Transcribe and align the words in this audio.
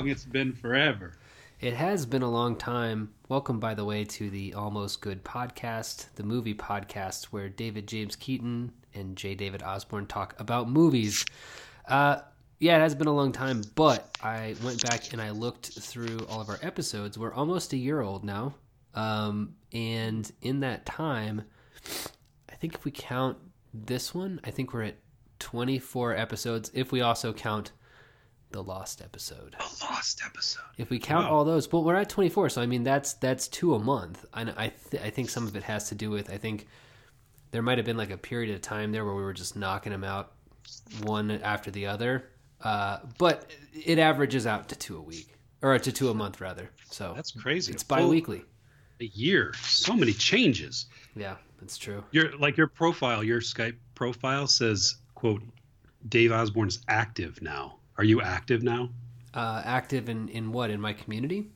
long. 0.00 0.08
It's 0.08 0.24
been 0.24 0.54
forever. 0.54 1.12
It 1.60 1.74
has 1.74 2.06
been 2.06 2.22
a 2.22 2.30
long 2.30 2.56
time. 2.56 3.12
Welcome, 3.28 3.60
by 3.60 3.74
the 3.74 3.84
way, 3.84 4.06
to 4.06 4.30
the 4.30 4.54
Almost 4.54 5.02
Good 5.02 5.22
podcast, 5.24 6.06
the 6.14 6.22
movie 6.22 6.54
podcast 6.54 7.24
where 7.24 7.50
David 7.50 7.86
James 7.86 8.16
Keaton 8.16 8.72
and 8.94 9.14
J. 9.14 9.34
David 9.34 9.62
Osborne 9.62 10.06
talk 10.06 10.34
about 10.40 10.70
movies. 10.70 11.26
Uh, 11.86 12.20
yeah, 12.60 12.78
it 12.78 12.80
has 12.80 12.94
been 12.94 13.08
a 13.08 13.12
long 13.12 13.30
time, 13.30 13.62
but 13.74 14.16
I 14.22 14.54
went 14.64 14.82
back 14.88 15.12
and 15.12 15.20
I 15.20 15.32
looked 15.32 15.66
through 15.78 16.26
all 16.30 16.40
of 16.40 16.48
our 16.48 16.58
episodes. 16.62 17.18
We're 17.18 17.34
almost 17.34 17.74
a 17.74 17.76
year 17.76 18.00
old 18.00 18.24
now. 18.24 18.54
Um, 18.94 19.54
and 19.74 20.30
in 20.40 20.60
that 20.60 20.86
time, 20.86 21.42
I 22.48 22.54
think 22.54 22.74
if 22.74 22.86
we 22.86 22.90
count 22.90 23.36
this 23.74 24.14
one, 24.14 24.40
I 24.44 24.50
think 24.50 24.72
we're 24.72 24.84
at 24.84 24.96
24 25.40 26.16
episodes. 26.16 26.70
If 26.72 26.90
we 26.90 27.02
also 27.02 27.34
count 27.34 27.72
the 28.50 28.62
lost 28.62 29.00
episode. 29.02 29.54
The 29.58 29.84
lost 29.84 30.22
episode. 30.24 30.62
If 30.76 30.90
we 30.90 30.98
count 30.98 31.26
Wow. 31.28 31.32
all 31.38 31.44
those, 31.44 31.70
well, 31.70 31.84
we're 31.84 31.94
at 31.96 32.08
24, 32.08 32.48
so 32.50 32.60
I 32.62 32.66
mean 32.66 32.82
that's 32.82 33.12
that's 33.14 33.46
two 33.48 33.74
a 33.74 33.78
month. 33.78 34.24
And 34.34 34.50
I 34.56 34.72
th- 34.90 35.02
I 35.02 35.10
think 35.10 35.30
some 35.30 35.46
of 35.46 35.56
it 35.56 35.62
has 35.64 35.88
to 35.90 35.94
do 35.94 36.10
with 36.10 36.30
I 36.30 36.38
think 36.38 36.66
there 37.52 37.62
might 37.62 37.78
have 37.78 37.84
been 37.84 37.96
like 37.96 38.10
a 38.10 38.16
period 38.18 38.54
of 38.54 38.60
time 38.62 38.92
there 38.92 39.04
where 39.04 39.14
we 39.14 39.22
were 39.22 39.32
just 39.32 39.56
knocking 39.56 39.92
them 39.92 40.04
out 40.04 40.32
one 41.02 41.30
after 41.30 41.70
the 41.70 41.86
other. 41.86 42.30
Uh, 42.62 42.98
but 43.18 43.50
it 43.72 43.98
averages 43.98 44.46
out 44.46 44.68
to 44.68 44.76
two 44.76 44.96
a 44.98 45.00
week 45.00 45.34
or 45.62 45.78
to 45.78 45.90
two 45.92 46.10
a 46.10 46.14
month 46.14 46.40
rather. 46.40 46.70
So 46.90 47.12
That's 47.16 47.30
crazy. 47.32 47.72
it's 47.72 47.82
A 47.82 47.86
full- 47.86 47.96
bi-weekly. 47.98 48.44
A 49.00 49.04
year. 49.06 49.54
So 49.62 49.94
many 49.94 50.12
changes. 50.12 50.86
Yeah, 51.16 51.36
that's 51.58 51.78
true. 51.78 52.04
Your 52.10 52.36
like 52.38 52.56
your 52.58 52.66
profile, 52.66 53.24
your 53.24 53.40
Skype 53.40 53.76
profile 53.94 54.46
says, 54.46 54.96
"quote 55.14 55.42
Dave 56.08 56.32
Osborne's 56.32 56.80
active 56.88 57.40
now." 57.40 57.78
Are 58.00 58.04
you 58.04 58.22
active 58.22 58.62
now? 58.62 58.88
Uh, 59.34 59.60
active 59.62 60.08
in 60.08 60.30
in 60.30 60.52
what 60.52 60.70
in 60.70 60.80
my 60.80 60.94
community? 60.94 61.50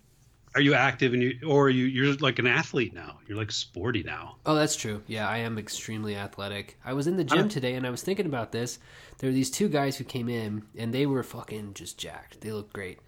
Are 0.54 0.60
you 0.60 0.74
active 0.74 1.14
and 1.14 1.22
you, 1.22 1.38
or 1.46 1.68
are 1.68 1.70
you 1.70 1.86
you're 1.86 2.14
like 2.16 2.38
an 2.38 2.46
athlete 2.46 2.92
now? 2.92 3.18
You're 3.26 3.38
like 3.38 3.50
sporty 3.50 4.02
now. 4.02 4.36
Oh, 4.44 4.54
that's 4.54 4.76
true. 4.76 5.00
Yeah, 5.06 5.26
I 5.26 5.38
am 5.38 5.56
extremely 5.56 6.16
athletic. 6.16 6.78
I 6.84 6.92
was 6.92 7.06
in 7.06 7.16
the 7.16 7.24
gym 7.24 7.48
today 7.48 7.76
and 7.76 7.86
I 7.86 7.90
was 7.90 8.02
thinking 8.02 8.26
about 8.26 8.52
this. 8.52 8.78
There 9.18 9.30
were 9.30 9.34
these 9.34 9.50
two 9.50 9.70
guys 9.70 9.96
who 9.96 10.04
came 10.04 10.28
in 10.28 10.64
and 10.76 10.92
they 10.92 11.06
were 11.06 11.22
fucking 11.22 11.72
just 11.72 11.96
jacked. 11.96 12.42
They 12.42 12.52
looked 12.52 12.74
great. 12.74 12.98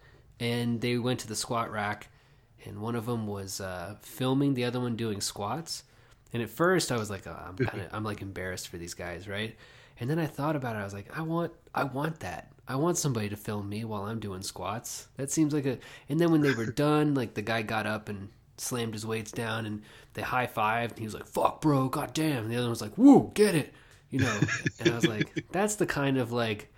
And 0.40 0.80
they 0.80 0.96
went 0.96 1.20
to 1.20 1.28
the 1.28 1.36
squat 1.36 1.70
rack 1.70 2.08
and 2.64 2.80
one 2.80 2.96
of 2.96 3.04
them 3.04 3.26
was 3.26 3.60
uh, 3.60 3.96
filming 4.00 4.54
the 4.54 4.64
other 4.64 4.80
one 4.80 4.96
doing 4.96 5.20
squats. 5.20 5.82
And 6.32 6.42
at 6.42 6.48
first 6.48 6.90
I 6.90 6.96
was 6.96 7.10
like, 7.10 7.26
oh, 7.26 7.38
I'm 7.48 7.56
kind 7.58 7.82
of 7.82 7.88
I'm 7.92 8.02
like 8.02 8.22
embarrassed 8.22 8.68
for 8.68 8.78
these 8.78 8.94
guys, 8.94 9.28
right? 9.28 9.54
And 10.00 10.08
then 10.08 10.18
I 10.18 10.26
thought 10.26 10.56
about 10.56 10.74
it. 10.74 10.78
I 10.78 10.84
was 10.84 10.94
like, 10.94 11.14
I 11.14 11.20
want 11.20 11.52
I 11.74 11.84
want 11.84 12.20
that. 12.20 12.50
I 12.68 12.76
want 12.76 12.98
somebody 12.98 13.28
to 13.28 13.36
film 13.36 13.68
me 13.68 13.84
while 13.84 14.02
I'm 14.04 14.18
doing 14.20 14.42
squats. 14.42 15.06
That 15.16 15.30
seems 15.30 15.54
like 15.54 15.66
a. 15.66 15.78
And 16.08 16.18
then 16.20 16.32
when 16.32 16.40
they 16.40 16.52
were 16.52 16.66
done, 16.66 17.14
like 17.14 17.34
the 17.34 17.42
guy 17.42 17.62
got 17.62 17.86
up 17.86 18.08
and 18.08 18.28
slammed 18.58 18.94
his 18.94 19.06
weights 19.06 19.30
down, 19.32 19.66
and 19.66 19.82
they 20.14 20.22
high 20.22 20.46
fived. 20.48 20.90
And 20.90 20.98
he 20.98 21.04
was 21.04 21.14
like, 21.14 21.26
"Fuck, 21.26 21.60
bro, 21.60 21.88
goddamn." 21.88 22.44
And 22.44 22.50
the 22.50 22.56
other 22.56 22.64
one 22.64 22.70
was 22.70 22.80
like, 22.82 22.96
"Woo, 22.98 23.30
get 23.34 23.54
it," 23.54 23.72
you 24.10 24.18
know. 24.20 24.40
and 24.80 24.90
I 24.90 24.94
was 24.96 25.06
like, 25.06 25.44
that's 25.52 25.76
the 25.76 25.86
kind 25.86 26.18
of 26.18 26.32
like 26.32 26.72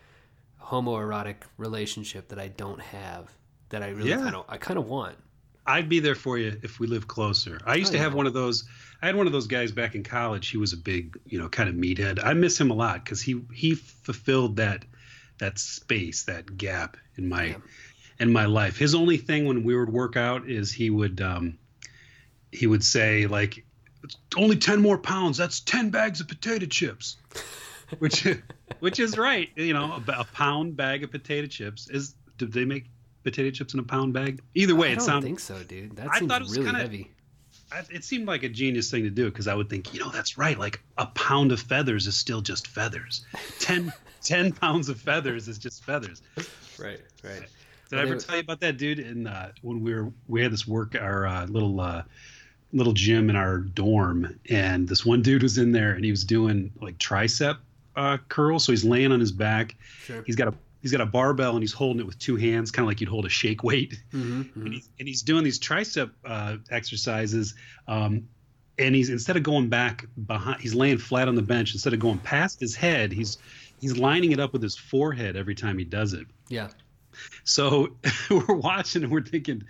homoerotic 0.63 1.37
relationship 1.57 2.29
that 2.29 2.39
I 2.39 2.49
don't 2.49 2.81
have. 2.81 3.31
That 3.71 3.83
I 3.83 3.89
really 3.89 4.11
Yeah. 4.11 4.17
kind 4.19 4.35
of 4.37 4.45
I 4.49 4.57
kind 4.59 4.79
of 4.79 4.87
want. 4.87 5.17
I'd 5.67 5.89
be 5.89 6.01
there 6.01 6.15
for 6.15 6.39
you 6.39 6.59
if 6.63 6.81
we 6.81 6.87
lived 6.87 7.09
closer. 7.09 7.61
I 7.67 7.75
used 7.75 7.91
Oh, 7.93 7.97
to 7.97 7.99
have 7.99 8.13
yeah. 8.13 8.17
one 8.17 8.27
of 8.27 8.33
those. 8.33 8.65
I 9.03 9.07
had 9.07 9.17
one 9.17 9.27
of 9.27 9.33
those 9.35 9.47
guys 9.47 9.71
back 9.71 9.95
in 9.95 10.03
college. 10.03 10.49
He 10.49 10.57
was 10.57 10.73
a 10.73 10.77
big, 10.79 11.19
you 11.27 11.39
know, 11.39 11.49
kind 11.49 11.69
of 11.69 11.75
meathead. 11.75 12.19
I 12.25 12.33
miss 12.33 12.59
him 12.59 12.71
a 12.71 12.75
lot 12.75 13.05
because 13.05 13.21
he 13.21 13.43
he 13.53 13.75
fulfilled 13.75 14.57
that 14.57 14.85
that 15.39 15.59
space, 15.59 16.25
that 16.25 16.57
gap 16.57 16.97
in 17.17 17.29
my 17.29 17.45
Yeah. 17.47 17.57
in 18.21 18.33
my 18.33 18.47
life. 18.47 18.77
His 18.77 18.95
only 18.95 19.17
thing 19.17 19.47
when 19.47 19.63
we 19.65 19.77
would 19.77 19.91
work 19.91 20.17
out 20.17 20.49
is 20.49 20.73
he 20.73 20.91
would 20.91 21.21
um, 21.21 21.59
he 22.53 22.67
would 22.67 22.85
say 22.85 23.27
like, 23.27 23.65
"It's 24.05 24.17
only 24.37 24.57
ten 24.57 24.81
more 24.81 24.99
pounds. 24.99 25.37
That's 25.37 25.61
ten 25.61 25.91
bags 25.91 26.21
of 26.21 26.29
potato 26.29 26.67
chips," 26.67 27.17
which 27.99 28.27
which 28.81 28.99
is 29.01 29.17
right. 29.19 29.51
You 29.57 29.73
know, 29.75 30.03
a, 30.09 30.13
a 30.21 30.25
pound 30.25 30.77
bag 30.77 31.05
of 31.05 31.11
potato 31.11 31.47
chips 31.47 31.89
is. 31.91 32.15
Did 32.37 32.53
they 32.53 32.65
make 32.65 32.85
potato 33.25 33.51
chips 33.51 33.75
in 33.75 33.81
a 33.81 33.83
pound 33.83 34.13
bag? 34.13 34.41
Either 34.55 34.77
way, 34.77 34.93
it 34.93 35.03
sounds. 35.03 35.25
I 35.25 35.29
it 35.29 35.31
don't 35.31 35.41
sounds 35.41 35.59
think 35.59 35.59
so, 35.61 35.63
dude. 35.65 35.97
That 35.97 36.09
I 36.13 36.19
seems 36.21 36.31
thought 36.31 36.41
it 36.41 36.45
was 36.45 36.53
really 36.57 36.67
kinda- 36.67 36.81
heavy. 36.81 37.11
I, 37.71 37.83
it 37.91 38.03
seemed 38.05 38.27
like 38.27 38.45
a 38.45 38.49
genius 38.49 38.91
thing 38.91 39.03
to 39.05 39.11
do 39.11 39.27
because 39.27 39.47
I 39.49 39.55
would 39.55 39.69
think, 39.69 39.93
you 39.93 40.01
know, 40.01 40.09
that's 40.09 40.39
right. 40.39 40.59
Like 40.59 40.81
a 40.97 41.05
pound 41.07 41.53
of 41.53 41.61
feathers 41.61 42.07
is 42.07 42.17
still 42.17 42.41
just 42.41 42.67
feathers. 42.69 43.27
10, 43.59 43.93
10 44.23 44.53
pounds 44.53 44.89
of 44.89 45.01
feathers 45.01 45.49
is 45.49 45.59
just 45.59 45.85
feathers. 45.85 46.23
Right, 46.79 47.01
right. 47.25 47.41
Did 47.41 47.49
Well, 47.93 48.01
I 48.01 48.03
ever 48.03 48.15
they- 48.17 48.21
tell 48.25 48.35
you 48.37 48.41
about 48.43 48.61
that 48.61 48.77
dude? 48.77 48.99
In 48.99 49.27
uh, 49.27 49.53
when 49.63 49.83
we 49.83 49.95
were 49.95 50.13
we 50.27 50.43
had 50.43 50.53
this 50.53 50.67
work 50.67 50.95
our 50.95 51.27
uh, 51.27 51.47
little 51.47 51.81
uh, 51.81 52.03
little 52.73 52.93
gym 52.93 53.31
in 53.31 53.37
our 53.37 53.59
dorm, 53.59 54.39
and 54.51 54.87
this 54.87 55.05
one 55.07 55.23
dude 55.23 55.43
was 55.43 55.57
in 55.59 55.73
there 55.73 55.93
and 55.93 56.05
he 56.05 56.11
was 56.11 56.25
doing 56.25 56.71
like 56.81 56.99
tricep 56.99 57.57
uh, 57.97 58.19
curls. 58.29 58.65
So 58.65 58.73
he's 58.73 58.85
laying 58.85 59.11
on 59.13 59.21
his 59.21 59.33
back. 59.33 59.75
Sure. 60.05 60.23
He's 60.27 60.37
got 60.37 60.49
a 60.49 60.55
he's 60.83 60.93
got 60.93 61.01
a 61.01 61.07
barbell 61.07 61.53
and 61.55 61.63
he's 61.63 61.73
holding 61.73 62.01
it 62.01 62.07
with 62.07 62.19
two 62.19 62.37
hands, 62.37 62.71
kind 62.71 62.85
of 62.85 62.89
like 62.89 63.01
you'd 63.01 63.09
hold 63.09 63.25
a 63.25 63.29
shake 63.31 63.65
weight. 63.65 64.01
Mm-hmm, 64.13 64.61
and 64.61 64.73
he's, 64.75 64.89
and 64.99 65.09
he's 65.09 65.23
doing 65.23 65.43
these 65.43 65.59
tricep 65.59 66.11
uh, 66.27 66.59
exercises. 66.71 67.55
Um, 67.89 68.29
and 68.79 68.95
he's 68.95 69.09
instead 69.11 69.37
of 69.37 69.43
going 69.43 69.69
back 69.69 70.07
behind, 70.27 70.61
he's 70.61 70.75
laying 70.75 70.99
flat 70.99 71.27
on 71.27 71.35
the 71.35 71.43
bench. 71.43 71.73
Instead 71.73 71.95
of 71.95 71.99
going 72.01 72.19
past 72.19 72.61
his 72.61 72.77
head, 72.77 73.11
he's 73.13 73.39
he's 73.81 73.97
lining 73.97 74.33
it 74.33 74.41
up 74.41 74.53
with 74.53 74.63
his 74.63 74.77
forehead 74.77 75.37
every 75.37 75.55
time 75.55 75.79
he 75.79 75.85
does 75.85 76.13
it. 76.13 76.27
Yeah. 76.49 76.69
So 77.45 77.97
we're 78.31 78.55
watching 78.55 79.03
and 79.05 79.13
we're 79.13 79.23
thinking, 79.23 79.65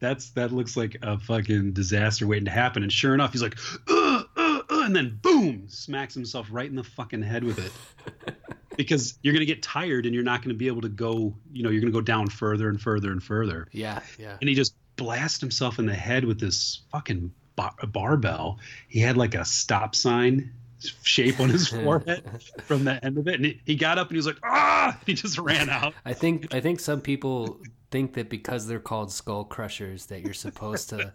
that's 0.00 0.30
that 0.30 0.52
looks 0.52 0.76
like 0.76 0.96
a 1.02 1.18
fucking 1.18 1.72
disaster 1.72 2.26
waiting 2.26 2.44
to 2.46 2.50
happen. 2.50 2.82
And 2.82 2.92
sure 2.92 3.14
enough, 3.14 3.32
he's 3.32 3.42
like, 3.42 3.56
uh, 3.88 4.22
uh, 4.36 4.60
uh, 4.68 4.80
and 4.84 4.94
then 4.94 5.18
boom, 5.22 5.68
smacks 5.68 6.14
himself 6.14 6.48
right 6.50 6.68
in 6.68 6.76
the 6.76 6.84
fucking 6.84 7.22
head 7.22 7.44
with 7.44 7.58
it. 7.58 8.34
because 8.76 9.18
you're 9.22 9.32
gonna 9.32 9.44
get 9.44 9.62
tired 9.62 10.04
and 10.04 10.14
you're 10.14 10.24
not 10.24 10.42
gonna 10.42 10.54
be 10.54 10.66
able 10.66 10.82
to 10.82 10.88
go. 10.88 11.34
You 11.52 11.62
know, 11.62 11.70
you're 11.70 11.80
gonna 11.80 11.92
go 11.92 12.00
down 12.00 12.28
further 12.28 12.68
and 12.68 12.80
further 12.80 13.12
and 13.12 13.22
further 13.22 13.68
Yeah, 13.72 14.00
yeah. 14.18 14.36
and 14.40 14.48
he 14.48 14.54
just 14.54 14.74
blasted 14.96 15.40
himself 15.40 15.78
in 15.78 15.86
the 15.86 15.94
head 15.94 16.24
with 16.24 16.40
this 16.40 16.82
fucking 16.90 17.32
bar- 17.56 17.74
barbell. 17.86 18.58
He 18.88 19.00
had 19.00 19.16
like 19.16 19.34
a 19.34 19.44
stop 19.44 19.94
sign 19.94 20.52
shape 21.02 21.40
on 21.40 21.48
his 21.48 21.68
forehead 21.82 22.42
from 22.64 22.84
the 22.84 23.04
end 23.04 23.18
of 23.18 23.28
it, 23.28 23.36
and 23.36 23.44
he, 23.44 23.60
he 23.64 23.76
got 23.76 23.98
up 23.98 24.08
and 24.08 24.12
he 24.14 24.18
was 24.18 24.26
like, 24.26 24.38
"Ah!" 24.44 24.98
He 25.06 25.14
just 25.14 25.38
ran 25.38 25.68
out. 25.70 25.94
I 26.04 26.12
think 26.12 26.54
I 26.54 26.60
think 26.60 26.80
some 26.80 27.00
people 27.00 27.60
think 27.90 28.14
that 28.14 28.28
because 28.28 28.66
they're 28.66 28.80
called 28.80 29.12
skull 29.12 29.44
crushers 29.44 30.06
that 30.06 30.22
you're 30.22 30.34
supposed 30.34 30.90
to 30.90 31.12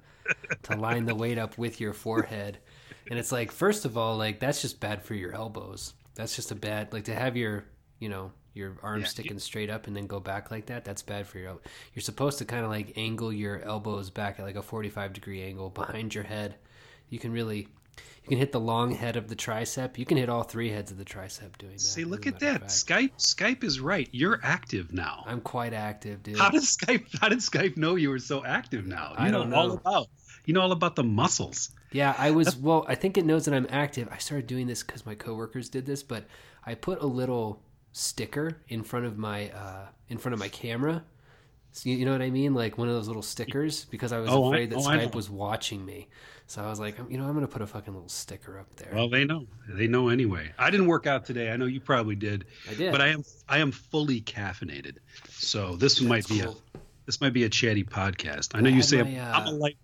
to 0.64 0.76
line 0.76 1.06
the 1.06 1.16
weight 1.16 1.38
up 1.38 1.58
with 1.58 1.80
your 1.82 1.94
forehead. 1.94 2.60
And 3.10 3.18
it's 3.18 3.32
like 3.32 3.52
first 3.52 3.86
of 3.86 3.98
all 3.98 4.18
like 4.18 4.40
that's 4.40 4.62
just 4.62 4.80
bad 4.80 5.04
for 5.04 5.14
your 5.16 5.34
elbows. 5.34 5.94
That's 6.16 6.36
just 6.36 6.52
a 6.52 6.56
bad 6.56 6.94
like 6.94 7.06
to 7.06 7.16
have 7.16 7.36
your, 7.36 7.66
you 8.00 8.10
know, 8.10 8.32
your 8.54 8.78
arm 8.84 9.02
Yeah, 9.02 9.08
sticking 9.08 9.40
straight 9.40 9.70
up 9.70 9.88
and 9.88 9.96
then 9.96 10.08
go 10.08 10.20
back 10.20 10.52
like 10.52 10.68
that. 10.68 10.86
That's 10.86 11.02
bad 11.02 11.28
for 11.28 11.40
your 11.40 11.58
You're 11.94 12.02
supposed 12.02 12.38
to 12.40 12.46
kind 12.46 12.64
of 12.64 12.70
like 12.70 12.94
angle 12.96 13.34
your 13.34 13.62
elbows 13.62 14.10
back 14.10 14.40
at 14.40 14.46
like 14.46 14.56
a 14.56 14.62
45 14.62 15.14
degree 15.14 15.44
angle 15.44 15.70
behind 15.70 16.14
your 16.14 16.24
head. 16.24 16.56
You 17.10 17.20
can 17.20 17.32
really 17.32 17.68
you 18.30 18.36
can 18.36 18.40
hit 18.40 18.52
the 18.52 18.60
long 18.60 18.92
head 18.92 19.16
of 19.16 19.28
the 19.28 19.36
tricep. 19.36 19.98
You 19.98 20.06
can 20.06 20.18
hit 20.18 20.30
all 20.30 20.44
three 20.44 20.70
heads 20.70 20.92
of 20.92 20.98
the 20.98 21.06
tricep 21.06 21.58
doing 21.58 21.74
that. 21.74 21.80
See, 21.82 22.04
look 22.04 22.28
at 22.28 22.40
that. 22.40 22.66
Skype 22.66 23.12
Skype 23.18 23.64
is 23.64 23.80
right. 23.80 24.08
You're 24.12 24.40
active 24.44 24.94
now. 24.94 25.24
I'm 25.28 25.42
quite 25.42 25.74
active, 25.74 26.22
dude. 26.24 26.38
How 26.38 26.50
did 26.50 26.62
Skype 26.62 27.06
How 27.20 27.30
did 27.30 27.40
Skype 27.40 27.78
know 27.78 27.96
you 27.96 28.10
were 28.10 28.20
so 28.20 28.46
active 28.46 28.86
now? 28.86 29.12
You 29.12 29.26
I 29.26 29.30
know, 29.32 29.44
don't 29.44 29.54
all 29.54 29.68
know. 29.70 29.74
about. 29.76 30.08
You 30.46 30.54
know 30.54 30.62
all 30.62 30.72
about 30.72 30.96
the 30.96 31.04
muscles. 31.04 31.72
Yeah, 31.92 32.16
I 32.18 32.32
was. 32.32 32.56
Well, 32.56 32.86
I 32.88 32.96
think 32.96 33.18
it 33.18 33.26
knows 33.26 33.46
that 33.46 33.54
I'm 33.54 33.68
active. 33.70 34.08
I 34.12 34.18
started 34.18 34.48
doing 34.48 34.68
this 34.68 34.84
because 34.84 35.06
my 35.06 35.16
coworkers 35.16 35.70
did 35.70 35.86
this, 35.86 36.04
but 36.04 36.26
I 36.66 36.76
put 36.76 37.02
a 37.02 37.06
little 37.06 37.62
sticker 37.92 38.62
in 38.68 38.84
front 38.84 39.06
of 39.06 39.18
my 39.18 39.50
uh, 39.50 39.88
in 40.08 40.18
front 40.18 40.34
of 40.34 40.40
my 40.40 40.50
camera. 40.50 41.04
So 41.72 41.90
you, 41.90 42.04
know 42.04 42.12
what 42.14 42.22
I 42.24 42.32
mean, 42.32 42.56
like 42.56 42.78
one 42.80 42.88
of 42.88 42.96
those 42.96 43.08
little 43.08 43.22
stickers, 43.22 43.86
because 43.86 44.12
I 44.12 44.20
was 44.20 44.32
Oh, 44.32 44.48
afraid 44.48 44.72
that 44.72 44.78
oh, 44.78 44.82
Skype 44.82 45.14
was 45.14 45.30
watching 45.30 45.86
me. 45.86 46.08
So 46.50 46.64
I 46.64 46.68
was 46.68 46.80
like, 46.80 46.98
you 47.10 47.20
know, 47.20 47.26
I'm 47.26 47.36
gonna 47.36 47.48
put 47.48 47.62
a 47.62 47.68
fucking 47.68 47.94
little 47.94 48.10
sticker 48.10 48.58
up 48.58 48.76
there. 48.76 48.90
Well, 48.92 49.08
they 49.08 49.24
know. 49.24 49.46
They 49.70 49.86
know 49.86 50.10
anyway. 50.10 50.52
I 50.58 50.72
didn't 50.72 50.88
work 50.88 51.06
out 51.06 51.24
today. 51.24 51.52
I 51.52 51.58
know 51.58 51.66
you 51.66 51.80
probably 51.80 52.16
did. 52.16 52.46
I 52.68 52.74
did, 52.74 52.92
But 52.92 53.02
I 53.02 53.10
am 53.10 53.24
I 53.48 53.60
am 53.60 53.72
fully 53.72 54.22
caffeinated. 54.22 54.98
So 55.30 55.76
this 55.76 56.02
might 56.02 56.28
be 56.28 56.40
cool. 56.40 56.58
a 56.76 56.80
this 57.06 57.22
might 57.22 57.34
be 57.34 57.44
a 57.44 57.50
chatty 57.50 57.84
podcast. 57.84 58.56
I 58.56 58.62
know 58.62 58.70
I 58.70 58.74
you 58.74 58.82
say 58.82 59.04
my, 59.04 59.10
I'm, 59.10 59.18
uh, 59.20 59.38
I'm 59.38 59.48
a 59.48 59.52
light. 59.52 59.78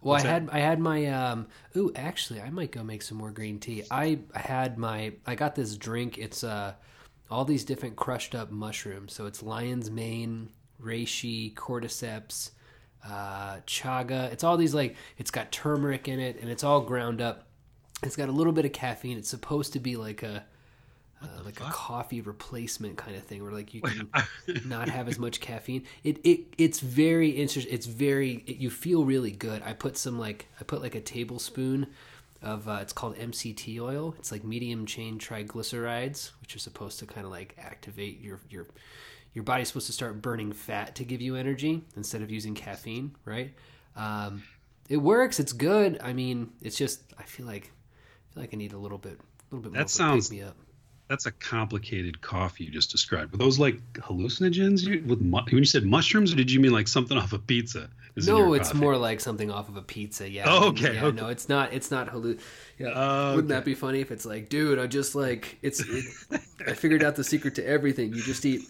Well, 0.00 0.12
What's 0.12 0.24
I 0.24 0.28
that? 0.28 0.32
had 0.42 0.50
I 0.52 0.58
had 0.60 0.78
my 0.78 1.06
um 1.06 1.48
ooh 1.76 1.90
actually 1.96 2.40
I 2.40 2.50
might 2.50 2.70
go 2.70 2.84
make 2.84 3.02
some 3.02 3.18
more 3.18 3.32
green 3.32 3.58
tea. 3.58 3.82
I 3.90 4.20
had 4.32 4.78
my 4.78 5.14
I 5.26 5.34
got 5.34 5.56
this 5.56 5.76
drink. 5.76 6.18
It's 6.18 6.44
uh 6.44 6.74
all 7.32 7.44
these 7.44 7.64
different 7.64 7.96
crushed 7.96 8.36
up 8.36 8.52
mushrooms. 8.52 9.12
So 9.12 9.26
it's 9.26 9.42
lion's 9.42 9.90
mane, 9.90 10.50
reishi, 10.80 11.52
cordyceps, 11.54 12.50
uh, 13.06 13.56
chaga. 13.66 14.32
It's 14.32 14.44
all 14.44 14.56
these 14.56 14.74
like 14.74 14.96
it's 15.18 15.30
got 15.30 15.52
turmeric 15.52 16.08
in 16.08 16.20
it 16.20 16.40
and 16.40 16.50
it's 16.50 16.64
all 16.64 16.80
ground 16.80 17.20
up. 17.20 17.46
It's 18.02 18.16
got 18.16 18.28
a 18.28 18.32
little 18.32 18.52
bit 18.52 18.64
of 18.64 18.72
caffeine. 18.72 19.18
It's 19.18 19.28
supposed 19.28 19.72
to 19.74 19.80
be 19.80 19.96
like 19.96 20.22
a 20.22 20.44
uh, 21.22 21.26
like 21.44 21.60
a 21.60 21.64
coffee 21.64 22.22
replacement 22.22 22.96
kind 22.96 23.14
of 23.14 23.22
thing, 23.22 23.42
where 23.42 23.52
like 23.52 23.74
you 23.74 23.80
can 23.82 24.08
not 24.64 24.88
have 24.88 25.08
as 25.08 25.18
much 25.18 25.40
caffeine. 25.40 25.84
It 26.02 26.18
it 26.24 26.40
it's 26.56 26.80
very 26.80 27.30
interesting. 27.30 27.72
It's 27.72 27.86
very 27.86 28.42
it, 28.46 28.56
you 28.56 28.70
feel 28.70 29.04
really 29.04 29.30
good. 29.30 29.62
I 29.64 29.74
put 29.74 29.96
some 29.98 30.18
like 30.18 30.46
I 30.60 30.64
put 30.64 30.80
like 30.80 30.94
a 30.94 31.00
tablespoon 31.00 31.88
of 32.42 32.68
uh, 32.68 32.78
it's 32.80 32.92
called 32.92 33.16
MCT 33.16 33.78
oil. 33.80 34.14
It's 34.18 34.32
like 34.32 34.44
medium 34.44 34.86
chain 34.86 35.18
triglycerides, 35.18 36.30
which 36.40 36.56
are 36.56 36.60
supposed 36.60 36.98
to 37.00 37.06
kind 37.06 37.26
of 37.26 37.32
like 37.32 37.54
activate 37.58 38.20
your 38.20 38.40
your 38.48 38.66
your 39.34 39.44
body's 39.44 39.68
supposed 39.68 39.86
to 39.86 39.92
start 39.92 40.20
burning 40.22 40.52
fat 40.52 40.94
to 40.96 41.04
give 41.04 41.20
you 41.20 41.36
energy 41.36 41.82
instead 41.96 42.22
of 42.22 42.30
using 42.30 42.54
caffeine, 42.54 43.14
right? 43.24 43.52
Um, 43.96 44.42
it 44.88 44.96
works. 44.96 45.38
It's 45.40 45.52
good. 45.52 46.00
I 46.02 46.12
mean, 46.12 46.50
it's 46.62 46.76
just 46.76 47.02
I 47.18 47.22
feel 47.24 47.46
like 47.46 47.70
I 48.30 48.34
feel 48.34 48.42
like 48.42 48.50
I 48.54 48.56
need 48.56 48.72
a 48.72 48.78
little 48.78 48.98
bit 48.98 49.20
a 49.20 49.54
little 49.54 49.62
bit 49.70 49.72
That 49.72 49.78
more 49.84 49.88
sounds- 49.88 50.30
me 50.30 50.42
up. 50.42 50.56
That's 51.08 51.26
a 51.26 51.32
complicated 51.32 52.20
coffee 52.20 52.62
you 52.62 52.70
just 52.70 52.92
described. 52.92 53.32
Were 53.32 53.38
those 53.38 53.58
like 53.58 53.80
hallucinogens 53.94 54.84
you, 54.86 55.02
with 55.04 55.20
mu- 55.20 55.40
when 55.50 55.58
you 55.58 55.64
said 55.64 55.84
mushrooms, 55.84 56.32
or 56.32 56.36
did 56.36 56.52
you 56.52 56.60
mean 56.60 56.70
like 56.70 56.86
something 56.86 57.18
off 57.18 57.32
a 57.32 57.38
pizza? 57.40 57.90
is 58.14 58.28
No, 58.28 58.54
it's 58.54 58.68
coffee? 58.68 58.80
more 58.80 58.96
like 58.96 59.18
something 59.18 59.50
off 59.50 59.68
of 59.68 59.76
a 59.76 59.82
pizza. 59.82 60.30
Yeah. 60.30 60.44
Oh, 60.46 60.68
okay, 60.68 60.94
Yeah, 60.94 61.06
okay. 61.06 61.16
no, 61.20 61.26
it's 61.26 61.48
not. 61.48 61.72
It's 61.72 61.90
not 61.90 62.08
halluc. 62.10 62.38
Yeah. 62.78 63.30
Wouldn't 63.34 63.46
okay. 63.50 63.54
that 63.58 63.64
be 63.64 63.74
funny 63.74 64.00
if 64.00 64.12
it's 64.12 64.24
like, 64.24 64.48
dude, 64.50 64.78
I 64.78 64.86
just 64.86 65.16
like 65.16 65.58
it's. 65.62 65.80
It, 65.80 66.04
I 66.68 66.74
figured 66.74 67.02
out 67.02 67.16
the 67.16 67.24
secret 67.24 67.56
to 67.56 67.66
everything. 67.66 68.12
You 68.14 68.22
just 68.22 68.44
eat 68.46 68.60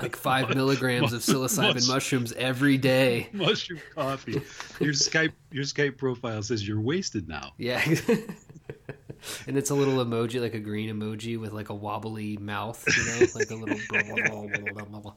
like 0.00 0.16
five 0.16 0.54
milligrams 0.54 1.12
of 1.12 1.20
psilocybin 1.22 1.74
Mus- 1.74 1.88
mushrooms 1.88 2.32
every 2.32 2.78
day. 2.78 3.28
mushroom 3.32 3.80
coffee. 3.94 4.40
Your 4.80 4.92
Skype 4.92 5.32
your 5.50 5.64
Skype 5.64 5.96
profile 5.96 6.42
says 6.42 6.66
you're 6.66 6.80
wasted 6.80 7.28
now. 7.28 7.52
Yeah. 7.58 7.82
and 9.46 9.56
it's 9.58 9.70
a 9.70 9.74
little 9.74 10.04
emoji, 10.04 10.40
like 10.40 10.54
a 10.54 10.60
green 10.60 10.94
emoji 10.94 11.38
with 11.38 11.52
like 11.52 11.68
a 11.70 11.74
wobbly 11.74 12.36
mouth, 12.36 12.84
you 12.86 13.04
know, 13.04 13.26
like 13.34 13.50
a 13.50 13.54
little. 13.54 13.78
blah, 13.88 14.02
blah, 14.02 14.14
blah, 14.14 14.46
blah, 14.46 14.72
blah, 14.72 14.84
blah, 14.84 15.00
blah. 15.00 15.14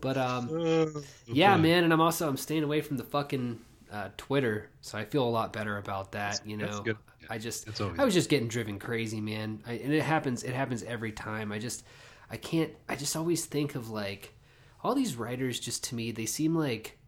But 0.00 0.16
um, 0.16 0.48
Uh, 0.50 1.00
yeah, 1.26 1.54
okay. 1.54 1.62
man, 1.62 1.84
and 1.84 1.92
I'm 1.92 2.00
also 2.00 2.28
I'm 2.28 2.36
staying 2.36 2.62
away 2.64 2.80
from 2.80 2.96
the 2.98 3.04
fucking 3.04 3.58
uh, 3.90 4.08
Twitter, 4.16 4.68
so 4.80 4.98
I 4.98 5.04
feel 5.04 5.24
a 5.24 5.30
lot 5.30 5.52
better 5.52 5.78
about 5.78 6.12
that. 6.12 6.40
You 6.46 6.56
know, 6.56 6.66
That's 6.66 6.80
good. 6.80 6.96
I 7.30 7.38
just 7.38 7.66
That's 7.66 7.80
I 7.80 8.04
was 8.04 8.14
just 8.14 8.30
getting 8.30 8.48
driven 8.48 8.78
crazy, 8.78 9.20
man, 9.20 9.62
I, 9.66 9.72
and 9.72 9.92
it 9.92 10.02
happens. 10.02 10.44
It 10.44 10.54
happens 10.54 10.82
every 10.82 11.12
time. 11.12 11.50
I 11.52 11.58
just 11.58 11.84
I 12.30 12.36
can't. 12.36 12.72
I 12.88 12.96
just 12.96 13.16
always 13.16 13.44
think 13.44 13.74
of 13.74 13.90
like 13.90 14.34
all 14.82 14.94
these 14.94 15.16
writers. 15.16 15.58
Just 15.58 15.84
to 15.84 15.94
me, 15.94 16.12
they 16.12 16.26
seem 16.26 16.54
like 16.54 16.98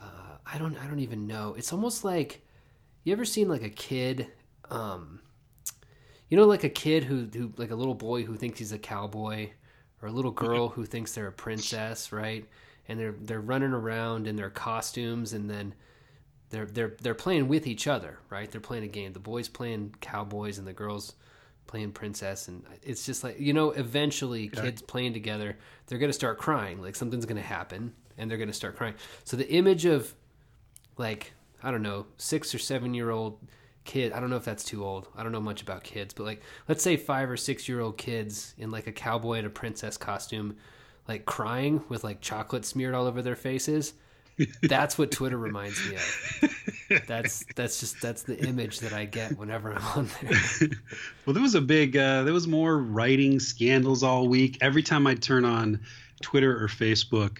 uh, 0.00 0.36
I 0.46 0.58
don't 0.58 0.76
I 0.78 0.86
don't 0.86 1.00
even 1.00 1.26
know. 1.26 1.54
It's 1.56 1.72
almost 1.72 2.04
like 2.04 2.44
you 3.04 3.12
ever 3.12 3.24
seen 3.24 3.48
like 3.48 3.62
a 3.62 3.70
kid. 3.70 4.28
Um, 4.70 5.20
you 6.28 6.36
know, 6.36 6.44
like 6.44 6.62
a 6.62 6.68
kid 6.68 7.02
who, 7.04 7.28
who, 7.32 7.52
like 7.56 7.72
a 7.72 7.74
little 7.74 7.94
boy 7.94 8.22
who 8.22 8.36
thinks 8.36 8.60
he's 8.60 8.70
a 8.70 8.78
cowboy, 8.78 9.50
or 10.00 10.08
a 10.08 10.12
little 10.12 10.30
girl 10.30 10.68
who 10.68 10.86
thinks 10.86 11.12
they're 11.12 11.26
a 11.26 11.32
princess, 11.32 12.12
right? 12.12 12.48
And 12.88 12.98
they're 12.98 13.16
they're 13.20 13.40
running 13.40 13.72
around 13.72 14.26
in 14.28 14.36
their 14.36 14.50
costumes, 14.50 15.32
and 15.32 15.50
then 15.50 15.74
they're 16.50 16.66
they're 16.66 16.96
they're 17.02 17.14
playing 17.14 17.48
with 17.48 17.66
each 17.66 17.88
other, 17.88 18.18
right? 18.30 18.50
They're 18.50 18.60
playing 18.60 18.84
a 18.84 18.88
game. 18.88 19.12
The 19.12 19.18
boys 19.18 19.48
playing 19.48 19.96
cowboys, 20.00 20.58
and 20.58 20.66
the 20.66 20.72
girls 20.72 21.14
playing 21.70 21.92
princess, 21.92 22.48
and 22.48 22.64
it's 22.82 23.06
just 23.06 23.22
like 23.22 23.38
you 23.38 23.52
know, 23.52 23.70
eventually, 23.70 24.48
kids 24.48 24.82
playing 24.82 25.12
together, 25.12 25.56
they're 25.86 25.98
gonna 25.98 26.12
start 26.12 26.36
crying. 26.36 26.82
Like 26.82 26.96
something's 26.96 27.26
gonna 27.26 27.40
happen, 27.40 27.94
and 28.18 28.28
they're 28.28 28.38
gonna 28.38 28.52
start 28.52 28.76
crying. 28.76 28.94
So 29.22 29.36
the 29.36 29.48
image 29.48 29.84
of 29.84 30.12
like 30.98 31.32
I 31.62 31.70
don't 31.70 31.82
know, 31.82 32.06
six 32.16 32.52
or 32.54 32.58
seven 32.58 32.92
year 32.92 33.10
old 33.10 33.38
kid. 33.84 34.12
I 34.12 34.18
don't 34.18 34.30
know 34.30 34.36
if 34.36 34.44
that's 34.44 34.64
too 34.64 34.84
old. 34.84 35.06
I 35.16 35.22
don't 35.22 35.30
know 35.30 35.40
much 35.40 35.62
about 35.62 35.84
kids, 35.84 36.12
but 36.12 36.24
like 36.24 36.42
let's 36.66 36.82
say 36.82 36.96
five 36.96 37.30
or 37.30 37.36
six 37.36 37.68
year 37.68 37.80
old 37.80 37.96
kids 37.96 38.52
in 38.58 38.72
like 38.72 38.88
a 38.88 38.92
cowboy 38.92 39.38
and 39.38 39.46
a 39.46 39.50
princess 39.50 39.96
costume, 39.96 40.56
like 41.06 41.24
crying 41.24 41.84
with 41.88 42.02
like 42.02 42.20
chocolate 42.20 42.64
smeared 42.64 42.96
all 42.96 43.06
over 43.06 43.22
their 43.22 43.36
faces. 43.36 43.94
That's 44.62 44.98
what 44.98 45.12
Twitter 45.12 45.38
reminds 45.38 45.78
me 45.88 45.94
of. 45.94 46.79
That's 47.06 47.44
that's 47.54 47.80
just 47.80 48.00
that's 48.00 48.22
the 48.22 48.38
image 48.46 48.80
that 48.80 48.92
I 48.92 49.04
get 49.04 49.38
whenever 49.38 49.72
I'm 49.72 49.84
on 49.98 50.10
there. 50.22 50.68
Well, 51.26 51.34
there 51.34 51.42
was 51.42 51.54
a 51.54 51.60
big, 51.60 51.96
uh, 51.96 52.24
there 52.24 52.32
was 52.32 52.48
more 52.48 52.78
writing 52.78 53.38
scandals 53.38 54.02
all 54.02 54.26
week. 54.26 54.58
Every 54.60 54.82
time 54.82 55.06
I 55.06 55.14
turn 55.14 55.44
on 55.44 55.80
Twitter 56.22 56.62
or 56.62 56.66
Facebook, 56.66 57.38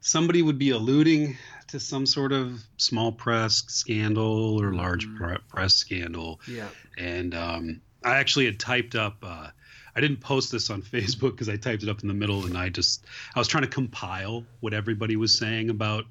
somebody 0.00 0.42
would 0.42 0.58
be 0.58 0.70
alluding 0.70 1.36
to 1.68 1.78
some 1.78 2.06
sort 2.06 2.32
of 2.32 2.60
small 2.78 3.12
press 3.12 3.62
scandal 3.68 4.60
or 4.60 4.72
large 4.74 5.06
pre- 5.14 5.38
press 5.48 5.74
scandal. 5.74 6.40
Yeah. 6.48 6.68
And 6.96 7.34
um, 7.34 7.80
I 8.04 8.16
actually 8.16 8.46
had 8.46 8.58
typed 8.58 8.94
up, 8.94 9.18
uh, 9.22 9.48
I 9.94 10.00
didn't 10.00 10.20
post 10.20 10.50
this 10.50 10.70
on 10.70 10.82
Facebook 10.94 11.32
because 11.32 11.48
I 11.48 11.56
typed 11.56 11.82
it 11.82 11.88
up 11.88 12.02
in 12.02 12.08
the 12.08 12.14
middle 12.14 12.44
and 12.46 12.56
I. 12.56 12.70
Just, 12.70 13.04
I 13.36 13.38
was 13.38 13.48
trying 13.48 13.64
to 13.64 13.70
compile 13.70 14.44
what 14.60 14.72
everybody 14.74 15.16
was 15.16 15.38
saying 15.38 15.70
about 15.70 16.06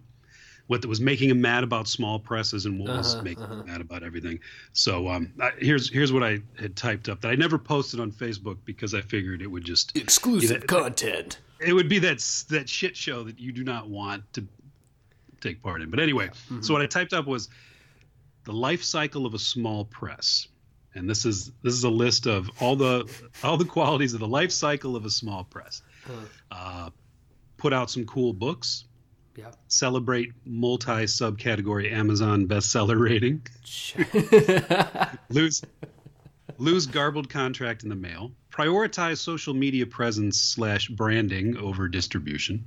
what 0.67 0.85
was 0.85 0.99
making 1.01 1.29
him 1.29 1.39
mad 1.41 1.63
about 1.63 1.87
small 1.87 2.19
presses 2.19 2.65
and 2.65 2.79
what 2.79 2.89
was 2.97 3.15
Uh-huh, 3.15 3.23
making 3.23 3.43
uh-huh. 3.43 3.61
him 3.61 3.65
mad 3.67 3.81
about 3.81 4.03
everything. 4.03 4.39
So 4.73 5.07
um, 5.07 5.31
I, 5.41 5.51
here's 5.59 5.89
here's 5.89 6.11
what 6.13 6.23
I 6.23 6.39
had 6.59 6.75
typed 6.75 7.07
up 7.09 7.21
that 7.21 7.29
I 7.29 7.35
never 7.35 7.57
posted 7.57 7.99
on 7.99 8.11
Facebook 8.11 8.57
because 8.65 8.93
I 8.93 9.01
figured 9.01 9.41
it 9.41 9.47
would 9.47 9.63
just 9.63 9.95
Exclusive 9.97 10.61
Yeah. 10.61 10.65
content. 10.65 11.39
it 11.59 11.73
would 11.73 11.89
be 11.89 11.99
that 11.99 12.19
that 12.49 12.67
shit 12.69 12.95
show 12.97 13.23
that 13.23 13.39
you 13.39 13.51
do 13.51 13.63
not 13.63 13.89
want 13.89 14.23
to 14.33 14.45
take 15.41 15.61
part 15.63 15.81
in. 15.81 15.89
But 15.89 15.99
anyway, 15.99 16.27
Mm-hmm. 16.27 16.61
so 16.61 16.73
what 16.73 16.81
I 16.81 16.85
typed 16.87 17.13
up 17.13 17.25
was 17.27 17.49
the 18.43 18.51
life 18.53 18.83
cycle 18.83 19.25
of 19.25 19.33
a 19.33 19.39
small 19.39 19.85
press, 19.85 20.47
and 20.95 21.09
this 21.09 21.25
is 21.25 21.51
this 21.63 21.73
is 21.73 21.83
a 21.83 21.89
list 21.89 22.25
of 22.27 22.49
all 22.61 22.75
the 22.75 23.05
all 23.43 23.55
the 23.57 23.65
qualities 23.65 24.13
of 24.13 24.19
the 24.19 24.27
life 24.27 24.51
cycle 24.51 24.95
of 24.95 25.05
a 25.05 25.09
small 25.09 25.43
press. 25.45 25.81
Uh, 26.51 26.89
put 27.57 27.71
out 27.73 27.89
some 27.91 28.05
cool 28.05 28.33
books. 28.33 28.85
Yeah. 29.37 29.51
Celebrate 29.67 30.31
multi 30.45 31.03
subcategory 31.05 31.91
Amazon 31.93 32.47
bestseller 32.47 32.99
rating. 32.99 33.43
Lose 35.29 35.61
lose 36.57 36.87
garbled 36.87 37.29
contract 37.29 37.83
in 37.83 37.89
the 37.89 37.95
mail. 37.95 38.31
Prioritize 38.51 39.17
social 39.19 39.53
media 39.53 39.85
presence 39.85 40.41
slash 40.41 40.87
branding 40.89 41.55
over 41.57 41.87
distribution. 41.87 42.65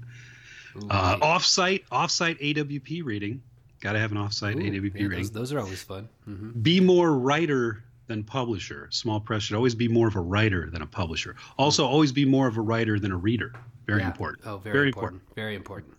Uh, 0.89 1.17
offsite 1.17 1.83
offsite 1.91 2.39
AWP 2.41 3.05
rating. 3.05 3.43
Got 3.81 3.95
to 3.95 3.99
have 3.99 4.13
an 4.13 4.19
offsite 4.19 4.55
Ooh, 4.57 4.61
AWP 4.71 4.95
yeah, 4.95 5.07
rating. 5.07 5.19
those, 5.19 5.31
those 5.33 5.53
are 5.53 5.59
always 5.59 5.83
fun. 5.83 6.09
hmm 6.25 6.51
Be 6.51 6.79
more 6.81 7.19
writer 7.19 7.83
than 8.07 8.23
publisher. 8.23 8.87
Small 8.91 9.19
press 9.19 9.43
should 9.43 9.57
always 9.57 9.75
be 9.75 9.89
more 9.89 10.07
of 10.07 10.15
a 10.17 10.21
writer 10.21 10.69
than 10.71 10.83
a 10.83 10.87
publisher. 10.87 11.35
Also, 11.59 11.85
always 11.87 12.13
be 12.13 12.25
more 12.25 12.47
of 12.47 12.59
a 12.59 12.61
writer 12.61 12.99
than 13.01 13.11
a 13.11 13.17
reader. 13.17 13.53
Very 13.87 14.03
important. 14.05 14.47
Oh, 14.47 14.59
very, 14.59 14.73
Very 14.73 14.89
important. 14.89 15.23
Very 15.35 15.55
important. 15.57 15.95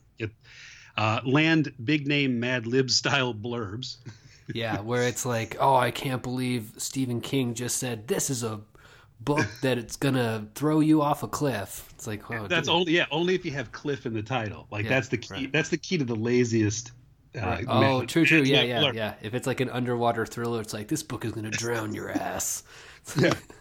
Uh, 0.97 1.21
land 1.25 1.71
big 1.83 2.05
name 2.07 2.39
Mad 2.39 2.67
Lib 2.67 2.89
style 2.91 3.33
blurbs. 3.33 3.97
Yeah, 4.53 4.81
where 4.81 5.03
it's 5.03 5.25
like, 5.25 5.55
oh, 5.59 5.75
I 5.75 5.91
can't 5.91 6.21
believe 6.21 6.73
Stephen 6.77 7.21
King 7.21 7.53
just 7.53 7.77
said 7.77 8.07
this 8.09 8.29
is 8.29 8.43
a 8.43 8.59
book 9.21 9.47
that 9.61 9.77
it's 9.77 9.95
gonna 9.95 10.47
throw 10.55 10.81
you 10.81 11.01
off 11.01 11.23
a 11.23 11.27
cliff. 11.27 11.87
It's 11.95 12.07
like, 12.07 12.29
oh, 12.29 12.47
That's 12.47 12.67
dude. 12.67 12.75
only 12.75 12.91
yeah, 12.93 13.05
only 13.11 13.35
if 13.35 13.45
you 13.45 13.51
have 13.51 13.71
cliff 13.71 14.05
in 14.05 14.13
the 14.13 14.21
title. 14.23 14.67
Like 14.71 14.83
Yeah, 14.83 14.89
that's 14.89 15.07
the 15.07 15.17
key. 15.17 15.33
right. 15.33 15.51
That's 15.53 15.69
the 15.69 15.77
key 15.77 15.97
to 15.97 16.03
the 16.03 16.15
laziest. 16.15 16.91
Uh, 17.33 17.39
Right. 17.39 17.65
Oh, 17.69 17.99
Mad- 17.99 18.09
true, 18.09 18.25
true. 18.25 18.41
Yeah, 18.41 18.63
yeah, 18.63 18.79
blurb. 18.81 18.93
yeah. 18.95 19.13
If 19.21 19.33
it's 19.33 19.47
like 19.47 19.61
an 19.61 19.69
underwater 19.69 20.25
thriller, 20.25 20.59
it's 20.59 20.73
like 20.73 20.89
this 20.89 21.01
book 21.03 21.23
is 21.23 21.31
gonna 21.31 21.49
drown 21.51 21.93
your 21.93 22.09
ass. 22.11 22.63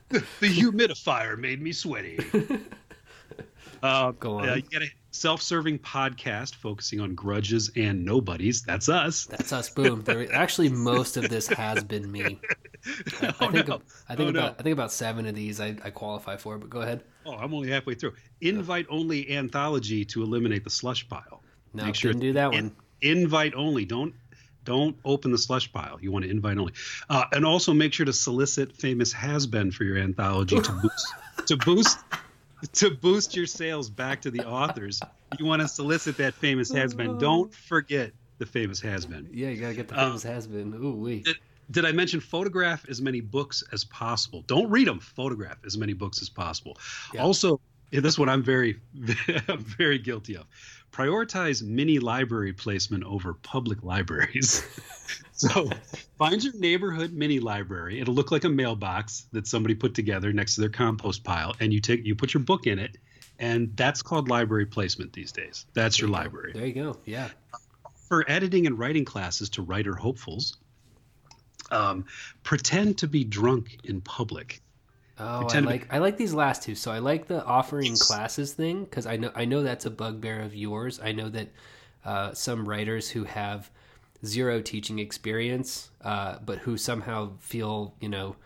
The 0.08 0.18
humidifier 0.48 1.38
made 1.38 1.62
me 1.62 1.70
sweaty. 1.72 2.18
Uh, 3.82 4.10
Go 4.12 4.38
on. 4.38 4.48
uh, 4.48 4.54
you 4.56 4.62
got 4.62 4.82
a 5.10 5.14
self-serving 5.14 5.78
podcast 5.80 6.54
focusing 6.54 7.00
on 7.00 7.14
grudges 7.14 7.70
and 7.76 8.04
nobodies. 8.04 8.62
That's 8.62 8.88
us. 8.88 9.26
That's 9.26 9.52
us. 9.52 9.68
Boom. 9.70 10.02
There, 10.02 10.32
actually, 10.34 10.68
most 10.68 11.16
of 11.16 11.28
this 11.28 11.46
has 11.48 11.84
been 11.84 12.10
me. 12.10 12.40
I, 13.20 13.26
I 13.26 13.34
Oh, 13.40 13.50
think. 13.50 13.68
no. 13.68 13.82
I 14.08 14.16
think 14.16 14.28
Oh, 14.28 14.32
no. 14.32 14.38
about. 14.40 14.56
I 14.58 14.62
think 14.62 14.72
about 14.72 14.92
seven 14.92 15.26
of 15.26 15.34
these 15.34 15.60
I, 15.60 15.76
I 15.84 15.90
qualify 15.90 16.36
for. 16.36 16.58
But 16.58 16.70
go 16.70 16.80
ahead. 16.80 17.02
Oh, 17.26 17.32
I'm 17.34 17.52
only 17.52 17.70
halfway 17.70 17.94
through. 17.94 18.14
Invite 18.40 18.86
only 18.88 19.30
anthology 19.36 20.04
to 20.06 20.22
eliminate 20.22 20.64
the 20.64 20.70
slush 20.70 21.08
pile. 21.08 21.42
No, 21.74 21.84
Make 21.84 21.94
sure 21.94 22.12
do 22.12 22.32
that 22.32 22.50
one. 22.52 22.74
invite 23.02 23.54
only. 23.54 23.84
Don't 23.84 24.14
don't 24.64 24.96
open 25.04 25.30
the 25.32 25.38
slush 25.38 25.72
pile. 25.72 25.98
You 26.00 26.12
want 26.12 26.24
to 26.24 26.30
invite 26.30 26.58
only, 26.58 26.72
uh, 27.08 27.24
and 27.32 27.44
also 27.46 27.72
make 27.72 27.92
sure 27.94 28.04
to 28.06 28.12
solicit 28.12 28.76
famous 28.76 29.12
has 29.12 29.46
been 29.46 29.70
for 29.70 29.84
your 29.84 29.96
anthology 29.98 30.60
to 30.60 30.72
boost 30.72 31.14
to 31.46 31.56
boost 31.56 31.98
to 32.72 32.90
boost 32.90 33.36
your 33.36 33.46
sales 33.46 33.90
back 33.90 34.22
to 34.22 34.30
the 34.30 34.46
authors. 34.46 35.00
You 35.38 35.46
want 35.46 35.62
to 35.62 35.68
solicit 35.68 36.16
that 36.18 36.34
famous 36.34 36.72
has 36.72 36.94
been. 36.94 37.18
Don't 37.18 37.52
forget 37.52 38.12
the 38.38 38.46
famous 38.46 38.80
has 38.80 39.06
been. 39.06 39.28
Yeah, 39.32 39.48
you 39.48 39.60
gotta 39.60 39.74
get 39.74 39.88
the 39.88 39.98
Uh, 39.98 40.06
famous 40.08 40.22
has 40.22 40.46
been. 40.46 40.74
Ooh 40.74 40.94
wee. 40.94 41.20
Did, 41.20 41.36
did 41.70 41.84
I 41.84 41.92
mention 41.92 42.20
photograph 42.20 42.84
as 42.88 43.00
many 43.00 43.20
books 43.20 43.62
as 43.72 43.84
possible? 43.84 44.42
Don't 44.46 44.68
read 44.70 44.88
them. 44.88 44.98
Photograph 44.98 45.58
as 45.64 45.78
many 45.78 45.92
books 45.92 46.20
as 46.20 46.28
possible. 46.28 46.76
Yeah. 47.14 47.22
Also, 47.22 47.60
this 47.92 48.18
one 48.18 48.28
I'm 48.28 48.42
very, 48.42 48.80
I'm 49.48 49.64
very 49.64 49.98
guilty 49.98 50.36
of. 50.36 50.46
Prioritize 50.92 51.62
mini 51.62 51.98
library 52.00 52.52
placement 52.52 53.04
over 53.04 53.34
public 53.34 53.82
libraries. 53.84 54.64
so, 55.32 55.70
Find 56.20 56.44
your 56.44 56.52
neighborhood 56.56 57.14
mini 57.14 57.40
library. 57.40 57.98
It'll 57.98 58.12
look 58.12 58.30
like 58.30 58.44
a 58.44 58.48
mailbox 58.50 59.26
that 59.32 59.46
somebody 59.46 59.74
put 59.74 59.94
together 59.94 60.34
next 60.34 60.54
to 60.56 60.60
their 60.60 60.68
compost 60.68 61.24
pile, 61.24 61.54
and 61.60 61.72
you 61.72 61.80
take 61.80 62.04
you 62.04 62.14
put 62.14 62.34
your 62.34 62.42
book 62.42 62.66
in 62.66 62.78
it, 62.78 62.98
and 63.38 63.74
that's 63.74 64.02
called 64.02 64.28
library 64.28 64.66
placement 64.66 65.14
these 65.14 65.32
days. 65.32 65.64
That's 65.72 65.98
your 65.98 66.10
library. 66.10 66.52
There 66.52 66.66
you 66.66 66.74
go. 66.74 66.98
Yeah. 67.06 67.30
For 68.06 68.30
editing 68.30 68.66
and 68.66 68.78
writing 68.78 69.06
classes 69.06 69.48
to 69.48 69.62
writer 69.62 69.94
hopefuls, 69.94 70.58
um, 71.70 72.04
pretend 72.42 72.98
to 72.98 73.06
be 73.08 73.24
drunk 73.24 73.78
in 73.84 74.02
public. 74.02 74.60
Oh, 75.18 75.46
I 75.46 75.48
to 75.48 75.60
be- 75.62 75.66
like 75.66 75.88
I 75.90 76.00
like 76.00 76.18
these 76.18 76.34
last 76.34 76.62
two. 76.62 76.74
So 76.74 76.92
I 76.92 76.98
like 76.98 77.28
the 77.28 77.42
offering 77.46 77.96
classes 77.96 78.52
thing 78.52 78.84
because 78.84 79.06
I 79.06 79.16
know 79.16 79.32
I 79.34 79.46
know 79.46 79.62
that's 79.62 79.86
a 79.86 79.90
bugbear 79.90 80.42
of 80.42 80.54
yours. 80.54 81.00
I 81.02 81.12
know 81.12 81.30
that 81.30 81.48
uh, 82.04 82.34
some 82.34 82.68
writers 82.68 83.08
who 83.08 83.24
have 83.24 83.70
zero 84.24 84.60
teaching 84.60 84.98
experience, 84.98 85.90
uh, 86.02 86.38
but 86.44 86.58
who 86.58 86.76
somehow 86.76 87.32
feel 87.40 87.94
you 88.00 88.08
know 88.08 88.36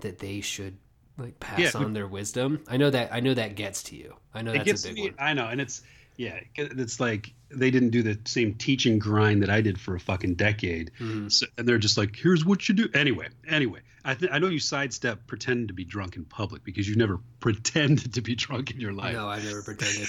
that 0.00 0.18
they 0.18 0.40
should 0.40 0.76
like 1.16 1.38
pass 1.40 1.58
Yeah, 1.74 1.80
on 1.80 1.92
their 1.92 2.06
wisdom. 2.06 2.62
I 2.68 2.76
know 2.76 2.90
that 2.90 3.12
I 3.12 3.20
know 3.20 3.34
that 3.34 3.54
gets 3.56 3.82
to 3.84 3.96
you. 3.96 4.14
I 4.34 4.42
know 4.42 4.52
that's 4.52 4.64
gets 4.64 4.84
a 4.84 4.88
big 4.88 4.94
me. 4.96 5.02
one. 5.02 5.14
I 5.18 5.34
know, 5.34 5.46
and 5.48 5.60
it's 5.60 5.82
yeah, 6.16 6.40
it's 6.56 6.98
like 7.00 7.32
they 7.50 7.70
didn't 7.70 7.90
do 7.90 8.02
the 8.02 8.18
same 8.24 8.54
teaching 8.54 8.98
grind 8.98 9.42
that 9.42 9.50
I 9.50 9.60
did 9.60 9.80
for 9.80 9.94
a 9.94 10.00
fucking 10.00 10.34
decade, 10.34 10.90
Mm-hmm. 11.00 11.28
so, 11.28 11.46
and 11.56 11.66
they're 11.68 11.78
just 11.78 11.96
like, 11.96 12.14
"Here's 12.16 12.44
what 12.44 12.68
you 12.68 12.74
do." 12.74 12.88
Anyway, 12.92 13.28
anyway, 13.48 13.80
I 14.04 14.14
th- 14.14 14.30
I 14.32 14.38
know 14.40 14.48
you 14.48 14.58
sidestep 14.58 15.26
pretend 15.28 15.68
to 15.68 15.74
be 15.74 15.84
drunk 15.84 16.16
in 16.16 16.24
public 16.24 16.64
because 16.64 16.88
you've 16.88 16.98
never 16.98 17.20
pretended 17.40 18.14
to 18.14 18.20
be 18.20 18.34
drunk 18.34 18.72
in 18.72 18.80
your 18.80 18.92
life. 18.92 19.14
No, 19.14 19.28
I've 19.28 19.44
never 19.44 19.62
pretended. 19.62 20.08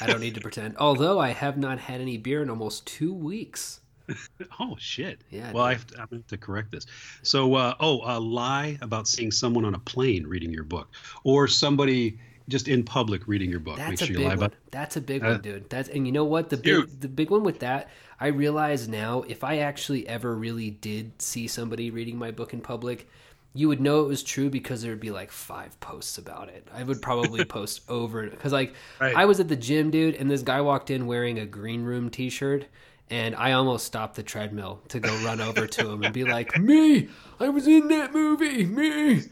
I 0.00 0.06
don't 0.06 0.20
need 0.20 0.34
to 0.34 0.40
pretend. 0.42 0.76
Although 0.78 1.18
I 1.18 1.30
have 1.30 1.56
not 1.56 1.78
had 1.78 2.00
any 2.02 2.18
beer 2.18 2.42
in 2.42 2.50
almost 2.50 2.86
two 2.86 3.14
weeks. 3.14 3.80
Oh 4.60 4.76
shit! 4.78 5.20
Yeah, 5.30 5.52
Well, 5.52 5.64
I 5.64 5.72
have, 5.72 5.86
to, 5.88 5.94
to 5.94 6.00
have 6.00 6.26
to 6.28 6.36
correct 6.36 6.70
this. 6.72 6.86
So, 7.22 7.54
uh, 7.54 7.74
oh, 7.80 8.00
a 8.04 8.18
lie 8.20 8.78
about 8.80 9.08
seeing 9.08 9.30
someone 9.30 9.64
on 9.64 9.74
a 9.74 9.78
plane 9.80 10.26
reading 10.26 10.52
your 10.52 10.64
book, 10.64 10.88
or 11.24 11.48
somebody 11.48 12.18
just 12.48 12.68
in 12.68 12.84
public 12.84 13.26
reading 13.26 13.50
your 13.50 13.58
book. 13.60 13.76
That's 13.76 13.90
Make 13.90 14.00
a 14.02 14.04
sure 14.06 14.12
you 14.14 14.18
big 14.18 14.24
lie 14.26 14.34
one. 14.36 14.44
about. 14.46 14.54
That's 14.70 14.96
a 14.96 15.00
big 15.00 15.24
Uh, 15.24 15.30
one, 15.30 15.40
dude. 15.42 15.68
That's 15.70 15.88
and 15.88 16.06
you 16.06 16.12
know 16.12 16.24
what 16.24 16.50
the 16.50 16.56
big 16.56 17.00
the 17.00 17.08
big 17.08 17.30
one 17.30 17.42
with 17.42 17.58
that. 17.60 17.88
I 18.20 18.28
realize 18.28 18.88
now 18.88 19.22
if 19.28 19.44
I 19.44 19.58
actually 19.58 20.08
ever 20.08 20.34
really 20.34 20.70
did 20.70 21.20
see 21.20 21.48
somebody 21.48 21.90
reading 21.90 22.16
my 22.18 22.30
book 22.30 22.52
in 22.54 22.60
public, 22.60 23.08
you 23.52 23.68
would 23.68 23.80
know 23.80 24.02
it 24.04 24.08
was 24.08 24.22
true 24.22 24.48
because 24.48 24.80
there 24.82 24.92
would 24.92 25.00
be 25.00 25.10
like 25.10 25.30
five 25.32 25.78
posts 25.80 26.16
about 26.18 26.48
it. 26.48 26.66
I 26.72 26.82
would 26.84 27.02
probably 27.02 27.44
post 27.58 27.82
over 27.88 28.26
because 28.28 28.52
like 28.52 28.74
Right. 29.00 29.16
I 29.16 29.24
was 29.24 29.40
at 29.40 29.48
the 29.48 29.56
gym, 29.56 29.90
dude, 29.90 30.14
and 30.14 30.30
this 30.30 30.42
guy 30.42 30.60
walked 30.60 30.90
in 30.90 31.06
wearing 31.06 31.38
a 31.38 31.46
green 31.46 31.82
room 31.82 32.08
T-shirt. 32.10 32.66
And 33.10 33.36
I 33.36 33.52
almost 33.52 33.86
stopped 33.86 34.16
the 34.16 34.22
treadmill 34.24 34.80
to 34.88 34.98
go 34.98 35.10
run 35.24 35.40
over 35.40 35.66
to 35.66 35.90
him 35.90 36.02
and 36.02 36.12
be 36.12 36.24
like, 36.24 36.58
"Me, 36.58 37.08
I 37.38 37.48
was 37.48 37.66
in 37.68 37.86
that 37.88 38.12
movie, 38.12 38.66
me." 38.66 39.20
So 39.20 39.28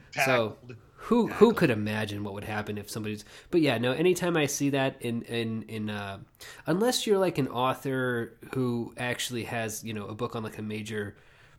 Tackled. 0.61 0.77
who 0.97 1.27
who 1.27 1.53
could 1.53 1.71
imagine 1.71 2.23
what 2.23 2.35
would 2.35 2.45
happen 2.45 2.79
if 2.79 2.89
somebody's 2.89 3.25
but 3.51 3.61
yeah 3.61 3.77
no 3.77 3.91
anytime 3.93 4.37
i 4.39 4.47
see 4.47 4.71
that 4.71 4.97
in 5.03 5.21
in 5.23 5.63
in 5.65 5.91
uh 5.91 6.19
unless 6.67 7.07
you're 7.07 7.19
like 7.19 7.37
an 7.37 7.49
author 7.49 8.33
who 8.55 8.95
actually 8.97 9.45
has 9.45 9.85
you 9.85 9.93
know 9.93 10.07
a 10.07 10.15
book 10.15 10.35
on 10.37 10.43
like 10.43 10.57
a 10.57 10.63
major 10.63 11.15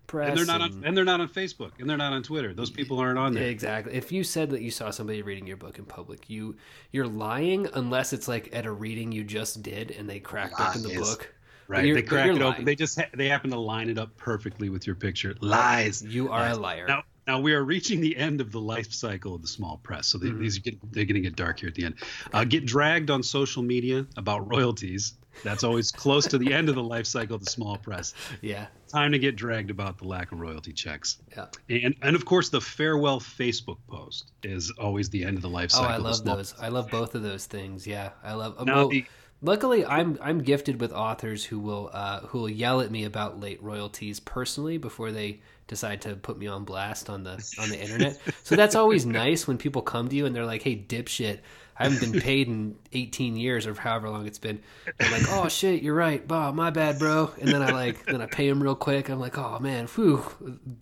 press 0.07 0.29
And 0.29 0.37
they're 0.39 0.45
not 0.45 0.61
and- 0.61 0.73
on, 0.75 0.83
and 0.85 0.97
they're 0.97 1.03
not 1.05 1.19
on 1.19 1.27
Facebook, 1.29 1.71
and 1.79 1.87
they're 1.89 1.97
not 1.97 2.13
on 2.13 2.23
Twitter. 2.23 2.53
Those 2.53 2.69
people 2.71 2.97
aren't 2.99 3.19
on 3.19 3.33
there. 3.33 3.43
exactly 3.49 3.93
if 3.93 4.11
you 4.11 4.23
said 4.23 4.49
that 4.51 4.61
you 4.61 4.71
saw 4.71 4.89
somebody 4.89 5.21
reading 5.21 5.45
your 5.45 5.57
book 5.57 5.77
in 5.79 5.85
public 5.85 6.29
you 6.29 6.55
you're 6.91 7.07
lying 7.07 7.67
unless 7.73 8.13
it's 8.13 8.27
like 8.27 8.49
at 8.55 8.65
a 8.65 8.71
reading 8.71 9.11
you 9.11 9.23
just 9.25 9.61
did 9.61 9.91
and 9.91 10.09
they 10.09 10.19
cracked 10.19 10.59
open 10.59 10.81
the 10.81 10.95
book 10.95 11.19
But 11.19 11.27
Right? 11.67 11.93
They 11.93 12.01
crack 12.01 12.27
it 12.27 12.33
lying. 12.33 12.43
open. 12.43 12.65
They 12.65 12.75
just 12.75 12.99
ha- 12.99 13.07
they 13.13 13.27
happen 13.27 13.49
to 13.51 13.59
line 13.59 13.89
it 13.89 13.97
up 13.97 14.15
perfectly 14.17 14.69
with 14.69 14.85
your 14.85 14.95
picture. 14.95 15.35
Lies. 15.41 16.03
you 16.03 16.29
are 16.31 16.47
a 16.49 16.55
liar 16.55 16.85
Now, 16.87 17.03
now 17.27 17.39
we 17.39 17.53
are 17.53 17.63
reaching 17.63 18.01
the 18.01 18.15
end 18.15 18.39
of 18.39 18.51
the 18.51 18.61
life 18.61 18.91
cycle 18.93 19.33
of 19.33 19.41
the 19.41 19.47
small 19.47 19.77
press. 19.83 20.07
So 20.07 20.17
they, 20.19 20.27
Mm-hmm. 20.27 20.41
these 20.41 20.57
are 20.57 20.61
get, 20.61 20.91
they're 20.93 21.05
going 21.05 21.15
to 21.15 21.21
get 21.21 21.35
dark 21.35 21.59
here 21.59 21.69
at 21.69 21.75
the 21.75 21.85
end. 21.85 21.95
Uh, 22.33 22.43
get 22.43 22.65
dragged 22.65 23.09
on 23.09 23.23
social 23.23 23.63
media 23.63 24.05
about 24.17 24.47
royalties. 24.47 25.15
That's 25.43 25.63
always 25.65 25.91
close 25.91 26.27
to 26.27 26.37
the 26.37 26.53
end 26.53 26.69
of 26.69 26.75
the 26.75 26.83
life 26.83 27.05
cycle 27.07 27.35
of 27.35 27.43
the 27.43 27.49
small 27.51 27.77
press. 27.77 28.13
yeah 28.41 28.67
Time 28.87 29.11
to 29.11 29.19
get 29.19 29.35
dragged 29.35 29.69
about 29.71 29.97
the 29.97 30.07
lack 30.07 30.31
of 30.31 30.39
royalty 30.39 30.71
checks. 30.71 31.17
yeah 31.35 31.47
And 31.69 31.95
and 32.03 32.15
of 32.15 32.23
course 32.25 32.49
the 32.49 32.61
farewell 32.61 33.19
Facebook 33.19 33.77
post 33.89 34.31
is 34.43 34.71
always 34.79 35.09
the 35.09 35.25
end 35.25 35.35
of 35.35 35.41
the 35.41 35.49
life 35.49 35.71
cycle. 35.71 35.87
oh 35.87 35.89
i 35.89 35.97
love 35.97 36.23
those 36.23 36.53
i 36.61 36.69
love 36.69 36.89
both 36.89 37.15
of 37.15 37.23
those 37.23 37.45
things 37.47 37.85
yeah 37.87 38.11
i 38.23 38.33
love 38.33 38.63
Now 38.65 38.75
well, 38.75 38.87
the- 38.89 39.03
Luckily, 39.45 39.85
I'm 39.85 40.17
I'm 40.21 40.39
gifted 40.41 40.81
with 40.81 40.91
authors 40.91 41.45
who 41.45 41.59
will 41.59 41.91
uh, 41.93 42.21
who 42.21 42.39
will 42.39 42.49
yell 42.49 42.81
at 42.81 42.89
me 42.89 43.03
about 43.03 43.39
late 43.39 43.61
royalties 43.61 44.19
personally 44.19 44.79
before 44.79 45.11
they 45.11 45.41
decide 45.67 46.01
to 46.01 46.15
put 46.15 46.39
me 46.39 46.47
on 46.47 46.63
blast 46.63 47.11
on 47.11 47.23
the 47.23 47.33
on 47.59 47.69
the 47.69 47.79
internet. 47.79 48.19
so 48.43 48.55
that's 48.55 48.73
always 48.73 49.05
nice 49.23 49.47
when 49.47 49.59
people 49.59 49.83
come 49.83 50.09
to 50.09 50.15
you 50.15 50.25
and 50.25 50.35
they're 50.35 50.47
like, 50.47 50.63
"Hey, 50.63 50.75
dipshit, 50.75 51.41
I 51.77 51.83
haven't 51.83 52.11
been 52.11 52.21
paid 52.21 52.47
in 52.47 52.75
18 52.93 53.37
years 53.37 53.67
or 53.67 53.75
however 53.75 54.09
long 54.09 54.25
it's 54.25 54.39
been." 54.39 54.63
They're 54.97 55.11
like, 55.11 55.29
"Oh 55.29 55.47
shit, 55.47 55.83
you're 55.83 55.93
right, 55.93 56.27
bah, 56.27 56.51
my 56.51 56.71
bad, 56.71 56.97
bro." 56.97 57.31
And 57.39 57.47
then 57.47 57.61
I 57.61 57.69
like 57.69 58.03
then 58.07 58.21
I 58.21 58.25
pay 58.25 58.47
him 58.47 58.63
real 58.63 58.75
quick. 58.75 59.09
I'm 59.09 59.19
like, 59.19 59.37
"Oh 59.37 59.59
man, 59.59 59.85
whew, 59.85 60.25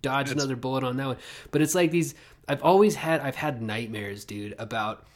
dodge 0.00 0.30
another 0.30 0.56
bullet 0.56 0.84
on 0.84 0.96
that 0.96 1.06
one." 1.06 1.18
But 1.50 1.60
it's 1.60 1.74
like 1.74 1.90
these. 1.90 2.14
I've 2.48 2.62
always 2.62 2.94
had 2.94 3.20
I've 3.20 3.36
had 3.36 3.60
nightmares, 3.60 4.24
dude, 4.24 4.54
about 4.58 5.06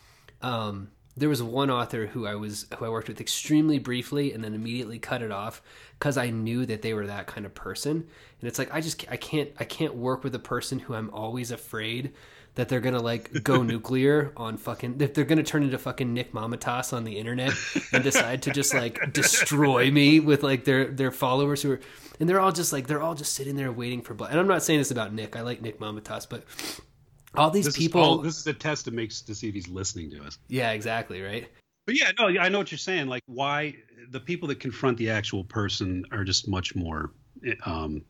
um, 0.42 0.90
there 1.18 1.28
was 1.28 1.42
one 1.42 1.70
author 1.70 2.06
who 2.06 2.26
I 2.26 2.34
was 2.34 2.66
who 2.78 2.84
I 2.84 2.88
worked 2.88 3.08
with 3.08 3.20
extremely 3.20 3.78
briefly 3.78 4.32
and 4.32 4.42
then 4.42 4.54
immediately 4.54 4.98
cut 4.98 5.22
it 5.22 5.32
off 5.32 5.60
because 5.98 6.16
I 6.16 6.30
knew 6.30 6.64
that 6.66 6.82
they 6.82 6.94
were 6.94 7.06
that 7.06 7.26
kind 7.26 7.44
of 7.44 7.54
person. 7.54 8.06
And 8.40 8.48
it's 8.48 8.58
like 8.58 8.72
I 8.72 8.80
just 8.80 9.04
I 9.10 9.16
can't 9.16 9.50
I 9.58 9.64
can't 9.64 9.94
work 9.94 10.24
with 10.24 10.34
a 10.34 10.40
person 10.40 10.78
who 10.78 10.94
I'm 10.94 11.10
always 11.10 11.50
afraid 11.50 12.12
that 12.54 12.68
they're 12.68 12.80
gonna 12.80 13.02
like 13.02 13.42
go 13.42 13.62
nuclear 13.64 14.32
on 14.36 14.56
fucking 14.56 14.96
if 15.00 15.14
they're 15.14 15.24
gonna 15.24 15.42
turn 15.42 15.62
into 15.62 15.78
fucking 15.78 16.12
Nick 16.12 16.32
Mamatas 16.32 16.92
on 16.92 17.04
the 17.04 17.18
internet 17.18 17.52
and 17.92 18.04
decide 18.04 18.42
to 18.42 18.50
just 18.50 18.72
like 18.74 19.12
destroy 19.12 19.90
me 19.90 20.20
with 20.20 20.42
like 20.42 20.64
their 20.64 20.86
their 20.86 21.10
followers 21.10 21.62
who 21.62 21.72
are 21.72 21.80
and 22.20 22.28
they're 22.28 22.40
all 22.40 22.52
just 22.52 22.72
like 22.72 22.86
they're 22.86 23.02
all 23.02 23.14
just 23.14 23.32
sitting 23.32 23.56
there 23.56 23.70
waiting 23.72 24.02
for 24.02 24.14
blood. 24.14 24.30
And 24.30 24.40
I'm 24.40 24.48
not 24.48 24.62
saying 24.62 24.80
this 24.80 24.90
about 24.90 25.12
Nick. 25.12 25.36
I 25.36 25.42
like 25.42 25.62
Nick 25.62 25.78
Mamatas, 25.78 26.28
but 26.28 26.44
all 27.38 27.50
these 27.50 27.66
this 27.66 27.76
people 27.76 28.00
Is 28.00 28.06
all, 28.06 28.18
this 28.18 28.38
is 28.38 28.46
a 28.46 28.52
test 28.54 28.84
to 28.86 28.90
make 28.90 29.10
to 29.10 29.34
see 29.34 29.48
if 29.48 29.54
he's 29.54 29.68
listening 29.68 30.10
to 30.10 30.22
us. 30.24 30.38
yeah 30.48 30.72
exactly 30.72 31.22
right 31.22 31.48
But 31.86 31.96
yeah, 31.98 32.10
no, 32.18 32.26
I 32.28 32.48
know 32.50 32.58
what 32.58 32.70
you're 32.70 32.78
saying. 32.78 33.06
Like, 33.08 33.22
why 33.26 33.76
the 34.10 34.20
people 34.20 34.48
that 34.48 34.60
confront 34.60 34.98
the 34.98 35.08
actual 35.10 35.42
person 35.44 36.04
are 36.12 36.22
just 36.24 36.46
much 36.46 36.74
more 36.76 37.12
um, 37.64 38.02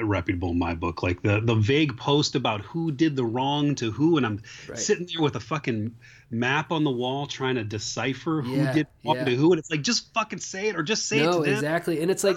reputable 0.00 0.50
in 0.50 0.58
my 0.58 0.74
book. 0.74 1.02
Like 1.02 1.22
the 1.22 1.40
the 1.40 1.54
vague 1.54 1.96
post 1.96 2.34
about 2.34 2.60
who 2.62 2.90
did 2.92 3.16
the 3.16 3.24
wrong 3.24 3.74
to 3.76 3.90
who, 3.90 4.16
and 4.16 4.26
I'm 4.26 4.42
Right. 4.68 4.78
sitting 4.78 5.06
there 5.12 5.22
with 5.22 5.36
a 5.36 5.40
fucking 5.40 5.94
map 6.30 6.72
on 6.72 6.84
the 6.84 6.90
wall 6.90 7.26
trying 7.26 7.54
to 7.56 7.64
decipher 7.64 8.42
who 8.42 8.56
Yeah, 8.56 8.72
did 8.72 8.86
wrong 9.04 9.16
yeah. 9.16 9.24
to 9.24 9.36
who, 9.36 9.52
and 9.52 9.58
it's 9.58 9.70
like 9.70 9.82
just 9.82 10.12
fucking 10.14 10.40
say 10.40 10.68
it 10.68 10.76
or 10.76 10.82
just 10.82 11.06
say 11.08 11.20
it 11.20 11.24
no 11.26 11.38
to 11.38 11.44
them. 11.44 11.54
exactly 11.54 12.00
and 12.02 12.10
it's 12.10 12.22
like 12.24 12.36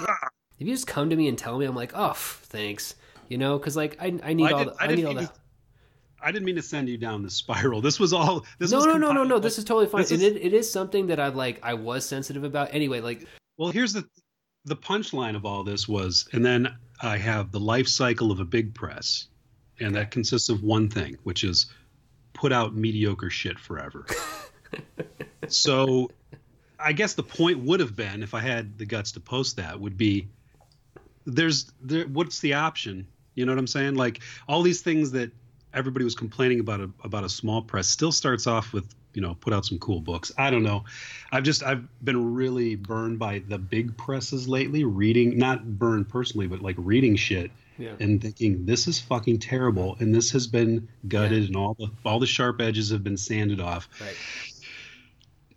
if 0.60 0.68
you 0.68 0.74
just 0.74 0.88
come 0.88 1.10
to 1.10 1.16
me 1.16 1.28
and 1.28 1.38
tell 1.38 1.58
me 1.58 1.66
i'm 1.66 1.76
like 1.76 1.92
oh 1.96 2.14
thanks 2.14 2.96
you 3.30 3.38
know 3.38 3.58
because 3.58 3.76
like 3.76 3.98
i, 4.00 4.18
I 4.24 4.34
need 4.34 4.46
I 4.48 4.52
all 4.52 4.60
did- 4.66 4.74
the, 4.74 4.82
I 4.82 4.86
I, 4.86 4.96
need 4.96 5.06
all 5.06 5.14
the 5.14 5.32
I 6.24 6.32
didn't 6.32 6.46
mean 6.46 6.56
to 6.56 6.62
send 6.62 6.88
you 6.90 6.98
down 6.98 7.24
the 7.24 7.30
spiral. 7.42 7.82
This 7.82 8.00
was 8.00 8.14
all. 8.14 8.46
This 8.60 8.72
no 8.72 8.78
was 8.78 8.86
no 8.86 8.98
no 8.98 9.12
no 9.12 9.24
no 9.24 9.40
this 9.40 9.58
is 9.58 9.64
totally 9.64 9.88
fine 9.88 10.02
is- 10.02 10.12
it, 10.12 10.38
it 10.38 10.54
is 10.54 10.72
something 10.72 11.08
that 11.08 11.20
i've 11.20 11.36
like 11.36 11.60
i 11.64 11.74
was 11.74 12.06
sensitive 12.06 12.44
about 12.44 12.70
anyway 12.74 13.02
like 13.02 13.26
Well, 13.58 13.72
here's 13.72 13.94
the 13.94 14.06
the 14.66 14.76
punchline 14.76 15.36
of 15.36 15.44
all 15.44 15.64
this 15.64 15.88
was, 15.88 16.28
and 16.34 16.46
then 16.46 16.76
I 17.02 17.18
have 17.18 17.52
the 17.52 17.60
life 17.60 17.88
cycle 17.88 18.32
of 18.32 18.40
a 18.40 18.46
big 18.46 18.76
press, 18.76 19.28
and 19.80 19.96
that 19.96 20.12
consists 20.12 20.50
of 20.50 20.62
one 20.62 20.88
thing, 20.88 21.18
which 21.24 21.44
is 21.44 21.66
put 22.34 22.52
out 22.52 22.76
mediocre 22.76 23.32
shit 23.32 23.58
forever. 23.58 24.06
so, 25.48 26.12
I 26.80 26.94
guess 26.94 27.16
the 27.16 27.24
point 27.24 27.60
would 27.64 27.80
have 27.80 27.96
been, 27.96 28.22
if 28.22 28.36
I 28.36 28.40
had 28.40 28.78
the 28.78 28.86
guts 28.86 29.14
to 29.14 29.20
post 29.20 29.56
that, 29.58 29.80
would 29.80 29.98
be 29.98 30.28
there's 31.26 31.72
there. 31.82 32.06
What's 32.06 32.40
the 32.40 32.54
option? 32.54 33.08
You 33.34 33.46
know 33.46 33.54
what 33.54 33.60
I'm 33.60 33.68
saying? 33.68 33.96
Like 33.96 34.20
all 34.48 34.62
these 34.62 34.82
things 34.82 35.12
that 35.12 35.32
everybody 35.74 36.04
was 36.06 36.16
complaining 36.16 36.60
about 36.60 36.80
a, 36.82 36.90
about 37.04 37.24
a 37.24 37.30
small 37.30 37.62
press 37.62 37.88
still 37.88 38.12
starts 38.12 38.48
off 38.48 38.74
with 38.74 38.94
you 39.14 39.22
know 39.22 39.36
put 39.36 39.54
out 39.54 39.66
some 39.66 39.78
cool 39.80 40.00
books. 40.00 40.32
I 40.38 40.50
don't 40.50 40.64
know. 40.64 40.86
I've 41.32 41.44
just 41.44 41.64
i've 41.64 41.84
been 42.04 42.34
really 42.34 42.76
burned 42.76 43.20
by 43.20 43.40
the 43.48 43.58
big 43.58 43.96
presses 43.98 44.48
lately 44.48 44.84
reading 44.84 45.38
not 45.38 45.78
burned 45.80 46.10
personally 46.10 46.48
but 46.48 46.62
like 46.62 46.76
reading 46.78 47.16
shit 47.16 47.52
Yeah. 47.78 47.94
and 48.00 48.22
thinking 48.22 48.66
this 48.66 48.88
is 48.88 49.00
fucking 49.00 49.40
terrible 49.40 49.96
and 50.00 50.14
this 50.16 50.32
has 50.32 50.48
been 50.48 50.88
gutted 51.08 51.48
and 51.48 51.56
all 51.56 51.74
the 51.76 51.90
all 52.06 52.20
the 52.20 52.28
sharp 52.28 52.62
edges 52.62 52.90
have 52.92 53.04
been 53.04 53.18
sanded 53.18 53.60
off. 53.60 53.88
Right. 54.00 54.16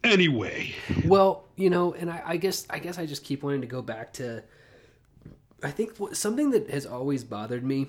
Anyway. 0.03 0.75
Well 1.05 1.45
you 1.57 1.71
know 1.71 1.95
and 1.95 2.11
I, 2.11 2.23
I 2.27 2.37
guess 2.37 2.67
i 2.71 2.79
guess 2.81 2.99
i 2.99 3.07
just 3.07 3.23
keep 3.25 3.43
wanting 3.45 3.61
to 3.61 3.67
go 3.69 3.81
back 3.81 4.13
to 4.15 4.43
i 5.63 5.71
think 5.71 5.93
something 6.13 6.51
that 6.51 6.69
has 6.69 6.85
always 6.85 7.23
bothered 7.23 7.65
me 7.65 7.87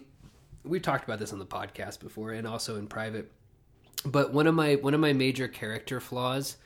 we've 0.65 0.81
talked 0.81 1.03
about 1.03 1.19
this 1.19 1.34
on 1.34 1.39
the 1.39 1.45
podcast 1.45 2.00
before 2.00 2.31
and 2.31 2.48
also 2.48 2.75
in 2.77 2.88
private 2.88 3.31
but 4.05 4.34
one 4.34 4.48
of 4.48 4.53
my 4.53 4.75
one 4.75 4.93
of 4.93 5.00
my 5.00 5.13
major 5.13 5.48
character 5.48 6.00
flaws 6.00 6.57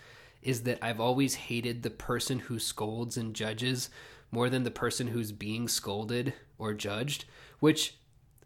is 0.41 0.63
that 0.63 0.79
I've 0.81 0.99
always 0.99 1.35
hated 1.35 1.83
the 1.83 1.89
person 1.89 2.39
who 2.39 2.59
scolds 2.59 3.17
and 3.17 3.33
judges 3.33 3.89
more 4.31 4.49
than 4.49 4.63
the 4.63 4.71
person 4.71 5.07
who's 5.07 5.31
being 5.31 5.67
scolded 5.67 6.33
or 6.57 6.73
judged, 6.73 7.25
which 7.59 7.95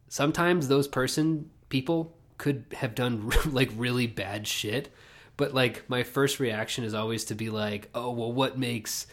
sometimes 0.07 0.67
those 0.67 0.87
person 0.87 1.49
people 1.69 2.15
could 2.37 2.65
have 2.73 2.95
done 2.95 3.31
like 3.45 3.71
really 3.75 4.07
bad 4.07 4.47
shit, 4.47 4.93
but 5.37 5.53
like 5.53 5.87
my 5.89 6.03
first 6.03 6.39
reaction 6.39 6.83
is 6.83 6.93
always 6.93 7.25
to 7.25 7.35
be 7.35 7.49
like, 7.49 7.89
oh 7.93 8.11
well, 8.11 8.31
what 8.31 8.57
makes 8.57 9.07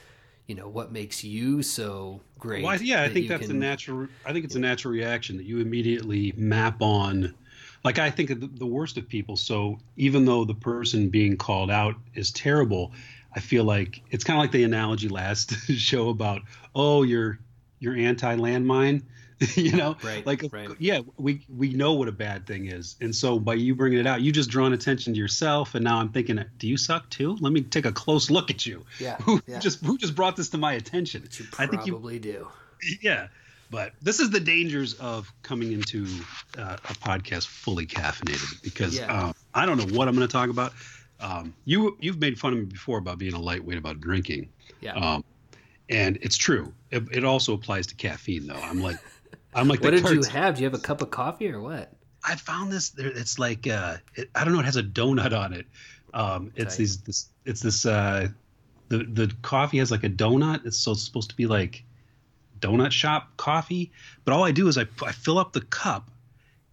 you 0.51 0.57
know 0.57 0.67
what 0.67 0.91
makes 0.91 1.23
you 1.23 1.63
so 1.63 2.21
great? 2.41 2.65
Well, 2.65 2.83
yeah, 2.83 3.03
I 3.03 3.07
that 3.07 3.15
think 3.15 3.29
that's 3.29 3.47
can- 3.47 3.55
a 3.55 3.59
natural. 3.59 4.09
I 4.27 4.33
think 4.33 4.45
it's 4.45 4.57
a 4.57 4.59
natural 4.59 4.93
reaction 4.93 5.37
that 5.37 5.47
you 5.47 5.61
immediately 5.61 6.33
map 6.37 6.83
on. 6.83 7.33
Like 7.85 8.01
I 8.01 8.11
think 8.11 8.31
of 8.31 8.41
the, 8.41 8.49
the 8.49 8.67
worst 8.67 8.97
of 8.97 9.09
people. 9.09 9.37
So 9.37 9.79
even 9.97 10.25
though 10.25 10.45
the 10.45 10.57
person 10.57 11.09
being 11.09 11.37
called 11.37 11.71
out 11.71 11.95
is 12.15 12.33
terrible, 12.33 12.91
I 13.33 13.39
feel 13.39 13.63
like 13.63 14.03
it's 14.11 14.25
kind 14.25 14.39
of 14.39 14.43
like 14.43 14.51
the 14.51 14.65
analogy 14.65 15.09
last 15.09 15.53
show 15.79 16.09
about 16.09 16.43
oh 16.75 17.05
you're 17.05 17.39
you're 17.79 17.95
anti 17.95 18.35
landmine. 18.35 19.03
you 19.57 19.73
know, 19.77 19.97
Right, 20.03 20.25
like 20.27 20.45
right. 20.53 20.69
yeah, 20.79 21.01
we 21.17 21.47
we 21.49 21.71
know 21.71 21.95
what 21.95 22.09
a 22.09 22.13
bad 22.13 22.47
thing 22.47 22.67
is, 22.67 22.97
and 23.01 23.15
so 23.15 23.39
by 23.39 23.55
you 23.55 23.75
bringing 23.75 23.99
it 23.99 24.07
out, 24.07 24.21
you 24.21 24.33
just 24.33 24.51
drawn 24.51 24.73
attention 24.73 25.15
to 25.15 25.19
yourself, 25.19 25.75
and 25.75 25.83
now 25.85 25.99
I'm 25.99 26.11
thinking, 26.11 26.45
do 26.59 26.69
you 26.69 26.77
suck 26.77 27.09
too? 27.11 27.37
Let 27.41 27.53
me 27.53 27.63
take 27.63 27.87
a 27.87 27.93
close 27.93 28.29
look 28.31 28.51
at 28.51 28.67
you. 28.67 28.85
Yeah, 28.99 29.17
who 29.23 29.41
yeah. 29.47 29.59
just 29.59 29.85
who 29.85 29.97
just 29.97 30.15
brought 30.15 30.37
this 30.37 30.51
to 30.51 30.59
my 30.59 30.75
attention? 30.75 31.27
You 31.39 31.47
I 31.59 31.67
think 31.67 31.87
you 31.87 31.93
probably 31.93 32.19
do. 32.19 32.49
yeah 33.03 33.29
but 33.71 33.93
this 34.03 34.19
is 34.19 34.31
the 34.31 34.41
dangers 34.41 34.95
of 34.95 35.33
coming 35.43 35.71
into 35.73 36.05
uh, 36.59 36.77
a 36.83 36.95
podcast 36.95 37.47
fully 37.47 37.87
caffeinated 37.87 38.61
because 38.63 38.99
Yeah. 38.99 39.27
um, 39.27 39.35
i 39.55 39.65
don't 39.67 39.77
know 39.77 39.97
what 39.97 40.09
i'm 40.09 40.17
going 40.17 40.27
to 40.27 40.33
talk 40.33 40.49
about 40.49 40.73
um, 41.21 41.53
you 41.67 41.97
you've 42.01 42.19
made 42.19 42.39
fun 42.39 42.55
of 42.55 42.59
me 42.59 42.65
before 42.65 42.97
about 42.99 43.19
being 43.19 43.35
a 43.35 43.39
lightweight 43.39 43.77
about 43.79 44.01
drinking 44.01 44.49
Yeah. 44.81 44.95
um, 44.95 45.25
and 45.91 46.17
it's 46.23 46.37
true 46.39 46.73
it, 46.91 47.05
it 47.13 47.23
also 47.25 47.53
applies 47.53 47.87
to 47.89 47.95
caffeine 47.95 48.47
though 48.47 48.55
i'm 48.55 48.81
like 48.81 48.97
i'm 49.55 49.69
like 49.69 49.81
what 49.81 49.91
the 49.91 50.01
did 50.01 50.11
you 50.11 50.31
have? 50.31 50.57
Do 50.57 50.63
you 50.63 50.71
have 50.71 50.79
a 50.79 50.83
cup 50.83 51.03
of 51.03 51.11
coffee 51.11 51.51
or 51.51 51.61
what? 51.61 51.93
i 52.25 52.37
found 52.37 52.71
this 52.73 52.93
it's 52.99 53.39
like 53.39 53.67
uh 53.67 53.97
it, 54.15 54.29
i 54.35 54.45
don't 54.45 54.53
know 54.53 54.61
it 54.61 54.65
has 54.65 54.77
a 54.77 54.83
donut 54.83 55.37
on 55.37 55.53
it 55.53 55.67
um 56.13 56.53
it's 56.55 56.75
Tight. 56.75 56.79
these 56.79 57.01
this 57.03 57.29
it's 57.45 57.61
this 57.61 57.87
uh 57.87 58.29
the 58.89 58.99
the 58.99 59.33
coffee 59.43 59.79
has 59.79 59.91
like 59.91 60.05
a 60.05 60.11
donut 60.11 60.67
it's 60.67 60.77
so 60.77 60.93
it's 60.93 61.03
supposed 61.03 61.31
to 61.31 61.37
be 61.37 61.47
like 61.47 61.85
donut 62.59 62.91
shop 62.91 63.29
coffee 63.37 63.91
but 64.25 64.33
all 64.35 64.45
i 64.45 64.51
do 64.51 64.69
is 64.69 64.77
i, 64.77 64.87
I 65.05 65.13
fill 65.13 65.39
up 65.39 65.53
the 65.53 65.63
cup 65.63 66.11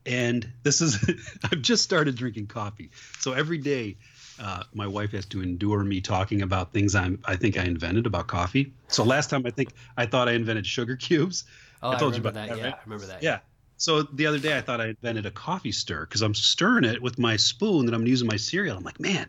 and 0.05 0.49
this 0.63 0.81
is 0.81 1.09
i've 1.45 1.61
just 1.61 1.83
started 1.83 2.15
drinking 2.15 2.47
coffee 2.47 2.91
so 3.19 3.31
every 3.31 3.57
day 3.57 3.95
uh, 4.39 4.63
my 4.73 4.85
wife 4.85 5.11
has 5.11 5.25
to 5.25 5.41
endure 5.41 5.83
me 5.83 6.01
talking 6.01 6.41
about 6.41 6.71
things 6.71 6.95
I'm, 6.95 7.19
I 7.25 7.35
think 7.35 7.57
I 7.57 7.63
invented 7.63 8.05
about 8.05 8.27
coffee. 8.27 8.71
So 8.87 9.03
last 9.03 9.29
time 9.29 9.43
I 9.45 9.49
think 9.49 9.69
I 9.97 10.05
thought 10.05 10.29
I 10.29 10.33
invented 10.33 10.65
sugar 10.65 10.95
cubes. 10.95 11.45
Oh, 11.83 11.89
I 11.91 11.95
I, 11.95 11.99
told 11.99 12.15
you 12.15 12.21
about 12.21 12.33
that. 12.35 12.49
that, 12.49 12.57
yeah. 12.57 12.69
I 12.75 12.79
remember 12.85 13.05
that. 13.07 13.21
Yeah. 13.23 13.39
So 13.77 14.01
the 14.01 14.25
other 14.25 14.39
day 14.39 14.57
I 14.57 14.61
thought 14.61 14.81
I 14.81 14.87
invented 14.87 15.25
a 15.27 15.31
coffee 15.31 15.71
stir 15.71 16.01
because 16.01 16.21
I'm 16.21 16.33
stirring 16.33 16.83
it 16.83 17.01
with 17.01 17.19
my 17.19 17.35
spoon 17.35 17.85
that 17.85 17.93
I'm 17.93 18.07
using 18.07 18.27
my 18.27 18.37
cereal. 18.37 18.75
I'm 18.77 18.83
like, 18.83 18.99
man, 18.99 19.27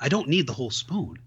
I 0.00 0.08
don't 0.10 0.28
need 0.28 0.46
the 0.46 0.52
whole 0.52 0.70
spoon. 0.70 1.18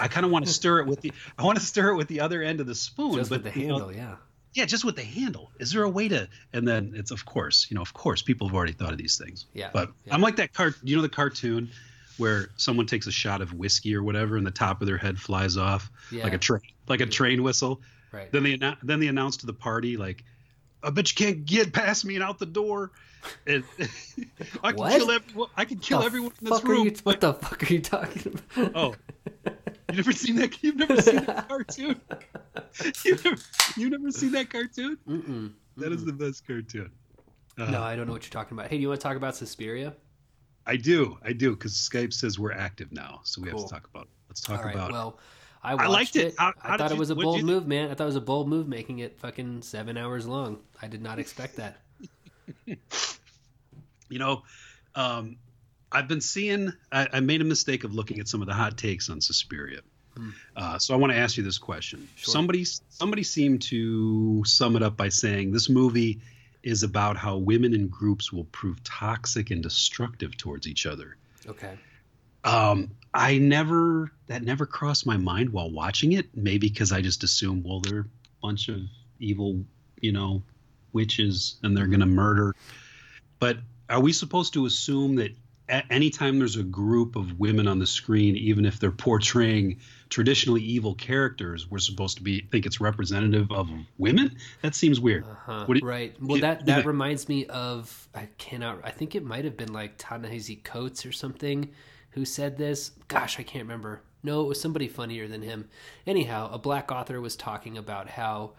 I 0.00 0.06
kind 0.08 0.24
of 0.24 0.30
want 0.32 0.46
to 0.46 0.52
stir 0.60 0.80
it 0.80 0.86
with 0.86 1.00
the 1.00 1.12
I 1.38 1.42
want 1.44 1.58
to 1.58 1.64
stir 1.64 1.90
it 1.90 1.96
with 1.96 2.08
the 2.08 2.20
other 2.20 2.42
end 2.42 2.60
of 2.60 2.66
the 2.66 2.74
spoon, 2.74 3.14
Just 3.14 3.30
but 3.30 3.42
with 3.42 3.52
the 3.54 3.60
you 3.60 3.66
know, 3.66 3.74
handle, 3.78 3.92
yeah. 3.96 4.16
yeah, 4.54 4.64
just 4.64 4.84
with 4.84 4.94
the 4.96 5.02
handle. 5.02 5.50
Is 5.58 5.72
there 5.72 5.82
a 5.82 5.90
way 5.90 6.06
to? 6.08 6.28
And 6.52 6.66
then 6.68 6.92
it's 6.94 7.10
of 7.10 7.24
course, 7.24 7.66
you 7.68 7.74
know, 7.74 7.82
of 7.82 7.92
course, 7.92 8.22
people 8.22 8.46
have 8.48 8.54
already 8.54 8.72
thought 8.74 8.92
of 8.92 8.98
these 8.98 9.18
things. 9.18 9.46
Yeah, 9.52 9.70
But 9.72 9.90
yeah. 10.04 10.14
I'm 10.14 10.20
like 10.20 10.36
that 10.36 10.52
cart. 10.52 10.74
You 10.84 10.94
know 10.96 11.02
the 11.02 11.08
cartoon 11.08 11.70
where 12.16 12.48
someone 12.56 12.86
takes 12.86 13.08
a 13.08 13.12
shot 13.12 13.40
of 13.40 13.52
whiskey 13.54 13.96
or 13.96 14.04
whatever, 14.04 14.36
and 14.36 14.46
the 14.46 14.52
top 14.52 14.80
of 14.80 14.86
their 14.86 14.98
head 14.98 15.18
flies 15.18 15.56
off 15.56 15.90
Yeah. 16.12 16.22
like 16.22 16.32
a 16.34 16.38
train, 16.38 16.60
like 16.86 17.00
a 17.00 17.06
train 17.06 17.42
whistle. 17.42 17.80
Right. 18.14 18.30
Then 18.32 18.42
they 18.44 18.56
then 18.82 19.00
they 19.00 19.08
announce 19.08 19.36
to 19.38 19.46
the 19.46 19.52
party 19.52 19.96
like, 19.96 20.24
"I 20.82 20.90
bet 20.90 21.10
you 21.10 21.26
can't 21.26 21.44
get 21.44 21.72
past 21.72 22.04
me 22.04 22.14
and 22.14 22.22
out 22.24 22.38
the 22.38 22.46
door." 22.46 22.92
And 23.46 23.64
I 24.62 24.70
can 24.72 24.76
What? 24.76 24.92
kill 24.98 25.10
everyone. 25.10 25.48
I 25.56 25.64
can 25.64 25.78
kill 25.78 26.00
The 26.00 26.06
everyone 26.06 26.32
in 26.40 26.50
this 26.50 26.62
room. 26.64 26.84
you- 26.86 26.94
what 27.04 27.20
the 27.20 27.34
fuck 27.34 27.62
are 27.68 27.72
you 27.72 27.80
talking 27.80 28.38
about? 28.56 28.72
Oh, 28.76 28.94
you 29.90 29.96
never 29.96 30.12
seen 30.12 30.36
that? 30.36 30.62
You've 30.62 30.76
never 30.76 31.00
seen 31.00 31.24
that 31.24 31.48
cartoon? 31.48 32.00
You 33.04 33.16
never, 33.24 33.36
you 33.76 33.90
never 33.90 34.10
seen 34.10 34.32
that 34.32 34.50
cartoon? 34.50 34.98
Mm-mm. 35.08 35.52
That 35.78 35.92
is 35.92 36.04
the 36.04 36.12
best 36.12 36.46
cartoon. 36.46 36.90
Uh, 37.58 37.70
No, 37.70 37.82
I 37.82 37.96
don't 37.96 38.06
know 38.06 38.12
what 38.12 38.24
you're 38.24 38.30
talking 38.30 38.56
about. 38.58 38.70
Hey, 38.70 38.76
do 38.76 38.82
you 38.82 38.88
want 38.88 39.00
to 39.00 39.04
talk 39.06 39.16
about 39.16 39.36
Suspiria? 39.36 39.94
I 40.66 40.76
do, 40.76 41.18
I 41.24 41.32
do, 41.32 41.50
because 41.52 41.72
Skype 41.72 42.12
says 42.12 42.38
we're 42.38 42.52
active 42.52 42.90
now, 42.92 43.20
so 43.24 43.40
we 43.42 43.48
have 43.50 43.58
to 43.58 43.68
talk 43.68 43.88
about. 43.92 44.04
It. 44.04 44.08
Let's 44.28 44.40
talk 44.40 44.58
All 44.60 44.64
right. 44.66 44.74
about. 44.74 44.92
Well, 44.92 45.18
I 45.64 45.72
I 45.72 45.86
liked 45.86 46.16
it. 46.16 46.26
it. 46.26 46.34
How- 46.38 46.52
I 46.62 46.68
how 46.68 46.76
thought 46.78 46.90
it 46.90 46.94
you- 46.94 47.00
was 47.00 47.10
a 47.10 47.14
bold 47.16 47.42
move, 47.42 47.66
man. 47.66 47.90
I 47.90 47.94
thought 47.94 48.04
it 48.04 48.06
was 48.06 48.16
a 48.16 48.20
bold 48.20 48.48
move, 48.48 48.68
making 48.68 48.98
it 48.98 49.18
fucking 49.18 49.62
seven 49.62 49.96
hours 49.96 50.26
long. 50.26 50.58
I 50.82 50.88
did 50.88 51.02
not 51.02 51.18
expect 51.18 51.56
that. 51.56 51.78
you 52.66 54.18
know, 54.18 54.42
um, 54.94 55.36
I've 55.90 56.08
been 56.08 56.20
seeing. 56.20 56.72
I, 56.92 57.08
I 57.14 57.20
made 57.20 57.40
a 57.40 57.44
mistake 57.44 57.84
of 57.84 57.94
looking 57.94 58.20
at 58.20 58.28
some 58.28 58.40
of 58.42 58.46
the 58.48 58.54
hot 58.54 58.76
takes 58.76 59.08
on 59.10 59.20
Suspiria. 59.20 59.80
Uh, 60.56 60.78
so 60.78 60.94
I 60.94 60.96
want 60.96 61.12
to 61.12 61.18
ask 61.18 61.36
you 61.36 61.42
this 61.42 61.58
question. 61.58 62.06
Sure. 62.14 62.30
Somebody, 62.30 62.64
somebody 62.64 63.24
seemed 63.24 63.62
to 63.62 64.44
sum 64.44 64.76
it 64.76 64.82
up 64.82 64.96
by 64.96 65.08
saying 65.08 65.50
this 65.50 65.68
movie 65.68 66.20
is 66.62 66.84
about 66.84 67.16
how 67.16 67.36
women 67.36 67.74
in 67.74 67.88
groups 67.88 68.32
will 68.32 68.44
prove 68.44 68.80
toxic 68.84 69.50
and 69.50 69.60
destructive 69.60 70.36
towards 70.36 70.68
each 70.68 70.86
other. 70.86 71.16
Okay. 71.48 71.76
Um, 72.44 72.90
I 73.12 73.38
never 73.38 74.10
that 74.26 74.42
never 74.42 74.66
crossed 74.66 75.06
my 75.06 75.16
mind 75.16 75.50
while 75.50 75.70
watching 75.70 76.12
it. 76.12 76.26
Maybe 76.34 76.68
because 76.68 76.92
I 76.92 77.00
just 77.00 77.22
assumed, 77.24 77.64
well, 77.64 77.80
they're 77.80 78.00
a 78.00 78.06
bunch 78.42 78.68
of 78.68 78.80
evil, 79.20 79.64
you 80.00 80.12
know, 80.12 80.42
witches, 80.92 81.56
and 81.62 81.76
they're 81.76 81.86
gonna 81.86 82.06
murder. 82.06 82.54
But 83.38 83.58
are 83.88 84.00
we 84.00 84.12
supposed 84.12 84.52
to 84.54 84.66
assume 84.66 85.16
that 85.16 85.32
a- 85.68 85.92
anytime 85.92 86.38
there's 86.38 86.56
a 86.56 86.62
group 86.62 87.16
of 87.16 87.38
women 87.38 87.68
on 87.68 87.78
the 87.78 87.86
screen, 87.86 88.36
even 88.36 88.64
if 88.64 88.80
they're 88.80 88.90
portraying 88.90 89.78
traditionally 90.08 90.62
evil 90.62 90.94
characters, 90.94 91.70
we're 91.70 91.78
supposed 91.78 92.18
to 92.18 92.22
be 92.22 92.40
think 92.40 92.66
it's 92.66 92.80
representative 92.80 93.50
of 93.52 93.70
women? 93.98 94.36
That 94.62 94.74
seems 94.74 95.00
weird. 95.00 95.24
Uh-huh. 95.24 95.66
Right. 95.82 96.14
Well, 96.20 96.40
that 96.40 96.66
that 96.66 96.74
think? 96.76 96.86
reminds 96.86 97.28
me 97.28 97.46
of 97.46 98.08
I 98.14 98.28
cannot. 98.38 98.80
I 98.82 98.90
think 98.90 99.14
it 99.14 99.24
might 99.24 99.44
have 99.44 99.56
been 99.56 99.72
like 99.72 99.94
Ta-Nehisi 99.98 100.62
Coates 100.62 101.06
or 101.06 101.12
something 101.12 101.70
who 102.14 102.24
said 102.24 102.56
this. 102.58 102.92
Gosh, 103.08 103.38
I 103.40 103.44
can't 103.44 103.64
remember. 103.64 104.02
No, 104.22 104.42
it 104.42 104.48
was 104.48 104.60
somebody 104.60 104.88
funnier 104.88 105.28
than 105.28 105.42
him. 105.42 105.68
Anyhow, 106.06 106.50
a 106.52 106.58
black 106.58 106.90
author 106.90 107.20
was 107.20 107.36
talking 107.36 107.78
about 107.78 108.08
how 108.08 108.52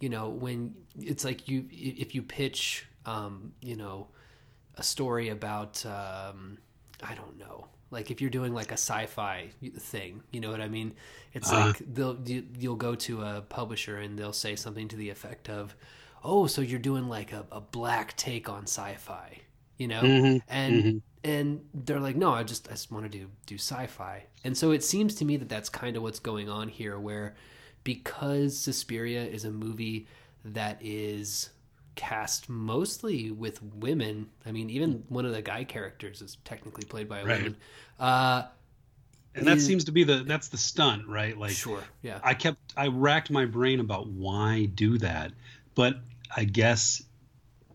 you 0.00 0.08
know 0.08 0.28
when 0.30 0.74
it's 0.98 1.24
like 1.24 1.48
you 1.48 1.66
if 1.70 2.14
you 2.14 2.22
pitch 2.22 2.86
um, 3.06 3.52
you 3.62 3.76
know 3.76 4.08
a 4.76 4.82
story 4.82 5.28
about 5.28 5.84
um, 5.86 6.58
I 7.02 7.14
don't 7.14 7.38
know 7.38 7.68
like 7.90 8.10
if 8.10 8.20
you're 8.20 8.30
doing 8.30 8.54
like 8.54 8.70
a 8.70 8.74
sci-fi 8.74 9.50
thing 9.78 10.22
you 10.32 10.40
know 10.40 10.50
what 10.50 10.60
I 10.60 10.68
mean 10.68 10.94
it's 11.34 11.52
Uh-huh. 11.52 11.74
like 11.74 11.82
they'll 11.94 12.18
you, 12.26 12.44
you'll 12.58 12.76
go 12.76 12.94
to 12.96 13.22
a 13.22 13.42
publisher 13.42 13.98
and 13.98 14.18
they'll 14.18 14.32
say 14.32 14.56
something 14.56 14.88
to 14.88 14.96
the 14.96 15.10
effect 15.10 15.48
of 15.50 15.76
oh 16.24 16.46
so 16.46 16.62
you're 16.62 16.78
doing 16.78 17.08
like 17.08 17.32
a, 17.32 17.44
a 17.52 17.60
black 17.60 18.16
take 18.16 18.48
on 18.48 18.62
sci-fi 18.64 19.40
you 19.76 19.88
know 19.88 20.14
Mhm, 20.14 20.40
and 20.48 20.90
mhm. 20.90 21.02
And 21.24 21.60
they're 21.72 22.00
like 22.00 22.16
no 22.16 22.32
I 22.32 22.42
just 22.42 22.68
I 22.68 22.72
just 22.72 22.90
want 22.90 23.10
to 23.10 23.18
do 23.18 23.28
do 23.46 23.54
sci-fi 23.56 24.24
and 24.44 24.56
so 24.56 24.70
it 24.72 24.82
seems 24.82 25.14
to 25.16 25.24
me 25.24 25.36
that 25.36 25.48
that's 25.48 25.68
kind 25.68 25.96
of 25.96 26.02
what's 26.02 26.18
going 26.18 26.48
on 26.48 26.68
here 26.68 26.98
where 26.98 27.34
because 27.84 28.58
Suspiria 28.58 29.24
is 29.24 29.44
a 29.44 29.50
movie 29.50 30.06
that 30.44 30.78
is 30.80 31.50
cast 31.94 32.48
mostly 32.48 33.30
with 33.30 33.60
women. 33.62 34.28
I 34.46 34.52
mean, 34.52 34.70
even 34.70 35.04
one 35.08 35.26
of 35.26 35.32
the 35.32 35.42
guy 35.42 35.64
characters 35.64 36.22
is 36.22 36.38
technically 36.44 36.84
played 36.84 37.08
by 37.08 37.18
a 37.20 37.24
Right. 37.24 37.38
woman. 37.42 37.56
Uh, 38.00 38.44
And 39.34 39.46
that 39.46 39.56
is- 39.58 39.66
seems 39.66 39.84
to 39.84 39.92
be 39.92 40.04
the 40.04 40.22
that's 40.24 40.48
the 40.48 40.56
stunt, 40.58 41.06
right? 41.08 41.36
Like 41.36 41.52
sure, 41.52 41.82
yeah, 42.02 42.20
I 42.22 42.34
kept 42.34 42.58
I 42.76 42.86
racked 42.88 43.30
my 43.30 43.46
brain 43.46 43.80
about 43.80 44.06
why 44.08 44.66
do 44.74 44.98
that, 44.98 45.32
but 45.74 46.00
I 46.36 46.44
guess 46.44 47.02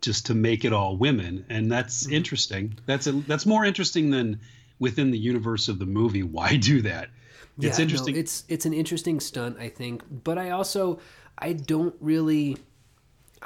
just 0.08 0.26
to 0.28 0.34
make 0.34 0.66
it 0.66 0.74
all 0.74 0.98
women, 0.98 1.46
and 1.50 1.72
that's 1.72 2.04
Mm-hmm. 2.04 2.14
interesting. 2.20 2.66
That's 2.86 3.06
a, 3.08 3.12
that's 3.12 3.46
more 3.46 3.64
interesting 3.66 4.10
than 4.10 4.40
within 4.80 5.12
the 5.12 5.18
universe 5.32 5.68
of 5.68 5.78
the 5.80 5.86
movie. 5.86 6.24
Why 6.24 6.56
do 6.56 6.82
that? 6.84 7.10
It's 7.58 7.66
Yeah, 7.66 7.72
no, 7.78 7.84
interesting. 7.84 8.16
it's 8.16 8.44
it's 8.48 8.66
an 8.66 8.74
interesting 8.74 9.20
stunt, 9.20 9.58
I 9.60 9.70
think. 9.70 10.04
But 10.24 10.38
I 10.38 10.52
also 10.52 11.00
I 11.38 11.54
don't 11.54 11.96
really 12.00 12.58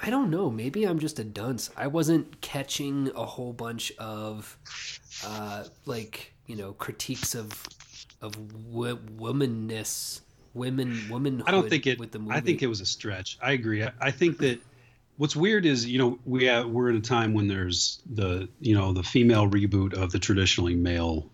I 0.06 0.10
don't 0.10 0.30
know. 0.30 0.50
Maybe 0.50 0.86
I'm 0.90 1.00
just 1.00 1.20
a 1.20 1.24
dunce. 1.24 1.70
I 1.76 1.88
wasn't 1.88 2.40
catching 2.42 3.12
a 3.16 3.26
whole 3.26 3.54
bunch 3.54 3.92
of 3.98 4.58
uh, 5.26 5.64
like 5.86 6.34
you 6.48 6.56
know 6.56 6.74
critiques 6.74 7.36
of 7.36 7.48
of 8.22 8.36
wo- 8.66 9.00
womanness, 9.18 10.22
women, 10.54 10.90
womanhood. 11.10 11.48
I 11.48 11.52
don't 11.52 11.70
think 11.70 11.88
it. 11.88 11.98
With 12.00 12.12
the 12.12 12.20
movie. 12.20 12.36
I 12.38 12.42
think 12.42 12.62
it 12.62 12.68
was 12.68 12.82
a 12.82 12.86
stretch. 12.86 13.38
I 13.42 13.52
agree. 13.54 13.84
I, 13.84 13.92
I 14.00 14.12
think 14.12 14.38
that 14.40 14.60
what's 15.22 15.36
weird 15.36 15.68
is 15.68 15.86
you 15.86 16.00
know 16.00 16.18
we 16.26 16.50
uh, 16.50 16.66
we're 16.66 16.90
in 16.90 16.96
a 16.96 17.02
time 17.02 17.36
when 17.36 17.48
there's 17.48 18.02
the 18.12 18.50
you 18.60 18.74
know 18.74 18.92
the 18.92 19.04
female 19.04 19.48
reboot 19.48 19.94
of 19.94 20.12
the 20.12 20.18
traditionally 20.18 20.76
male 20.76 21.30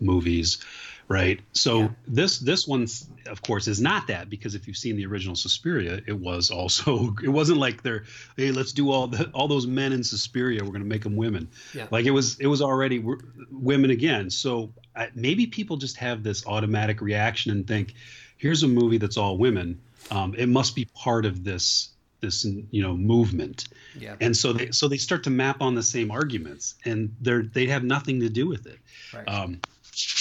movies 0.00 0.58
right? 1.06 1.40
So 1.52 1.80
Yeah. 1.80 1.88
this 2.06 2.38
this 2.38 2.68
one, 2.68 2.86
of 3.26 3.42
course, 3.42 3.66
is 3.66 3.80
not 3.80 4.06
that 4.06 4.30
because 4.30 4.54
if 4.54 4.68
you've 4.68 4.76
seen 4.76 4.94
the 4.94 5.06
original 5.06 5.34
Suspiria, 5.34 6.00
it 6.06 6.18
was 6.18 6.52
also 6.52 7.16
it 7.22 7.28
wasn't 7.28 7.58
like 7.58 7.82
they're 7.82 8.04
hey 8.36 8.52
let's 8.52 8.72
do 8.72 8.90
all 8.92 9.08
the 9.08 9.28
all 9.30 9.48
those 9.48 9.66
men 9.66 9.92
in 9.92 10.04
Suspiria 10.04 10.64
we're 10.64 10.72
gonna 10.72 10.84
make 10.84 11.02
them 11.02 11.16
women. 11.16 11.48
Yeah. 11.74 11.86
Like 11.90 12.06
it 12.06 12.12
was 12.12 12.38
it 12.38 12.46
was 12.46 12.62
already 12.62 13.04
women 13.50 13.90
again. 13.90 14.30
So 14.30 14.72
uh, 14.96 15.06
maybe 15.14 15.46
people 15.46 15.76
just 15.76 15.96
have 15.96 16.22
this 16.22 16.46
automatic 16.46 17.00
reaction 17.00 17.50
and 17.52 17.66
think, 17.66 17.94
here's 18.36 18.62
a 18.62 18.68
movie 18.68 18.98
that's 18.98 19.16
all 19.16 19.36
women. 19.36 19.80
Um, 20.12 20.34
it 20.36 20.48
must 20.48 20.74
be 20.76 20.84
part 20.94 21.26
of 21.26 21.44
this 21.44 21.90
this 22.20 22.44
you 22.44 22.82
know 22.82 22.96
movement 22.96 23.68
Yeah. 23.98 24.16
and 24.20 24.36
so 24.36 24.52
they 24.52 24.70
so 24.70 24.88
they 24.88 24.96
start 24.98 25.24
to 25.24 25.30
map 25.30 25.60
on 25.62 25.74
the 25.74 25.82
same 25.82 26.10
arguments 26.10 26.74
and 26.84 27.14
they're 27.20 27.42
they 27.42 27.66
have 27.66 27.84
nothing 27.84 28.20
to 28.20 28.28
do 28.28 28.46
with 28.46 28.66
it 28.66 28.78
Right. 29.14 29.28
um, 29.28 29.60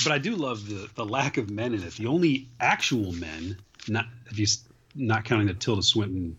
but 0.03 0.11
I 0.11 0.17
do 0.17 0.35
love 0.35 0.67
the 0.67 0.89
the 0.95 1.05
lack 1.05 1.37
of 1.37 1.49
men 1.49 1.73
in 1.73 1.83
it. 1.83 1.93
The 1.93 2.07
only 2.07 2.47
actual 2.59 3.11
men, 3.13 3.57
not 3.87 4.05
if 4.31 4.39
you 4.39 4.47
not 4.95 5.23
counting 5.25 5.47
the 5.47 5.53
Tilda 5.53 5.83
Swinton 5.83 6.37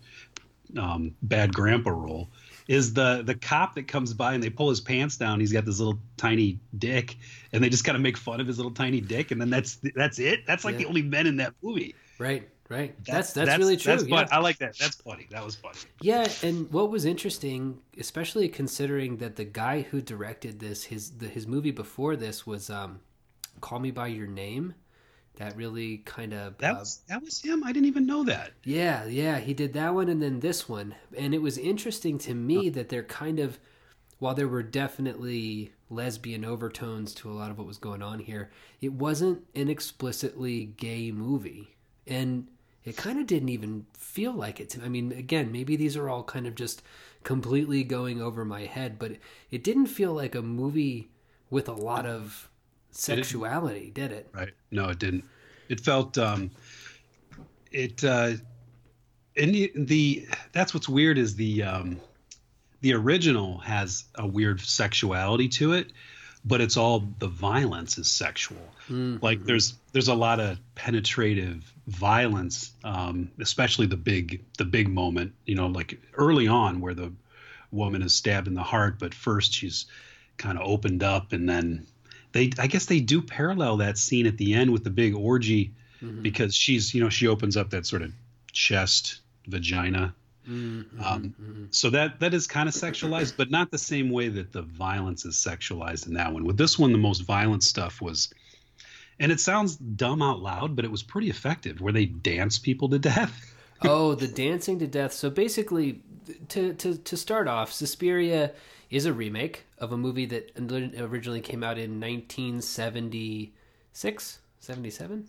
um, 0.77 1.15
bad 1.21 1.53
grandpa 1.53 1.91
role, 1.91 2.29
is 2.67 2.93
the 2.93 3.23
the 3.23 3.35
cop 3.35 3.75
that 3.75 3.87
comes 3.87 4.13
by 4.13 4.33
and 4.33 4.43
they 4.43 4.49
pull 4.49 4.69
his 4.69 4.81
pants 4.81 5.17
down. 5.17 5.39
He's 5.39 5.51
got 5.53 5.65
this 5.65 5.79
little 5.79 5.99
tiny 6.17 6.59
dick, 6.77 7.17
and 7.51 7.63
they 7.63 7.69
just 7.69 7.83
kind 7.83 7.95
of 7.95 8.01
make 8.01 8.17
fun 8.17 8.39
of 8.41 8.47
his 8.47 8.57
little 8.57 8.73
tiny 8.73 9.01
dick, 9.01 9.31
and 9.31 9.39
then 9.41 9.49
that's 9.49 9.79
that's 9.95 10.19
it. 10.19 10.45
That's 10.45 10.63
like 10.65 10.73
Yeah. 10.73 10.79
the 10.79 10.85
only 10.87 11.01
men 11.01 11.25
in 11.27 11.37
that 11.37 11.53
movie. 11.63 11.95
right. 12.19 12.47
Right. 12.71 12.95
That's 13.03 13.33
that's, 13.33 13.57
really 13.57 13.75
true. 13.75 13.97
That's 13.97 14.07
yeah. 14.07 14.27
I 14.31 14.39
like 14.39 14.57
that. 14.59 14.77
That's 14.77 14.95
funny. 14.95 15.27
That 15.29 15.43
was 15.43 15.55
funny. 15.55 15.77
Yeah, 16.01 16.25
and 16.41 16.71
what 16.71 16.89
was 16.89 17.03
interesting, 17.03 17.79
especially 17.97 18.47
considering 18.47 19.17
that 19.17 19.35
the 19.35 19.43
guy 19.43 19.81
who 19.81 19.99
directed 19.99 20.61
this, 20.61 20.85
his 20.85 21.11
the, 21.17 21.27
his 21.27 21.47
movie 21.47 21.71
before 21.71 22.15
this 22.15 22.47
was 22.47 22.69
um, 22.69 23.01
"Call 23.59 23.79
Me 23.79 23.91
by 23.91 24.07
Your 24.07 24.27
Name." 24.27 24.73
That 25.35 25.57
really 25.57 25.97
kind 25.99 26.33
of 26.33 26.57
That 26.59 26.75
was 26.75 27.01
that 27.09 27.21
was 27.21 27.41
him. 27.41 27.61
I 27.65 27.73
didn't 27.73 27.87
even 27.87 28.05
know 28.05 28.23
that. 28.23 28.51
yeah, 28.63 29.03
yeah, 29.05 29.39
he 29.39 29.53
did 29.53 29.73
that 29.73 29.93
one 29.93 30.07
and 30.07 30.21
then 30.21 30.39
this 30.39 30.69
one, 30.69 30.95
and 31.17 31.33
it 31.33 31.41
was 31.41 31.57
interesting 31.57 32.17
to 32.19 32.33
me 32.33 32.69
that 32.69 32.87
they're 32.87 33.03
kind 33.03 33.39
of, 33.39 33.59
while 34.19 34.33
there 34.33 34.47
were 34.47 34.63
definitely 34.63 35.73
lesbian 35.89 36.45
overtones 36.45 37.13
to 37.15 37.29
a 37.29 37.33
lot 37.33 37.51
of 37.51 37.57
what 37.57 37.67
was 37.67 37.77
going 37.77 38.01
on 38.01 38.19
here, 38.19 38.49
it 38.79 38.93
wasn't 38.93 39.45
an 39.55 39.67
explicitly 39.67 40.65
gay 40.77 41.11
movie, 41.11 41.75
and 42.07 42.47
it 42.83 42.97
kind 42.97 43.19
of 43.19 43.27
didn't 43.27 43.49
even 43.49 43.85
feel 43.93 44.33
like 44.33 44.59
it. 44.59 44.71
To, 44.71 44.83
I 44.83 44.89
mean, 44.89 45.11
again, 45.11 45.51
maybe 45.51 45.75
these 45.75 45.95
are 45.95 46.09
all 46.09 46.23
kind 46.23 46.47
of 46.47 46.55
just 46.55 46.81
completely 47.23 47.83
going 47.83 48.21
over 48.21 48.43
my 48.43 48.65
head, 48.65 48.97
but 48.97 49.13
it 49.51 49.63
didn't 49.63 49.87
feel 49.87 50.13
like 50.13 50.35
a 50.35 50.41
movie 50.41 51.09
with 51.49 51.67
a 51.67 51.73
lot 51.73 52.05
of 52.05 52.49
sexuality, 52.91 53.91
did 53.93 54.11
it? 54.11 54.29
Right. 54.33 54.53
No, 54.71 54.89
it 54.89 54.99
didn't. 54.99 55.25
It 55.69 55.79
felt 55.79 56.17
um 56.17 56.51
it 57.71 58.03
uh 58.03 58.33
and 59.37 59.55
the, 59.55 59.71
the 59.75 60.27
that's 60.51 60.73
what's 60.73 60.89
weird 60.89 61.17
is 61.17 61.35
the 61.35 61.63
um 61.63 61.99
the 62.81 62.93
original 62.93 63.59
has 63.59 64.05
a 64.15 64.25
weird 64.25 64.59
sexuality 64.59 65.47
to 65.47 65.73
it, 65.73 65.91
but 66.43 66.59
it's 66.61 66.75
all 66.77 67.07
the 67.19 67.27
violence 67.27 67.97
is 67.97 68.09
sexual. 68.09 68.57
Like 69.21 69.43
there's 69.43 69.75
there's 69.93 70.07
a 70.07 70.15
lot 70.15 70.39
of 70.39 70.57
penetrative 70.75 71.71
violence, 71.91 72.71
um, 72.83 73.31
especially 73.39 73.85
the 73.85 73.97
big 73.97 74.43
the 74.57 74.65
big 74.65 74.87
moment, 74.87 75.33
you 75.45 75.55
know, 75.55 75.67
like 75.67 75.99
early 76.13 76.47
on 76.47 76.81
where 76.81 76.93
the 76.93 77.11
woman 77.71 78.01
is 78.01 78.13
stabbed 78.13 78.47
in 78.47 78.53
the 78.53 78.63
heart, 78.63 78.97
but 78.99 79.13
first 79.13 79.53
she's 79.53 79.85
kind 80.37 80.57
of 80.57 80.67
opened 80.67 81.03
up 81.03 81.33
and 81.33 81.47
then 81.47 81.85
they 82.31 82.49
I 82.57 82.67
guess 82.67 82.85
they 82.85 82.99
do 82.99 83.21
parallel 83.21 83.77
that 83.77 83.97
scene 83.97 84.25
at 84.25 84.37
the 84.37 84.53
end 84.53 84.71
with 84.71 84.83
the 84.83 84.89
big 84.89 85.15
orgy 85.15 85.73
because 86.21 86.55
she's 86.55 86.93
you 86.93 87.03
know 87.03 87.09
she 87.09 87.27
opens 87.27 87.57
up 87.57 87.69
that 87.71 87.85
sort 87.85 88.01
of 88.01 88.11
chest 88.51 89.19
vagina. 89.47 90.15
Um, 90.47 91.67
so 91.71 91.91
that 91.91 92.19
that 92.21 92.33
is 92.33 92.47
kind 92.47 92.67
of 92.67 92.73
sexualized 92.73 93.37
but 93.37 93.51
not 93.51 93.69
the 93.69 93.77
same 93.77 94.09
way 94.09 94.29
that 94.29 94.51
the 94.51 94.63
violence 94.63 95.25
is 95.25 95.35
sexualized 95.35 96.07
in 96.07 96.13
that 96.15 96.33
one. 96.33 96.45
With 96.45 96.57
this 96.57 96.79
one 96.79 96.91
the 96.91 96.97
most 96.97 97.19
violent 97.19 97.63
stuff 97.63 98.01
was 98.01 98.33
and 99.21 99.31
it 99.31 99.39
sounds 99.39 99.77
dumb 99.77 100.21
out 100.21 100.41
loud 100.41 100.75
but 100.75 100.83
it 100.83 100.91
was 100.91 101.01
pretty 101.03 101.29
effective 101.29 101.79
where 101.79 101.93
they 101.93 102.05
dance 102.05 102.59
people 102.59 102.89
to 102.89 102.99
death 102.99 103.47
oh, 103.83 104.13
the 104.13 104.27
dancing 104.27 104.77
to 104.77 104.85
death. 104.85 105.11
So 105.11 105.31
basically, 105.31 106.03
to 106.49 106.75
to 106.75 106.97
to 106.97 107.17
start 107.17 107.47
off, 107.47 107.73
Suspiria 107.73 108.51
is 108.91 109.07
a 109.07 109.13
remake 109.13 109.65
of 109.79 109.91
a 109.91 109.97
movie 109.97 110.27
that 110.27 110.51
originally 110.99 111.41
came 111.41 111.63
out 111.63 111.79
in 111.79 111.99
1976, 111.99 114.39
77. 114.59 115.27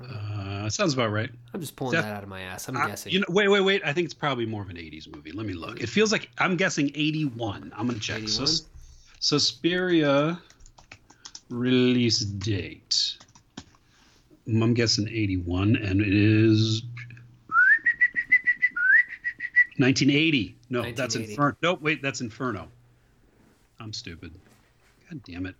uh, 0.00 0.68
sounds 0.68 0.94
about 0.94 1.10
right 1.10 1.30
I'm 1.52 1.60
just 1.60 1.74
pulling 1.76 1.92
Def- 1.94 2.04
that 2.04 2.14
out 2.16 2.22
of 2.22 2.28
my 2.28 2.40
ass. 2.42 2.68
I'm 2.68 2.76
Uh, 2.76 2.86
guessing. 2.86 3.12
you 3.12 3.18
know 3.20 3.26
wait 3.28 3.48
wait 3.48 3.60
wait 3.62 3.82
i 3.84 3.92
think 3.92 4.04
it's 4.06 4.14
probably 4.14 4.46
more 4.46 4.62
of 4.62 4.70
an 4.70 4.76
80s 4.76 5.12
movie 5.14 5.32
let 5.32 5.44
me 5.46 5.52
look 5.52 5.80
it 5.80 5.88
feels 5.88 6.12
like 6.12 6.30
i'm 6.38 6.56
guessing 6.56 6.90
81 6.94 7.72
i'm 7.76 7.86
gonna 7.88 7.98
check 7.98 8.18
81? 8.22 8.28
Sus- 8.46 8.62
suspiria 9.20 10.40
release 11.50 12.20
date. 12.20 13.16
I'm 14.46 14.74
guessing 14.74 15.08
81 15.08 15.76
and 15.76 16.00
it 16.00 16.12
is 16.12 16.82
1980 19.78 20.56
no 20.70 20.92
that's 20.92 21.16
inferno 21.16 21.56
nope 21.62 21.80
wait 21.82 22.02
that's 22.02 22.20
inferno. 22.20 22.68
I'm 23.80 23.92
stupid. 23.92 24.32
God 25.10 25.22
damn 25.24 25.46
it. 25.46 25.56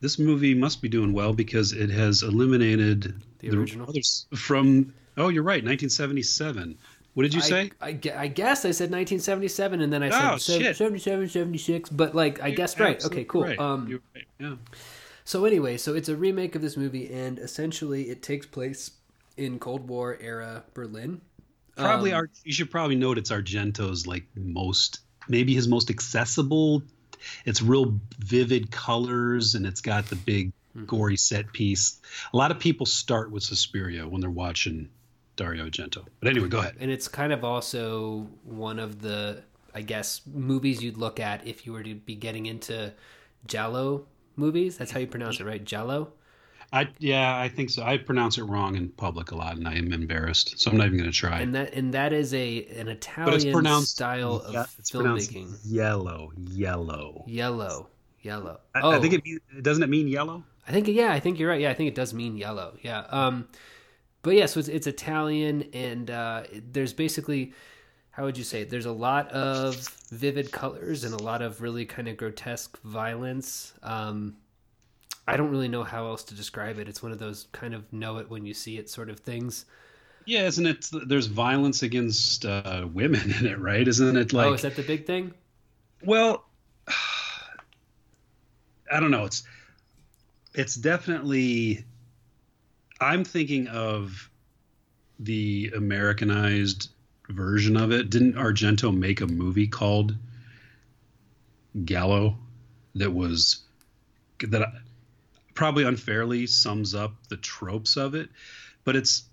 This 0.00 0.18
movie 0.18 0.54
must 0.54 0.80
be 0.82 0.88
doing 0.88 1.12
well 1.12 1.32
because 1.32 1.72
it 1.72 1.90
has 1.90 2.22
eliminated 2.22 3.14
The 3.40 3.50
original? 3.50 3.88
others 3.88 4.26
from 4.34 4.92
oh 5.16 5.28
you're 5.28 5.42
right 5.42 5.64
1977 5.64 6.78
what 7.14 7.22
did 7.22 7.34
you 7.34 7.40
say 7.40 7.70
I, 7.80 7.88
I, 8.16 8.26
guess 8.28 8.64
I 8.64 8.70
said 8.72 8.90
1977, 8.90 9.80
and 9.80 9.92
then 9.92 10.02
I 10.02 10.10
said 10.10 10.32
Oh, 10.32 10.36
shit. 10.38 10.76
77, 10.76 11.28
76. 11.28 11.88
But 11.90 12.14
like, 12.14 12.42
I 12.42 12.50
guessed 12.50 12.78
right. 12.80 13.02
Okay, 13.04 13.24
cool. 13.24 13.42
right. 13.44 13.58
Um, 13.58 13.86
You're 13.88 14.00
right. 14.14 14.24
yeah 14.38 14.56
So 15.24 15.44
anyway, 15.44 15.76
so 15.78 15.94
it's 15.94 16.08
a 16.08 16.16
remake 16.16 16.54
of 16.54 16.62
this 16.62 16.76
movie, 16.76 17.12
and 17.12 17.38
essentially 17.38 18.10
it 18.10 18.22
takes 18.22 18.46
place 18.46 18.90
in 19.36 19.58
Cold 19.58 19.88
War 19.88 20.16
era 20.20 20.64
Berlin. 20.74 21.20
probably 21.76 22.12
Um, 22.12 22.18
our 22.18 22.30
you 22.44 22.52
should 22.52 22.70
probably 22.70 22.96
note 22.96 23.18
it's 23.18 23.30
argento's 23.30 24.06
like 24.06 24.24
most 24.36 25.00
maybe 25.28 25.54
his 25.54 25.66
most 25.66 25.90
accessible 25.90 26.82
it's 27.46 27.62
real 27.62 27.98
vivid 28.18 28.70
colors 28.70 29.54
and 29.54 29.66
it's 29.66 29.80
got 29.80 30.06
the 30.06 30.16
big 30.16 30.52
Mm-hmm. 30.76 30.86
gory 30.86 31.16
set 31.16 31.52
piece 31.52 32.00
a 32.32 32.36
lot 32.36 32.50
of 32.50 32.58
people 32.58 32.84
start 32.84 33.30
with 33.30 33.44
suspiria 33.44 34.08
when 34.08 34.20
they're 34.20 34.28
watching 34.28 34.88
dario 35.36 35.64
argento 35.68 36.04
but 36.20 36.28
anyway 36.28 36.48
go 36.48 36.58
ahead 36.58 36.74
and 36.80 36.90
it's 36.90 37.08
kind 37.08 37.32
of 37.32 37.44
also 37.44 38.28
one 38.44 38.78
of 38.78 39.00
the 39.00 39.42
I 39.76 39.82
guess 39.82 40.20
movies 40.32 40.82
you'd 40.84 40.96
look 40.96 41.18
at 41.18 41.44
if 41.46 41.66
you 41.66 41.72
were 41.72 41.82
to 41.82 41.96
be 41.96 42.14
getting 42.14 42.46
into 42.46 42.92
giallo 43.46 44.06
movies. 44.36 44.76
That's 44.78 44.92
how 44.92 45.00
you 45.00 45.08
pronounce 45.08 45.40
it, 45.40 45.44
right? 45.46 45.64
giallo. 45.64 46.12
i 46.72 46.88
yeah 46.98 47.36
i 47.38 47.48
think 47.48 47.70
so 47.70 47.82
i 47.82 47.96
pronounce 47.96 48.38
it 48.38 48.44
wrong 48.44 48.76
in 48.76 48.88
public 48.90 49.30
a 49.32 49.36
lot 49.36 49.56
and 49.56 49.66
i 49.68 49.74
am 49.74 49.92
embarrassed 49.92 50.58
so 50.58 50.70
i'm 50.70 50.76
not 50.76 50.86
even 50.86 50.98
going 50.98 51.10
to 51.10 51.16
try 51.16 51.40
And 51.40 51.54
that 51.56 51.74
and 51.74 51.92
that 51.94 52.12
is 52.12 52.32
a 52.34 52.64
an 52.80 52.88
Italian 52.88 53.82
style 53.84 54.36
of 54.46 54.52
yeah, 54.54 54.66
it's 54.78 54.90
filmmaking. 54.92 55.58
yellow 55.64 56.32
yellow 56.36 57.24
Yellow, 57.26 57.88
yellow. 58.22 58.60
I, 58.74 58.80
oh, 58.80 58.90
I 58.92 59.00
think 59.00 59.14
it 59.14 59.24
mean- 59.24 59.40
doesn't 59.62 59.82
it 59.82 59.90
mean 59.90 60.08
yellow 60.08 60.44
I 60.66 60.72
think 60.72 60.86
yeah, 60.88 61.12
I 61.12 61.20
think 61.20 61.38
you're 61.38 61.50
right. 61.50 61.60
Yeah, 61.60 61.70
I 61.70 61.74
think 61.74 61.88
it 61.88 61.94
does 61.94 62.14
mean 62.14 62.38
yellow. 62.38 62.78
Yeah. 62.80 63.00
Um, 63.10 63.48
but 64.24 64.34
yeah, 64.34 64.46
so 64.46 64.58
it's, 64.58 64.68
it's 64.68 64.88
Italian, 64.88 65.68
and 65.72 66.10
uh, 66.10 66.42
there's 66.72 66.92
basically 66.92 67.52
how 68.14 68.24
would 68.24 68.38
you 68.38 68.44
say? 68.44 68.60
it? 68.62 68.70
There's 68.70 68.86
a 68.86 68.92
lot 68.92 69.28
of 69.32 69.74
vivid 70.10 70.52
colors 70.52 71.02
and 71.02 71.12
a 71.12 71.22
lot 71.22 71.42
of 71.42 71.60
really 71.60 71.84
kind 71.84 72.06
of 72.06 72.16
grotesque 72.16 72.80
violence. 72.82 73.74
Um, 73.82 74.36
I 75.26 75.36
don't 75.36 75.50
really 75.50 75.66
know 75.66 75.82
how 75.82 76.06
else 76.06 76.22
to 76.24 76.34
describe 76.34 76.78
it. 76.78 76.88
It's 76.88 77.02
one 77.02 77.10
of 77.10 77.18
those 77.18 77.48
kind 77.50 77.74
of 77.74 77.92
know 77.92 78.18
it 78.18 78.30
when 78.30 78.46
you 78.46 78.54
see 78.54 78.78
it 78.78 78.88
sort 78.88 79.10
of 79.10 79.18
things. 79.18 79.64
Yeah, 80.26 80.46
isn't 80.46 80.64
it? 80.64 80.88
There's 81.08 81.26
violence 81.26 81.82
against 81.82 82.46
uh, 82.46 82.86
women 82.92 83.32
in 83.40 83.46
it, 83.46 83.58
right? 83.58 83.86
Isn't 83.86 84.16
it 84.16 84.32
like? 84.32 84.46
oh, 84.46 84.52
is 84.52 84.62
that 84.62 84.76
the 84.76 84.82
big 84.82 85.06
thing? 85.06 85.34
well, 86.04 86.44
I 88.92 89.00
don't 89.00 89.10
know. 89.10 89.24
It's 89.24 89.42
it's 90.54 90.76
definitely. 90.76 91.84
I'm 93.04 93.22
thinking 93.22 93.68
of 93.68 94.30
the 95.18 95.72
Americanized 95.76 96.90
version 97.28 97.76
of 97.76 97.92
it. 97.92 98.08
Didn't 98.08 98.34
Argento 98.34 98.96
make 98.96 99.20
a 99.20 99.26
movie 99.26 99.68
called 99.68 100.16
Giallo 101.84 102.38
that 102.94 103.12
was 103.12 103.60
that 104.40 104.72
probably 105.54 105.84
unfairly 105.84 106.46
sums 106.46 106.94
up 106.94 107.14
the 107.28 107.36
tropes 107.36 107.96
of 107.96 108.14
it, 108.14 108.30
but 108.84 108.96
it's 108.96 109.24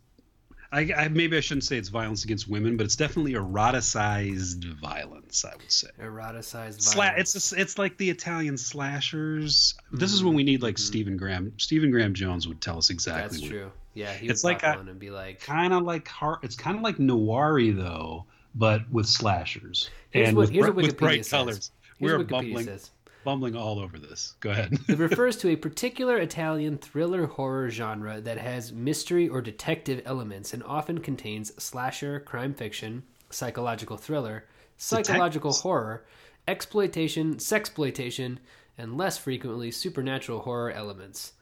I, 0.73 0.89
I 0.95 1.07
maybe 1.09 1.35
I 1.35 1.41
shouldn't 1.41 1.65
say 1.65 1.77
it's 1.77 1.89
violence 1.89 2.23
against 2.23 2.47
women, 2.47 2.77
but 2.77 2.85
it's 2.85 2.95
definitely 2.95 3.33
eroticized 3.33 4.63
violence. 4.79 5.43
I 5.43 5.53
would 5.55 5.71
say 5.71 5.89
Eroticized 6.01 6.77
Sla- 6.79 6.95
violence. 6.95 7.35
it's 7.35 7.51
a, 7.51 7.59
it's 7.61 7.77
like 7.77 7.97
the 7.97 8.09
Italian 8.09 8.57
slashers. 8.57 9.75
This 9.91 10.13
is 10.13 10.23
when 10.23 10.31
mm-hmm. 10.31 10.37
we 10.37 10.43
need 10.43 10.61
like 10.61 10.75
mm-hmm. 10.75 10.81
Stephen 10.81 11.17
Graham. 11.17 11.53
Stephen 11.57 11.91
Graham 11.91 12.13
Jones 12.13 12.47
would 12.47 12.61
tell 12.61 12.77
us 12.77 12.89
exactly. 12.89 13.39
That's 13.39 13.49
true. 13.49 13.71
Yeah, 13.93 14.13
he 14.13 14.29
It's 14.29 14.43
would 14.43 14.49
like 14.53 14.63
on 14.63 14.87
and 14.87 14.99
be 14.99 15.09
like, 15.09 15.41
Kind 15.41 15.73
of 15.73 15.83
like 15.83 16.07
hard. 16.07 16.39
It's 16.43 16.55
kind 16.55 16.77
of 16.77 16.83
like 16.83 16.99
noir 16.99 17.59
though, 17.73 18.25
but 18.55 18.89
with 18.91 19.07
slashers 19.07 19.89
Here's 20.11 20.29
and 20.29 20.37
what- 20.37 20.43
with, 20.43 20.49
here's 20.51 20.65
what 20.67 20.75
with 20.75 20.97
bright 20.97 21.25
says. 21.25 21.31
colors. 21.31 21.71
here's 21.97 22.13
We're 22.13 22.19
Wikipedia 22.23 22.29
bumbling, 22.29 22.65
says. 22.65 22.91
Bumbling 23.23 23.55
all 23.55 23.79
over 23.79 23.97
this. 23.97 24.35
Go 24.39 24.51
ahead. 24.51 24.77
It 24.87 24.97
refers 24.99 25.37
to 25.37 25.49
a 25.49 25.55
particular 25.55 26.17
Italian 26.17 26.77
thriller 26.77 27.25
horror 27.27 27.69
genre 27.69 28.21
that 28.21 28.37
has 28.37 28.71
mystery 28.71 29.27
or 29.27 29.41
detective 29.41 30.01
elements 30.05 30.53
and 30.53 30.63
often 30.63 30.99
contains 30.99 31.51
slasher, 31.61 32.19
crime 32.19 32.53
fiction, 32.53 33.03
psychological 33.29 33.97
thriller, 33.97 34.45
psychological 34.77 35.51
Detectives. 35.51 35.61
horror, 35.61 36.05
exploitation, 36.47 37.35
sexploitation, 37.35 38.37
and 38.77 38.97
less 38.97 39.17
frequently 39.17 39.71
supernatural 39.71 40.39
horror 40.39 40.71
elements. 40.71 41.33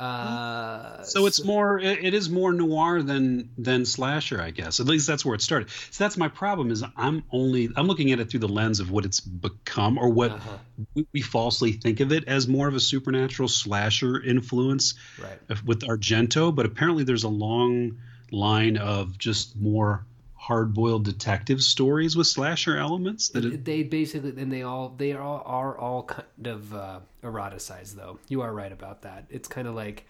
Uh, 0.00 1.02
So 1.02 1.26
it's 1.26 1.44
more. 1.44 1.78
It, 1.78 2.04
it 2.04 2.14
is 2.14 2.30
more 2.30 2.52
noir 2.52 3.02
than 3.02 3.50
than 3.58 3.84
slasher, 3.84 4.40
I 4.40 4.50
guess. 4.50 4.80
At 4.80 4.86
least 4.86 5.06
that's 5.06 5.24
where 5.24 5.34
it 5.34 5.42
started. 5.42 5.68
So 5.90 6.04
that's 6.04 6.16
my 6.16 6.28
problem. 6.28 6.70
Is 6.70 6.82
I'm 6.96 7.22
only 7.30 7.68
I'm 7.76 7.86
looking 7.86 8.10
at 8.12 8.20
it 8.20 8.30
through 8.30 8.40
the 8.40 8.48
lens 8.48 8.80
of 8.80 8.90
what 8.90 9.04
it's 9.04 9.20
become, 9.20 9.98
or 9.98 10.08
what 10.08 10.30
Uh-huh. 10.32 10.58
we, 10.94 11.06
we 11.12 11.20
falsely 11.20 11.72
think 11.72 12.00
of 12.00 12.12
it 12.12 12.24
as 12.28 12.48
more 12.48 12.66
of 12.66 12.74
a 12.74 12.80
supernatural 12.80 13.48
slasher 13.48 14.22
influence 14.22 14.94
right. 15.22 15.38
with 15.66 15.80
Argento. 15.82 16.54
But 16.54 16.64
apparently, 16.66 17.04
there's 17.04 17.24
a 17.24 17.28
long 17.28 17.98
line 18.32 18.76
of 18.78 19.18
just 19.18 19.56
more 19.56 20.06
hard-boiled 20.40 21.04
detective 21.04 21.62
stories 21.62 22.16
with 22.16 22.26
slasher 22.26 22.78
elements. 22.78 23.28
That 23.28 23.44
it, 23.44 23.64
they 23.64 23.82
basically 23.82 24.30
and 24.40 24.50
they 24.50 24.62
all 24.62 24.94
they 24.96 25.12
are 25.12 25.20
all, 25.20 25.42
are 25.44 25.76
all 25.76 26.02
kind 26.04 26.46
of 26.46 26.74
uh, 26.74 27.00
eroticized 27.22 27.94
though. 27.94 28.18
You 28.28 28.40
are 28.40 28.52
right 28.52 28.72
about 28.72 29.02
that. 29.02 29.26
It's 29.28 29.48
kind 29.48 29.68
of 29.68 29.74
like 29.74 30.06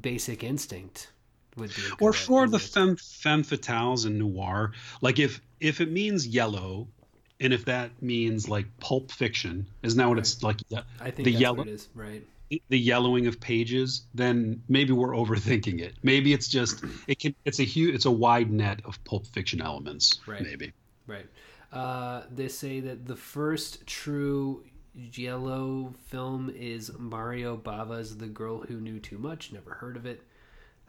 Basic 0.00 0.42
Instinct 0.42 1.10
would 1.56 1.70
be. 1.70 1.82
or 2.00 2.12
for 2.14 2.48
the 2.48 2.58
femme 2.58 2.96
femme 2.96 3.42
fatales 3.42 4.06
and 4.06 4.18
noir 4.18 4.72
like 5.00 5.18
if 5.18 5.40
if 5.60 5.80
it 5.80 5.90
means 5.90 6.26
yellow 6.26 6.86
and 7.40 7.52
if 7.52 7.64
that 7.66 7.90
means 8.02 8.48
like 8.48 8.66
pulp 8.78 9.10
fiction 9.10 9.66
isn't 9.82 9.98
that 9.98 10.08
what 10.08 10.18
it's 10.18 10.42
like 10.42 10.56
yeah, 10.68 10.82
I 11.00 11.10
think 11.10 11.24
the 11.24 11.32
yellow 11.32 11.64
is. 11.64 11.88
Right. 11.94 12.22
The 12.68 12.78
yellowing 12.78 13.26
of 13.26 13.40
pages 13.40 14.06
then 14.14 14.62
maybe 14.68 14.92
we're 14.92 15.12
overthinking 15.12 15.80
it 15.80 15.94
maybe 16.02 16.32
it's 16.32 16.48
just 16.48 16.84
it 17.08 17.18
can 17.18 17.34
it's 17.44 17.58
a 17.58 17.64
huge 17.64 17.94
it's 17.94 18.04
a 18.04 18.10
wide 18.10 18.50
net 18.50 18.80
of 18.84 19.02
pulp 19.04 19.26
fiction 19.26 19.60
elements 19.60 20.20
Right. 20.26 20.42
maybe 20.42 20.72
Right. 21.06 21.26
Uh, 21.72 22.22
they 22.34 22.48
say 22.48 22.80
that 22.80 23.06
the 23.06 23.16
first 23.16 23.86
true 23.86 24.64
yellow 24.94 25.94
film 26.08 26.50
is 26.56 26.90
Mario 26.98 27.56
Bava's 27.56 28.16
The 28.16 28.26
Girl 28.26 28.62
Who 28.62 28.80
Knew 28.80 28.98
Too 28.98 29.18
Much. 29.18 29.52
Never 29.52 29.74
heard 29.74 29.96
of 29.96 30.06
it. 30.06 30.22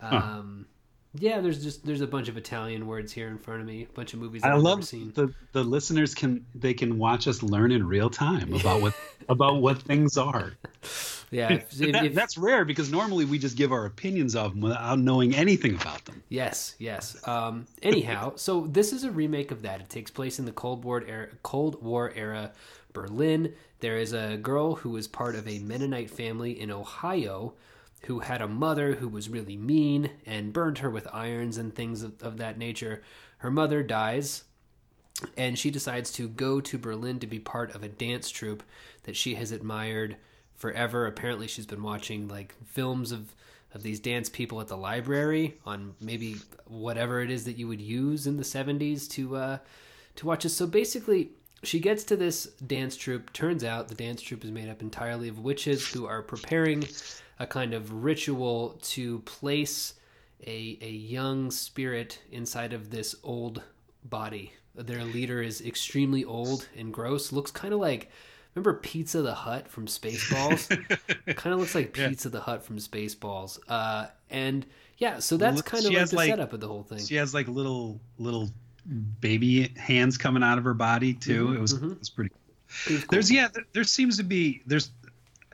Um, 0.01 0.65
Yeah, 1.19 1.39
there's 1.41 1.63
just 1.63 1.85
there's 1.85 2.01
a 2.01 2.07
bunch 2.07 2.27
of 2.29 2.37
Italian 2.37 2.87
words 2.87 3.11
here 3.11 3.27
in 3.27 3.37
front 3.37 3.61
of 3.61 3.67
me. 3.67 3.83
A 3.89 3.93
bunch 3.93 4.13
of 4.13 4.19
movies 4.19 4.43
i 4.43 4.53
I've 4.53 4.61
love 4.61 4.81
the 4.89 5.33
the 5.51 5.63
listeners 5.63 6.13
can 6.13 6.45
they 6.55 6.73
can 6.73 6.97
watch 6.97 7.27
us 7.27 7.41
learn 7.43 7.71
in 7.71 7.87
real 7.87 8.09
time 8.09 8.53
about 8.53 8.81
what 8.81 8.93
about 9.29 9.61
what 9.61 9.81
things 9.81 10.17
are 10.17 10.53
Yeah, 11.31 11.51
if, 11.53 11.81
if- 11.81 11.91
That- 11.93 12.05
if- 12.05 12.13
that's 12.13 12.37
rare 12.37 12.65
because 12.65 12.91
normally 12.91 13.25
we 13.25 13.39
just 13.39 13.57
give 13.57 13.71
our 13.71 13.85
opinions 13.85 14.35
of 14.35 14.51
them 14.53 14.61
without 14.61 14.99
knowing 14.99 15.35
anything 15.35 15.75
about 15.75 16.05
them 16.05 16.23
Yes, 16.29 16.75
yes. 16.79 17.17
Um, 17.27 17.65
anyhow, 17.81 18.33
so 18.35 18.67
this 18.67 18.93
is 18.93 19.03
a 19.03 19.11
remake 19.11 19.51
of 19.51 19.61
that. 19.63 19.81
It 19.81 19.89
takes 19.89 20.11
place 20.11 20.39
in 20.39 20.45
the 20.45 20.51
Cold 20.51 20.83
War 20.83 21.03
era, 21.07 21.27
Cold 21.43 21.81
War 21.83 22.11
era 22.15 22.51
Berlin. 22.93 23.53
There 23.79 23.97
is 23.97 24.13
a 24.13 24.37
girl 24.37 24.75
who 24.75 24.97
is 24.97 25.07
part 25.07 25.35
of 25.35 25.47
a 25.47 25.59
Mennonite 25.59 26.09
family 26.09 26.59
in 26.59 26.71
Ohio 26.71 27.53
who 28.03 28.19
had 28.19 28.41
a 28.41 28.47
mother 28.47 28.95
who 28.95 29.07
was 29.07 29.29
really 29.29 29.57
mean 29.57 30.11
and 30.25 30.53
burned 30.53 30.79
her 30.79 30.89
with 30.89 31.07
irons 31.11 31.57
and 31.57 31.73
things 31.73 32.03
of, 32.03 32.21
of 32.21 32.37
that 32.37 32.57
nature. 32.57 33.01
Her 33.39 33.51
mother 33.51 33.83
dies 33.83 34.43
and 35.35 35.57
she 35.57 35.71
decides 35.71 36.11
to 36.13 36.27
go 36.27 36.61
to 36.61 36.77
Berlin 36.77 37.19
to 37.19 37.27
be 37.27 37.39
part 37.39 37.73
of 37.73 37.83
a 37.83 37.89
dance 37.89 38.29
troupe 38.29 38.63
that 39.03 39.15
she 39.15 39.35
has 39.35 39.51
admired 39.51 40.17
forever. 40.55 41.05
Apparently, 41.05 41.47
she's 41.47 41.65
been 41.65 41.83
watching 41.83 42.27
like 42.27 42.55
films 42.65 43.11
of 43.11 43.33
of 43.73 43.83
these 43.83 43.99
dance 43.99 44.29
people 44.29 44.61
at 44.61 44.67
the 44.69 44.77
library 44.77 45.57
on 45.65 45.93
maybe 45.99 46.37
whatever 46.65 47.21
it 47.21 47.29
is 47.29 47.43
that 47.43 47.57
you 47.57 47.67
would 47.67 47.81
use 47.81 48.25
in 48.25 48.37
the 48.37 48.43
70s 48.43 49.09
to 49.09 49.35
uh 49.35 49.57
to 50.15 50.25
watch 50.25 50.43
this. 50.43 50.55
So 50.55 50.65
basically, 50.65 51.31
she 51.63 51.79
gets 51.79 52.03
to 52.05 52.15
this 52.15 52.45
dance 52.65 52.95
troupe. 52.95 53.33
Turns 53.33 53.63
out 53.63 53.87
the 53.87 53.95
dance 53.95 54.21
troupe 54.21 54.43
is 54.43 54.51
made 54.51 54.69
up 54.69 54.81
entirely 54.81 55.27
of 55.27 55.39
witches 55.39 55.87
who 55.87 56.05
are 56.05 56.21
preparing 56.21 56.87
a 57.39 57.47
kind 57.47 57.73
of 57.73 58.03
ritual 58.03 58.79
to 58.81 59.19
place 59.19 59.93
a 60.45 60.77
a 60.81 60.89
young 60.89 61.51
spirit 61.51 62.19
inside 62.31 62.73
of 62.73 62.89
this 62.89 63.15
old 63.23 63.61
body. 64.03 64.53
Their 64.75 65.03
leader 65.03 65.41
is 65.41 65.61
extremely 65.61 66.23
old 66.23 66.67
and 66.75 66.93
gross. 66.93 67.31
Looks 67.31 67.51
kind 67.51 67.73
of 67.73 67.79
like 67.79 68.11
remember 68.53 68.73
Pizza 68.73 69.21
the 69.21 69.33
Hut 69.33 69.67
from 69.67 69.87
Spaceballs. 69.87 70.69
kind 71.35 71.53
of 71.53 71.59
looks 71.59 71.75
like 71.75 71.93
Pizza 71.93 72.29
the 72.29 72.41
Hut 72.41 72.63
from 72.63 72.77
Spaceballs. 72.77 73.59
Uh, 73.67 74.07
and 74.29 74.65
yeah, 74.97 75.19
so 75.19 75.37
that's 75.37 75.61
kind 75.61 75.85
of 75.85 75.93
like 75.93 76.09
the 76.09 76.15
like- 76.15 76.29
setup 76.29 76.53
of 76.53 76.59
the 76.59 76.67
whole 76.67 76.83
thing. 76.83 76.99
She 76.99 77.15
has 77.15 77.33
like 77.33 77.47
little 77.47 77.99
little 78.17 78.49
baby 79.19 79.71
hands 79.75 80.17
coming 80.17 80.43
out 80.43 80.57
of 80.57 80.63
her 80.63 80.73
body 80.73 81.13
too. 81.13 81.53
it 81.53 81.59
was 81.59 81.73
it 81.73 81.99
was 81.99 82.09
pretty. 82.09 82.31
It 82.87 82.91
was 82.91 82.99
cool. 83.01 83.07
There's 83.11 83.31
yeah, 83.31 83.47
there, 83.53 83.63
there 83.73 83.83
seems 83.83 84.17
to 84.17 84.23
be 84.23 84.61
there's 84.65 84.91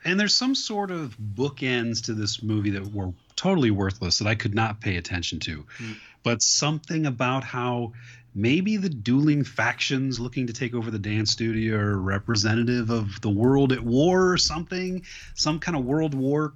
and 0.04 0.18
there's 0.20 0.34
some 0.34 0.54
sort 0.54 0.90
of 0.90 1.16
bookends 1.18 2.04
to 2.04 2.14
this 2.14 2.42
movie 2.42 2.70
that 2.70 2.92
were 2.92 3.12
totally 3.36 3.70
worthless 3.70 4.18
that 4.18 4.28
I 4.28 4.34
could 4.34 4.54
not 4.54 4.80
pay 4.80 4.96
attention 4.96 5.40
to. 5.40 5.64
Hmm. 5.78 5.92
But 6.22 6.42
something 6.42 7.06
about 7.06 7.44
how 7.44 7.92
maybe 8.34 8.76
the 8.76 8.88
dueling 8.88 9.44
factions 9.44 10.18
looking 10.18 10.46
to 10.46 10.52
take 10.52 10.74
over 10.74 10.90
the 10.90 10.98
dance 10.98 11.30
studio 11.30 11.76
are 11.78 11.98
representative 11.98 12.90
of 12.90 13.20
the 13.20 13.30
world 13.30 13.72
at 13.72 13.80
war 13.80 14.30
or 14.30 14.38
something, 14.38 15.04
some 15.34 15.58
kind 15.60 15.76
of 15.76 15.84
world 15.84 16.14
war 16.14 16.54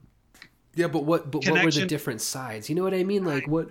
Yeah, 0.75 0.89
but 0.89 1.05
what 1.05 1.31
but 1.31 1.47
what 1.47 1.65
were 1.65 1.71
the 1.71 1.87
different 1.87 2.21
sides? 2.21 2.69
You 2.69 2.77
know 2.77 2.83
what 2.83 2.95
I 2.95 3.05
mean? 3.05 3.25
Like 3.25 3.47
what 3.47 3.71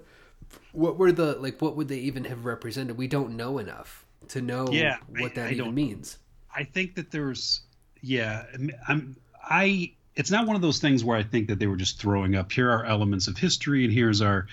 what 0.71 0.97
were 0.97 1.11
the 1.11 1.33
like 1.35 1.61
what 1.61 1.75
would 1.75 1.87
they 1.87 1.99
even 1.99 2.25
have 2.25 2.45
represented? 2.45 2.97
We 2.97 3.07
don't 3.07 3.35
know 3.35 3.57
enough 3.57 4.05
to 4.29 4.41
know 4.41 4.67
Yeah, 4.71 4.97
what 5.07 5.35
that 5.35 5.47
I 5.47 5.51
even 5.51 5.73
means. 5.73 6.17
I 6.55 6.63
think 6.63 6.95
that 6.95 7.11
there's, 7.11 7.61
yeah, 8.01 8.45
I'm, 8.87 9.15
I. 9.49 9.93
It's 10.15 10.31
not 10.31 10.47
one 10.47 10.55
of 10.55 10.63
those 10.63 10.79
things 10.79 11.03
where 11.03 11.15
I 11.15 11.21
think 11.21 11.47
that 11.47 11.59
they 11.59 11.67
were 11.67 11.75
just 11.75 12.01
throwing 12.01 12.35
up. 12.35 12.51
Here 12.51 12.71
are 12.71 12.83
elements 12.85 13.27
of 13.27 13.37
history, 13.37 13.85
and 13.85 13.93
here's 13.93 14.19
our 14.19 14.47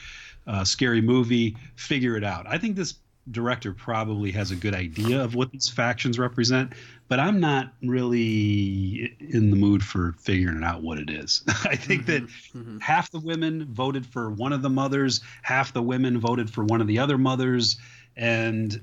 uh, 0.47 0.63
scary 0.63 1.01
movie. 1.01 1.57
Figure 1.75 2.17
it 2.17 2.25
out. 2.25 2.47
I 2.47 2.59
think 2.59 2.77
this 2.77 2.97
director 3.31 3.73
probably 3.73 4.31
has 4.33 4.51
a 4.51 4.57
good 4.57 4.75
idea 4.75 5.23
of 5.23 5.35
what 5.35 5.51
these 5.51 5.69
factions 5.69 6.19
represent, 6.19 6.73
but 7.09 7.19
I'm 7.19 7.41
not 7.41 7.73
really 7.83 9.17
in 9.21 9.51
the 9.51 9.57
mood 9.57 9.83
for 9.83 10.15
figuring 10.19 10.63
out 10.63 10.83
what 10.83 10.99
it 10.99 11.11
is. 11.11 11.43
I 11.65 11.77
think 11.77 12.07
that 12.07 12.23
mhm. 12.55 12.81
half 12.81 13.11
the 13.11 13.21
women 13.21 13.67
voted 13.73 14.07
for 14.07 14.31
one 14.31 14.53
of 14.53 14.63
the 14.63 14.71
mothers, 14.71 15.21
half 15.43 15.73
the 15.73 15.83
women 15.83 16.21
voted 16.21 16.51
for 16.51 16.65
one 16.65 16.81
of 16.81 16.87
the 16.87 16.99
other 16.99 17.17
mothers, 17.17 17.77
and 18.17 18.81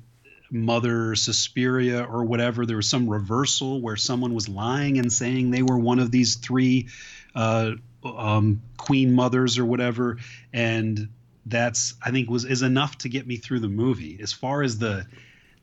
Mother 0.52 1.16
Suspiria 1.16 2.04
or 2.04 2.26
whatever. 2.26 2.66
There 2.66 2.76
was 2.76 2.90
some 2.90 3.10
reversal 3.10 3.82
where 3.82 3.96
someone 3.96 4.34
was 4.34 4.50
lying 4.50 5.00
and 5.00 5.12
saying 5.12 5.50
they 5.50 5.64
were 5.64 5.78
one 5.78 6.00
of 6.00 6.12
these 6.12 6.36
three 6.36 6.90
uh, 7.34 7.72
um, 8.04 8.62
queen 8.78 9.14
mothers 9.14 9.58
or 9.58 9.66
whatever, 9.66 10.18
and 10.52 11.10
that's 11.46 11.96
I 12.04 12.12
think 12.12 12.30
was 12.30 12.46
is 12.46 12.62
enough 12.62 12.98
to 13.00 13.10
get 13.10 13.26
me 13.26 13.38
through 13.38 13.62
the 13.62 13.70
movie. 13.70 14.20
As 14.22 14.34
far 14.34 14.62
as 14.62 14.78
the 14.78 15.08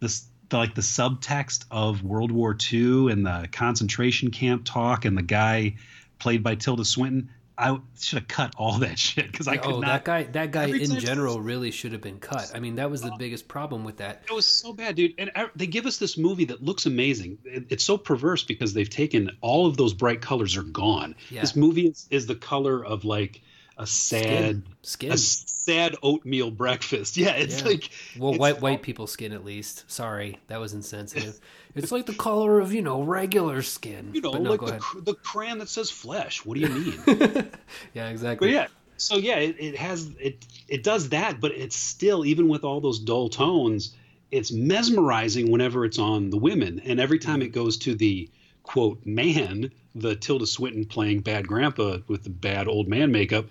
the, 0.01 0.20
the 0.48 0.57
like 0.57 0.74
the 0.74 0.81
subtext 0.81 1.66
of 1.70 2.03
World 2.03 2.33
War 2.33 2.57
II 2.72 3.12
and 3.12 3.27
the 3.27 3.48
concentration 3.53 4.31
camp 4.31 4.64
talk 4.64 5.05
and 5.05 5.16
the 5.16 5.22
guy 5.22 5.77
played 6.18 6.42
by 6.42 6.55
Tilda 6.55 6.85
Swinton, 6.85 7.31
I 7.58 7.76
should 7.98 8.20
have 8.20 8.28
cut 8.28 8.54
all 8.56 8.78
that 8.78 8.98
shit 8.98 9.30
because 9.30 9.48
I 9.48 9.56
could 9.56 9.74
oh, 9.74 9.80
not. 9.80 9.86
that 9.86 10.04
guy 10.04 10.22
that 10.24 10.52
guy 10.52 10.64
Every 10.64 10.84
in 10.84 10.98
general 11.00 11.40
really 11.40 11.70
should 11.70 11.92
have 11.92 12.00
been 12.00 12.20
cut. 12.20 12.52
I 12.54 12.60
mean, 12.60 12.76
that 12.76 12.90
was 12.90 13.02
the 13.02 13.12
oh. 13.12 13.18
biggest 13.18 13.48
problem 13.48 13.84
with 13.84 13.96
that. 13.96 14.22
It 14.28 14.32
was 14.32 14.46
so 14.46 14.72
bad, 14.72 14.94
dude. 14.94 15.14
And 15.18 15.30
I, 15.34 15.48
they 15.56 15.66
give 15.66 15.84
us 15.84 15.98
this 15.98 16.16
movie 16.16 16.44
that 16.46 16.62
looks 16.62 16.86
amazing. 16.86 17.38
It, 17.44 17.66
it's 17.68 17.84
so 17.84 17.98
perverse 17.98 18.44
because 18.44 18.74
they've 18.74 18.88
taken 18.88 19.30
all 19.40 19.66
of 19.66 19.76
those 19.76 19.92
bright 19.92 20.20
colors 20.20 20.56
are 20.56 20.62
gone. 20.62 21.16
Yeah. 21.30 21.40
This 21.40 21.56
movie 21.56 21.88
is, 21.88 22.06
is 22.10 22.26
the 22.26 22.36
color 22.36 22.84
of 22.84 23.04
like 23.04 23.42
a 23.78 23.86
sad, 23.86 24.62
Skin. 24.82 25.12
a 25.12 25.16
sad 25.16 25.94
oatmeal 26.02 26.50
breakfast. 26.50 27.16
Yeah, 27.16 27.30
it's 27.36 27.60
Yeah. 27.60 27.66
like 27.68 27.90
Well, 28.18 28.30
it's 28.32 28.38
white 28.40 28.60
white 28.60 28.82
people 28.82 29.06
skin 29.06 29.32
at 29.32 29.44
least. 29.44 29.84
Sorry, 29.90 30.38
that 30.48 30.58
was 30.58 30.74
insensitive. 30.74 31.38
it's 31.76 31.92
like 31.92 32.06
the 32.06 32.14
color 32.14 32.58
of 32.60 32.72
you 32.74 32.82
know 32.82 33.02
regular 33.02 33.62
skin. 33.62 34.10
you 34.12 34.20
know, 34.20 34.32
no, 34.32 34.50
like 34.50 34.60
the, 34.60 34.78
cr- 34.78 35.00
the 35.00 35.14
crayon 35.14 35.58
that 35.58 35.68
says 35.68 35.90
flesh. 35.90 36.44
What 36.44 36.54
do 36.56 36.60
you 36.60 36.68
mean? 36.68 37.00
yeah, 37.94 38.08
exactly. 38.08 38.48
but 38.48 38.52
yeah, 38.54 38.66
so 38.96 39.16
yeah, 39.16 39.36
it, 39.36 39.56
it 39.60 39.76
has 39.76 40.10
it 40.20 40.44
it 40.66 40.82
does 40.82 41.10
that, 41.10 41.40
but 41.40 41.52
it's 41.52 41.76
still 41.76 42.24
even 42.26 42.48
with 42.48 42.64
all 42.64 42.80
those 42.80 42.98
dull 42.98 43.28
tones, 43.28 43.94
it's 44.32 44.50
mesmerizing 44.52 45.50
whenever 45.52 45.84
it's 45.84 45.98
on 46.00 46.30
the 46.30 46.36
women, 46.38 46.80
and 46.84 46.98
every 46.98 47.18
time 47.20 47.42
it 47.42 47.52
goes 47.52 47.76
to 47.78 47.94
the 47.94 48.28
quote 48.64 49.04
man, 49.06 49.70
the 49.94 50.16
Tilda 50.16 50.46
Swinton 50.46 50.84
playing 50.84 51.20
bad 51.20 51.46
grandpa 51.46 51.98
with 52.08 52.24
the 52.24 52.30
bad 52.30 52.66
old 52.68 52.88
man 52.88 53.12
makeup. 53.12 53.46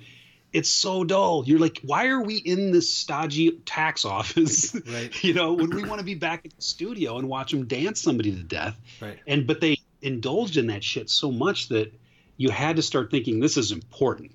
It's 0.53 0.69
so 0.69 1.03
dull. 1.03 1.43
You're 1.45 1.59
like, 1.59 1.81
why 1.83 2.07
are 2.07 2.21
we 2.21 2.37
in 2.37 2.71
this 2.71 2.91
stodgy 2.93 3.51
tax 3.65 4.05
office? 4.05 4.73
Right. 4.87 5.11
you 5.23 5.33
know, 5.33 5.53
when 5.53 5.69
we 5.69 5.83
want 5.83 5.99
to 5.99 6.05
be 6.05 6.15
back 6.15 6.45
at 6.45 6.55
the 6.55 6.61
studio 6.61 7.17
and 7.17 7.27
watch 7.27 7.51
them 7.51 7.65
dance 7.65 8.01
somebody 8.01 8.31
to 8.31 8.43
death. 8.43 8.79
Right. 9.01 9.19
And 9.27 9.45
but 9.45 9.59
they 9.61 9.77
indulged 10.01 10.57
in 10.57 10.67
that 10.67 10.83
shit 10.83 11.09
so 11.09 11.31
much 11.31 11.67
that 11.69 11.91
you 12.37 12.49
had 12.49 12.75
to 12.77 12.81
start 12.81 13.11
thinking 13.11 13.39
this 13.39 13.57
is 13.57 13.71
important. 13.71 14.31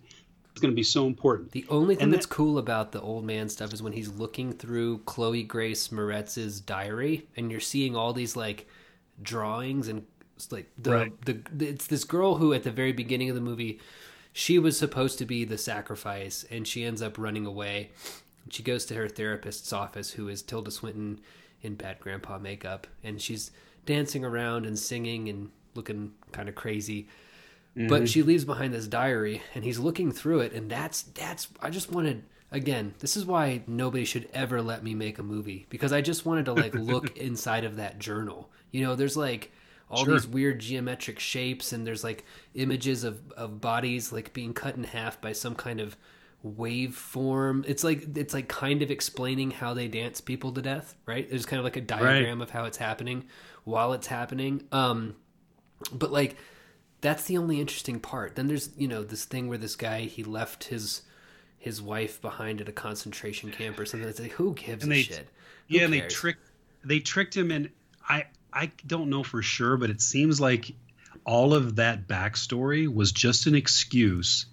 It's 0.51 0.61
going 0.61 0.73
to 0.73 0.77
be 0.77 0.83
so 0.83 1.07
important. 1.07 1.53
The 1.53 1.65
only 1.71 1.95
thing 1.95 2.05
And 2.05 2.13
that's 2.13 2.27
that- 2.27 2.35
cool 2.35 2.59
about 2.59 2.93
the 2.93 3.01
old 3.01 3.25
man 3.25 3.49
stuff 3.49 3.73
is 3.73 3.83
when 3.83 3.95
he's 3.95 4.09
looking 4.11 4.53
through 4.53 4.99
Chloe 5.07 5.43
Grace 5.45 5.91
Moretz's 5.91 6.61
diary, 6.61 7.27
and 7.37 7.51
you're 7.51 7.61
seeing 7.61 7.97
all 7.97 8.13
these 8.13 8.37
like 8.37 8.69
drawings 9.23 9.89
and 9.89 10.05
like 10.51 10.69
the, 10.77 10.91
Right. 10.91 11.25
the 11.25 11.41
it's 11.71 11.87
this 11.87 12.05
girl 12.05 12.35
who 12.37 12.53
at 12.53 12.65
the 12.65 12.71
very 12.71 12.93
beginning 12.93 13.29
of 13.31 13.35
the 13.37 13.41
movie, 13.41 13.81
she 14.33 14.59
was 14.59 14.79
supposed 14.79 15.19
to 15.19 15.27
be 15.27 15.45
the 15.45 15.59
sacrifice, 15.59 16.45
and 16.51 16.67
she 16.67 16.85
ends 16.85 17.03
up 17.03 17.19
running 17.19 17.47
away. 17.47 17.91
She 18.51 18.63
goes 18.63 18.85
to 18.87 18.95
her 18.95 19.09
therapist's 19.09 19.73
office, 19.73 20.13
who 20.13 20.29
is 20.29 20.43
Tilda 20.43 20.71
Swinton 20.71 21.21
in 21.63 21.75
bad 21.75 22.01
grandpa 22.01 22.39
makeup, 22.39 22.87
and 23.05 23.21
she's 23.21 23.51
dancing 23.87 24.25
around 24.25 24.67
and 24.67 24.79
singing 24.79 25.29
and 25.29 25.51
looking 25.75 26.13
kind 26.33 26.49
of 26.49 26.55
crazy. 26.55 27.09
But 27.75 27.85
mm-hmm. 27.85 28.05
she 28.05 28.23
leaves 28.23 28.45
behind 28.45 28.75
this 28.75 28.87
diary 28.87 29.43
and 29.55 29.65
he's 29.65 29.79
looking 29.79 30.13
through 30.13 30.41
it 30.41 30.53
and 30.53 30.71
that's 30.71 31.05
that's 31.05 31.49
i 31.63 31.71
just 31.71 31.91
wanted 31.91 32.23
again 32.51 32.93
this 32.99 33.17
is 33.17 33.25
why 33.25 33.63
nobody 33.67 34.05
should 34.05 34.29
ever 34.35 34.61
let 34.61 34.85
me 34.85 34.95
make 34.95 35.19
a 35.19 35.23
movie 35.23 35.65
because 35.71 35.91
i 35.91 36.03
just 36.03 36.27
wanted 36.27 36.45
to 36.45 36.53
like 36.53 36.75
look 36.75 37.17
inside 37.17 37.65
of 37.65 37.77
that 37.77 37.99
journal. 37.99 38.51
You 38.73 38.85
know 38.85 38.95
there's 38.95 39.17
like 39.17 39.53
all 39.93 40.05
Sure. 40.05 40.15
these 40.15 40.27
weird 40.27 40.59
geometric 40.59 41.19
shapes 41.21 41.73
and 41.73 41.87
there's 41.87 42.03
like 42.03 42.25
images 42.55 43.05
of 43.05 43.31
of 43.33 43.61
bodies 43.61 44.11
like 44.13 44.33
being 44.33 44.53
cut 44.55 44.75
in 44.75 44.85
half 44.85 45.21
by 45.21 45.33
some 45.33 45.55
kind 45.55 45.81
of 45.81 45.97
waveform 46.45 47.65
it's 47.69 47.85
like 47.85 48.17
it's 48.17 48.35
like 48.35 48.49
kind 48.49 48.83
of 48.83 48.91
explaining 48.91 49.51
how 49.51 49.75
they 49.75 49.89
dance 49.89 50.21
people 50.21 50.53
to 50.53 50.63
death 50.63 50.95
right? 51.07 51.29
There's 51.29 51.47
kind 51.47 51.59
of 51.59 51.65
like 51.65 51.77
a 51.77 51.81
diagram 51.81 52.41
of 52.41 52.51
how 52.51 52.65
it's 52.65 52.79
happening 52.79 53.25
while 53.65 53.93
it's 53.93 54.07
happening. 54.07 54.65
Um 54.73 55.15
but 55.93 56.11
like 56.13 56.37
that's 57.01 57.25
the 57.25 57.37
only 57.37 57.61
interesting 57.61 57.99
part. 58.01 58.37
Then 58.37 58.47
there's 58.49 58.71
you 58.77 58.89
know 58.89 59.03
this 59.03 59.25
thing 59.25 59.49
where 59.49 59.59
this 59.59 59.77
guy 59.77 60.03
he 60.03 60.25
left 60.25 60.65
his 60.65 61.03
his 61.59 61.81
wife 61.83 62.21
behind 62.21 62.61
at 62.61 62.69
a 62.69 62.73
concentration 62.73 63.51
camp 63.53 63.79
or 63.79 63.85
something. 63.85 64.09
It's 64.09 64.21
like 64.21 64.33
who 64.33 64.55
gives 64.55 64.85
And 64.85 64.93
a 64.93 64.97
they- 64.97 65.03
shit? 65.03 65.29
Who 65.69 65.77
yeah, 65.77 65.85
and 65.85 65.93
they 65.93 66.01
cares? 66.01 66.13
tricked 66.15 66.49
they 66.85 66.99
tricked 66.99 67.37
him, 67.37 67.51
and 67.53 67.71
I 68.09 68.25
I 68.53 68.71
don't 68.87 69.11
know 69.11 69.23
for 69.23 69.43
sure, 69.43 69.77
but 69.77 69.91
it 69.91 70.01
seems 70.01 70.41
like 70.41 70.73
all 71.25 71.55
of 71.55 71.77
that 71.77 72.07
backstory 72.09 72.93
was 72.93 73.13
just 73.13 73.47
an 73.47 73.55
excuse 73.55 74.47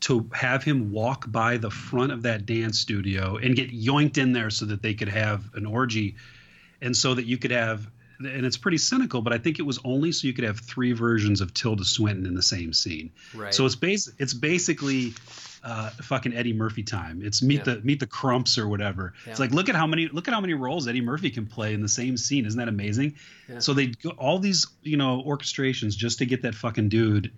to 0.00 0.30
have 0.32 0.62
him 0.62 0.92
walk 0.92 1.24
by 1.30 1.56
the 1.56 1.70
front 1.70 2.12
of 2.12 2.22
that 2.22 2.46
dance 2.46 2.78
studio 2.78 3.36
and 3.36 3.56
get 3.56 3.72
yoinked 3.72 4.16
in 4.16 4.32
there 4.32 4.48
so 4.50 4.66
that 4.66 4.80
they 4.80 4.94
could 4.94 5.08
have 5.08 5.52
an 5.54 5.66
orgy, 5.66 6.14
and 6.80 6.96
so 6.96 7.14
that 7.14 7.24
you 7.26 7.36
could 7.38 7.50
have. 7.50 7.88
And 8.20 8.44
it's 8.44 8.56
pretty 8.56 8.78
cynical, 8.78 9.22
but 9.22 9.32
I 9.32 9.38
think 9.38 9.60
it 9.60 9.62
was 9.62 9.78
only 9.84 10.10
so 10.10 10.26
you 10.26 10.32
could 10.32 10.44
have 10.44 10.58
three 10.58 10.92
versions 10.92 11.40
of 11.40 11.54
Tilda 11.54 11.84
Swinton 11.84 12.26
in 12.26 12.34
the 12.34 12.42
same 12.42 12.72
scene. 12.72 13.10
right 13.32 13.54
So 13.54 13.64
it's 13.64 13.76
bas- 13.76 14.10
it's 14.18 14.34
basically 14.34 15.14
uh, 15.64 15.90
fucking 15.90 16.34
Eddie 16.34 16.52
Murphy 16.52 16.82
time. 16.82 17.20
It's 17.22 17.42
meet 17.42 17.66
Yeah. 17.66 17.74
the 17.74 17.80
meet 17.82 18.00
the 18.00 18.06
Crumps 18.06 18.58
or 18.58 18.68
whatever. 18.68 19.14
It's 19.26 19.40
like 19.40 19.50
look 19.50 19.68
at 19.68 19.74
how 19.74 19.86
many 19.86 20.08
look 20.08 20.28
at 20.28 20.34
how 20.34 20.40
many 20.40 20.54
roles 20.54 20.86
Eddie 20.88 21.00
Murphy 21.00 21.30
can 21.30 21.46
play 21.46 21.74
in 21.74 21.82
the 21.82 21.88
same 21.88 22.16
scene. 22.16 22.46
Isn't 22.46 22.58
that 22.58 22.68
amazing? 22.68 23.16
Yeah. 23.48 23.58
So 23.58 23.74
they 23.74 23.86
go 23.88 24.10
all 24.10 24.38
these 24.38 24.66
you 24.82 24.96
know 24.96 25.22
orchestrations 25.26 25.96
just 25.96 26.18
to 26.18 26.26
get 26.26 26.42
that 26.42 26.54
fucking 26.54 26.88
dude 26.88 27.32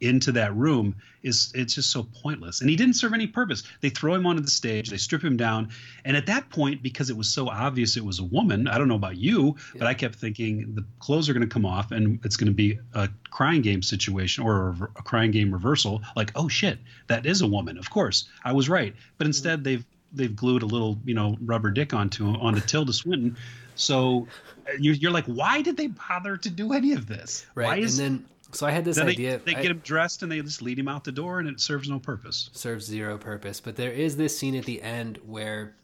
into 0.00 0.32
that 0.32 0.54
room 0.54 0.96
is 1.22 1.52
it's 1.54 1.74
just 1.74 1.90
so 1.90 2.02
pointless. 2.22 2.60
And 2.60 2.70
he 2.70 2.76
didn't 2.76 2.94
serve 2.94 3.12
any 3.14 3.26
purpose. 3.26 3.62
They 3.80 3.88
throw 3.88 4.14
him 4.14 4.26
onto 4.26 4.42
the 4.42 4.50
stage 4.50 4.90
they 4.90 4.96
strip 4.96 5.22
him 5.22 5.36
down. 5.36 5.70
And 6.04 6.16
at 6.16 6.26
that 6.26 6.50
point 6.50 6.82
because 6.82 7.10
it 7.10 7.16
was 7.16 7.28
so 7.28 7.48
obvious 7.48 7.96
it 7.96 8.04
was 8.04 8.18
a 8.18 8.24
woman 8.24 8.68
i 8.68 8.78
don't 8.78 8.88
know 8.88 8.94
about 8.96 9.16
you 9.16 9.56
but 9.74 9.86
i 9.86 9.94
kept 9.94 10.14
thinking 10.16 10.74
the 10.74 10.84
clothes 10.98 11.28
are 11.28 11.32
going 11.32 11.46
to 11.46 11.52
come 11.52 11.66
off 11.66 11.90
and 11.92 12.20
it's 12.24 12.36
going 12.36 12.48
to 12.48 12.54
be 12.54 12.78
a 12.94 13.08
crying 13.30 13.62
game 13.62 13.82
situation 13.82 14.44
or 14.44 14.68
a, 14.68 14.84
a 14.98 15.02
crying 15.02 15.30
game 15.30 15.52
reversal. 15.52 16.02
Like 16.14 16.32
oh 16.34 16.48
shit 16.48 16.78
that 17.08 17.26
is 17.26 17.42
a 17.42 17.46
woman. 17.46 17.78
Of 17.78 17.90
course 17.90 18.28
i 18.44 18.52
was 18.52 18.68
right. 18.68 18.94
But 19.18 19.26
instead 19.26 19.64
they've 19.64 19.84
they've 20.12 20.34
glued 20.34 20.62
a 20.62 20.66
little 20.66 20.98
you 21.04 21.14
know 21.14 21.36
rubber 21.40 21.70
dick 21.70 21.94
onto 21.94 22.26
onto 22.26 22.60
tilda 22.60 22.92
swinton. 22.92 23.36
So 23.74 24.26
uh, 24.66 24.72
you're, 24.78 24.94
you're 24.94 25.10
like 25.10 25.26
why 25.26 25.62
did 25.62 25.76
they 25.76 25.88
bother 25.88 26.36
to 26.36 26.50
do 26.50 26.72
any 26.72 26.92
of 26.92 27.06
this? 27.06 27.46
Right. 27.54 27.66
Why 27.66 27.76
is 27.78 27.98
and 27.98 28.20
then 28.20 28.24
so 28.52 28.66
i 28.66 28.70
had 28.70 28.84
this 28.84 28.96
then 28.96 29.06
they, 29.06 29.12
idea 29.12 29.40
they 29.44 29.54
I- 29.54 29.62
get 29.62 29.70
him 29.70 29.78
dressed 29.84 30.22
and 30.22 30.30
they 30.30 30.40
just 30.40 30.62
lead 30.62 30.78
him 30.78 30.88
out 30.88 31.04
the 31.04 31.12
door 31.12 31.38
and 31.40 31.48
it 31.48 31.60
serves 31.60 31.88
no 31.88 31.98
purpose. 31.98 32.50
serves 32.52 32.84
zero 32.86 33.18
purpose. 33.18 33.60
But 33.60 33.76
there 33.76 33.90
is 33.92 34.16
this 34.16 34.36
scene 34.38 34.54
at 34.54 34.64
the 34.64 34.80
end 34.82 35.18
where 35.26 35.74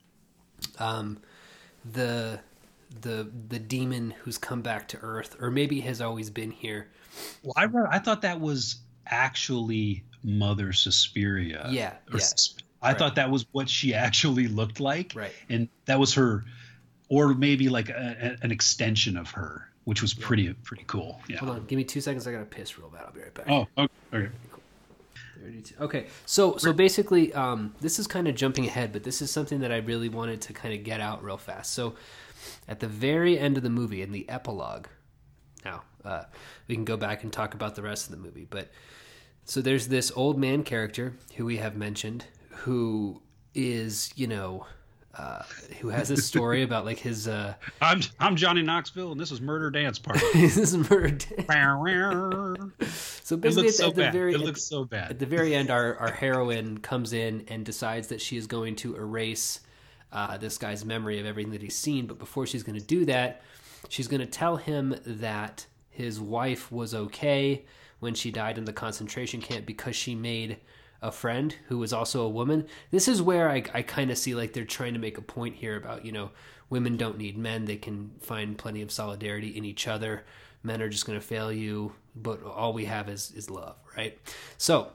um, 0.78 1.18
the 1.92 2.40
the 3.00 3.28
the 3.48 3.58
demon 3.58 4.14
who's 4.22 4.38
come 4.38 4.60
back 4.62 4.88
to 4.88 4.98
Earth, 5.00 5.36
or 5.40 5.50
maybe 5.50 5.80
has 5.80 6.00
always 6.00 6.30
been 6.30 6.50
here. 6.50 6.88
Well, 7.42 7.54
I 7.56 7.64
read, 7.64 7.86
I 7.90 7.98
thought 7.98 8.22
that 8.22 8.40
was 8.40 8.76
actually 9.06 10.04
Mother 10.22 10.72
Suspiria. 10.72 11.66
Yeah, 11.70 11.94
Or 12.12 12.18
yeah. 12.18 12.26
I 12.80 12.90
Right. 12.90 12.98
thought 12.98 13.14
that 13.16 13.30
was 13.30 13.46
what 13.52 13.68
she 13.68 13.94
actually 13.94 14.48
looked 14.48 14.80
like. 14.80 15.12
Right. 15.14 15.32
And 15.48 15.68
that 15.86 15.98
was 16.00 16.14
her, 16.14 16.44
or 17.08 17.34
maybe 17.34 17.68
like 17.68 17.88
a, 17.88 18.36
a- 18.40 18.44
an 18.44 18.50
extension 18.50 19.16
of 19.16 19.30
her, 19.32 19.68
which 19.84 20.02
was 20.02 20.14
pretty 20.14 20.52
pretty 20.52 20.84
cool. 20.86 21.20
Yeah. 21.28 21.38
Hold 21.38 21.52
on, 21.52 21.66
give 21.66 21.76
me 21.76 21.84
two 21.84 22.00
seconds. 22.00 22.26
I 22.26 22.32
gotta 22.32 22.44
piss 22.44 22.78
real 22.78 22.88
bad. 22.88 23.04
I'll 23.06 23.12
be 23.12 23.20
right 23.20 23.34
back. 23.34 23.46
Oh, 23.48 23.66
okay. 23.78 23.92
okay. 24.14 24.28
32. 25.42 25.74
Okay, 25.80 26.06
so 26.26 26.56
so 26.56 26.72
basically, 26.72 27.32
um, 27.34 27.74
this 27.80 27.98
is 27.98 28.06
kind 28.06 28.28
of 28.28 28.34
jumping 28.34 28.66
ahead, 28.66 28.92
but 28.92 29.02
this 29.02 29.20
is 29.20 29.30
something 29.30 29.60
that 29.60 29.72
I 29.72 29.78
really 29.78 30.08
wanted 30.08 30.40
to 30.42 30.52
kind 30.52 30.74
of 30.74 30.84
get 30.84 31.00
out 31.00 31.22
real 31.22 31.36
fast. 31.36 31.72
So, 31.72 31.94
at 32.68 32.80
the 32.80 32.86
very 32.86 33.38
end 33.38 33.56
of 33.56 33.62
the 33.62 33.70
movie, 33.70 34.02
in 34.02 34.12
the 34.12 34.28
epilogue, 34.28 34.86
now 35.64 35.82
uh, 36.04 36.24
we 36.68 36.74
can 36.74 36.84
go 36.84 36.96
back 36.96 37.22
and 37.22 37.32
talk 37.32 37.54
about 37.54 37.74
the 37.74 37.82
rest 37.82 38.06
of 38.06 38.12
the 38.12 38.22
movie. 38.22 38.46
But 38.48 38.70
so 39.44 39.60
there's 39.60 39.88
this 39.88 40.12
old 40.14 40.38
man 40.38 40.62
character 40.62 41.14
who 41.36 41.44
we 41.44 41.56
have 41.56 41.76
mentioned, 41.76 42.26
who 42.50 43.20
is 43.54 44.12
you 44.16 44.26
know, 44.26 44.66
uh, 45.18 45.42
who 45.80 45.88
has 45.88 46.08
this 46.08 46.26
story 46.26 46.62
about 46.68 46.84
like 46.84 46.98
his 46.98 47.28
uh, 47.28 47.54
I'm 47.80 48.00
I'm 48.18 48.36
Johnny 48.36 48.62
Knoxville 48.62 49.12
and 49.12 49.20
this 49.20 49.30
is 49.30 49.40
Murder 49.40 49.70
Dance 49.70 49.98
Party. 49.98 50.20
this 50.34 50.56
is 50.56 50.76
murder. 50.90 51.10
Dance. 51.10 52.72
So 53.24 53.36
basically, 53.36 53.64
looks 53.68 53.78
at, 53.78 53.82
so 53.84 53.88
at 53.88 53.94
the 53.94 54.02
bad. 54.02 54.12
very 54.12 54.32
It 54.32 54.40
at- 54.40 54.40
looks 54.46 54.62
so 54.62 54.88
At 54.92 55.18
the 55.18 55.26
very 55.26 55.54
end, 55.54 55.70
our, 55.70 55.96
our 55.96 56.10
heroine 56.10 56.78
comes 56.78 57.12
in 57.12 57.44
and 57.48 57.64
decides 57.64 58.08
that 58.08 58.20
she 58.20 58.36
is 58.36 58.46
going 58.46 58.76
to 58.76 58.96
erase 58.96 59.60
uh, 60.12 60.36
this 60.38 60.58
guy's 60.58 60.84
memory 60.84 61.20
of 61.20 61.24
everything 61.26 61.52
that 61.52 61.62
he's 61.62 61.76
seen. 61.76 62.06
But 62.06 62.18
before 62.18 62.46
she's 62.46 62.62
going 62.64 62.78
to 62.78 62.84
do 62.84 63.04
that, 63.06 63.42
she's 63.88 64.08
going 64.08 64.20
to 64.20 64.26
tell 64.26 64.56
him 64.56 64.96
that 65.06 65.66
his 65.88 66.20
wife 66.20 66.70
was 66.72 66.94
okay 66.94 67.64
when 68.00 68.14
she 68.14 68.30
died 68.32 68.58
in 68.58 68.64
the 68.64 68.72
concentration 68.72 69.40
camp 69.40 69.64
because 69.66 69.94
she 69.94 70.14
made 70.14 70.58
a 71.02 71.12
friend 71.12 71.54
who 71.66 71.78
was 71.78 71.92
also 71.92 72.22
a 72.22 72.28
woman. 72.28 72.66
This 72.90 73.08
is 73.08 73.20
where 73.20 73.50
I, 73.50 73.64
I 73.74 73.82
kind 73.82 74.10
of 74.10 74.18
see 74.18 74.34
like 74.34 74.52
they're 74.52 74.64
trying 74.64 74.94
to 74.94 75.00
make 75.00 75.18
a 75.18 75.22
point 75.22 75.56
here 75.56 75.76
about, 75.76 76.04
you 76.04 76.12
know, 76.12 76.30
women 76.70 76.96
don't 76.96 77.18
need 77.18 77.36
men. 77.36 77.64
They 77.64 77.76
can 77.76 78.12
find 78.20 78.56
plenty 78.56 78.80
of 78.82 78.92
solidarity 78.92 79.48
in 79.48 79.64
each 79.64 79.88
other. 79.88 80.24
Men 80.62 80.80
are 80.80 80.88
just 80.88 81.06
going 81.06 81.18
to 81.18 81.26
fail 81.26 81.52
you, 81.52 81.92
but 82.14 82.42
all 82.44 82.72
we 82.72 82.84
have 82.84 83.08
is, 83.08 83.32
is 83.32 83.50
love, 83.50 83.76
right? 83.96 84.16
So 84.58 84.92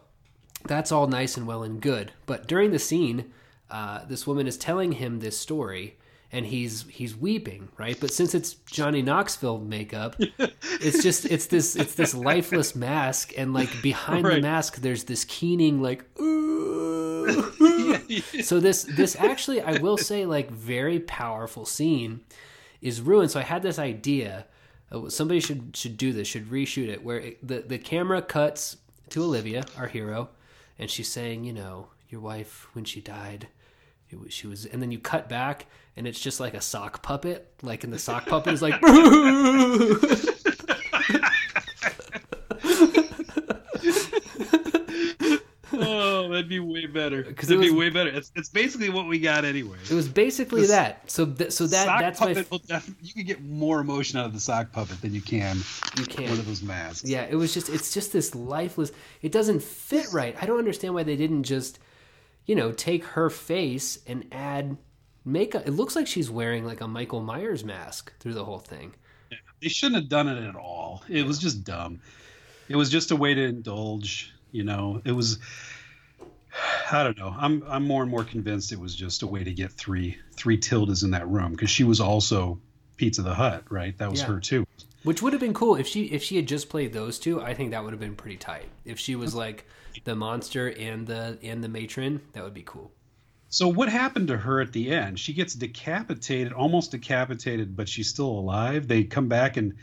that's 0.65 0.91
all 0.91 1.07
nice 1.07 1.35
and 1.35 1.45
well 1.45 1.63
and 1.63 1.81
good. 1.81 2.13
But 2.25 2.47
during 2.47 2.71
the 2.71 2.79
scene, 2.79 3.33
uh, 3.69 4.05
this 4.05 4.25
woman 4.25 4.47
is 4.47 4.57
telling 4.57 4.93
him 4.93 5.19
this 5.19 5.37
story, 5.37 5.97
and 6.31 6.45
he's 6.45 6.85
he's 6.89 7.15
weeping, 7.15 7.69
right? 7.77 7.97
But 7.99 8.11
since 8.11 8.35
it's 8.35 8.53
Johnny 8.53 9.01
Knoxville 9.01 9.59
makeup, 9.59 10.15
it's 10.19 11.01
just 11.03 11.25
it's 11.25 11.47
this 11.47 11.75
it's 11.75 11.95
this 11.95 12.13
lifeless 12.13 12.75
mask, 12.75 13.33
and 13.37 13.53
like 13.53 13.81
behind 13.81 14.25
the 14.25 14.41
mask, 14.41 14.77
there's 14.77 15.05
this 15.05 15.23
keening 15.25 15.81
like. 15.81 16.03
"Ooh." 16.19 17.93
so 18.41 18.59
this 18.59 18.83
this 18.83 19.15
actually, 19.17 19.61
I 19.61 19.77
will 19.79 19.97
say, 19.97 20.25
like 20.25 20.49
very 20.49 20.99
powerful 20.99 21.65
scene 21.65 22.21
is 22.81 23.01
ruined. 23.01 23.31
So 23.31 23.39
I 23.39 23.43
had 23.43 23.63
this 23.63 23.79
idea. 23.79 24.45
uh, 24.91 25.09
Somebody 25.09 25.39
should 25.39 25.75
should 25.75 25.97
do 25.97 26.13
this. 26.13 26.27
Should 26.27 26.45
reshoot 26.49 26.87
it 26.89 27.03
where 27.03 27.19
it, 27.19 27.45
the 27.47 27.59
the 27.61 27.77
camera 27.77 28.21
cuts 28.21 28.77
to 29.09 29.23
Olivia, 29.23 29.63
our 29.77 29.87
hero, 29.87 30.29
and 30.79 30.89
she's 30.89 31.09
saying, 31.11 31.43
you 31.45 31.53
know, 31.53 31.87
your 32.09 32.21
wife 32.21 32.67
when 32.73 32.85
she 32.85 33.01
died, 33.01 33.47
it 34.09 34.19
was, 34.19 34.33
she 34.33 34.47
was, 34.47 34.65
and 34.65 34.81
then 34.81 34.91
you 34.91 34.99
cut 34.99 35.27
back, 35.29 35.65
and 35.95 36.07
it's 36.07 36.19
just 36.19 36.39
like 36.39 36.53
a 36.53 36.61
sock 36.61 37.01
puppet, 37.01 37.51
like, 37.61 37.83
and 37.83 37.91
the 37.91 37.99
sock 37.99 38.25
puppet 38.25 38.53
is 38.53 38.61
like. 38.61 38.75
oh, 45.73 46.29
that'd 46.29 46.49
be 46.49 46.59
way 46.59 46.85
better 46.85 47.23
because 47.23 47.49
It'd 47.49 47.63
it 47.63 47.69
be 47.69 47.75
way 47.75 47.89
better. 47.89 48.09
It's, 48.09 48.31
it's 48.35 48.49
basically 48.49 48.89
what 48.89 49.07
we 49.07 49.19
got 49.19 49.45
anyway. 49.45 49.77
It 49.89 49.93
was 49.93 50.07
basically 50.07 50.61
The 50.61 50.67
that. 50.67 51.11
So 51.11 51.25
th- 51.25 51.51
so 51.51 51.67
that 51.67 51.85
sock 51.85 51.99
that's 51.99 52.19
my 52.19 52.27
puppet 52.33 52.51
will 52.51 52.59
def- 52.59 52.95
you 53.01 53.13
can 53.13 53.23
get 53.23 53.41
more 53.43 53.79
emotion 53.79 54.19
out 54.19 54.25
of 54.25 54.33
the 54.33 54.39
sock 54.39 54.71
puppet 54.71 55.01
than 55.01 55.13
you 55.13 55.21
can 55.21 55.57
you 55.97 56.05
can't. 56.05 56.31
of 56.31 56.45
those 56.45 56.61
masks. 56.61 57.07
Yeah, 57.07 57.23
it 57.29 57.35
was 57.35 57.53
just 57.53 57.69
it's 57.69 57.93
just 57.93 58.13
this 58.13 58.35
lifeless. 58.35 58.91
It 59.21 59.31
doesn't 59.31 59.63
fit 59.63 60.07
right. 60.11 60.35
I 60.41 60.45
don't 60.45 60.59
understand 60.59 60.93
why 60.93 61.03
they 61.03 61.15
didn't 61.15 61.43
just, 61.43 61.79
you 62.47 62.55
know, 62.55 62.71
take 62.71 63.03
her 63.05 63.29
face 63.29 63.99
and 64.07 64.25
add 64.31 64.77
makeup. 65.23 65.67
It 65.67 65.71
looks 65.71 65.95
like 65.95 66.07
she's 66.07 66.29
wearing 66.31 66.65
like 66.65 66.81
a 66.81 66.87
Michael 66.87 67.21
Myers 67.21 67.63
mask 67.63 68.11
through 68.19 68.33
the 68.33 68.45
whole 68.45 68.59
thing. 68.59 68.95
They 69.61 69.69
shouldn't 69.69 70.01
have 70.01 70.09
done 70.09 70.27
it 70.27 70.47
at 70.47 70.55
all. 70.55 71.03
It 71.09 71.25
was 71.25 71.37
just 71.39 71.63
dumb. 71.63 71.99
It 72.69 72.75
was 72.75 72.89
just 72.89 73.11
a 73.11 73.15
way 73.15 73.33
to 73.33 73.43
indulge. 73.43 74.33
You 74.51 74.63
know, 74.63 75.01
it 75.05 75.11
was. 75.11 75.39
I 76.91 77.03
don't 77.03 77.17
know. 77.17 77.35
I'm 77.37 77.63
I'm 77.67 77.83
more 77.83 78.01
and 78.01 78.09
more 78.09 78.23
convinced 78.23 78.71
it 78.71 78.79
was 78.79 78.95
just 78.95 79.21
a 79.21 79.27
way 79.27 79.43
to 79.43 79.51
get 79.51 79.71
three 79.71 80.17
three 80.33 80.57
Tildas 80.57 81.03
in 81.03 81.11
that 81.11 81.27
room 81.27 81.51
because 81.51 81.69
she 81.69 81.83
was 81.83 81.99
also 81.99 82.59
Pizza 82.95 83.21
the 83.21 83.33
Hut, 83.33 83.63
right? 83.69 83.95
That 83.97 84.09
was 84.09 84.21
Yeah. 84.21 84.27
her 84.27 84.39
too. 84.39 84.65
Which 85.03 85.21
would 85.21 85.33
have 85.33 85.39
been 85.39 85.53
cool 85.53 85.75
if 85.75 85.87
she 85.87 86.05
if 86.05 86.23
she 86.23 86.35
had 86.37 86.47
just 86.47 86.69
played 86.69 86.93
those 86.93 87.19
two. 87.19 87.41
I 87.41 87.53
think 87.53 87.71
that 87.71 87.83
would 87.83 87.93
have 87.93 87.99
been 87.99 88.15
pretty 88.15 88.37
tight. 88.37 88.69
If 88.85 88.99
she 88.99 89.15
was 89.15 89.35
like 89.43 89.65
the 90.03 90.15
monster 90.15 90.67
and 90.67 91.07
the 91.07 91.37
and 91.43 91.63
the 91.63 91.69
matron, 91.69 92.21
that 92.33 92.43
would 92.43 92.53
be 92.53 92.63
cool. 92.63 92.91
So 93.49 93.69
what 93.69 93.89
happened 93.89 94.27
to 94.27 94.37
her 94.37 94.59
at 94.59 94.73
the 94.73 94.91
end? 94.91 95.19
She 95.19 95.33
gets 95.33 95.53
decapitated, 95.53 96.51
almost 96.51 96.91
decapitated, 96.91 97.75
but 97.75 97.87
she's 97.87 98.09
still 98.09 98.27
alive. 98.29 98.87
They 98.87 99.05
come 99.05 99.29
back 99.29 99.55
and 99.57 99.75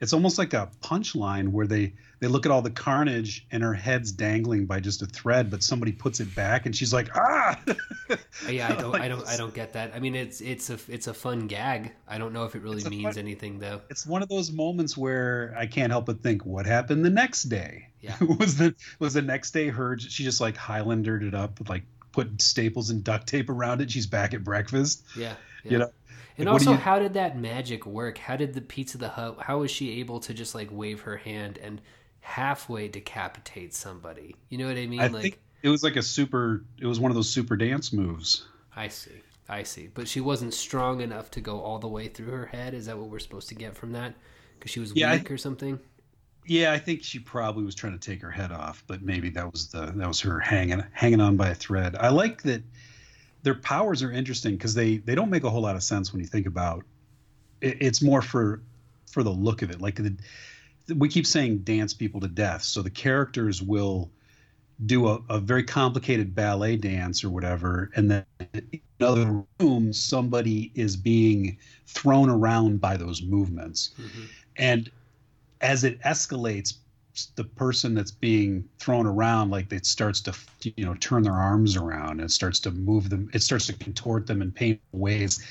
it's 0.00 0.14
almost 0.14 0.38
like 0.38 0.54
a 0.54 0.70
punchline 0.82 1.48
where 1.48 1.66
they 1.66 1.94
they 2.20 2.26
look 2.26 2.46
at 2.46 2.52
all 2.52 2.62
the 2.62 2.70
carnage 2.70 3.46
and 3.50 3.62
her 3.62 3.74
head's 3.74 4.12
dangling 4.12 4.66
by 4.66 4.78
just 4.78 5.02
a 5.02 5.06
thread, 5.06 5.50
but 5.50 5.62
somebody 5.62 5.90
puts 5.92 6.20
it 6.20 6.34
back 6.34 6.66
and 6.66 6.76
she's 6.76 6.92
like, 6.92 7.08
ah. 7.16 7.58
Yeah, 8.48 8.68
I 8.68 8.74
don't 8.80 8.92
Like, 8.92 9.02
I 9.02 9.08
don't 9.08 9.26
I 9.26 9.36
don't 9.36 9.54
get 9.54 9.72
that. 9.72 9.92
I 9.94 10.00
mean, 10.00 10.14
it's 10.14 10.40
it's 10.40 10.70
a 10.70 10.78
it's 10.88 11.06
a 11.06 11.14
fun 11.14 11.46
gag. 11.46 11.92
I 12.06 12.18
don't 12.18 12.32
know 12.32 12.44
if 12.44 12.54
it 12.54 12.62
really 12.62 12.84
means 12.88 13.14
fun- 13.14 13.18
anything 13.18 13.58
though. 13.58 13.80
It's 13.90 14.06
one 14.06 14.22
of 14.22 14.28
those 14.28 14.52
moments 14.52 14.96
where 14.96 15.54
I 15.56 15.66
can't 15.66 15.90
help 15.90 16.06
but 16.06 16.22
think, 16.22 16.44
what 16.44 16.66
happened 16.66 17.04
the 17.04 17.10
next 17.10 17.44
day? 17.44 17.88
Yeah. 18.00 18.16
was 18.38 18.56
the 18.56 18.74
was 18.98 19.14
the 19.14 19.22
next 19.22 19.52
day 19.52 19.68
her? 19.68 19.98
She 19.98 20.22
just 20.24 20.40
like 20.40 20.56
Highlandered 20.56 21.22
it 21.22 21.34
up, 21.34 21.58
like 21.68 21.84
put 22.12 22.42
staples 22.42 22.90
and 22.90 23.02
duct 23.04 23.26
tape 23.28 23.48
around 23.48 23.80
it. 23.80 23.90
She's 23.90 24.06
back 24.06 24.34
at 24.34 24.42
breakfast. 24.44 25.04
Yeah. 25.16 25.34
yeah. 25.64 25.70
You 25.72 25.78
know, 25.78 25.90
And 26.36 26.46
Like, 26.46 26.52
also, 26.54 26.72
you- 26.72 26.76
how 26.76 26.98
did 26.98 27.14
that 27.14 27.38
magic 27.38 27.86
work? 27.86 28.18
How 28.18 28.36
did 28.36 28.52
the 28.52 28.60
Pizza 28.60 28.98
the 28.98 29.08
Hut? 29.10 29.36
How 29.40 29.58
was 29.60 29.70
she 29.70 30.00
able 30.00 30.20
to 30.20 30.34
just 30.34 30.54
like 30.54 30.68
wave 30.70 31.00
her 31.02 31.16
hand 31.18 31.58
and 31.62 31.80
halfway 32.20 32.88
decapitate 32.88 33.74
somebody? 33.74 34.36
You 34.48 34.58
know 34.58 34.66
what 34.66 34.76
I 34.76 34.86
mean? 34.86 35.00
I 35.00 35.08
like, 35.08 35.38
it 35.62 35.68
was 35.68 35.82
like 35.82 35.96
a 35.96 36.02
super. 36.02 36.64
It 36.80 36.86
was 36.86 37.00
one 37.00 37.10
of 37.10 37.14
those 37.14 37.30
super 37.30 37.56
dance 37.56 37.92
moves. 37.92 38.46
I 38.74 38.88
see, 38.88 39.20
I 39.48 39.62
see. 39.62 39.88
But 39.92 40.08
she 40.08 40.20
wasn't 40.20 40.54
strong 40.54 41.00
enough 41.00 41.30
to 41.32 41.40
go 41.40 41.60
all 41.60 41.78
the 41.78 41.88
way 41.88 42.08
through 42.08 42.30
her 42.30 42.46
head. 42.46 42.74
Is 42.74 42.86
that 42.86 42.96
what 42.98 43.08
we're 43.08 43.18
supposed 43.18 43.48
to 43.48 43.54
get 43.54 43.76
from 43.76 43.92
that? 43.92 44.14
Because 44.58 44.70
she 44.70 44.80
was 44.80 44.92
Yeah, 44.94 45.10
I- 45.12 45.16
weak 45.16 45.30
or 45.30 45.38
something. 45.38 45.78
Yeah, 46.46 46.72
I 46.72 46.78
think 46.78 47.04
she 47.04 47.18
probably 47.18 47.64
was 47.64 47.74
trying 47.74 47.92
to 47.92 47.98
take 47.98 48.22
her 48.22 48.30
head 48.30 48.50
off, 48.50 48.82
but 48.86 49.02
maybe 49.02 49.28
that 49.30 49.52
was 49.52 49.68
the 49.68 49.86
that 49.86 50.08
was 50.08 50.20
her 50.20 50.40
hanging 50.40 50.82
hanging 50.92 51.20
on 51.20 51.36
by 51.36 51.50
a 51.50 51.54
thread. 51.54 51.94
I 51.96 52.08
like 52.08 52.42
that 52.42 52.62
their 53.42 53.54
powers 53.54 54.02
are 54.02 54.10
interesting 54.10 54.52
because 54.56 54.74
they 54.74 54.96
they 54.96 55.14
don't 55.14 55.30
make 55.30 55.44
a 55.44 55.50
whole 55.50 55.60
lot 55.60 55.76
of 55.76 55.82
sense 55.82 56.12
when 56.12 56.20
you 56.20 56.26
think 56.26 56.46
about. 56.46 56.84
It, 57.60 57.76
it's 57.82 58.00
more 58.02 58.22
for 58.22 58.62
for 59.10 59.22
the 59.22 59.30
look 59.30 59.62
of 59.62 59.70
it. 59.70 59.80
Like 59.82 59.96
the, 59.96 60.16
we 60.96 61.08
keep 61.08 61.26
saying 61.26 61.58
dance 61.58 61.94
people 61.94 62.20
to 62.20 62.28
death, 62.28 62.62
so 62.62 62.82
the 62.82 62.90
characters 62.90 63.62
will 63.62 64.10
do 64.86 65.08
a, 65.08 65.20
a 65.28 65.38
very 65.38 65.62
complicated 65.62 66.34
ballet 66.34 66.76
dance 66.76 67.22
or 67.22 67.30
whatever, 67.30 67.90
and 67.96 68.10
then 68.10 68.24
in 68.54 68.80
another 68.98 69.44
room 69.60 69.92
somebody 69.92 70.72
is 70.74 70.96
being 70.96 71.58
thrown 71.86 72.30
around 72.30 72.80
by 72.80 72.96
those 72.96 73.22
movements. 73.22 73.90
Mhm. 73.98 74.28
and 74.56 74.90
as 75.60 75.84
it 75.84 76.00
escalates 76.02 76.74
the 77.36 77.44
person 77.44 77.94
that's 77.94 78.10
being 78.10 78.64
thrown 78.78 79.06
around 79.06 79.50
like 79.50 79.70
it 79.72 79.84
starts 79.84 80.20
to 80.22 80.32
you 80.76 80.84
know 80.84 80.94
turn 80.94 81.22
their 81.22 81.34
arms 81.34 81.76
around 81.76 82.12
and 82.12 82.22
it 82.22 82.30
starts 82.30 82.60
to 82.60 82.70
move 82.70 83.10
them 83.10 83.28
it 83.34 83.42
starts 83.42 83.66
to 83.66 83.72
contort 83.74 84.26
them 84.26 84.42
in 84.42 84.50
painful 84.52 84.82
ways. 84.92 85.44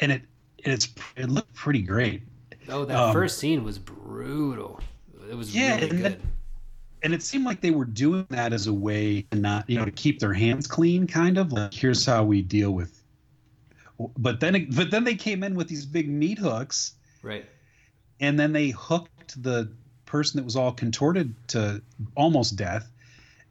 And 0.00 0.12
it 0.12 0.22
it's 0.58 0.88
it 1.16 1.28
looked 1.30 1.54
pretty 1.54 1.82
great 1.82 2.22
Oh, 2.68 2.84
that 2.84 2.96
Um, 2.96 3.12
first 3.12 3.38
scene 3.38 3.64
was 3.64 3.78
brutal. 3.78 4.80
It 5.30 5.34
was 5.34 5.54
Yeah, 5.54 5.76
really 5.76 5.90
and 5.90 5.98
good. 6.02 6.12
that- 6.12 6.20
and 7.02 7.14
it 7.14 7.22
seemed 7.22 7.44
like 7.44 7.60
they 7.60 7.70
were 7.70 7.84
doing 7.84 8.26
that 8.30 8.52
as 8.52 8.66
a 8.66 8.72
way 8.72 9.22
to 9.30 9.38
not 9.38 9.68
you 9.70 9.78
know 9.78 9.84
to 9.84 9.90
keep 9.90 10.18
their 10.18 10.32
hands 10.34 10.66
clean 10.66 11.06
kind 11.06 11.38
of 11.38 11.52
like 11.52 11.72
here's 11.72 12.04
how 12.04 12.24
we 12.24 12.42
deal 12.42 12.72
with 12.72 13.04
but 14.18 14.40
then 14.40 14.56
it- 14.56 14.74
but 14.74 14.90
then 14.90 15.04
they 15.04 15.14
came 15.14 15.44
in 15.44 15.54
with 15.54 15.68
these 15.68 15.86
big 15.86 16.08
meat 16.08 16.38
hooks 16.38 16.94
right. 17.22 17.46
and 18.18 18.38
then 18.38 18.52
they 18.52 18.70
hooked 18.70 19.40
the 19.40 19.70
person 20.06 20.38
that 20.38 20.44
was 20.44 20.56
all 20.56 20.72
contorted 20.72 21.34
to 21.48 21.80
almost 22.16 22.56
death 22.56 22.90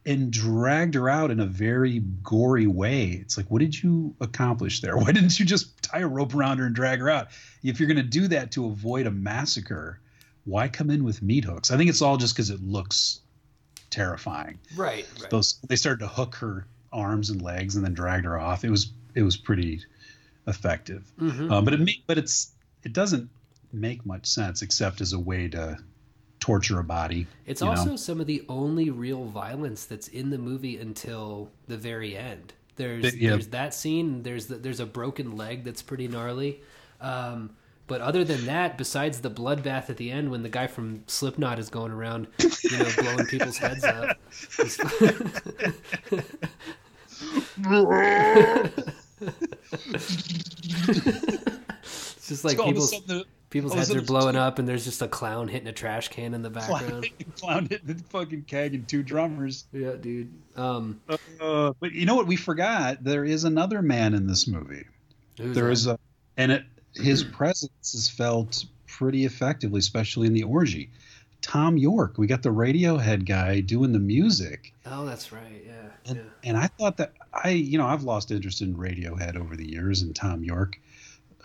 and 0.06 0.30
dragged 0.30 0.94
her 0.94 1.08
out 1.08 1.30
in 1.30 1.40
a 1.40 1.46
very 1.46 2.00
gory 2.22 2.66
way. 2.66 3.06
It's 3.06 3.36
like, 3.36 3.50
what 3.50 3.60
did 3.60 3.82
you 3.82 4.14
accomplish 4.20 4.80
there? 4.80 4.96
Why 4.98 5.12
didn't 5.12 5.38
you 5.38 5.44
just 5.44 5.82
tie 5.82 6.00
a 6.00 6.06
rope 6.06 6.34
around 6.34 6.58
her 6.58 6.66
and 6.66 6.74
drag 6.74 7.00
her 7.00 7.10
out? 7.10 7.28
If 7.62 7.78
you're 7.78 7.88
going 7.88 7.96
to 7.98 8.02
do 8.02 8.28
that 8.28 8.52
to 8.52 8.66
avoid 8.66 9.06
a 9.06 9.10
massacre, 9.10 10.00
why 10.44 10.68
come 10.68 10.88
in 10.90 11.04
with 11.04 11.20
meat 11.20 11.44
hooks? 11.44 11.70
I 11.70 11.76
think 11.76 11.90
it's 11.90 12.00
all 12.00 12.16
just 12.16 12.34
because 12.34 12.48
it 12.50 12.62
looks 12.62 13.20
terrifying. 13.90 14.58
Right. 14.76 15.06
Right. 15.20 15.30
Those 15.30 15.58
they 15.68 15.76
started 15.76 16.00
to 16.00 16.08
hook 16.08 16.34
her 16.36 16.66
arms 16.92 17.30
and 17.30 17.42
legs 17.42 17.76
and 17.76 17.84
then 17.84 17.94
dragged 17.94 18.24
her 18.24 18.38
off. 18.38 18.64
It 18.64 18.70
was 18.70 18.92
it 19.14 19.22
was 19.22 19.36
pretty 19.36 19.82
effective. 20.46 21.10
Mhm. 21.20 21.52
Uh, 21.52 21.60
but 21.60 21.74
it 21.74 21.90
but 22.06 22.16
it's 22.18 22.52
it 22.82 22.92
doesn't 22.92 23.28
make 23.72 24.06
much 24.06 24.26
sense 24.26 24.62
except 24.62 25.00
as 25.02 25.12
a 25.12 25.18
way 25.18 25.48
to 25.48 25.78
torture 26.40 26.78
a 26.78 26.84
body. 26.84 27.26
It's 27.46 27.60
you 27.60 27.66
know? 27.66 27.72
also 27.72 27.96
some 27.96 28.20
of 28.20 28.26
the 28.26 28.44
only 28.48 28.90
real 28.90 29.24
violence 29.24 29.84
that's 29.84 30.08
in 30.08 30.30
the 30.30 30.38
movie 30.38 30.78
until 30.78 31.50
the 31.66 31.76
very 31.76 32.16
end. 32.16 32.54
There's 32.76 33.02
But, 33.02 33.16
yeah. 33.16 33.30
there's 33.30 33.48
that 33.48 33.74
scene. 33.74 34.22
There's 34.22 34.46
the, 34.46 34.56
there's 34.56 34.80
a 34.80 34.86
broken 34.86 35.36
leg 35.36 35.64
that's 35.64 35.82
pretty 35.82 36.08
gnarly. 36.08 36.62
Um, 37.00 37.50
but 37.88 38.00
other 38.02 38.22
than 38.22 38.46
that, 38.46 38.76
besides 38.76 39.20
the 39.20 39.30
bloodbath 39.30 39.88
at 39.88 39.96
the 39.96 40.10
end 40.10 40.30
when 40.30 40.42
the 40.42 40.48
guy 40.48 40.66
from 40.66 41.04
Slipknot 41.06 41.58
is 41.58 41.70
going 41.70 41.90
around, 41.90 42.28
you 42.38 42.78
know, 42.78 42.88
blowing 42.98 43.26
people's 43.26 43.56
heads 43.56 43.82
up. 43.82 44.18
it's 44.58 44.76
just 52.28 52.44
like 52.44 52.58
all 52.58 52.70
of 52.70 52.76
a 52.76 53.24
people's 53.50 53.72
sudden 53.72 53.72
the 53.72 53.72
people's 53.72 53.72
all 53.72 53.72
of 53.72 53.74
a 53.74 53.76
heads 53.78 53.90
are 53.90 53.92
sudden 53.94 54.06
blowing 54.06 54.36
up, 54.36 54.58
and 54.58 54.68
there's 54.68 54.84
just 54.84 55.02
a 55.02 55.08
clown 55.08 55.48
hitting 55.48 55.68
a 55.68 55.72
trash 55.72 56.08
can 56.08 56.34
in 56.34 56.42
the 56.42 56.50
background. 56.50 57.08
clown 57.36 57.66
hit 57.66 57.86
the 57.86 57.94
fucking 58.10 58.42
keg 58.42 58.74
and 58.74 58.88
two 58.88 59.02
drummers. 59.02 59.64
Yeah, 59.72 59.92
dude. 59.92 60.32
Um, 60.56 61.00
Uh, 61.40 61.72
but 61.80 61.92
you 61.92 62.06
know 62.06 62.14
what? 62.14 62.26
We 62.26 62.36
forgot 62.36 63.02
there 63.04 63.24
is 63.24 63.44
another 63.44 63.82
man 63.82 64.14
in 64.14 64.26
this 64.26 64.46
movie. 64.46 64.84
who's 65.38 65.54
There 65.54 65.64
that? 65.66 65.70
is 65.72 65.86
a, 65.86 65.98
and 66.36 66.52
it 66.52 66.64
his 66.94 67.22
presence 67.22 67.94
is 67.94 68.08
felt 68.08 68.64
pretty 68.86 69.24
effectively, 69.24 69.78
especially 69.78 70.26
in 70.26 70.32
the 70.32 70.42
orgy. 70.42 70.90
Thom 71.42 71.76
Yorke, 71.78 72.18
we 72.18 72.26
got 72.26 72.42
the 72.42 72.48
Radiohead 72.48 73.24
guy 73.24 73.60
doing 73.60 73.92
the 73.92 74.00
music. 74.00 74.72
Oh, 74.84 75.04
that's 75.06 75.30
right. 75.30 75.62
Yeah. 75.64 75.72
And, 76.06 76.16
yeah. 76.16 76.22
and 76.42 76.56
I 76.56 76.66
thought 76.66 76.96
that 76.96 77.12
I, 77.32 77.50
you 77.50 77.78
know, 77.78 77.86
I've 77.86 78.02
lost 78.02 78.32
interest 78.32 78.60
in 78.62 78.74
Radiohead 78.74 79.36
over 79.36 79.54
the 79.54 79.70
years 79.70 80.02
and 80.02 80.16
Thom 80.16 80.42
Yorke, 80.42 80.80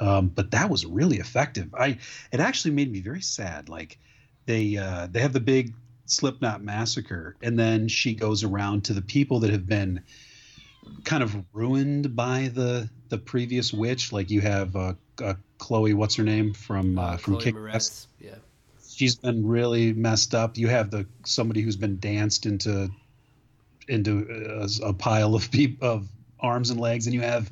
um, 0.04 0.28
but 0.28 0.52
that 0.52 0.70
was 0.70 0.86
really 0.86 1.18
effective. 1.18 1.74
I 1.74 1.98
it 2.32 2.40
actually 2.40 2.72
made 2.72 2.92
me 2.92 3.00
very 3.00 3.22
sad. 3.22 3.70
Like 3.70 3.98
they 4.46 4.78
uh, 4.78 5.08
they 5.10 5.22
have 5.22 5.34
the 5.34 5.40
big 5.40 5.74
Slipknot 6.06 6.62
massacre, 6.62 7.36
and 7.42 7.58
then 7.58 7.88
she 7.88 8.14
goes 8.14 8.44
around 8.44 8.84
to 8.86 8.94
the 8.94 9.02
people 9.02 9.40
that 9.40 9.52
have 9.52 9.66
been 9.66 10.02
kind 11.06 11.24
of 11.24 11.34
ruined 11.54 12.16
by 12.16 12.52
the 12.54 12.90
the 13.10 13.18
previous 13.18 13.72
witch. 13.72 14.12
Like 14.12 14.30
you 14.30 14.42
have 14.42 14.76
uh, 14.76 14.94
uh, 15.24 15.36
Chloe, 15.58 15.94
what's 15.94 16.16
her 16.16 16.24
name 16.24 16.54
from 16.54 17.00
uh, 17.00 17.02
Uh, 17.02 17.18
from 17.18 17.34
Chloe 17.36 17.44
Kick 17.46 17.56
Moretz. 17.56 18.08
Yeah. 18.20 18.36
she's 18.86 19.16
been 19.16 19.48
really 19.48 19.94
messed 19.94 20.36
up. 20.36 20.58
You 20.58 20.68
have 20.68 20.92
the 20.92 21.06
somebody 21.24 21.62
who's 21.62 21.78
been 21.78 22.00
danced 22.00 22.46
into 22.46 22.90
into 23.88 24.28
a, 24.62 24.90
a 24.90 24.94
pile 24.94 25.36
of 25.36 25.50
peop 25.52 25.82
of 25.82 26.10
arms 26.40 26.70
and 26.72 26.80
legs, 26.80 27.08
and 27.08 27.14
you 27.14 27.22
have 27.22 27.50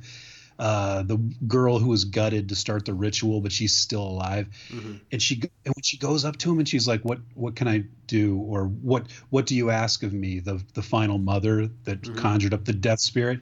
uh, 0.60 1.04
the 1.04 1.18
girl 1.48 1.80
who 1.80 1.90
was 1.90 2.06
gutted 2.06 2.50
to 2.50 2.56
start 2.56 2.86
the 2.86 2.94
ritual, 2.94 3.42
but 3.42 3.52
she's 3.52 3.76
still 3.78 4.04
alive. 4.04 4.48
hmm 4.70 4.96
And 5.12 5.22
she 5.22 5.36
and 5.66 5.74
when 5.76 5.84
she 5.84 5.98
goes 5.98 6.24
up 6.26 6.38
to 6.38 6.52
him 6.52 6.60
and 6.60 6.68
she's 6.70 6.88
like, 6.88 7.04
"What 7.04 7.20
what 7.34 7.56
can 7.56 7.68
I 7.68 7.84
do?" 8.08 8.38
or 8.38 8.66
"What 8.66 9.12
what 9.30 9.46
do 9.46 9.56
you 9.56 9.70
ask 9.72 10.04
of 10.04 10.14
me?" 10.14 10.40
The 10.40 10.64
the 10.74 10.82
final 10.84 11.18
mother 11.18 11.68
that 11.84 12.02
Mhm. 12.02 12.16
conjured 12.16 12.54
up 12.54 12.64
the 12.66 12.74
death 12.74 13.00
spirit, 13.00 13.42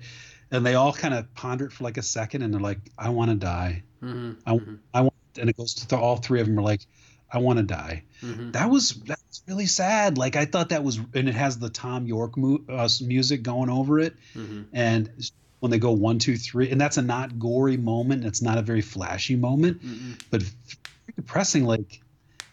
and 0.52 0.66
they 0.66 0.76
all 0.76 0.94
kind 0.94 1.14
of 1.14 1.34
ponder 1.36 1.66
it 1.66 1.72
for 1.74 1.84
like 1.84 1.98
a 1.98 2.02
second, 2.04 2.42
and 2.42 2.54
they're 2.54 2.62
like, 2.62 2.80
"I 2.98 3.10
want 3.10 3.32
to 3.32 3.36
die." 3.38 3.84
hmm 4.02 4.32
I, 4.46 4.60
I 4.94 5.02
want, 5.02 5.14
and 5.38 5.50
it 5.50 5.58
goes 5.58 5.74
to 5.76 5.98
all 5.98 6.18
three 6.18 6.42
of 6.42 6.48
them 6.48 6.58
are 6.58 6.64
like, 6.64 6.82
"I 7.32 7.38
want 7.40 7.58
to 7.60 7.64
die." 7.66 8.04
hmm 8.22 8.52
that 8.52 8.70
was 8.70 8.92
that 9.06 9.20
was 9.28 9.42
really 9.48 9.68
sad. 9.68 10.18
Like 10.18 10.36
I 10.36 10.46
thought 10.46 10.70
that 10.70 10.84
was, 10.84 10.98
and 11.14 11.30
it 11.30 11.36
has 11.36 11.60
the 11.60 11.70
Thom 11.70 12.08
Yorke 12.08 12.38
mu- 12.38 12.66
uh, 12.68 12.90
music 13.02 13.44
going 13.44 13.70
over 13.70 14.00
it, 14.00 14.16
Mm-hmm. 14.36 14.62
and 14.74 15.10
when 15.60 15.72
they 15.72 15.80
go 15.80 15.92
one, 15.92 16.20
two, 16.20 16.38
three, 16.38 16.70
and 16.72 16.80
that's 16.80 16.98
a 16.98 17.02
not 17.02 17.38
gory 17.40 17.78
moment. 17.78 18.26
It's 18.26 18.42
not 18.42 18.58
a 18.58 18.62
very 18.62 18.82
flashy 18.82 19.36
moment, 19.36 19.84
Mm-mm. 19.84 20.22
but 20.32 20.42
very 20.42 21.14
depressing. 21.16 21.66
Like, 21.66 22.02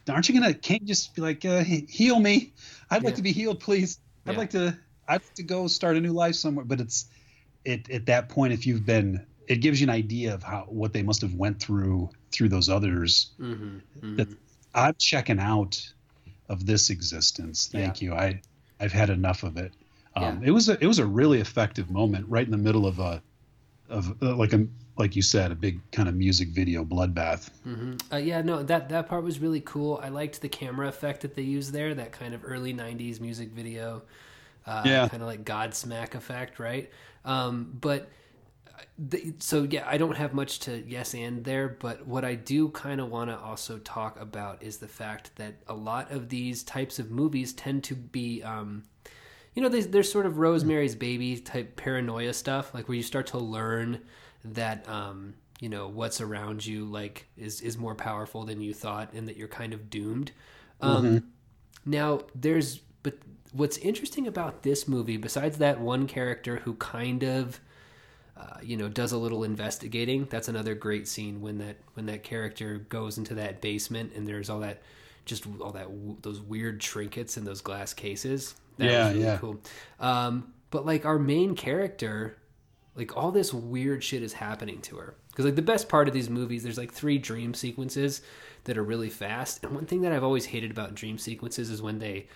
aren't 0.09 0.28
you 0.28 0.38
gonna? 0.40 0.54
Can't 0.54 0.82
you 0.82 0.88
just 0.88 1.14
be 1.14 1.22
like, 1.22 1.44
uh, 1.44 1.62
heal 1.64 2.18
me? 2.18 2.52
I'd 2.90 3.02
like 3.04 3.16
to 3.16 3.22
be 3.22 3.32
healed, 3.32 3.61
please. 3.61 3.98
I'd 4.26 4.32
Yeah. 4.32 4.38
like 4.38 4.50
to. 4.50 4.78
I'd 5.09 5.22
like 5.22 5.34
to 5.34 5.42
go 5.44 5.68
start 5.68 5.96
a 5.96 6.00
new 6.00 6.12
life 6.12 6.34
somewhere. 6.34 6.64
But 6.64 6.80
it's, 6.80 7.07
it 7.64 7.88
at 7.90 8.07
that 8.07 8.28
point, 8.28 8.52
if 8.52 8.66
you've 8.66 8.84
been, 8.84 9.24
it 9.46 9.57
gives 9.61 9.80
you 9.80 9.86
an 9.86 9.90
idea 9.90 10.34
of 10.34 10.42
how 10.42 10.64
what 10.68 10.92
they 10.92 11.02
must 11.02 11.20
have 11.20 11.34
went 11.34 11.61
through 11.61 12.11
through 12.32 12.48
those 12.48 12.68
others. 12.68 13.30
Mhm, 13.40 13.80
mhm. 14.00 14.16
That- 14.16 14.28
I'm 14.74 14.94
checking 14.98 15.38
out 15.38 15.80
of 16.48 16.66
this 16.66 16.90
existence. 16.90 17.68
Thank 17.68 18.02
you. 18.02 18.14
I 18.14 18.42
I've 18.78 18.92
had 18.92 19.09
enough 19.11 19.42
of 19.42 19.57
it. 19.57 19.72
Um, 20.17 20.43
It 20.43 20.51
was 20.51 20.69
a 20.69 20.83
it 20.83 20.87
was 20.87 20.99
a 20.99 21.07
really 21.07 21.41
effective 21.41 21.91
moment 21.91 22.27
right 22.29 22.45
in 22.45 22.51
the 22.51 22.57
middle 22.59 22.87
of 22.87 22.99
a 22.99 23.23
of 23.89 24.21
uh, 24.23 24.35
like 24.35 24.53
a 24.53 24.67
like 24.97 25.14
you 25.14 25.23
said 25.23 25.53
a 25.53 25.55
big 25.55 25.79
kind 25.93 26.09
of 26.09 26.14
music 26.14 26.49
video 26.49 26.85
bloodbath. 26.85 27.51
Mhm. 27.67 28.01
Uh, 28.12 28.17
yeah, 28.17 28.41
no, 28.43 28.62
that 28.62 28.89
that 28.89 29.09
part 29.09 29.23
was 29.25 29.39
really 29.41 29.61
cool. 29.61 30.01
I 30.03 30.09
liked 30.09 30.41
the 30.41 30.49
camera 30.49 30.89
effect 30.89 31.21
that 31.23 31.35
they 31.35 31.43
used 31.43 31.73
there, 31.73 31.95
that 31.95 32.12
kind 32.12 32.35
of 32.35 32.43
early 32.45 32.73
'90s 32.73 33.21
music 33.21 33.51
video, 33.53 34.03
uh, 34.67 34.83
Yeah. 34.87 35.09
kind 35.09 35.23
of 35.23 35.29
like 35.29 35.45
Godsmack 35.45 36.14
effect, 36.14 36.59
right? 36.59 36.91
Um, 37.25 37.77
but 37.81 38.09
uh, 38.69 38.83
the, 38.99 39.35
so 39.39 39.64
yeah, 39.64 39.85
I 39.87 39.99
don't 39.99 40.17
have 40.17 40.33
much 40.33 40.61
to 40.61 40.83
yes 40.89 41.14
and 41.14 41.45
there, 41.45 41.69
but 41.69 42.07
what 42.07 42.25
I 42.25 42.37
do 42.37 42.71
kind 42.71 43.01
of 43.01 43.11
want 43.11 43.31
to 43.31 43.39
also 43.39 43.79
talk 43.79 44.19
about 44.21 44.62
is 44.62 44.79
the 44.79 44.89
fact 44.89 45.37
that 45.37 45.57
a 45.69 45.75
lot 45.75 46.11
of 46.11 46.29
these 46.31 46.62
types 46.62 46.99
of 46.99 47.11
movies 47.11 47.53
tend 47.53 47.85
to 47.85 47.95
be. 47.95 48.43
Um, 48.43 48.85
you 49.57 49.62
know, 49.62 49.68
there's, 49.70 49.88
there's 49.88 50.12
sort 50.12 50.26
of 50.26 50.38
Rosemary's 50.38 50.94
Baby 50.94 51.38
type 51.38 51.76
paranoia 51.76 52.34
stuff, 52.34 52.74
like 52.74 52.88
where 52.88 52.96
you 52.96 53.02
start 53.02 53.26
to 53.28 53.38
learn 53.38 54.02
that 54.44 54.88
um, 54.88 55.34
you 55.59 55.68
know 55.68 55.88
what's 55.88 56.20
around 56.20 56.64
you 56.64 56.84
like 56.84 57.26
is 57.36 57.62
is 57.62 57.76
more 57.78 57.94
powerful 57.94 58.44
than 58.44 58.61
you 58.61 58.74
thought, 58.74 59.12
and 59.14 59.26
that 59.26 59.36
you're 59.36 59.48
kind 59.48 59.72
of 59.72 59.90
doomed. 59.90 60.30
Um, 60.80 61.32
Now, 61.86 62.20
there's 62.34 62.78
but 63.02 63.14
what's 63.52 63.78
interesting 63.78 64.26
about 64.26 64.62
this 64.62 64.86
movie, 64.86 65.16
besides 65.16 65.59
that 65.59 65.80
one 65.80 66.07
character 66.07 66.57
who 66.57 66.74
kind 66.74 67.22
of 67.22 67.59
uh, 68.36 68.59
you 68.62 68.76
know 68.76 68.88
does 68.88 69.12
a 69.12 69.18
little 69.18 69.42
investigating 69.44 70.26
that's 70.26 70.48
another 70.48 70.74
great 70.74 71.09
scene 71.09 71.40
when 71.40 71.57
that 71.59 71.76
when 71.94 72.04
that 72.07 72.22
character 72.22 72.76
goes 72.90 73.16
into 73.16 73.34
that 73.34 73.62
basement 73.62 74.12
and 74.14 74.28
there's 74.28 74.50
all 74.50 74.61
that 74.61 74.82
just 75.24 75.46
all 75.62 75.72
that 75.72 75.88
those 76.20 76.40
weird 76.40 76.78
trinkets 76.78 77.38
in 77.38 77.44
those 77.44 77.62
glass 77.62 77.94
cases 77.94 78.54
that 78.79 78.85
Yeah, 78.91 79.05
was 79.07 79.12
really 79.14 79.24
yeah. 79.27 79.39
cool 79.39 79.61
um 80.01 80.53
but 80.70 80.85
like 80.87 81.05
our 81.05 81.18
main 81.18 81.55
character 81.55 82.37
like 82.95 83.16
all 83.16 83.31
this 83.31 83.53
weird 83.53 84.03
shit 84.03 84.22
is 84.22 84.33
happening 84.35 84.81
to 84.83 84.97
her 84.97 85.14
because 85.31 85.45
like 85.45 85.55
the 85.57 85.62
best 85.62 85.89
part 85.89 86.09
of 86.09 86.14
these 86.14 86.31
movies 86.31 86.62
there's 86.62 86.79
like 86.79 86.93
three 86.93 87.18
dream 87.18 87.55
sequences 87.55 88.22
that 88.64 88.77
are 88.79 88.83
really 88.83 89.11
fast 89.11 89.62
and 89.64 89.74
one 89.74 89.87
thing 89.87 90.03
that 90.03 90.12
i've 90.12 90.24
always 90.24 90.47
hated 90.47 90.70
about 90.70 90.95
dream 90.95 91.18
sequences 91.18 91.70
is 91.70 91.81
when 91.83 91.99
they 91.99 92.27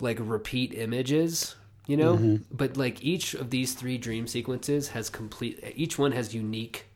like 0.00 0.18
repeat 0.20 0.74
images 0.74 1.56
you 1.86 1.96
know 1.96 2.16
Mm-hmm. 2.16 2.36
but 2.50 2.76
like 2.76 3.02
each 3.02 3.34
of 3.34 3.50
these 3.50 3.72
three 3.74 3.96
dream 3.98 4.26
sequences 4.26 4.88
has 4.88 5.08
complete 5.10 5.62
each 5.76 5.98
one 5.98 6.12
has 6.12 6.34
unique 6.34 6.86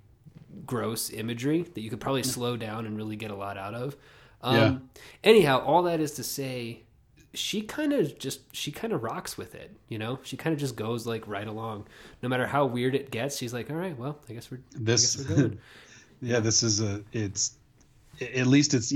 gross 0.67 1.11
imagery 1.11 1.63
that 1.63 1.81
you 1.81 1.91
could 1.91 2.01
probably 2.01 2.23
slow 2.23 2.57
down 2.57 2.87
and 2.87 2.97
really 2.97 3.17
get 3.17 3.31
a 3.31 3.35
lot 3.35 3.57
out 3.57 3.75
of 3.75 3.97
um 4.43 4.57
Yeah. 4.57 4.77
anyhow 5.25 5.63
all 5.65 5.83
that 5.85 6.01
is 6.01 6.13
to 6.13 6.25
say 6.25 6.83
she 7.33 7.63
kind 7.63 7.93
of 7.93 8.19
just 8.19 8.41
she 8.55 8.73
kind 8.73 8.93
of 8.93 9.03
rocks 9.03 9.39
with 9.39 9.55
it 9.55 9.77
you 9.89 9.99
know? 9.99 10.19
She 10.23 10.37
kind 10.37 10.53
of 10.53 10.61
just 10.61 10.77
goes 10.77 11.07
like 11.07 11.27
right 11.27 11.47
along. 11.47 11.87
No 12.23 12.29
matter 12.29 12.47
how 12.47 12.67
weird 12.67 12.95
it 12.95 13.11
gets 13.11 13.37
she's 13.37 13.53
like 13.53 13.71
all 13.71 13.77
right 13.77 13.97
well 13.99 14.19
i 14.29 14.33
guess 14.33 14.51
we're 14.51 14.61
This- 14.73 15.17
guess 15.17 15.29
we're 15.29 15.53
yeah, 16.23 16.41
this 16.41 16.63
is 16.63 16.81
a 16.81 17.03
it's 17.13 17.57
at 18.21 18.47
least 18.47 18.75
it's 18.75 18.93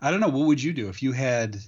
i 0.00 0.10
don't 0.10 0.20
know 0.20 0.28
what 0.28 0.46
would 0.46 0.62
you 0.62 0.72
do 0.72 0.88
if 0.88 1.02
you 1.02 1.10
had 1.12 1.58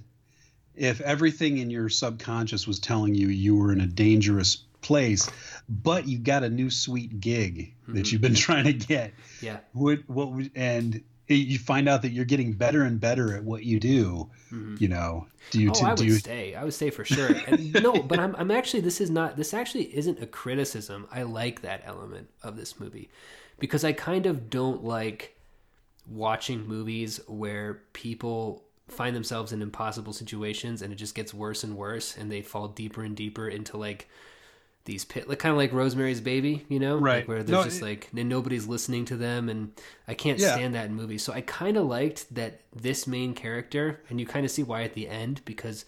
if 0.77 1.01
everything 1.01 1.59
in 1.59 1.69
your 1.69 1.89
subconscious 1.89 2.67
was 2.67 2.79
telling 2.79 3.15
you 3.15 3.29
you 3.29 3.57
were 3.57 3.73
in 3.73 3.81
a 3.81 3.87
dangerous 3.87 4.57
place 4.83 5.29
but 5.69 6.07
you 6.07 6.19
got 6.19 6.43
a 6.43 6.51
new 6.51 6.71
sweet 6.71 7.21
gig 7.21 7.75
that 7.89 7.93
mm-hmm. 7.93 8.13
you've 8.13 8.21
been 8.21 8.35
trying 8.49 8.65
to 8.65 8.73
get? 8.73 9.15
Yeah. 9.41 9.59
What 9.73 10.01
what 10.09 10.33
would 10.33 10.51
and 10.55 11.03
you 11.35 11.59
find 11.59 11.89
out 11.89 12.03
that 12.03 12.11
you're 12.11 12.24
getting 12.24 12.53
better 12.53 12.83
and 12.83 13.01
better 13.01 13.37
at 13.37 13.45
what 13.45 13.64
you 13.64 13.80
do 13.80 14.30
mm-hmm. 14.51 14.76
you 14.78 14.89
know 14.89 15.26
do 15.51 15.61
you 15.61 15.70
oh, 15.70 15.74
t- 15.74 15.85
I 15.85 15.91
would 15.91 16.01
you 16.01 16.14
stay. 16.14 16.55
I 16.55 16.64
would 16.64 16.74
stay 16.74 16.91
for 16.91 17.05
sure. 17.05 17.30
And 17.47 17.72
no, 17.83 17.93
but 18.03 18.18
I'm, 18.18 18.35
I'm 18.37 18.51
actually. 18.51 18.80
This 18.80 19.01
is 19.01 19.11
not. 19.11 19.37
This 19.37 19.53
actually 19.53 19.95
isn't 19.97 20.22
a 20.22 20.26
criticism. 20.26 21.07
I 21.11 21.22
like 21.22 21.62
that 21.62 21.83
element 21.85 22.30
of 22.43 22.57
this 22.57 22.78
movie 22.78 23.11
because 23.59 23.85
I 23.85 23.93
kind 23.93 24.26
of 24.26 24.49
don't 24.51 24.85
like 24.85 25.37
watching 26.09 26.66
movies 26.66 27.20
where 27.26 27.83
people 27.93 28.64
find 28.89 29.14
themselves 29.14 29.53
in 29.53 29.62
impossible 29.62 30.12
situations 30.12 30.83
and 30.83 30.93
it 30.93 30.97
just 30.97 31.14
gets 31.14 31.33
worse 31.33 31.64
and 31.64 31.76
worse 31.76 32.16
and 32.16 32.30
they 32.30 32.43
fall 32.43 32.68
deeper 32.68 33.03
and 33.03 33.16
deeper 33.16 33.49
into 33.49 33.76
like 33.76 34.09
these 34.85 35.05
pit 35.05 35.28
like 35.28 35.39
kind 35.39 35.53
of 35.53 35.57
like 35.59 35.72
Rosemary's 35.72 36.20
Baby, 36.20 36.64
you 36.68 36.80
know, 36.80 36.97
Right. 36.97 37.18
Like 37.18 37.28
where 37.28 37.43
there's 37.43 37.51
No, 37.51 37.64
just 37.64 37.80
it- 37.80 37.85
like 37.85 38.09
and 38.16 38.28
nobody's 38.28 38.66
listening 38.66 39.05
to 39.07 39.16
them, 39.16 39.49
and 39.49 39.72
I 40.09 40.14
can't 40.14 40.39
Yeah. 40.39 40.55
stand 40.55 40.74
that 40.74 40.87
in 40.87 40.95
movies. 40.95 41.22
So 41.22 41.33
I 41.33 41.41
kind 41.43 41.76
of 41.76 41.87
liked 41.87 42.35
that 42.35 42.61
this 42.74 43.07
main 43.07 43.35
character, 43.35 44.01
and 44.11 44.18
you 44.20 44.26
kind 44.26 44.45
of 44.45 44.51
see 44.51 44.62
why 44.62 44.83
at 44.83 44.95
the 44.95 45.09
end 45.09 45.41
because 45.45 45.85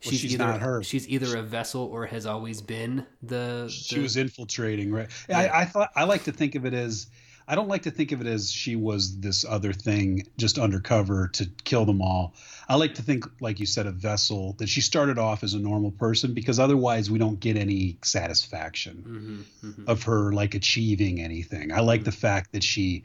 she's, 0.00 0.20
she's 0.20 0.34
either 0.34 0.44
not 0.46 0.60
her. 0.60 0.82
she's 0.82 1.08
either 1.08 1.36
a 1.38 1.42
vessel 1.42 1.82
or 1.84 2.06
has 2.06 2.26
always 2.26 2.60
been 2.60 3.06
the. 3.22 3.68
she 3.70 3.94
the- 3.96 4.02
was 4.02 4.16
infiltrating 4.18 4.92
right 4.92 5.08
I, 5.30 5.48
I 5.48 5.64
thought 5.64 5.90
i 5.96 6.04
like 6.04 6.24
to 6.24 6.32
think 6.32 6.54
of 6.54 6.66
it 6.66 6.74
as 6.74 7.06
i 7.46 7.54
don't 7.54 7.68
like 7.68 7.82
to 7.82 7.90
think 7.90 8.12
of 8.12 8.20
it 8.20 8.26
as 8.26 8.50
she 8.50 8.76
was 8.76 9.20
this 9.20 9.44
other 9.44 9.72
thing 9.72 10.26
just 10.36 10.58
undercover 10.58 11.28
to 11.28 11.46
kill 11.64 11.84
them 11.84 12.00
all. 12.02 12.34
I 12.68 12.76
like 12.76 12.94
to 12.94 13.02
think 13.02 13.26
like 13.40 13.60
you 13.60 13.66
said 13.66 13.86
a 13.86 13.92
vessel 13.92 14.54
that 14.58 14.68
she 14.70 14.80
started 14.80 15.18
off 15.18 15.44
as 15.44 15.52
a 15.52 15.58
normal 15.58 15.90
person 15.90 16.32
because 16.32 16.58
otherwise 16.58 17.10
we 17.10 17.18
don't 17.18 17.38
get 17.38 17.56
any 17.58 17.98
satisfaction 18.02 19.44
Mhm, 19.62 19.70
mhm. 19.74 19.88
of 19.88 20.04
her 20.04 20.32
like 20.32 20.54
achieving 20.54 21.20
anything. 21.20 21.72
I 21.72 21.80
like 21.80 22.04
the 22.04 22.12
fact 22.12 22.52
that 22.52 22.64
she 22.64 23.04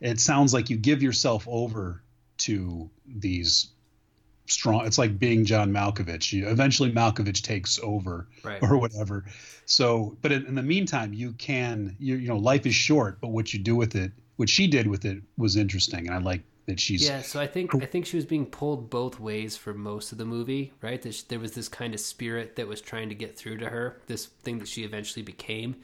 it 0.00 0.20
sounds 0.20 0.54
like 0.54 0.70
you 0.70 0.76
give 0.76 1.02
yourself 1.02 1.46
over 1.48 2.02
to 2.38 2.90
these 3.06 3.70
strong 4.46 4.86
it's 4.86 4.98
like 4.98 5.18
being 5.18 5.44
john 5.44 5.72
malkovich 5.72 6.32
you, 6.32 6.46
eventually 6.48 6.92
malkovich 6.92 7.42
takes 7.42 7.78
over 7.82 8.28
Right. 8.42 8.62
or 8.62 8.76
whatever 8.78 9.24
so 9.64 10.16
but 10.20 10.32
in, 10.32 10.46
in 10.46 10.54
the 10.54 10.62
meantime 10.62 11.12
you 11.14 11.32
can 11.32 11.96
you, 11.98 12.16
you 12.16 12.28
know 12.28 12.36
life 12.38 12.66
is 12.66 12.74
short 12.74 13.20
but 13.20 13.28
what 13.28 13.52
you 13.54 13.58
do 13.60 13.74
with 13.76 13.94
it 13.94 14.12
what 14.36 14.48
she 14.48 14.66
did 14.66 14.86
with 14.86 15.04
it 15.04 15.22
was 15.36 15.56
interesting 15.56 16.06
and 16.06 16.14
i 16.14 16.18
like 16.18 16.42
that 16.66 16.80
she's 16.80 17.00
Yeah, 17.00 17.22
so 17.22 17.40
I 17.40 17.46
think 17.46 17.76
I 17.80 17.86
think 17.86 18.06
she 18.06 18.16
was 18.16 18.26
being 18.26 18.46
pulled 18.46 18.88
both 18.90 19.18
ways 19.20 19.56
for 19.56 19.74
most 19.74 20.12
of 20.12 20.18
the 20.18 20.24
movie, 20.24 20.72
right? 20.80 21.00
That 21.02 21.14
sh- 21.14 21.22
there 21.22 21.40
was 21.40 21.52
this 21.52 21.68
kind 21.68 21.92
of 21.94 22.00
spirit 22.00 22.54
that 22.56 22.68
was 22.68 22.80
trying 22.80 23.08
to 23.08 23.14
get 23.16 23.36
through 23.36 23.58
to 23.58 23.68
her, 23.70 24.00
this 24.06 24.26
thing 24.26 24.58
that 24.60 24.68
she 24.68 24.84
eventually 24.84 25.22
became, 25.22 25.76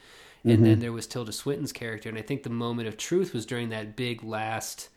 and 0.49 0.65
Mm-hmm. 0.65 0.65
then 0.65 0.79
there 0.79 0.93
was 0.93 1.07
Tilda 1.07 1.33
Swinton's 1.33 1.73
character, 1.73 2.09
and 2.09 2.17
I 2.19 2.23
think 2.23 2.43
the 2.45 2.51
moment 2.51 2.87
of 2.89 2.97
truth 2.97 3.33
was 3.35 3.45
during 3.47 3.69
that 3.71 3.97
big 3.97 4.23
last 4.23 4.89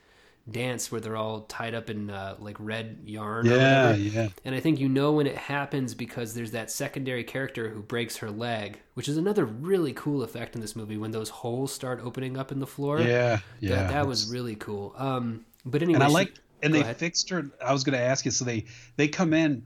dance 0.50 0.92
where 0.92 1.00
they're 1.00 1.16
all 1.16 1.42
tied 1.42 1.74
up 1.74 1.90
in 1.90 2.10
uh, 2.10 2.36
like 2.40 2.58
red 2.60 3.00
yarn. 3.06 3.46
yeah 3.46 3.94
yeah 3.96 4.28
And 4.44 4.54
I 4.54 4.60
think 4.60 4.80
you 4.80 4.90
know 4.90 5.14
when 5.14 5.26
it 5.26 5.38
happens 5.38 5.94
because 5.96 6.34
there's 6.34 6.52
that 6.52 6.70
secondary 6.70 7.24
character 7.24 7.70
who 7.70 7.82
breaks 7.82 8.18
her 8.18 8.30
leg, 8.30 8.80
which 8.94 9.08
is 9.08 9.16
another 9.16 9.46
really 9.46 9.94
cool 9.94 10.22
effect 10.22 10.56
in 10.56 10.62
this 10.62 10.76
movie 10.76 10.98
when 10.98 11.12
those 11.12 11.30
holes 11.30 11.72
start 11.72 12.02
opening 12.04 12.38
up 12.38 12.52
in 12.52 12.60
the 12.60 12.68
floor. 12.68 13.00
yeah 13.00 13.40
yeah 13.62 13.76
that, 13.76 13.90
that 13.92 14.08
was 14.08 14.30
really 14.30 14.56
cool. 14.56 14.94
Um, 14.98 15.46
but 15.66 15.82
anyway, 15.82 15.96
and 15.96 16.04
i 16.04 16.08
like 16.08 16.34
and 16.62 16.74
they 16.74 16.82
ahead. 16.82 16.98
fixed 16.98 17.30
her 17.30 17.50
i 17.66 17.72
was 17.72 17.84
going 17.86 17.98
to 17.98 18.04
ask 18.04 18.26
you 18.26 18.32
so 18.32 18.44
they 18.44 18.66
they 18.98 19.08
come 19.08 19.34
in 19.34 19.66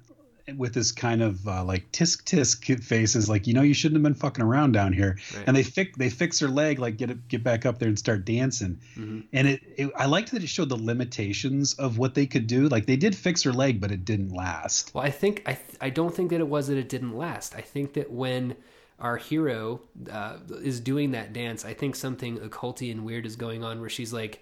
with 0.55 0.73
this 0.73 0.91
kind 0.93 1.21
of 1.21 1.45
uh, 1.47 1.61
like 1.63 1.91
tisk 1.91 2.23
tisk 2.23 2.81
faces 2.83 3.27
like 3.27 3.47
you 3.47 3.53
know 3.53 3.61
you 3.61 3.73
shouldn't 3.73 3.97
have 3.97 4.03
been 4.03 4.13
fucking 4.19 4.43
around 4.43 4.71
down 4.71 4.93
here 4.93 5.17
Right. 5.35 5.43
and 5.45 5.57
they 5.57 5.63
fix 5.63 5.97
they 5.97 6.09
fix 6.09 6.39
her 6.39 6.47
leg 6.47 6.79
like 6.79 6.95
get 6.95 7.09
it 7.11 7.27
get 7.27 7.43
back 7.43 7.65
up 7.65 7.79
there 7.79 7.89
and 7.89 7.99
start 7.99 8.23
dancing 8.23 8.79
Mhm. 8.95 9.23
and 9.33 9.47
it, 9.47 9.61
it 9.75 9.91
i 9.97 10.05
liked 10.05 10.31
that 10.31 10.41
it 10.43 10.47
showed 10.47 10.69
the 10.69 10.77
limitations 10.77 11.73
of 11.73 11.97
what 11.97 12.15
they 12.15 12.25
could 12.25 12.47
do 12.47 12.69
like 12.69 12.85
they 12.85 12.95
did 12.95 13.13
fix 13.13 13.43
her 13.43 13.51
leg 13.51 13.81
but 13.81 13.91
it 13.91 14.05
didn't 14.05 14.29
last 14.29 14.93
Well, 14.93 15.03
I 15.03 15.11
think 15.11 15.43
I 15.45 15.53
th- 15.53 15.77
I 15.81 15.89
don't 15.89 16.15
think 16.15 16.29
that 16.29 16.39
it 16.39 16.47
was 16.47 16.67
that 16.67 16.77
it 16.77 16.87
didn't 16.89 17.15
last. 17.17 17.53
I 17.55 17.61
think 17.61 17.93
that 17.93 18.09
when 18.11 18.55
our 18.99 19.17
hero 19.17 19.81
uh, 20.09 20.37
is 20.63 20.79
doing 20.79 21.11
that 21.11 21.31
dance, 21.33 21.63
I 21.65 21.73
think 21.73 21.95
something 21.95 22.37
occulty 22.39 22.89
and 22.89 23.03
weird 23.05 23.25
is 23.27 23.35
going 23.35 23.63
on 23.63 23.79
where 23.79 23.89
she's 23.89 24.11
like 24.13 24.41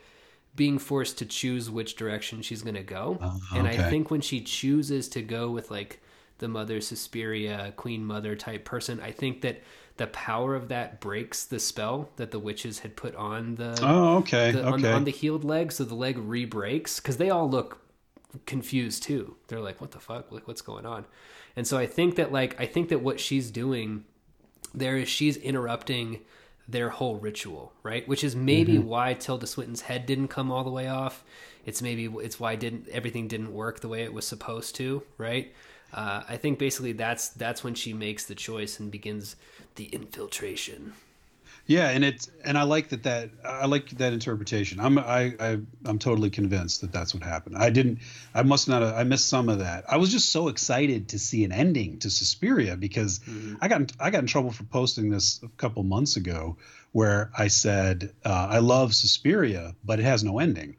being 0.56 0.78
forced 0.80 1.18
to 1.20 1.26
choose 1.26 1.70
which 1.70 1.96
direction 1.96 2.42
she's 2.42 2.62
going 2.62 2.76
to 2.76 2.84
go. 2.84 3.18
Oh, 3.22 3.40
And 3.54 3.68
I 3.68 3.90
think 3.90 4.10
when 4.10 4.22
she 4.22 4.42
chooses 4.42 5.08
to 5.10 5.22
go 5.22 5.50
with 5.50 5.70
like 5.70 6.02
the 6.38 6.48
Mother 6.48 6.82
Suspiria, 6.82 7.74
Queen 7.76 8.06
Mother 8.06 8.36
type 8.36 8.66
person, 8.66 9.00
I 9.02 9.12
think 9.12 9.42
that 9.42 9.62
the 9.98 10.08
power 10.08 10.56
of 10.56 10.68
that 10.70 11.00
breaks 11.00 11.46
the 11.46 11.60
spell 11.60 12.10
that 12.18 12.32
the 12.32 12.40
witches 12.40 12.80
had 12.80 12.96
put 12.98 13.16
on 13.16 13.56
the 13.56 13.80
oh 13.82 14.18
okay 14.18 14.52
the, 14.52 14.68
okay 14.68 14.90
on, 14.90 14.94
on 14.94 15.04
the 15.06 15.12
healed 15.12 15.44
leg, 15.46 15.72
so 15.72 15.84
the 15.86 15.96
leg 15.96 16.18
re-breaks 16.18 17.00
because 17.00 17.18
they 17.18 17.30
all 17.30 17.50
look 17.50 17.82
confused 18.46 19.04
too. 19.04 19.38
They're 19.48 19.62
like, 19.62 19.80
"What 19.80 19.92
the 19.92 20.00
fuck? 20.00 20.32
Like, 20.32 20.48
what's 20.48 20.62
going 20.62 20.86
on?" 20.86 21.06
And 21.56 21.66
so 21.66 21.78
I 21.78 21.88
think 21.88 22.16
that 22.16 22.34
like 22.34 22.60
I 22.60 22.66
think 22.66 22.90
that 22.90 23.02
what 23.02 23.20
she's 23.20 23.52
doing 23.52 24.04
there 24.74 24.98
is 24.98 25.08
she's 25.08 25.38
interrupting 25.38 26.20
their 26.68 26.90
whole 26.90 27.16
ritual, 27.18 27.74
right? 27.84 28.08
Which 28.08 28.24
is 28.24 28.36
maybe 28.36 28.74
mm-hmm. 28.74 28.88
why 28.88 29.14
Tilda 29.14 29.48
Swinton's 29.48 29.82
head 29.82 30.06
didn't 30.06 30.30
come 30.30 30.52
all 30.52 30.64
the 30.64 30.72
way 30.72 30.88
off. 30.88 31.24
It's 31.66 31.82
maybe 31.82 32.06
it's 32.06 32.40
why 32.40 32.56
didn't 32.56 32.88
everything 32.90 33.28
didn't 33.28 33.54
work 33.54 33.80
the 33.80 33.88
way 33.88 34.04
it 34.04 34.14
was 34.14 34.28
supposed 34.28 34.76
to, 34.76 35.04
right? 35.18 35.54
Uh, 35.94 36.24
I 36.28 36.38
think 36.38 36.60
basically 36.60 36.94
that's 36.94 37.30
that's 37.30 37.64
when 37.64 37.76
she 37.76 37.94
makes 37.94 38.26
the 38.26 38.36
choice 38.36 38.80
and 38.80 38.92
begins 38.92 39.36
the 39.76 39.86
infiltration. 39.86 40.94
Yeah, 41.68 41.90
and 41.90 42.06
it's 42.06 42.30
and 42.44 42.60
I 42.60 42.64
like 42.64 42.90
that 42.90 43.04
that 43.04 43.32
I 43.44 43.66
like 43.66 43.90
that 43.98 44.14
interpretation. 44.14 44.80
I'm 44.80 45.00
I, 45.00 45.34
I 45.40 45.58
I'm 45.86 45.98
totally 45.98 46.30
convinced 46.30 46.82
that 46.82 46.92
that's 46.92 47.14
what 47.14 47.24
happened. 47.24 47.58
I 47.58 47.72
didn't 47.72 48.00
I 48.36 48.44
must 48.44 48.68
not 48.68 48.84
have, 48.84 48.94
I 48.94 49.04
missed 49.04 49.28
some 49.28 49.50
of 49.50 49.60
that. 49.60 49.86
I 49.90 49.98
was 49.98 50.12
just 50.12 50.30
so 50.30 50.48
excited 50.48 51.10
to 51.10 51.20
see 51.20 51.44
an 51.44 51.52
ending 51.52 51.98
to 52.00 52.12
Suspiria 52.12 52.78
because 52.78 53.20
mm-hmm. 53.20 53.56
I 53.62 53.68
got 53.68 53.92
I 54.00 54.12
got 54.12 54.20
in 54.20 54.28
trouble 54.28 54.52
for 54.52 54.64
posting 54.64 55.10
this 55.10 55.42
a 55.42 55.48
couple 55.58 55.82
months 55.82 56.18
ago 56.18 56.58
where 56.92 57.32
I 57.36 57.48
said 57.48 58.14
uh, 58.24 58.48
I 58.52 58.60
love 58.60 58.94
Suspiria 58.94 59.76
but 59.84 60.00
it 60.00 60.04
has 60.04 60.24
no 60.24 60.38
ending. 60.38 60.76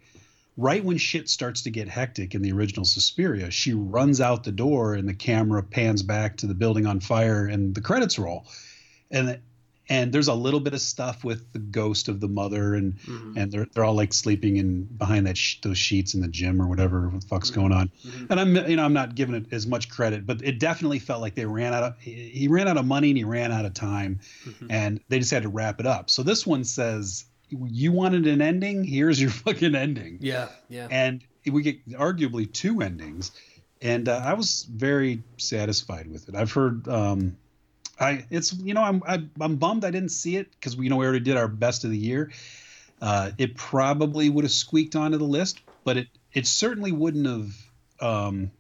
Right 0.57 0.85
when 0.85 0.99
shit 0.99 1.29
starts 1.29 1.63
to 1.63 1.71
get 1.71 1.89
hectic 1.89 2.35
in 2.35 2.43
the 2.43 2.53
original 2.53 2.85
Suspiria, 2.85 3.51
she 3.51 3.75
runs 3.75 4.21
out 4.21 4.45
the 4.45 4.53
door 4.53 4.95
and 4.95 5.09
the 5.09 5.15
camera 5.15 5.65
pans 5.65 6.05
back 6.05 6.39
to 6.39 6.47
the 6.47 6.55
building 6.55 6.87
on 6.87 7.01
fire 7.01 7.45
and 7.45 7.75
the 7.75 7.83
credits 7.83 8.19
roll. 8.19 8.47
And 9.11 9.41
and 9.89 10.13
there's 10.13 10.29
a 10.29 10.35
little 10.35 10.61
bit 10.61 10.75
of 10.75 10.81
stuff 10.81 11.25
with 11.25 11.53
the 11.53 11.59
ghost 11.59 12.09
of 12.09 12.21
the 12.21 12.29
mother 12.29 12.75
and 12.75 12.99
mm-hmm. 12.99 13.37
and 13.37 13.53
they're 13.53 13.67
they're 13.73 13.85
all 13.85 13.95
like 13.95 14.13
sleeping 14.13 14.57
in 14.57 14.85
behind 14.85 15.27
that 15.27 15.37
sh- 15.37 15.61
those 15.63 15.79
sheets 15.79 16.15
in 16.15 16.21
the 16.21 16.29
gym 16.29 16.61
or 16.61 16.67
whatever 16.67 17.09
what 17.09 17.21
the 17.21 17.27
fuck's 17.27 17.51
mm-hmm. 17.51 17.61
going 17.61 17.73
on 17.73 17.91
mm-hmm. 18.05 18.27
and 18.31 18.41
i'm 18.41 18.57
you 18.69 18.77
know 18.77 18.85
i'm 18.85 18.93
not 18.93 19.15
giving 19.15 19.35
it 19.35 19.47
as 19.53 19.67
much 19.67 19.89
credit 19.89 20.27
but 20.27 20.43
it 20.43 20.59
definitely 20.59 20.99
felt 20.99 21.21
like 21.21 21.35
they 21.35 21.47
ran 21.47 21.73
out 21.73 21.83
of 21.83 21.99
he 22.01 22.49
ran 22.49 22.69
out 22.69 22.77
of 22.77 22.87
money 22.87 23.11
and 23.11 23.19
he 23.19 23.25
ran 23.25 23.53
out 23.53 23.65
of 23.65 23.75
time 23.75 24.19
mm-hmm. 24.45 24.67
and 24.71 25.01
they 25.09 25.19
just 25.19 25.31
had 25.31 25.43
to 25.43 25.49
wrap 25.49 25.81
it 25.81 25.87
up 25.87 26.11
so 26.11 26.23
this 26.23 26.47
one 26.47 26.65
says 26.65 27.25
you 27.49 27.93
wanted 27.93 28.27
an 28.27 28.43
ending 28.43 28.85
here's 28.85 29.21
your 29.21 29.31
fucking 29.45 29.75
ending 29.75 30.19
yeah 30.21 30.49
yeah 30.69 30.89
and 30.91 31.23
we 31.51 31.63
get 31.63 31.89
arguably 31.91 32.51
two 32.53 32.81
endings 32.81 33.31
and 33.81 34.09
uh, 34.09 34.21
i 34.25 34.35
was 34.35 34.67
very 34.69 35.23
satisfied 35.37 36.11
with 36.11 36.29
it 36.29 36.35
i've 36.35 36.51
heard 36.51 36.89
um 36.89 37.37
I 37.99 38.27
it's 38.31 38.53
you 38.53 38.75
know 38.75 38.83
I'm 38.83 39.03
I, 39.07 39.23
I'm 39.41 39.57
bummed 39.57 39.85
I 39.85 39.91
didn't 39.91 40.11
see 40.11 40.37
it 40.37 40.51
because 40.53 40.77
we 40.77 40.85
you 40.85 40.91
know 40.91 40.97
we 40.97 41.05
already 41.05 41.21
did 41.21 41.37
our 41.37 41.49
best 41.49 41.85
of 41.85 41.91
the 41.91 41.99
year. 41.99 42.31
Uh, 43.01 43.31
it 43.37 43.57
probably 43.57 44.31
would 44.31 44.45
have 44.45 44.53
squeaked 44.53 44.97
onto 44.97 45.19
the 45.19 45.25
list, 45.25 45.61
but 45.85 45.97
it 45.97 46.09
it 46.33 46.47
certainly 46.47 46.93
wouldn't 46.93 47.27
have 47.27 47.53
um, 48.01 48.51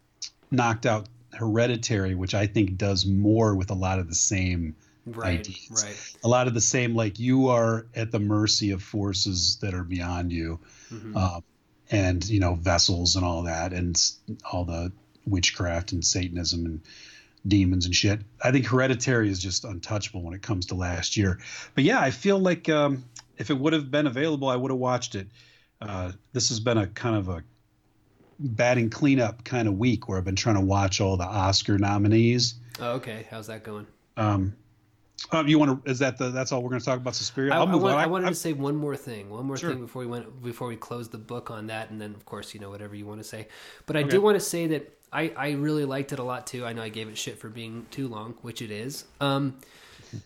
knocked 0.50 0.86
out 0.86 1.08
Hereditary, 1.32 2.14
which 2.14 2.34
I 2.34 2.46
think 2.46 2.76
does 2.76 3.04
more 3.06 3.54
with 3.54 3.70
a 3.70 3.74
lot 3.74 3.98
of 3.98 4.08
the 4.08 4.14
same 4.14 4.74
right, 5.04 5.40
ideas. 5.40 5.84
Right. 5.84 6.16
A 6.24 6.28
lot 6.28 6.48
of 6.48 6.54
the 6.54 6.60
same, 6.60 6.94
like 6.94 7.18
you 7.18 7.48
are 7.48 7.86
at 7.94 8.10
the 8.10 8.18
mercy 8.18 8.70
of 8.70 8.82
forces 8.82 9.58
that 9.60 9.74
are 9.74 9.84
beyond 9.84 10.32
you, 10.32 10.60
mm-hmm. 10.90 11.16
uh, 11.16 11.40
and 11.90 12.26
you 12.28 12.40
know 12.40 12.54
vessels 12.54 13.16
and 13.16 13.24
all 13.24 13.42
that, 13.44 13.72
and 13.72 14.00
all 14.50 14.64
the 14.64 14.92
witchcraft 15.26 15.92
and 15.92 16.04
Satanism 16.04 16.64
and 16.66 16.80
demons 17.48 17.86
and 17.86 17.94
shit. 17.94 18.20
I 18.42 18.50
think 18.50 18.66
Hereditary 18.66 19.28
is 19.28 19.38
just 19.38 19.64
untouchable 19.64 20.22
when 20.22 20.34
it 20.34 20.42
comes 20.42 20.66
to 20.66 20.74
last 20.74 21.16
year. 21.16 21.38
But 21.74 21.84
yeah, 21.84 22.00
I 22.00 22.10
feel 22.10 22.38
like 22.38 22.68
um, 22.68 23.04
if 23.38 23.50
it 23.50 23.58
would 23.58 23.72
have 23.72 23.90
been 23.90 24.06
available, 24.06 24.48
I 24.48 24.56
would 24.56 24.70
have 24.70 24.80
watched 24.80 25.14
it. 25.14 25.28
Uh, 25.80 26.12
this 26.32 26.48
has 26.48 26.60
been 26.60 26.78
a 26.78 26.86
kind 26.86 27.16
of 27.16 27.28
a 27.28 27.44
batting 28.38 28.90
cleanup 28.90 29.44
kind 29.44 29.68
of 29.68 29.78
week 29.78 30.08
where 30.08 30.18
I've 30.18 30.24
been 30.24 30.36
trying 30.36 30.56
to 30.56 30.60
watch 30.60 31.00
all 31.00 31.16
the 31.16 31.24
Oscar 31.24 31.78
nominees. 31.78 32.54
Oh, 32.80 32.92
okay. 32.92 33.26
How's 33.30 33.46
that 33.46 33.62
going? 33.62 33.86
Um, 34.16 34.54
um, 35.32 35.48
you 35.48 35.58
want 35.58 35.84
to? 35.84 35.90
Is 35.90 35.98
that 36.00 36.18
the? 36.18 36.30
That's 36.30 36.52
all 36.52 36.62
we're 36.62 36.68
going 36.68 36.80
to 36.80 36.84
talk 36.84 36.98
about 36.98 37.14
Suspiria. 37.14 37.52
I, 37.52 37.58
I, 37.58 37.74
want, 37.74 37.96
I 37.96 38.06
wanted 38.06 38.26
I, 38.26 38.30
to 38.30 38.34
say 38.34 38.52
one 38.52 38.76
more 38.76 38.96
thing. 38.96 39.30
One 39.30 39.46
more 39.46 39.56
sure. 39.56 39.70
thing 39.70 39.80
before 39.80 40.00
we 40.00 40.06
went 40.06 40.42
before 40.42 40.68
we 40.68 40.76
close 40.76 41.08
the 41.08 41.18
book 41.18 41.50
on 41.50 41.66
that, 41.68 41.90
and 41.90 42.00
then 42.00 42.14
of 42.14 42.24
course 42.26 42.54
you 42.54 42.60
know 42.60 42.70
whatever 42.70 42.94
you 42.94 43.06
want 43.06 43.20
to 43.20 43.24
say. 43.24 43.48
But 43.86 43.96
I 43.96 44.00
okay. 44.00 44.10
do 44.10 44.20
want 44.20 44.36
to 44.36 44.44
say 44.44 44.66
that 44.68 44.98
I, 45.12 45.32
I 45.36 45.50
really 45.52 45.84
liked 45.84 46.12
it 46.12 46.18
a 46.18 46.22
lot 46.22 46.46
too. 46.46 46.64
I 46.64 46.72
know 46.72 46.82
I 46.82 46.88
gave 46.88 47.08
it 47.08 47.16
shit 47.16 47.38
for 47.38 47.48
being 47.48 47.86
too 47.90 48.08
long, 48.08 48.34
which 48.42 48.60
it 48.60 48.70
is. 48.70 49.04
Um, 49.20 49.58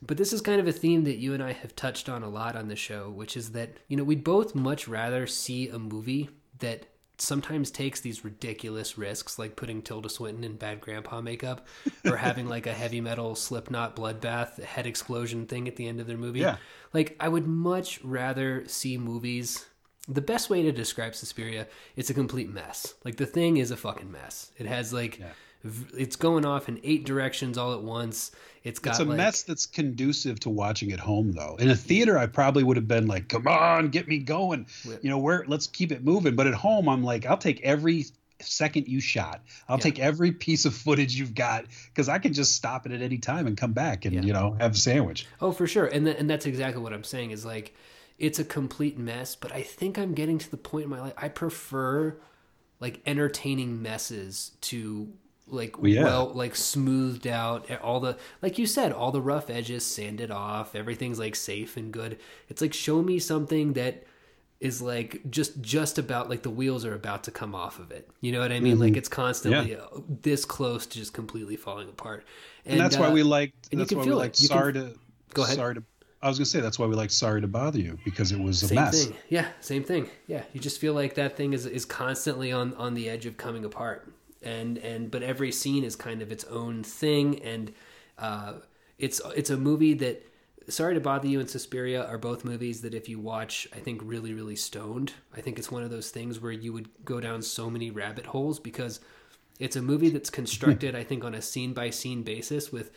but 0.03 0.17
this 0.17 0.33
is 0.33 0.41
kind 0.41 0.61
of 0.61 0.67
a 0.67 0.73
theme 0.73 1.05
that 1.05 1.17
you 1.17 1.35
and 1.35 1.43
I 1.43 1.53
have 1.53 1.77
touched 1.77 2.09
on 2.09 2.23
a 2.23 2.29
lot 2.29 2.57
on 2.57 2.69
the 2.69 2.77
show, 2.77 3.11
which 3.11 3.37
is 3.37 3.53
that 3.53 3.71
you 3.89 3.97
know 3.97 4.05
we'd 4.05 4.25
both 4.25 4.55
much 4.55 4.89
rather 4.89 5.27
see 5.27 5.69
a 5.69 5.79
movie 5.79 6.29
that 6.59 6.87
sometimes 7.19 7.71
takes 7.71 8.01
these 8.01 8.25
ridiculous 8.25 8.97
risks, 8.97 9.39
like 9.39 9.57
putting 9.57 9.83
Tilda 9.83 10.09
Swinton 10.09 10.45
in 10.45 10.57
bad 10.57 10.81
grandpa 10.81 11.21
makeup, 11.21 11.67
or 12.05 12.17
having 12.17 12.49
like 12.49 12.67
a 12.67 12.73
heavy 12.73 13.01
metal 13.01 13.35
Slipknot 13.35 13.97
bloodbath 13.97 14.63
head 14.63 14.87
explosion 14.87 15.47
thing 15.47 15.69
at 15.69 15.77
the 15.77 15.87
end 15.87 16.01
of 16.01 16.07
their 16.07 16.17
movie. 16.17 16.41
Yeah. 16.41 16.57
Like 16.93 17.17
I 17.21 17.29
would 17.29 17.47
much 17.47 18.03
rather 18.03 18.67
see 18.67 18.99
movies 18.99 19.67
the 20.09 20.21
best 20.21 20.51
way 20.51 20.63
to 20.63 20.73
describe 20.73 21.15
Suspiria, 21.15 21.67
it's 21.97 22.11
a 22.11 22.15
complete 22.15 22.51
mess. 22.51 22.95
Like 23.05 23.17
the 23.17 23.27
thing 23.27 23.59
is 23.59 23.71
a 23.71 23.77
fucking 23.77 24.11
mess. 24.11 24.51
It 24.59 24.67
has 24.67 24.93
like 24.93 25.19
yeah. 25.19 25.27
v- 25.65 26.03
it's 26.03 26.17
going 26.17 26.45
off 26.45 26.69
in 26.69 26.81
eight 26.83 27.05
directions 27.05 27.59
all 27.59 27.75
at 27.75 27.83
once. 27.83 28.33
It's 28.63 28.79
got 28.79 28.91
It's 28.91 29.01
a 29.01 29.05
like, 29.05 29.17
mess 29.17 29.43
that's 29.43 29.67
conducive 29.67 30.41
to 30.41 30.51
watching 30.51 30.93
at 30.93 31.01
home 31.01 31.33
though. 31.33 31.57
In 31.59 31.71
a 31.71 31.77
theater 31.77 32.19
I 32.19 32.27
probably 32.27 32.63
would 32.63 32.77
have 32.77 32.89
been 32.89 33.07
like, 33.07 33.29
"Come 33.29 33.47
on, 33.47 33.89
get 33.89 34.09
me 34.09 34.19
going." 34.19 34.67
You 34.85 35.11
know, 35.11 35.19
where 35.19 35.45
let's 35.47 35.67
keep 35.67 35.93
it 35.93 36.05
moving. 36.05 36.35
But 36.35 36.47
at 36.47 36.55
home 36.55 36.89
I'm 36.89 37.05
like, 37.05 37.27
I'll 37.27 37.39
take 37.39 37.61
every 37.63 38.07
second 38.43 38.89
you 38.89 39.01
shot. 39.01 39.43
I'll 39.69 39.77
yeah. 39.79 39.83
take 39.83 39.99
every 39.99 40.33
piece 40.33 40.65
of 40.65 40.75
footage 40.75 41.15
you've 41.15 41.35
got 41.35 41.67
because 41.89 42.09
I 42.09 42.19
can 42.19 42.33
just 42.33 42.55
stop 42.55 42.87
it 42.87 42.93
at 42.93 43.03
any 43.03 43.19
time 43.19 43.47
and 43.47 43.57
come 43.57 43.73
back 43.73 44.05
and 44.05 44.15
yeah. 44.15 44.23
you 44.23 44.33
know 44.33 44.57
have 44.59 44.73
a 44.73 44.79
sandwich. 44.79 45.27
Oh, 45.41 45.53
for 45.53 45.67
sure, 45.67 45.87
and 45.87 46.07
th- 46.07 46.17
and 46.19 46.29
that's 46.29 46.47
exactly 46.47 46.83
what 46.83 46.93
I'm 46.93 47.05
saying. 47.05 47.31
Is 47.31 47.45
like 47.45 47.75
it's 48.21 48.39
a 48.39 48.45
complete 48.45 48.99
mess, 48.99 49.35
but 49.35 49.51
I 49.51 49.63
think 49.63 49.99
I'm 49.99 50.15
getting 50.15 50.39
to 50.39 50.51
the 50.51 50.57
point 50.57 50.85
in 50.85 50.91
my 50.91 51.01
life 51.01 51.15
I 51.17 51.29
prefer 51.29 52.17
like 52.79 53.01
entertaining 53.07 53.83
messes 53.83 54.53
to 54.63 55.13
like 55.47 55.79
well, 55.79 55.91
yeah. 55.91 56.05
well 56.05 56.33
like 56.33 56.55
smoothed 56.55 57.27
out 57.27 57.69
all 57.83 57.99
the 57.99 58.17
like 58.41 58.59
you 58.59 58.67
said 58.67 58.93
all 58.93 59.11
the 59.11 59.21
rough 59.21 59.51
edges 59.51 59.85
sanded 59.85 60.31
off 60.31 60.77
everything's 60.77 61.19
like 61.19 61.35
safe 61.35 61.77
and 61.77 61.93
good 61.93 62.19
it's 62.49 62.63
like 62.63 62.73
show 62.73 63.03
me 63.03 63.19
something 63.19 63.73
that 63.73 64.05
is 64.61 64.81
like 64.81 65.21
just 65.29 65.61
just 65.61 65.99
about 65.99 66.31
like 66.31 66.43
the 66.43 66.51
wheels 66.51 66.85
are 66.85 66.95
about 66.95 67.25
to 67.25 67.33
come 67.33 67.55
off 67.55 67.81
of 67.81 67.91
it 67.91 68.09
you 68.21 68.31
know 68.31 68.39
what 68.39 68.53
i 68.53 68.61
mean 68.61 68.75
mm-hmm. 68.75 68.83
like 68.83 68.97
it's 68.97 69.09
constantly 69.09 69.73
yeah. 69.73 69.85
this 70.23 70.45
close 70.45 70.87
to 70.87 70.99
just 70.99 71.13
completely 71.13 71.57
falling 71.57 71.89
apart 71.89 72.25
and, 72.65 72.75
and 72.75 72.81
that's 72.81 72.97
uh, 72.97 73.01
why 73.01 73.11
we 73.11 73.25
liked 73.25 73.71
that's 73.73 73.93
why 73.93 74.05
we 74.05 74.13
liked 74.13 74.39
it. 74.39 74.47
sorry 74.47 74.73
can, 74.73 74.93
to 74.93 74.99
go 75.35 75.43
ahead 75.43 75.57
sorry 75.57 75.75
to 75.75 75.83
I 76.23 76.29
was 76.29 76.39
gonna 76.39 76.47
say 76.47 76.61
that's 76.61 76.79
why 76.79 76.87
we 76.87 76.95
like 76.95 77.11
Sorry 77.11 77.41
to 77.41 77.49
Bother 77.49 77.79
You 77.79 77.99
because 78.05 78.31
it 78.33 78.39
was 78.39 78.63
a 78.63 78.69
same 78.69 78.77
mess. 78.77 79.05
Thing. 79.07 79.17
Yeah, 79.29 79.47
same 79.61 79.85
thing. 79.85 80.09
Yeah, 80.27 80.43
you 80.53 80.61
just 80.61 80.79
feel 80.79 80.93
like 80.93 81.15
that 81.15 81.37
thing 81.37 81.53
is 81.53 81.67
is 81.67 81.85
constantly 81.85 82.53
on 82.53 82.75
on 82.75 82.95
the 82.95 83.09
edge 83.09 83.27
of 83.27 83.37
coming 83.37 83.65
apart, 83.65 84.13
and 84.43 84.77
and 84.79 85.11
but 85.11 85.23
every 85.23 85.51
scene 85.51 85.83
is 85.83 85.97
kind 85.97 86.21
of 86.21 86.31
its 86.31 86.45
own 86.45 86.83
thing, 86.83 87.41
and 87.43 87.73
uh, 88.19 88.55
it's 88.99 89.21
it's 89.35 89.51
a 89.51 89.57
movie 89.57 89.95
that. 89.95 90.27
Sorry 90.69 90.95
to 90.95 91.01
Bother 91.01 91.27
You 91.27 91.41
and 91.41 91.51
Suspiria 91.51 92.05
are 92.05 92.19
both 92.19 92.45
movies 92.45 92.83
that 92.83 92.95
if 92.95 93.09
you 93.09 93.19
watch, 93.19 93.67
I 93.75 93.79
think 93.79 94.03
really 94.05 94.35
really 94.35 94.55
stoned. 94.55 95.15
I 95.37 95.41
think 95.41 95.59
it's 95.59 95.73
one 95.73 95.83
of 95.83 95.91
those 95.91 96.11
things 96.11 96.39
where 96.39 96.53
you 96.53 96.73
would 96.73 96.89
go 97.05 97.19
down 97.19 97.43
so 97.43 97.69
many 97.69 97.91
rabbit 97.91 98.27
holes 98.27 98.61
because 98.61 99.01
it's 99.59 99.75
a 99.75 99.83
movie 99.83 100.11
that's 100.11 100.31
constructed, 100.31 100.95
I 100.97 101.03
think, 101.03 101.25
on 101.25 101.35
a 101.35 101.43
scene 101.43 101.73
by 101.73 101.91
scene 101.91 102.23
basis 102.23 102.71
with 102.71 102.93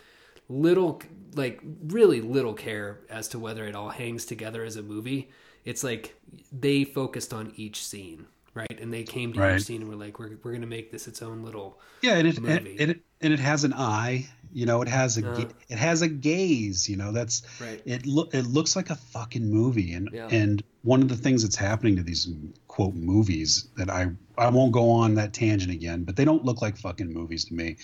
little 0.48 1.00
like 1.34 1.60
really 1.86 2.20
little 2.20 2.54
care 2.54 3.00
as 3.10 3.28
to 3.28 3.38
whether 3.38 3.66
it 3.66 3.74
all 3.74 3.90
hangs 3.90 4.24
together 4.24 4.64
as 4.64 4.76
a 4.76 4.82
movie. 4.82 5.30
It's 5.64 5.82
like 5.82 6.14
they 6.52 6.84
focused 6.84 7.32
on 7.32 7.52
each 7.56 7.84
scene, 7.84 8.26
right? 8.54 8.78
And 8.80 8.92
they 8.92 9.02
came 9.02 9.32
to 9.32 9.40
right. 9.40 9.56
each 9.56 9.64
scene 9.64 9.80
and 9.80 9.90
were 9.90 9.96
like, 9.96 10.18
"We're 10.18 10.36
we're 10.42 10.52
gonna 10.52 10.66
make 10.66 10.92
this 10.92 11.08
its 11.08 11.22
own 11.22 11.42
little 11.42 11.80
yeah." 12.02 12.14
And 12.14 12.28
it 12.28 12.40
movie. 12.40 12.76
and, 12.78 12.90
it 12.92 13.00
and 13.20 13.32
it 13.32 13.40
has 13.40 13.64
an 13.64 13.72
eye, 13.72 14.28
you 14.52 14.66
know. 14.66 14.82
It 14.82 14.88
has 14.88 15.16
a 15.16 15.28
uh, 15.28 15.48
it 15.68 15.78
has 15.78 16.02
a 16.02 16.08
gaze, 16.08 16.88
you 16.88 16.96
know. 16.96 17.12
That's 17.12 17.42
right. 17.60 17.80
It 17.86 18.06
look 18.06 18.34
it 18.34 18.46
looks 18.46 18.76
like 18.76 18.90
a 18.90 18.96
fucking 18.96 19.50
movie, 19.50 19.94
and 19.94 20.10
yeah. 20.12 20.28
and 20.30 20.62
one 20.82 21.00
of 21.00 21.08
the 21.08 21.16
things 21.16 21.42
that's 21.42 21.56
happening 21.56 21.96
to 21.96 22.02
these 22.02 22.28
quote 22.68 22.94
movies 22.94 23.68
that 23.76 23.88
I 23.88 24.10
I 24.36 24.50
won't 24.50 24.72
go 24.72 24.90
on 24.90 25.14
that 25.14 25.32
tangent 25.32 25.72
again, 25.72 26.04
but 26.04 26.16
they 26.16 26.26
don't 26.26 26.44
look 26.44 26.60
like 26.60 26.76
fucking 26.76 27.10
movies 27.10 27.46
to 27.46 27.54
me 27.54 27.76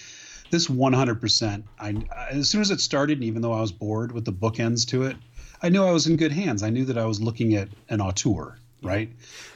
this 0.50 0.66
100%. 0.66 1.62
I 1.78 1.94
as 2.30 2.48
soon 2.48 2.60
as 2.60 2.70
it 2.70 2.80
started, 2.80 3.18
and 3.18 3.24
even 3.24 3.42
though 3.42 3.52
I 3.52 3.60
was 3.60 3.72
bored 3.72 4.12
with 4.12 4.24
the 4.24 4.32
bookends 4.32 4.86
to 4.88 5.04
it, 5.04 5.16
I 5.62 5.68
knew 5.68 5.84
I 5.84 5.92
was 5.92 6.06
in 6.06 6.16
good 6.16 6.32
hands. 6.32 6.62
I 6.62 6.70
knew 6.70 6.84
that 6.86 6.98
I 6.98 7.04
was 7.04 7.20
looking 7.20 7.54
at 7.54 7.68
an 7.88 8.00
auteur, 8.00 8.58
right? 8.82 9.10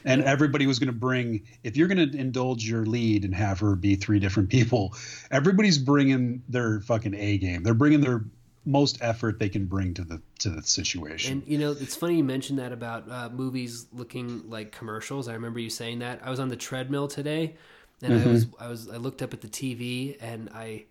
And 0.04 0.22
everybody 0.22 0.66
was 0.66 0.78
going 0.78 0.88
to 0.88 0.98
bring. 0.98 1.42
If 1.62 1.76
you're 1.76 1.88
going 1.88 2.10
to 2.10 2.16
indulge 2.16 2.68
your 2.68 2.84
lead 2.84 3.24
and 3.24 3.34
have 3.34 3.60
her 3.60 3.74
be 3.74 3.96
three 3.96 4.18
different 4.18 4.50
people, 4.50 4.94
everybody's 5.30 5.78
bringing 5.78 6.42
their 6.48 6.80
fucking 6.80 7.14
A 7.14 7.38
game. 7.38 7.62
They're 7.62 7.74
bringing 7.74 8.00
their 8.00 8.24
most 8.66 8.98
effort 9.02 9.38
they 9.38 9.48
can 9.48 9.66
bring 9.66 9.92
to 9.94 10.04
the 10.04 10.22
to 10.38 10.50
the 10.50 10.62
situation. 10.62 11.32
And 11.32 11.42
you 11.46 11.58
know, 11.58 11.72
it's 11.72 11.96
funny 11.96 12.16
you 12.16 12.24
mentioned 12.24 12.58
that 12.58 12.72
about 12.72 13.10
uh, 13.10 13.28
movies 13.30 13.86
looking 13.92 14.48
like 14.48 14.72
commercials. 14.72 15.28
I 15.28 15.34
remember 15.34 15.58
you 15.58 15.70
saying 15.70 15.98
that. 16.00 16.20
I 16.22 16.30
was 16.30 16.40
on 16.40 16.48
the 16.48 16.56
treadmill 16.56 17.08
today 17.08 17.56
and 18.02 18.14
I 18.14 18.26
was 18.26 18.46
mm-hmm. 18.46 18.62
I 18.62 18.68
was 18.68 18.88
I 18.88 18.96
looked 18.96 19.22
up 19.22 19.32
at 19.32 19.40
the 19.40 19.48
TV 19.48 20.16
and 20.20 20.50
I 20.54 20.84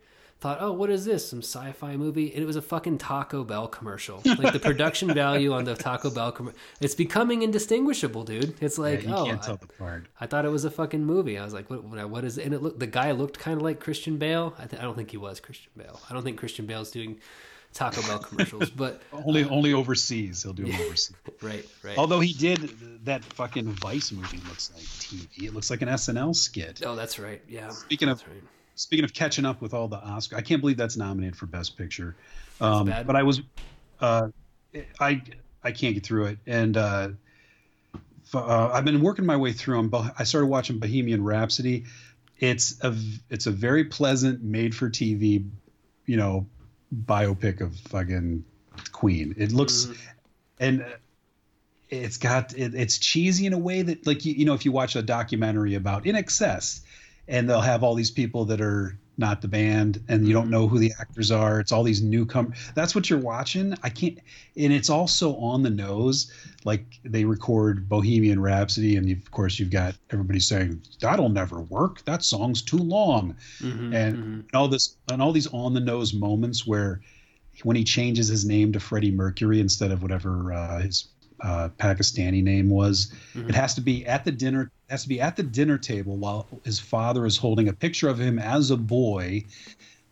thought, 0.44 0.58
oh, 0.60 0.74
what 0.74 0.90
is 0.90 1.06
this? 1.06 1.30
Some 1.30 1.40
sci-fi 1.40 1.96
movie? 1.96 2.34
And 2.34 2.44
it 2.44 2.46
was 2.46 2.58
a 2.58 2.62
fucking 2.62 2.98
Taco 2.98 3.46
Bell 3.46 3.68
commercial. 3.68 4.22
Like 4.44 4.52
the 4.52 4.60
production 4.60 5.14
value 5.14 5.54
on 5.54 5.64
the 5.64 5.74
Taco 5.74 6.10
Bell 6.10 6.34
commercial, 6.34 6.60
it's 6.82 6.96
becoming 6.96 7.44
indistinguishable, 7.44 8.26
dude. 8.26 8.56
It's 8.60 8.78
like, 8.78 9.04
Yeah, 9.04 9.10
you 9.10 9.16
oh, 9.16 9.26
can't 9.26 9.42
tell 9.42 9.54
I, 9.54 9.58
the 9.58 9.68
part. 9.68 10.06
I 10.20 10.26
thought 10.26 10.44
it 10.44 10.52
was 10.52 10.66
a 10.66 10.72
fucking 10.72 11.06
movie. 11.06 11.38
I 11.38 11.46
was 11.46 11.54
like, 11.54 11.70
what? 11.70 11.86
What, 11.86 12.10
what 12.10 12.26
is? 12.26 12.38
It? 12.38 12.46
And 12.46 12.54
it 12.54 12.62
looked. 12.62 12.80
The 12.80 12.88
guy 12.88 13.12
looked 13.12 13.40
kind 13.40 13.56
of 13.56 13.64
like 13.64 13.80
Christian 13.80 14.18
Bale. 14.18 14.54
I, 14.60 14.66
th- 14.66 14.82
I 14.82 14.84
don't 14.84 14.96
think 14.96 15.12
he 15.12 15.18
was 15.18 15.40
Christian 15.40 15.72
Bale. 15.78 16.02
I 16.10 16.14
don't 16.14 16.24
think 16.24 16.38
Christian 16.38 16.66
Bale's 16.66 16.92
doing 16.92 17.22
Taco 17.74 18.02
Bell 18.04 18.20
commercials. 18.20 18.70
but 18.76 19.02
Only 19.12 19.44
only 19.46 19.74
overseas. 19.74 20.44
He'll 20.44 20.54
do 20.54 20.66
them 20.66 20.76
overseas. 20.76 21.16
right, 21.42 21.66
right. 21.84 21.98
Although 21.98 22.20
he 22.20 22.34
did 22.34 23.06
that 23.06 23.24
fucking 23.24 23.68
Vice 23.72 24.12
movie 24.12 24.40
looks 24.48 24.72
like 24.74 24.84
TV. 24.84 25.48
It 25.48 25.54
looks 25.54 25.70
like 25.70 25.82
an 25.82 25.90
SNL 25.90 26.36
skit. 26.36 26.82
oh, 26.86 26.96
that's 26.96 27.20
right. 27.20 27.42
Yeah. 27.48 27.70
Speaking 27.70 28.10
of 28.10 28.24
right. 28.28 28.44
speaking 28.76 29.06
of 29.06 29.14
catching 29.14 29.46
up 29.46 29.62
with 29.62 29.74
all 29.74 29.88
the 29.88 29.98
Oscar, 29.98 30.38
I 30.38 30.42
can't 30.42 30.62
believe 30.62 30.78
that's 30.78 30.98
nominated 30.98 31.36
for 31.36 31.46
Best 31.46 31.78
Picture. 31.78 32.16
Um, 32.62 32.86
but 32.86 33.16
I 33.16 33.24
was, 33.24 33.42
uh, 34.00 34.28
I 35.00 35.22
I 35.64 35.72
can't 35.72 35.96
get 35.96 36.06
through 36.06 36.26
it, 36.26 36.38
and 36.46 36.78
uh, 36.78 37.10
uh, 38.34 38.70
I've 38.74 38.86
been 38.86 39.02
working 39.02 39.26
my 39.26 39.38
way 39.38 39.54
through 39.54 39.78
them. 39.78 39.90
But 39.90 40.14
I 40.18 40.24
started 40.24 40.48
watching 40.48 40.80
Bohemian 40.80 41.24
Rhapsody. 41.24 41.86
It's 42.40 42.84
a 42.84 42.96
it's 43.30 43.48
a 43.48 43.52
very 43.52 43.86
pleasant, 43.86 44.44
made 44.44 44.76
for 44.76 44.90
TV, 44.90 45.50
you 46.06 46.18
know, 46.18 46.48
biopic 46.94 47.62
of 47.62 47.76
fucking 47.76 48.46
Queen. 48.92 49.36
It 49.38 49.52
looks 49.52 49.88
and. 50.60 50.82
Uh, 50.82 50.86
it's 51.90 52.18
got 52.18 52.58
it, 52.58 52.74
it's 52.74 52.98
cheesy 52.98 53.46
in 53.46 53.54
a 53.54 53.58
way 53.58 53.84
that 53.84 54.08
like 54.08 54.26
you, 54.26 54.34
you 54.34 54.46
know 54.46 54.56
if 54.56 54.66
you 54.66 54.72
watch 54.72 54.96
a 54.96 55.02
documentary 55.04 55.76
about 55.76 56.06
INXS 56.06 56.82
and 57.28 57.48
they'll 57.48 57.62
have 57.62 57.84
all 57.84 57.94
these 57.94 58.10
people 58.10 58.46
that 58.46 58.62
are 58.62 58.98
not 59.18 59.42
the 59.42 59.48
band 59.48 60.04
and 60.08 60.28
you 60.28 60.34
don't 60.34 60.50
know 60.50 60.68
who 60.68 60.80
the 60.80 60.92
actors 61.00 61.32
are. 61.32 61.60
It's 61.60 61.72
all 61.72 61.84
these 61.84 62.02
newcomers 62.02 62.58
that's 62.76 62.96
what 62.96 63.10
you're 63.10 63.20
watching. 63.20 63.76
I 63.84 63.90
can't 63.90 64.20
and 64.58 64.74
it's 64.74 64.90
also 64.90 65.36
on 65.38 65.64
the 65.64 65.70
nose. 65.70 66.32
Like 66.66 66.86
they 67.04 67.26
record 67.26 67.88
bohemian 67.88 68.42
rhapsody 68.42 68.96
and 68.96 69.10
of 69.12 69.32
course 69.32 69.60
you've 69.60 69.72
got 69.72 69.96
everybody 70.12 70.40
saying 70.40 70.82
that'll 71.00 71.30
never 71.30 71.62
work. 71.62 72.04
That 72.06 72.24
song's 72.24 72.62
too 72.62 72.78
long. 72.78 73.36
Mhm, 73.60 73.94
and, 73.94 74.18
mhm. 74.18 74.24
and 74.24 74.50
all 74.54 74.68
this 74.68 74.98
and 75.12 75.22
all 75.22 75.32
these 75.32 75.48
on 75.48 75.74
the 75.74 75.80
nose 75.80 76.14
moments 76.14 76.66
where 76.66 77.02
when 77.62 77.76
he 77.76 77.84
changes 77.84 78.28
his 78.28 78.46
name 78.46 78.74
to 78.74 78.80
Freddie 78.80 79.12
Mercury 79.12 79.60
instead 79.60 79.92
of 79.92 80.02
whatever 80.02 80.52
uh, 80.52 80.82
his 80.82 81.10
uh, 81.44 81.70
Pakistani 81.78 82.42
name 82.42 82.70
was, 82.70 83.14
it 83.36 83.54
has 83.54 83.76
to 83.76 83.82
be 83.82 84.06
at 84.06 84.24
the 84.26 84.32
dinner 84.32 84.72
has 84.90 85.04
to 85.04 85.10
be 85.10 85.20
at 85.20 85.36
the 85.36 85.44
dinner 85.44 85.78
table 85.78 86.18
while 86.18 86.48
his 86.64 86.80
father 86.80 87.26
is 87.26 87.38
holding 87.38 87.68
a 87.68 87.74
picture 87.74 88.08
of 88.08 88.20
him 88.20 88.40
as 88.40 88.72
a 88.72 88.78
boy, 88.78 89.44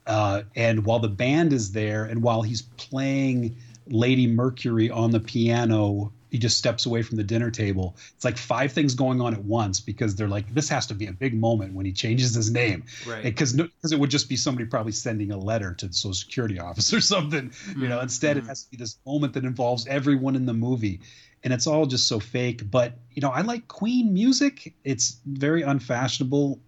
uh, 0.07 0.41
and 0.55 0.85
while 0.85 0.99
the 0.99 1.07
band 1.07 1.53
is 1.53 1.71
there, 1.71 2.05
and 2.05 2.21
while 2.21 2.41
he's 2.41 2.63
playing 2.63 3.55
Lady 3.87 4.27
Mercury 4.27 4.89
on 4.89 5.11
the 5.11 5.19
piano. 5.19 6.11
He 6.31 6.39
just 6.39 6.57
steps 6.57 6.85
away 6.85 7.01
from 7.01 7.17
the 7.17 7.25
dinner 7.25 7.51
table. 7.51 7.97
It's 8.15 8.23
like 8.23 8.37
five 8.37 8.71
things 8.71 8.95
going 8.95 9.19
on 9.19 9.33
at 9.33 9.43
once 9.43 9.81
because 9.81 10.15
they're 10.15 10.29
like, 10.29 10.51
this 10.53 10.69
has 10.69 10.87
to 10.87 10.93
be 10.93 11.07
a 11.07 11.11
big 11.11 11.37
moment 11.37 11.73
when 11.73 11.85
he 11.85 11.91
changes 11.91 12.33
his 12.33 12.49
name. 12.49 12.85
Right. 13.05 13.21
because 13.21 13.51
because 13.51 13.91
it 13.91 13.99
would 13.99 14.09
just 14.09 14.29
be 14.29 14.37
somebody 14.37 14.65
probably 14.65 14.93
sending 14.93 15.31
a 15.31 15.37
letter 15.37 15.73
to 15.73 15.87
the 15.87 15.93
social 15.93 16.13
security 16.13 16.57
office 16.69 16.93
or 16.93 17.01
something 17.01 17.51
you 17.75 17.89
know 17.89 17.95
mm-hmm. 17.95 18.03
instead 18.03 18.37
it 18.37 18.41
mm-hmm. 18.41 18.49
has 18.49 18.63
to 18.63 18.71
be 18.71 18.77
this 18.77 18.97
moment 19.05 19.33
that 19.33 19.43
involves 19.43 19.85
everyone 19.87 20.35
in 20.37 20.45
the 20.45 20.53
movie. 20.53 21.01
And 21.43 21.51
it's 21.51 21.67
all 21.67 21.85
just 21.85 22.07
so 22.07 22.19
fake 22.19 22.71
but 22.71 22.93
you 23.11 23.21
know 23.21 23.29
i 23.29 23.41
like 23.41 23.67
queen 23.67 24.13
music. 24.13 24.73
It's 24.85 25.19
very 25.25 25.63
unfashionable. 25.63 26.59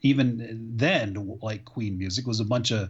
Even 0.00 0.72
then 0.76 1.38
like 1.42 1.66
queen 1.66 1.98
music 1.98 2.26
was 2.26 2.40
a 2.40 2.44
bunch 2.44 2.70
of 2.70 2.88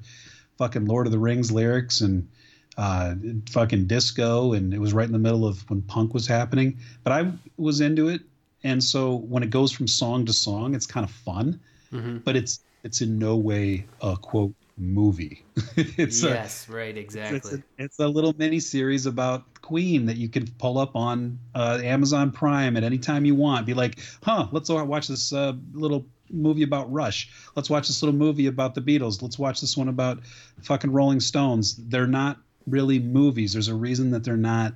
fucking 0.59 0.87
lord 0.87 1.07
of 1.07 1.13
the 1.13 1.19
rings 1.19 1.51
lyrics 1.51 2.01
and 2.01 2.29
uh, 2.77 3.15
fucking 3.51 3.87
disco 3.87 4.53
and 4.53 4.75
it 4.75 4.79
was 4.81 4.93
right 4.93 5.07
in 5.07 5.13
the 5.13 5.19
middle 5.19 5.47
of 5.47 5.69
when 5.71 5.81
punk 5.83 6.13
was 6.15 6.27
happening 6.27 6.79
but 7.05 7.13
i 7.13 7.31
was 7.57 7.81
into 7.81 8.09
it 8.09 8.21
and 8.65 8.83
so 8.83 9.17
when 9.17 9.43
it 9.43 9.51
goes 9.51 9.73
from 9.73 9.87
song 9.87 10.25
to 10.27 10.33
song 10.33 10.75
it's 10.75 10.87
kind 10.87 11.05
of 11.05 11.11
fun 11.11 11.59
Mhm. 11.93 12.25
but 12.25 12.37
it's 12.37 12.61
it's 12.83 13.01
in 13.01 13.19
no 13.19 13.37
way 13.37 13.87
a 14.03 14.17
quote 14.17 14.55
movie. 14.79 15.45
it's 15.77 16.23
a, 16.23 16.29
yes, 16.29 16.69
right, 16.69 16.97
it's 16.97 17.15
exactly. 17.15 17.63
a 17.79 17.83
it's 17.85 17.99
a 17.99 18.07
little 18.07 18.35
mini 18.37 18.61
series 18.61 19.07
about 19.07 19.43
Queen 19.63 20.07
that 20.07 20.17
you 20.17 20.29
can 20.29 20.47
pull 20.59 20.79
up 20.79 20.95
on 20.95 21.39
uh, 21.55 21.81
Amazon 21.83 22.31
Prime 22.31 22.77
at 22.77 22.85
any 22.85 22.99
time 22.99 23.25
you 23.25 23.35
want. 23.35 23.67
Be 23.67 23.75
like, 23.75 23.99
huh, 24.23 24.49
let's 24.53 24.69
watch 24.69 25.09
this 25.09 25.33
uh, 25.33 25.55
little 25.73 26.07
movie 26.31 26.63
about 26.63 26.93
Rush. 26.93 27.31
Let's 27.55 27.71
watch 27.71 27.87
this 27.89 28.03
little 28.03 28.19
movie 28.19 28.47
about 28.47 28.75
the 28.75 28.81
Beatles. 28.83 29.23
Let's 29.23 29.39
watch 29.39 29.61
this 29.61 29.77
one 29.77 29.89
about 29.89 30.21
fucking 30.63 30.93
Rolling 30.93 31.21
Stones. 31.21 31.77
They're 31.89 32.07
not 32.07 32.39
really 32.67 32.99
movies. 32.99 33.53
There's 33.53 33.69
a 33.69 33.75
reason 33.75 34.11
that 34.11 34.25
they're 34.25 34.37
not 34.37 34.75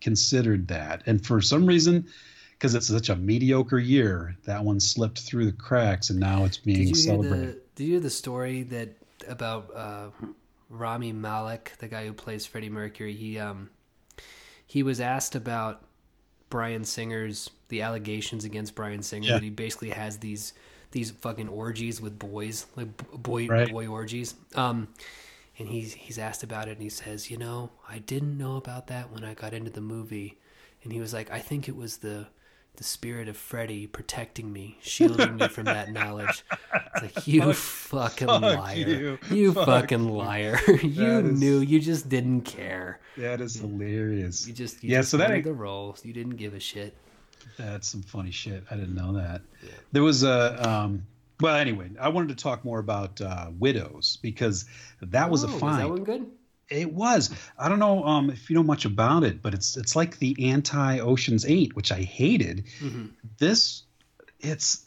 considered 0.00 0.68
that, 0.68 1.02
and 1.06 1.24
for 1.24 1.40
some 1.40 1.66
reason. 1.66 2.06
Because 2.52 2.74
it's 2.74 2.88
such 2.88 3.08
a 3.08 3.14
mediocre 3.14 3.78
year, 3.78 4.36
that 4.42 4.64
one 4.64 4.80
slipped 4.80 5.20
through 5.20 5.46
the 5.46 5.52
cracks, 5.52 6.10
and 6.10 6.18
now 6.18 6.44
it's 6.44 6.56
being 6.56 6.92
celebrated. 6.92 7.54
the 7.54 7.60
Did 7.76 7.84
you 7.84 7.90
hear 7.92 8.00
the 8.00 8.10
story 8.10 8.64
that 8.64 8.96
about 9.28 9.70
uh, 9.76 10.08
Rami 10.68 11.12
Malek, 11.12 11.74
the 11.78 11.86
guy 11.86 12.04
who 12.04 12.12
plays 12.12 12.46
Freddie 12.46 12.68
Mercury? 12.68 13.12
He 13.14 13.38
um 13.38 13.70
he 14.66 14.82
was 14.82 15.00
asked 15.00 15.36
about 15.36 15.84
Bryan 16.50 16.82
Singer's 16.82 17.48
the 17.68 17.82
allegations 17.82 18.44
against 18.44 18.74
Bryan 18.74 19.04
Singer 19.04 19.28
Yeah. 19.28 19.34
that 19.34 19.42
he 19.44 19.50
basically 19.50 19.90
has 19.90 20.18
these 20.18 20.52
these 20.90 21.12
fucking 21.12 21.48
orgies 21.48 22.00
with 22.00 22.18
boys, 22.18 22.66
like 22.74 22.88
boy 23.22 23.46
Right. 23.46 23.70
boy 23.70 23.86
orgies. 23.86 24.34
Um, 24.56 24.88
and 25.58 25.68
he's 25.68 25.94
he's 25.94 26.18
asked 26.18 26.42
about 26.42 26.68
it, 26.68 26.72
and 26.72 26.82
he 26.82 26.88
says, 26.88 27.30
you 27.30 27.36
know, 27.36 27.70
I 27.88 27.98
didn't 27.98 28.36
know 28.38 28.56
about 28.56 28.86
that 28.88 29.10
when 29.12 29.24
I 29.24 29.34
got 29.34 29.52
into 29.54 29.70
the 29.70 29.80
movie, 29.80 30.38
and 30.82 30.92
he 30.92 31.00
was 31.00 31.12
like, 31.12 31.30
I 31.30 31.38
think 31.40 31.68
it 31.68 31.76
was 31.76 31.98
the 31.98 32.26
the 32.76 32.84
spirit 32.84 33.26
of 33.28 33.36
Freddie 33.36 33.88
protecting 33.88 34.52
me, 34.52 34.78
shielding 34.80 35.34
me 35.36 35.48
from 35.48 35.64
that 35.64 35.90
knowledge. 35.92 36.44
It's 36.94 37.16
like 37.16 37.26
you 37.26 37.52
fucking 37.52 38.28
fuck 38.28 38.40
liar, 38.42 38.76
you. 38.76 39.18
you, 39.32 39.52
Fuck 39.52 39.66
fucking 39.66 40.08
liar. 40.08 40.60
you 40.82 41.04
is- 41.18 41.40
knew, 41.40 41.58
you 41.58 41.80
just 41.80 42.08
didn't 42.08 42.42
care. 42.42 43.00
That 43.16 43.40
is 43.40 43.56
hilarious. 43.56 44.46
You 44.46 44.54
just 44.54 44.84
you 44.84 44.90
Yeah, 44.92 44.98
just 44.98 45.10
so 45.10 45.16
that 45.16 45.30
ain't- 45.32 45.44
the 45.44 45.52
role. 45.54 45.96
You 46.04 46.12
didn't 46.12 46.36
give 46.36 46.54
a 46.54 46.60
shit. 46.60 46.94
That's 47.56 47.88
some 47.88 48.02
funny 48.02 48.30
shit. 48.30 48.62
I 48.70 48.76
didn't 48.76 48.94
know 48.94 49.12
that. 49.14 49.42
There 49.90 50.04
was 50.04 50.22
a 50.22 50.68
um 50.68 51.04
well 51.40 51.56
anyway, 51.56 51.90
I 52.00 52.08
wanted 52.08 52.36
to 52.36 52.42
talk 52.42 52.64
more 52.64 52.78
about 52.78 53.20
uh 53.20 53.50
Widows 53.58 54.18
because 54.22 54.64
that 55.00 55.30
was 55.30 55.44
a 55.44 55.48
fine. 55.48 55.62
Oh, 55.62 55.66
Was 55.66 55.78
that 55.78 55.88
one 55.88 56.04
good? 56.04 56.30
It 56.68 56.92
was. 56.92 57.30
I 57.58 57.68
don't 57.68 57.78
know 57.78 58.04
um 58.04 58.30
if 58.30 58.50
you 58.50 58.56
know 58.56 58.62
much 58.62 58.84
about 58.84 59.24
it, 59.24 59.42
but 59.42 59.54
it's 59.54 59.76
it's 59.76 59.96
like 59.96 60.18
the 60.18 60.50
anti 60.50 60.98
Ocean's 60.98 61.46
8, 61.46 61.74
which 61.76 61.92
I 61.92 62.02
hated. 62.02 62.66
Mm-hmm. 62.80 63.06
This 63.38 63.82
it's 64.40 64.84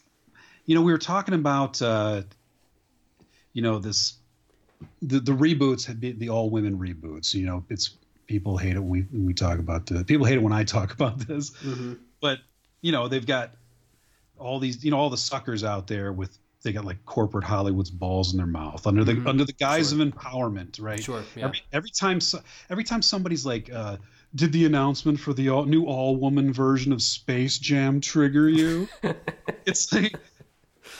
you 0.64 0.74
know, 0.74 0.82
we 0.82 0.92
were 0.92 0.98
talking 0.98 1.34
about 1.34 1.80
uh 1.82 2.22
you 3.52 3.62
know 3.62 3.78
this 3.78 4.14
the 5.00 5.20
the 5.20 5.32
reboots 5.32 5.86
had 5.86 6.00
been 6.00 6.18
the 6.18 6.30
all 6.30 6.50
women 6.50 6.78
reboots. 6.78 7.34
You 7.34 7.46
know, 7.46 7.64
it's 7.68 7.96
people 8.26 8.56
hate 8.56 8.76
it 8.76 8.80
when 8.80 8.90
we 8.90 9.00
when 9.02 9.26
we 9.26 9.34
talk 9.34 9.58
about 9.58 9.86
the 9.86 10.04
people 10.04 10.26
hate 10.26 10.36
it 10.36 10.42
when 10.42 10.52
I 10.52 10.64
talk 10.64 10.92
about 10.98 11.18
this. 11.18 11.50
Mm-hmm. 11.50 11.94
But 12.20 12.38
you 12.80 12.92
know, 12.92 13.08
they've 13.08 13.26
got 13.26 13.52
all 14.38 14.58
these, 14.58 14.84
you 14.84 14.90
know, 14.90 14.98
all 14.98 15.10
the 15.10 15.16
suckers 15.16 15.64
out 15.64 15.86
there 15.86 16.12
with 16.12 16.36
they 16.62 16.72
got 16.72 16.84
like 16.84 17.04
corporate 17.04 17.44
Hollywood's 17.44 17.90
balls 17.90 18.32
in 18.32 18.38
their 18.38 18.46
mouth 18.46 18.86
under 18.86 19.04
the 19.04 19.14
Mhm. 19.14 19.26
under 19.28 19.44
the 19.44 19.52
guise 19.52 19.90
Sure. 19.90 20.02
of 20.02 20.08
empowerment, 20.12 20.80
right? 20.80 21.02
Sure, 21.02 21.22
yeah. 21.36 21.46
Every, 21.46 21.60
every 21.72 21.90
time, 21.90 22.20
so- 22.20 22.40
every 22.70 22.84
time 22.84 23.02
somebody's 23.02 23.44
like, 23.44 23.70
uh, 23.72 23.96
"Did 24.34 24.52
the 24.52 24.64
announcement 24.66 25.18
for 25.20 25.32
the 25.34 25.48
all, 25.50 25.64
new 25.64 25.84
all-woman 25.84 26.52
version 26.52 26.92
of 26.92 27.02
Space 27.02 27.58
Jam 27.58 28.00
trigger 28.00 28.48
you?" 28.48 28.88
it's 29.66 29.92
like, 29.92 30.14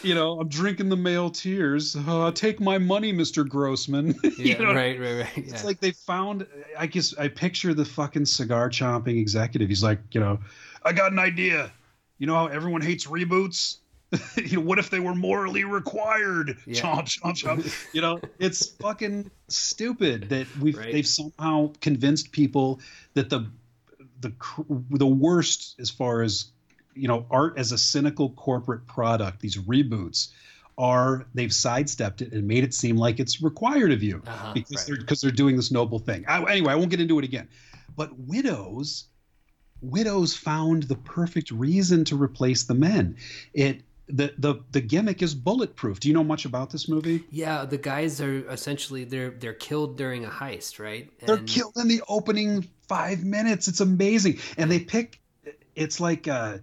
you 0.02 0.14
know, 0.16 0.40
I'm 0.40 0.48
drinking 0.48 0.88
the 0.88 0.96
male 0.96 1.30
tears. 1.30 1.94
Uh, 1.96 2.32
take 2.32 2.58
my 2.60 2.78
money, 2.78 3.12
Mister 3.12 3.44
Grossman. 3.44 4.18
You 4.24 4.32
Yeah, 4.38 4.58
know? 4.58 4.74
right, 4.74 4.98
right, 4.98 5.18
right. 5.20 5.38
It's 5.38 5.64
like 5.64 5.80
they 5.80 5.92
found. 5.92 6.46
I 6.76 6.86
guess 6.88 7.14
I 7.16 7.28
picture 7.28 7.72
the 7.74 7.84
fucking 7.84 8.26
cigar 8.26 8.68
chomping 8.68 9.18
executive. 9.18 9.68
He's 9.68 9.82
like, 9.84 10.00
you 10.12 10.20
know, 10.20 10.40
I 10.84 10.92
got 10.92 11.12
an 11.12 11.18
idea. 11.20 11.70
You 12.18 12.26
know 12.26 12.34
how 12.34 12.46
everyone 12.48 12.80
hates 12.82 13.06
reboots. 13.06 13.78
you 14.36 14.58
know, 14.58 14.64
what 14.64 14.78
if 14.78 14.90
they 14.90 15.00
were 15.00 15.14
morally 15.14 15.64
required? 15.64 16.58
Yeah. 16.66 16.80
Chomp, 16.82 17.04
chomp, 17.20 17.42
chomp. 17.42 17.86
you 17.94 18.00
know, 18.00 18.20
it's 18.38 18.66
fucking 18.80 19.30
stupid 19.48 20.28
that 20.30 20.46
we've 20.60 20.76
Right. 20.76 20.92
they've 20.92 21.06
somehow 21.06 21.72
convinced 21.80 22.32
people 22.32 22.80
that 23.14 23.30
the 23.30 23.50
the 24.20 24.32
the 24.90 25.06
worst 25.06 25.76
as 25.80 25.90
far 25.90 26.22
as 26.22 26.46
you 26.94 27.08
know 27.08 27.26
art 27.30 27.54
as 27.58 27.72
a 27.72 27.78
cynical 27.78 28.30
corporate 28.30 28.86
product. 28.86 29.40
These 29.40 29.56
reboots 29.56 30.28
are 30.78 31.26
they've 31.34 31.52
sidestepped 31.52 32.22
it 32.22 32.32
and 32.32 32.46
made 32.48 32.64
it 32.64 32.72
seem 32.74 32.96
like 32.96 33.20
it's 33.20 33.42
required 33.42 33.92
of 33.92 34.02
you 34.02 34.22
Uh-huh, 34.26 34.52
because 34.54 34.76
right. 34.76 34.86
they're 34.86 34.96
because 34.96 35.20
they're 35.20 35.30
doing 35.30 35.56
this 35.56 35.70
noble 35.70 35.98
thing. 35.98 36.24
I, 36.28 36.42
anyway, 36.50 36.72
I 36.72 36.76
won't 36.76 36.90
get 36.90 37.00
into 37.00 37.18
it 37.18 37.24
again. 37.24 37.48
But 37.96 38.18
widows, 38.18 39.04
widows 39.80 40.34
found 40.34 40.84
the 40.84 40.96
perfect 40.96 41.50
reason 41.50 42.04
to 42.06 42.16
replace 42.16 42.64
the 42.64 42.74
men. 42.74 43.16
It 43.52 43.82
the 44.12 44.34
the 44.38 44.56
the 44.70 44.80
gimmick 44.80 45.22
is 45.22 45.34
bulletproof. 45.34 45.98
Do 46.00 46.08
you 46.08 46.14
know 46.14 46.24
much 46.24 46.44
about 46.44 46.70
this 46.70 46.88
movie? 46.88 47.24
Yeah, 47.30 47.64
the 47.64 47.78
guys 47.78 48.20
are 48.20 48.48
essentially 48.50 49.04
they're 49.04 49.30
they're 49.30 49.54
killed 49.54 49.96
during 49.96 50.24
a 50.24 50.28
heist, 50.28 50.78
right? 50.78 51.10
They're 51.20 51.38
killed 51.38 51.76
in 51.76 51.88
the 51.88 52.02
opening 52.08 52.68
five 52.88 53.24
minutes. 53.24 53.68
It's 53.68 53.80
amazing, 53.80 54.38
and 54.56 54.70
they 54.70 54.80
pick. 54.80 55.18
It's 55.74 55.98
like 55.98 56.28
uh, 56.28 56.58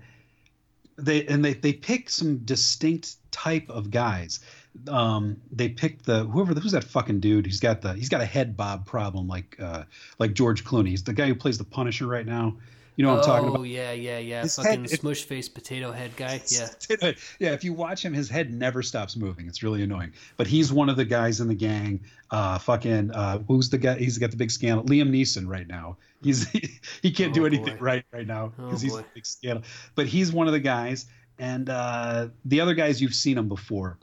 they 0.98 1.26
and 1.26 1.44
they 1.44 1.54
they 1.54 1.74
pick 1.74 2.10
some 2.10 2.38
distinct 2.40 3.16
type 3.32 3.70
of 3.70 3.90
guys. 3.90 4.40
Um, 4.88 5.42
they 5.52 5.70
picked 5.70 6.06
the 6.06 6.26
whoever 6.26 6.54
who's 6.54 6.74
that 6.74 6.84
fucking 6.84 7.20
dude. 7.20 7.48
He's 7.48 7.60
got 7.60 7.82
the 7.82 7.94
he's 7.94 8.10
got 8.10 8.22
a 8.22 8.26
head 8.26 8.56
bob 8.56 8.86
problem 8.86 9.28
like 9.28 9.58
uh, 9.60 9.84
like 10.20 10.34
George 10.34 10.64
Clooney. 10.64 10.90
He's 10.90 11.04
the 11.04 11.14
guy 11.14 11.28
who 11.28 11.36
plays 11.36 11.58
the 11.58 11.64
Punisher 11.64 12.06
right 12.06 12.26
now. 12.26 12.58
You 13.00 13.06
know 13.06 13.16
what 13.16 13.20
oh, 13.20 13.22
I'm 13.22 13.28
talking 13.28 13.48
about? 13.48 13.60
Oh 13.62 13.64
yeah, 13.64 13.94
yeah, 13.94 14.18
yeah. 14.18 14.42
His 14.42 14.58
Fucking 14.58 14.82
head, 14.82 14.90
smush 14.90 15.24
face 15.24 15.48
potato 15.48 15.94
head 15.94 16.14
guy. 16.18 16.42
Yeah. 16.50 17.14
yeah, 17.40 17.54
if 17.54 17.64
you 17.64 17.72
watch 17.72 18.04
him, 18.04 18.14
his 18.14 18.28
head 18.28 18.54
never 18.54 18.84
stops 18.84 19.16
moving. 19.16 19.48
It's 19.48 19.64
really 19.64 19.84
annoying. 19.84 20.12
But 20.36 20.48
he's 20.48 20.74
one 20.74 20.90
of 20.90 20.98
the 20.98 21.06
guys 21.06 21.40
in 21.40 21.48
the 21.48 21.56
gang. 21.56 22.02
Uh, 22.30 22.60
fucking 22.60 23.12
uh, 23.12 23.40
who's 23.48 23.70
the 23.70 23.78
guy? 23.78 23.98
He's 23.98 24.18
got 24.18 24.32
the 24.32 24.38
big 24.38 24.52
scandal. 24.52 24.84
Liam 24.84 25.12
Neeson 25.12 25.48
right 25.48 25.66
now. 25.66 25.96
He's 26.22 26.50
he 27.02 27.10
can't 27.10 27.32
oh, 27.32 27.36
do 27.36 27.46
anything 27.46 27.78
boy. 27.78 27.82
right 27.82 28.06
right 28.12 28.28
now 28.28 28.48
because 28.48 28.82
oh, 28.82 28.84
he's 28.84 28.92
boy. 28.92 29.00
a 29.00 29.06
big 29.14 29.26
scandal. 29.26 29.64
But 29.96 30.08
he's 30.08 30.34
one 30.34 30.48
of 30.48 30.54
the 30.54 30.60
guys, 30.60 31.06
and 31.38 31.70
uh, 31.70 32.28
the 32.44 32.60
other 32.60 32.74
guys 32.74 33.02
you've 33.02 33.16
seen 33.16 33.38
him 33.38 33.48
before. 33.48 33.98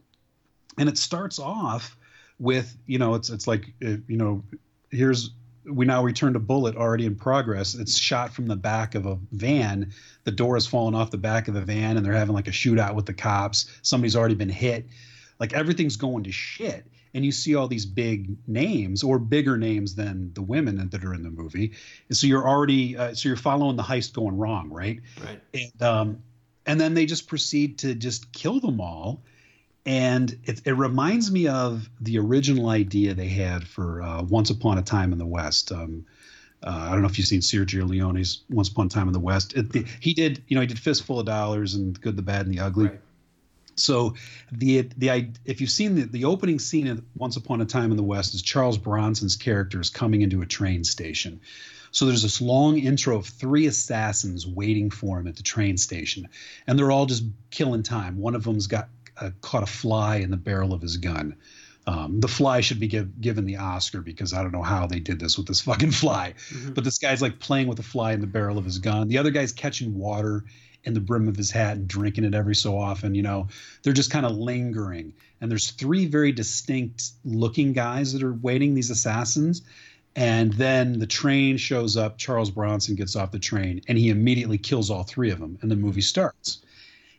And 0.78 0.88
it 0.88 0.96
starts 0.96 1.38
off 1.38 1.98
with 2.38 2.74
you 2.86 2.98
know 2.98 3.14
it's 3.14 3.28
it's 3.28 3.46
like 3.46 3.74
uh, 3.84 3.96
you 4.08 4.16
know 4.16 4.42
here's 4.90 5.32
we 5.68 5.84
now 5.84 6.02
return 6.02 6.34
to 6.34 6.38
bullet 6.38 6.76
already 6.76 7.06
in 7.06 7.16
progress. 7.16 7.74
It's 7.74 7.96
shot 7.96 8.32
from 8.32 8.46
the 8.46 8.56
back 8.56 8.94
of 8.94 9.06
a 9.06 9.18
van. 9.32 9.92
The 10.24 10.30
door 10.30 10.56
has 10.56 10.66
fallen 10.66 10.94
off 10.94 11.10
the 11.10 11.18
back 11.18 11.48
of 11.48 11.54
the 11.54 11.60
van, 11.60 11.96
and 11.96 12.04
they're 12.04 12.12
having 12.12 12.34
like 12.34 12.48
a 12.48 12.52
shootout 12.52 12.94
with 12.94 13.06
the 13.06 13.14
cops. 13.14 13.66
Somebody's 13.82 14.16
already 14.16 14.34
been 14.34 14.48
hit. 14.48 14.86
Like 15.38 15.52
everything's 15.52 15.96
going 15.96 16.24
to 16.24 16.32
shit. 16.32 16.86
And 17.14 17.24
you 17.24 17.32
see 17.32 17.54
all 17.54 17.66
these 17.66 17.86
big 17.86 18.36
names, 18.46 19.02
or 19.02 19.18
bigger 19.18 19.56
names 19.56 19.94
than 19.94 20.32
the 20.34 20.42
women 20.42 20.88
that 20.90 21.02
are 21.02 21.14
in 21.14 21.22
the 21.22 21.30
movie. 21.30 21.72
And 22.08 22.16
so 22.16 22.26
you're 22.26 22.46
already, 22.46 22.96
uh, 22.96 23.14
so 23.14 23.28
you're 23.28 23.36
following 23.36 23.76
the 23.76 23.82
heist 23.82 24.12
going 24.12 24.36
wrong, 24.36 24.68
right? 24.68 25.00
Right. 25.24 25.40
And 25.54 25.82
um, 25.82 26.22
and 26.66 26.80
then 26.80 26.94
they 26.94 27.06
just 27.06 27.26
proceed 27.26 27.78
to 27.78 27.94
just 27.94 28.32
kill 28.32 28.60
them 28.60 28.80
all 28.80 29.22
and 29.86 30.36
it, 30.44 30.62
it, 30.64 30.72
reminds 30.72 31.30
me 31.30 31.46
of 31.46 31.88
the 32.00 32.18
original 32.18 32.68
idea 32.68 33.14
they 33.14 33.28
had 33.28 33.66
for 33.66 34.02
uh, 34.02 34.22
Once 34.22 34.50
Upon 34.50 34.78
a 34.78 34.82
Time 34.82 35.12
in 35.12 35.18
the 35.18 35.26
West. 35.26 35.70
Um, 35.70 36.04
uh, 36.62 36.88
I 36.88 36.90
don't 36.90 37.02
know 37.02 37.08
if 37.08 37.18
you've 37.18 37.28
seen 37.28 37.40
Sergio 37.40 37.88
Leone's 37.88 38.42
Once 38.50 38.68
Upon 38.68 38.86
a 38.86 38.88
Time 38.88 39.06
in 39.06 39.12
the 39.12 39.20
West. 39.20 39.54
It, 39.54 39.70
the, 39.70 39.86
he 40.00 40.12
did, 40.12 40.42
you 40.48 40.56
know, 40.56 40.60
he 40.60 40.66
did 40.66 40.78
Fistful 40.78 41.20
of 41.20 41.26
Dollars 41.26 41.74
and 41.74 41.98
Good, 42.00 42.16
the 42.16 42.22
Bad, 42.22 42.46
and 42.46 42.54
the 42.54 42.60
Ugly. 42.60 42.86
Right. 42.86 43.00
So 43.76 44.14
the 44.50 44.88
the 44.96 45.32
if 45.44 45.60
you've 45.60 45.70
seen 45.70 45.94
the, 45.94 46.02
the 46.04 46.24
opening 46.24 46.58
scene 46.58 46.88
of 46.88 47.04
Once 47.14 47.36
Upon 47.36 47.60
a 47.60 47.66
Time 47.66 47.90
in 47.90 47.96
the 47.96 48.02
West 48.02 48.34
is 48.34 48.42
Charles 48.42 48.78
Bronson's 48.78 49.36
character 49.36 49.80
is 49.80 49.90
coming 49.90 50.22
into 50.22 50.42
a 50.42 50.46
train 50.46 50.82
station. 50.82 51.40
So 51.92 52.06
there's 52.06 52.22
this 52.22 52.40
long 52.40 52.78
intro 52.78 53.16
of 53.16 53.26
three 53.26 53.66
assassins 53.66 54.46
waiting 54.46 54.90
for 54.90 55.20
him 55.20 55.28
at 55.28 55.36
the 55.36 55.42
train 55.42 55.76
station, 55.76 56.28
and 56.66 56.78
they're 56.78 56.90
all 56.90 57.06
just 57.06 57.24
killing 57.50 57.82
time. 57.82 58.18
One 58.18 58.34
of 58.34 58.44
them's 58.44 58.66
got 58.66 58.88
uh, 59.20 59.30
caught 59.40 59.62
a 59.62 59.66
fly 59.66 60.16
in 60.16 60.30
the 60.30 60.36
barrel 60.36 60.72
of 60.72 60.82
his 60.82 60.96
gun. 60.96 61.36
Um, 61.88 62.18
the 62.18 62.28
fly 62.28 62.62
should 62.62 62.80
be 62.80 62.88
give, 62.88 63.20
given 63.20 63.44
the 63.44 63.56
Oscar 63.56 64.00
because 64.00 64.32
I 64.32 64.42
don't 64.42 64.52
know 64.52 64.62
how 64.62 64.86
they 64.86 64.98
did 64.98 65.20
this 65.20 65.38
with 65.38 65.46
this 65.46 65.60
fucking 65.60 65.92
fly. 65.92 66.34
Mm-hmm. 66.50 66.72
But 66.72 66.84
this 66.84 66.98
guy's 66.98 67.22
like 67.22 67.38
playing 67.38 67.68
with 67.68 67.78
a 67.78 67.84
fly 67.84 68.12
in 68.12 68.20
the 68.20 68.26
barrel 68.26 68.58
of 68.58 68.64
his 68.64 68.78
gun. 68.78 69.08
The 69.08 69.18
other 69.18 69.30
guy's 69.30 69.52
catching 69.52 69.96
water 69.96 70.44
in 70.84 70.94
the 70.94 71.00
brim 71.00 71.28
of 71.28 71.36
his 71.36 71.50
hat 71.50 71.76
and 71.76 71.88
drinking 71.88 72.24
it 72.24 72.34
every 72.34 72.54
so 72.54 72.78
often. 72.78 73.14
You 73.14 73.22
know, 73.22 73.48
they're 73.82 73.92
just 73.92 74.10
kind 74.10 74.26
of 74.26 74.32
lingering. 74.32 75.12
And 75.40 75.50
there's 75.50 75.70
three 75.70 76.06
very 76.06 76.32
distinct 76.32 77.10
looking 77.24 77.72
guys 77.72 78.12
that 78.12 78.22
are 78.22 78.32
waiting, 78.32 78.74
these 78.74 78.90
assassins. 78.90 79.62
And 80.16 80.52
then 80.54 80.98
the 80.98 81.06
train 81.06 81.56
shows 81.56 81.96
up. 81.96 82.18
Charles 82.18 82.50
Bronson 82.50 82.94
gets 82.94 83.16
off 83.16 83.32
the 83.32 83.38
train 83.38 83.82
and 83.86 83.98
he 83.98 84.08
immediately 84.08 84.58
kills 84.58 84.90
all 84.90 85.02
three 85.02 85.30
of 85.30 85.38
them. 85.38 85.58
And 85.60 85.70
the 85.70 85.76
movie 85.76 86.00
starts 86.00 86.62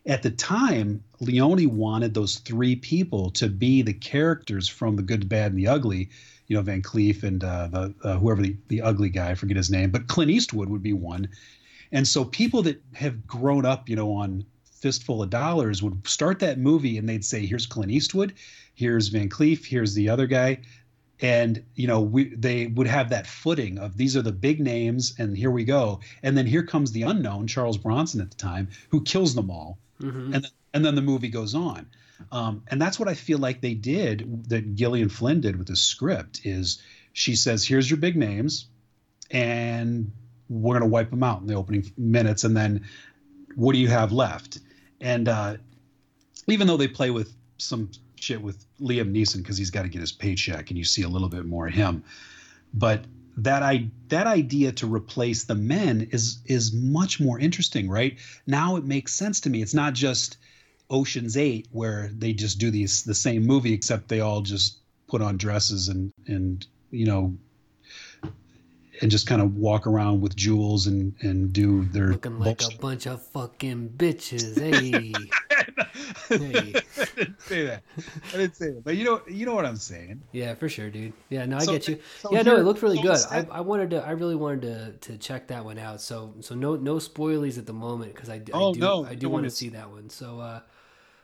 at 0.07 0.23
the 0.23 0.31
time, 0.31 1.03
Leone 1.19 1.75
wanted 1.75 2.13
those 2.13 2.37
three 2.37 2.75
people 2.77 3.29
to 3.31 3.49
be 3.49 3.81
the 3.81 3.93
characters 3.93 4.67
from 4.67 4.95
The 4.95 5.03
Good, 5.03 5.23
the 5.23 5.25
Bad, 5.25 5.51
and 5.51 5.59
the 5.59 5.67
Ugly. 5.67 6.09
You 6.47 6.55
know, 6.55 6.61
Van 6.61 6.81
Cleef 6.81 7.23
and 7.23 7.43
uh, 7.43 7.67
the 7.67 7.93
uh, 8.03 8.17
whoever 8.17 8.41
the, 8.41 8.55
the 8.69 8.81
ugly 8.81 9.09
guy, 9.09 9.31
I 9.31 9.35
forget 9.35 9.57
his 9.57 9.69
name, 9.69 9.91
but 9.91 10.07
Clint 10.07 10.31
Eastwood 10.31 10.69
would 10.69 10.81
be 10.81 10.93
one. 10.93 11.27
And 11.91 12.07
so 12.07 12.23
people 12.23 12.61
that 12.61 12.81
have 12.93 13.27
grown 13.27 13.65
up, 13.65 13.89
you 13.89 13.97
know, 13.97 14.13
on 14.13 14.45
Fistful 14.63 15.21
of 15.21 15.29
Dollars 15.29 15.83
would 15.83 16.07
start 16.07 16.39
that 16.39 16.57
movie 16.57 16.97
and 16.97 17.09
they'd 17.09 17.25
say, 17.25 17.45
"Here's 17.45 17.65
Clint 17.65 17.91
Eastwood, 17.91 18.33
here's 18.75 19.09
Van 19.09 19.27
Cleef, 19.27 19.65
here's 19.65 19.93
the 19.93 20.07
other 20.07 20.25
guy." 20.25 20.59
And 21.21 21.63
you 21.75 21.87
know 21.87 22.01
we 22.01 22.35
they 22.35 22.67
would 22.67 22.87
have 22.87 23.09
that 23.09 23.25
footing 23.25 23.77
of 23.79 23.97
these 23.97 24.15
are 24.15 24.21
the 24.21 24.31
big 24.31 24.59
names 24.59 25.15
and 25.17 25.35
here 25.35 25.51
we 25.51 25.63
go 25.63 25.99
and 26.21 26.37
then 26.37 26.45
here 26.45 26.63
comes 26.63 26.91
the 26.91 27.01
unknown 27.01 27.47
charles 27.47 27.77
bronson 27.77 28.21
at 28.21 28.29
the 28.29 28.37
time 28.37 28.67
who 28.89 29.01
kills 29.03 29.33
them 29.33 29.49
all 29.49 29.79
mm-hmm. 30.01 30.33
and 30.33 30.43
then, 30.43 30.51
and 30.77 30.85
then 30.85 30.95
the 30.95 31.01
movie 31.01 31.29
goes 31.29 31.55
on. 31.55 31.87
Um, 32.31 32.63
and 32.67 32.81
that's 32.81 32.99
what 32.99 33.07
I 33.09 33.15
feel 33.15 33.39
like 33.39 33.61
they 33.61 33.73
did 33.73 34.49
that 34.49 34.75
Gillian 34.75 35.09
Flynn 35.09 35.41
did 35.41 35.55
with 35.55 35.67
the 35.67 35.75
script 35.75 36.41
is 36.43 36.81
she 37.13 37.35
says, 37.35 37.65
"Here's 37.65 37.89
your 37.89 37.97
big 37.97 38.15
names, 38.15 38.67
and 39.31 40.11
we're 40.49 40.73
going 40.73 40.87
to 40.87 40.93
wipe 40.93 41.09
them 41.09 41.23
out 41.23 41.41
in 41.41 41.47
the 41.47 41.55
opening 41.55 41.91
minutes, 41.97 42.43
and 42.43 42.55
then 42.55 42.85
what 43.55 43.73
do 43.73 43.79
you 43.79 43.87
have 43.87 44.11
left?" 44.11 44.59
And 45.01 45.27
uh, 45.27 45.57
even 46.47 46.67
though 46.67 46.77
they 46.77 46.87
play 46.87 47.11
with 47.11 47.33
some 47.57 47.89
shit 48.19 48.41
with 48.41 48.65
Liam 48.79 49.11
Neeson 49.11 49.37
because 49.37 49.57
he's 49.57 49.69
got 49.69 49.83
to 49.83 49.89
get 49.89 50.01
his 50.01 50.11
paycheck, 50.11 50.69
and 50.69 50.77
you 50.77 50.83
see 50.83 51.03
a 51.03 51.09
little 51.09 51.29
bit 51.29 51.45
more 51.45 51.67
of 51.67 51.73
him, 51.73 52.03
but 52.73 53.05
that 53.37 53.61
I 53.61 53.89
that 54.09 54.25
idea 54.25 54.71
to 54.73 54.93
replace 54.93 55.43
the 55.43 55.55
men 55.55 56.07
is 56.11 56.39
is 56.45 56.73
much 56.73 57.19
more 57.19 57.39
interesting, 57.39 57.89
right? 57.89 58.17
Now 58.47 58.75
it 58.77 58.83
makes 58.83 59.13
sense 59.13 59.39
to 59.41 59.49
me. 59.49 59.61
It's 59.61 59.75
not 59.75 59.93
just 59.93 60.37
Ocean's 60.89 61.37
Eight 61.37 61.67
where 61.71 62.09
they 62.17 62.33
just 62.33 62.57
do 62.59 62.71
these 62.71 63.03
the 63.03 63.13
same 63.13 63.45
movie 63.45 63.73
except 63.73 64.07
they 64.07 64.21
all 64.21 64.41
just 64.41 64.77
put 65.07 65.21
on 65.21 65.37
dresses 65.37 65.87
and 65.87 66.11
and 66.25 66.65
you 66.89 67.05
know 67.05 67.37
and 69.01 69.11
just 69.11 69.27
kind 69.27 69.41
of 69.41 69.55
walk 69.55 69.85
around 69.85 70.21
with 70.21 70.35
jewels 70.35 70.87
and 70.87 71.13
and 71.21 71.53
do 71.53 71.85
their 71.85 72.07
looking 72.07 72.39
like 72.39 72.59
bullshit. 72.59 72.77
a 72.77 72.81
bunch 72.81 73.05
of 73.05 73.21
fucking 73.27 73.89
bitches. 73.95 74.59
Hey, 74.59 75.13
didn't 76.29 77.41
say 77.41 77.65
that. 77.65 77.83
I 78.33 78.37
didn't 78.37 78.55
say 78.55 78.71
that. 78.71 78.83
But 78.83 78.97
you 78.97 79.05
know, 79.05 79.21
you 79.27 79.45
know 79.45 79.53
what 79.53 79.65
I'm 79.65 79.75
saying. 79.75 80.21
Yeah, 80.31 80.55
for 80.55 80.69
sure, 80.69 80.89
dude. 80.89 81.13
Yeah, 81.29 81.45
no, 81.45 81.57
I 81.57 81.65
so, 81.65 81.71
get 81.73 81.87
you. 81.87 81.99
So 82.19 82.31
yeah, 82.31 82.41
no, 82.41 82.55
it 82.55 82.63
looked 82.63 82.81
really 82.81 83.01
good. 83.01 83.17
I, 83.29 83.45
I 83.51 83.61
wanted 83.61 83.91
to. 83.91 84.05
I 84.05 84.11
really 84.11 84.35
wanted 84.35 84.61
to 84.61 85.09
to 85.11 85.17
check 85.17 85.47
that 85.47 85.63
one 85.63 85.77
out. 85.77 86.01
So 86.01 86.33
so 86.39 86.55
no 86.55 86.75
no 86.75 86.95
spoilies 86.95 87.57
at 87.57 87.65
the 87.65 87.73
moment 87.73 88.15
because 88.15 88.29
I, 88.29 88.41
oh, 88.53 88.71
I 88.71 88.73
do 88.73 88.79
no, 88.79 89.05
I 89.05 89.15
do 89.15 89.29
want 89.29 89.43
to 89.43 89.51
see 89.51 89.69
that 89.69 89.89
one. 89.89 90.09
So, 90.09 90.39
uh, 90.39 90.61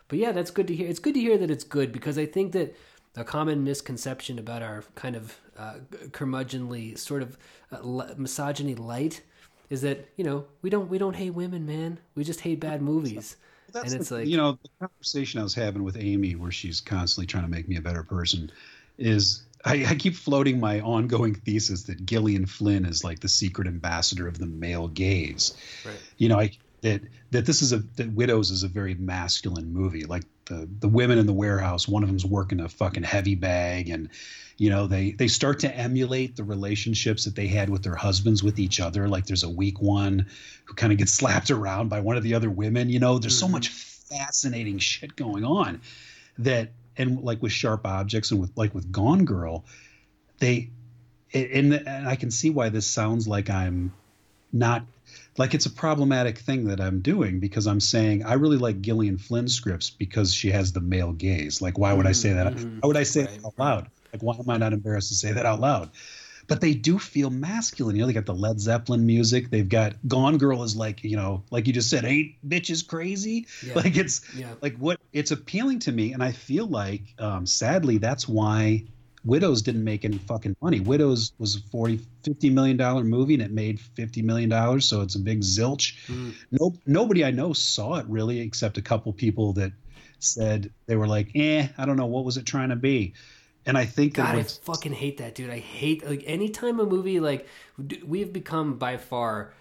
but 0.07 0.19
yeah, 0.19 0.31
that's 0.31 0.51
good 0.51 0.67
to 0.67 0.75
hear. 0.75 0.87
It's 0.87 0.99
good 0.99 1.15
to 1.15 1.19
hear 1.19 1.37
that 1.37 1.49
it's 1.49 1.63
good 1.63 1.91
because 1.91 2.17
I 2.17 2.25
think 2.25 2.51
that 2.51 2.75
a 3.15 3.23
common 3.23 3.63
misconception 3.63 4.39
about 4.39 4.61
our 4.61 4.83
kind 4.95 5.15
of 5.15 5.39
uh, 5.57 5.75
curmudgeonly 6.09 6.97
sort 6.97 7.21
of 7.21 7.37
uh, 7.71 8.13
misogyny 8.17 8.75
light 8.75 9.21
is 9.69 9.81
that 9.81 10.09
you 10.15 10.23
know 10.23 10.45
we 10.61 10.69
don't 10.69 10.89
we 10.89 10.97
don't 10.97 11.15
hate 11.15 11.31
women, 11.31 11.65
man. 11.65 11.99
We 12.15 12.23
just 12.23 12.41
hate 12.41 12.59
bad 12.59 12.81
movies. 12.93 13.37
That's 13.73 13.91
and 13.91 14.01
it's 14.01 14.09
the, 14.09 14.15
like 14.17 14.27
you 14.27 14.37
know 14.37 14.59
the 14.61 14.69
conversation 14.79 15.39
I 15.39 15.43
was 15.43 15.55
having 15.55 15.83
with 15.83 15.97
Amy, 15.97 16.35
where 16.35 16.51
she's 16.51 16.79
constantly 16.79 17.25
trying 17.25 17.43
to 17.43 17.49
make 17.49 17.67
me 17.67 17.75
a 17.75 17.81
better 17.81 18.03
person, 18.03 18.51
is 18.97 19.43
I, 19.65 19.85
I, 19.89 19.95
keep 19.95 20.15
floating 20.15 20.59
my 20.59 20.81
ongoing 20.81 21.35
thesis 21.35 21.83
that 21.83 22.05
Gillian 22.05 22.45
Flynn 22.45 22.85
is 22.85 23.03
like 23.03 23.19
the 23.19 23.29
secret 23.29 23.67
ambassador 23.67 24.27
of 24.27 24.37
the 24.37 24.45
male 24.45 24.87
gaze. 24.89 25.57
Right. 25.85 25.95
You 26.17 26.29
know, 26.29 26.39
I 26.39 26.51
that 26.81 27.01
that 27.31 27.45
this 27.45 27.61
is 27.61 27.73
a 27.73 27.79
that 27.95 28.11
Widows 28.11 28.51
is 28.51 28.63
a 28.63 28.67
very 28.67 28.93
masculine 28.93 29.73
movie. 29.73 30.05
Like 30.05 30.23
the 30.45 30.67
the 30.79 30.87
women 30.87 31.17
in 31.17 31.25
the 31.25 31.33
warehouse, 31.33 31.87
one 31.87 32.03
of 32.03 32.09
them's 32.09 32.25
working 32.25 32.59
a 32.59 32.69
fucking 32.69 33.03
heavy 33.03 33.35
bag, 33.35 33.89
and 33.89 34.09
you 34.57 34.69
know 34.69 34.87
they 34.87 35.11
they 35.11 35.27
start 35.27 35.59
to 35.59 35.75
emulate 35.75 36.35
the 36.35 36.43
relationships 36.43 37.25
that 37.25 37.35
they 37.35 37.47
had 37.47 37.69
with 37.69 37.83
their 37.83 37.95
husbands 37.95 38.43
with 38.43 38.59
each 38.59 38.79
other. 38.79 39.07
Like 39.07 39.25
there's 39.25 39.43
a 39.43 39.49
weak 39.49 39.81
one 39.81 40.27
who 40.65 40.73
kind 40.73 40.91
of 40.91 40.99
gets 40.99 41.13
slapped 41.19 41.51
around 41.51 41.89
by 41.89 41.99
one 41.99 42.17
of 42.17 42.23
the 42.23 42.35
other 42.35 42.49
women. 42.49 42.89
You 42.89 42.99
know, 42.99 43.19
there's 43.19 43.35
mm-hmm. 43.35 43.47
so 43.47 43.51
much 43.51 43.69
fascinating 43.69 44.79
shit 44.79 45.15
going 45.15 45.43
on 45.43 45.81
that 46.39 46.69
and 46.97 47.21
like 47.21 47.41
with 47.41 47.51
sharp 47.51 47.85
objects 47.85 48.31
and 48.31 48.39
with 48.39 48.51
like 48.55 48.73
with 48.73 48.91
Gone 48.91 49.25
Girl, 49.25 49.65
they 50.39 50.69
and, 51.33 51.73
and 51.73 52.07
I 52.07 52.15
can 52.15 52.31
see 52.31 52.49
why 52.49 52.69
this 52.69 52.87
sounds 52.87 53.27
like 53.27 53.49
I'm 53.49 53.93
not 54.51 54.85
like 55.37 55.53
it's 55.53 55.65
a 55.65 55.71
problematic 55.71 56.37
thing 56.37 56.65
that 56.65 56.79
I'm 56.79 57.01
doing 57.01 57.39
because 57.39 57.67
I'm 57.67 57.79
saying 57.79 58.25
I 58.25 58.33
really 58.33 58.57
like 58.57 58.81
Gillian 58.81 59.17
Flynn 59.17 59.47
scripts 59.47 59.89
because 59.89 60.33
she 60.33 60.51
has 60.51 60.73
the 60.73 60.81
male 60.81 61.11
gaze. 61.11 61.61
Like, 61.61 61.77
why 61.77 61.93
would 61.93 62.07
I 62.07 62.11
say 62.11 62.33
that? 62.33 62.53
Mm-hmm. 62.53 62.79
Why 62.79 62.87
would 62.87 62.97
I 62.97 63.03
say 63.03 63.21
right. 63.21 63.41
that 63.41 63.45
out 63.45 63.57
loud? 63.57 63.87
Like, 64.11 64.21
why 64.21 64.35
am 64.35 64.49
I 64.49 64.57
not 64.57 64.73
embarrassed 64.73 65.09
to 65.09 65.15
say 65.15 65.31
that 65.31 65.45
out 65.45 65.59
loud? 65.59 65.89
but 66.47 66.61
they 66.61 66.73
do 66.73 66.99
feel 66.99 67.29
masculine. 67.29 67.95
You 67.95 68.01
know, 68.01 68.07
they 68.07 68.13
got 68.13 68.25
the 68.25 68.33
Led 68.33 68.59
Zeppelin 68.59 69.05
music. 69.05 69.49
They've 69.49 69.67
got 69.67 69.93
Gone 70.07 70.37
Girl 70.37 70.63
is 70.63 70.75
like, 70.75 71.03
you 71.03 71.15
know, 71.15 71.43
like 71.51 71.67
you 71.67 71.73
just 71.73 71.89
said, 71.89 72.05
ain't 72.05 72.35
bitches 72.47 72.85
crazy. 72.87 73.47
Yeah. 73.65 73.73
Like 73.75 73.97
it's 73.97 74.21
yeah. 74.35 74.53
like 74.61 74.77
what 74.77 74.99
it's 75.11 75.31
appealing 75.31 75.79
to 75.79 75.91
me. 75.91 76.13
And 76.13 76.23
I 76.23 76.31
feel 76.31 76.67
like, 76.67 77.01
um, 77.19 77.45
sadly, 77.45 77.97
that's 77.97 78.27
why 78.27 78.85
Widows 79.25 79.61
didn't 79.61 79.83
make 79.83 80.03
any 80.03 80.17
fucking 80.17 80.55
money. 80.61 80.79
Widows 80.79 81.33
was 81.37 81.55
a 81.55 81.59
40, 81.59 81.99
50 82.23 82.49
million 82.49 82.77
dollar 82.77 83.03
movie 83.03 83.33
and 83.33 83.43
it 83.43 83.51
made 83.51 83.79
50 83.79 84.21
million 84.21 84.49
dollars. 84.49 84.85
So 84.85 85.01
it's 85.01 85.15
a 85.15 85.19
big 85.19 85.41
zilch. 85.41 85.95
Mm. 86.07 86.33
No, 86.51 86.73
nobody 86.85 87.23
I 87.23 87.31
know 87.31 87.53
saw 87.53 87.95
it 87.95 88.05
really, 88.07 88.41
except 88.41 88.77
a 88.77 88.81
couple 88.81 89.13
people 89.13 89.53
that 89.53 89.71
said 90.19 90.71
they 90.87 90.95
were 90.95 91.07
like, 91.07 91.29
eh, 91.35 91.67
I 91.77 91.85
don't 91.85 91.97
know. 91.97 92.05
What 92.05 92.25
was 92.25 92.37
it 92.37 92.45
trying 92.45 92.69
to 92.69 92.75
be? 92.75 93.13
And 93.65 93.77
I 93.77 93.85
think 93.85 94.15
God, 94.15 94.35
I 94.35 94.43
fucking 94.43 94.91
hate 94.91 95.17
that, 95.19 95.35
dude. 95.35 95.49
I 95.49 95.59
hate 95.59 96.05
like 96.05 96.23
anytime 96.25 96.79
a 96.79 96.85
movie 96.85 97.21
like 97.21 97.47
we've 98.05 98.33
become 98.33 98.77
by 98.77 98.97
far 98.97 99.53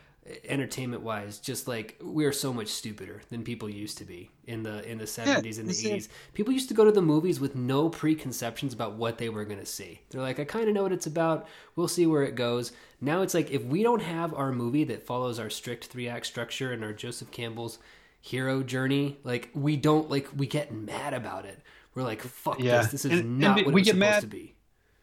entertainment 0.44 1.02
wise 1.02 1.38
just 1.38 1.66
like 1.66 1.98
we're 2.00 2.32
so 2.32 2.52
much 2.52 2.68
stupider 2.68 3.20
than 3.30 3.42
people 3.42 3.68
used 3.68 3.98
to 3.98 4.04
be 4.04 4.30
in 4.46 4.62
the 4.62 4.88
in 4.88 4.96
the 4.98 5.04
70s 5.04 5.26
yeah, 5.26 5.60
and 5.60 5.68
the 5.68 5.72
80s 5.72 6.08
people 6.32 6.52
used 6.52 6.68
to 6.68 6.74
go 6.74 6.84
to 6.84 6.92
the 6.92 7.02
movies 7.02 7.40
with 7.40 7.56
no 7.56 7.88
preconceptions 7.88 8.72
about 8.72 8.94
what 8.94 9.18
they 9.18 9.28
were 9.28 9.44
going 9.44 9.58
to 9.58 9.66
see 9.66 10.00
they're 10.10 10.20
like 10.20 10.38
i 10.38 10.44
kind 10.44 10.68
of 10.68 10.74
know 10.74 10.84
what 10.84 10.92
it's 10.92 11.06
about 11.06 11.48
we'll 11.74 11.88
see 11.88 12.06
where 12.06 12.22
it 12.22 12.36
goes 12.36 12.70
now 13.00 13.22
it's 13.22 13.34
like 13.34 13.50
if 13.50 13.64
we 13.64 13.82
don't 13.82 14.02
have 14.02 14.32
our 14.34 14.52
movie 14.52 14.84
that 14.84 15.04
follows 15.04 15.40
our 15.40 15.50
strict 15.50 15.86
three 15.86 16.08
act 16.08 16.26
structure 16.26 16.72
and 16.72 16.84
our 16.84 16.92
joseph 16.92 17.30
campbell's 17.32 17.80
hero 18.20 18.62
journey 18.62 19.18
like 19.24 19.50
we 19.54 19.76
don't 19.76 20.08
like 20.08 20.28
we 20.36 20.46
get 20.46 20.72
mad 20.72 21.14
about 21.14 21.44
it 21.44 21.60
we're 21.94 22.02
like, 22.02 22.22
fuck 22.22 22.58
yeah. 22.58 22.82
this. 22.82 22.90
This 22.90 23.04
is 23.04 23.20
and, 23.20 23.38
not 23.38 23.58
and 23.58 23.66
what 23.66 23.74
we 23.74 23.82
get 23.82 23.96
mad, 23.96 24.22
to 24.22 24.26
be. 24.26 24.54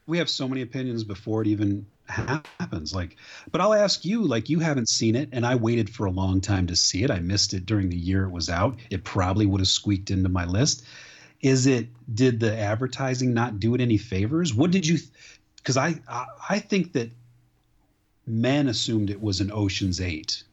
We 0.09 0.17
have 0.17 0.29
so 0.29 0.47
many 0.47 0.61
opinions 0.61 1.03
before 1.03 1.41
it 1.41 1.47
even 1.47 1.85
happens. 2.05 2.93
Like, 2.93 3.15
but 3.51 3.61
I'll 3.61 3.73
ask 3.73 4.03
you, 4.03 4.23
like, 4.23 4.49
you 4.49 4.59
haven't 4.59 4.89
seen 4.89 5.15
it, 5.15 5.29
and 5.31 5.45
I 5.45 5.55
waited 5.55 5.89
for 5.89 6.05
a 6.05 6.11
long 6.11 6.41
time 6.41 6.67
to 6.67 6.75
see 6.75 7.03
it. 7.03 7.11
I 7.11 7.19
missed 7.19 7.53
it 7.53 7.65
during 7.65 7.89
the 7.89 7.97
year 7.97 8.25
it 8.25 8.31
was 8.31 8.49
out. 8.49 8.77
It 8.89 9.03
probably 9.03 9.45
would 9.45 9.61
have 9.61 9.67
squeaked 9.67 10.11
into 10.11 10.29
my 10.29 10.45
list. 10.45 10.83
Is 11.41 11.67
it? 11.67 11.87
Did 12.13 12.39
the 12.39 12.57
advertising 12.57 13.33
not 13.33 13.59
do 13.59 13.75
it 13.75 13.81
any 13.81 13.97
favors? 13.97 14.53
What 14.53 14.71
did 14.71 14.85
you? 14.85 14.97
Because 15.55 15.77
I, 15.77 15.95
I 16.09 16.25
I 16.49 16.59
think 16.59 16.93
that 16.93 17.11
men 18.27 18.67
assumed 18.67 19.09
it 19.09 19.21
was 19.21 19.39
an 19.39 19.51
Ocean's 19.51 20.01
Eight 20.01 20.43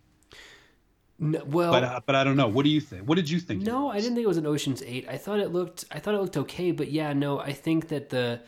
no, 1.18 1.42
well, 1.46 1.72
but 1.72 1.84
uh, 1.84 2.00
but 2.04 2.14
I 2.14 2.24
don't 2.24 2.36
know. 2.36 2.48
What 2.48 2.64
do 2.64 2.70
you 2.70 2.80
think? 2.80 3.08
What 3.08 3.14
did 3.14 3.30
you 3.30 3.40
think? 3.40 3.62
No, 3.62 3.88
I 3.88 4.00
didn't 4.00 4.14
think 4.14 4.24
it 4.24 4.28
was 4.28 4.36
an 4.36 4.46
Ocean's 4.46 4.82
Eight. 4.82 5.08
I 5.08 5.16
thought 5.16 5.40
it 5.40 5.50
looked. 5.50 5.86
I 5.90 5.98
thought 5.98 6.14
it 6.14 6.20
looked 6.20 6.36
okay, 6.36 6.72
but 6.72 6.90
yeah, 6.90 7.12
no, 7.12 7.38
I 7.38 7.52
think 7.52 7.88
that 7.88 8.10
the. 8.10 8.40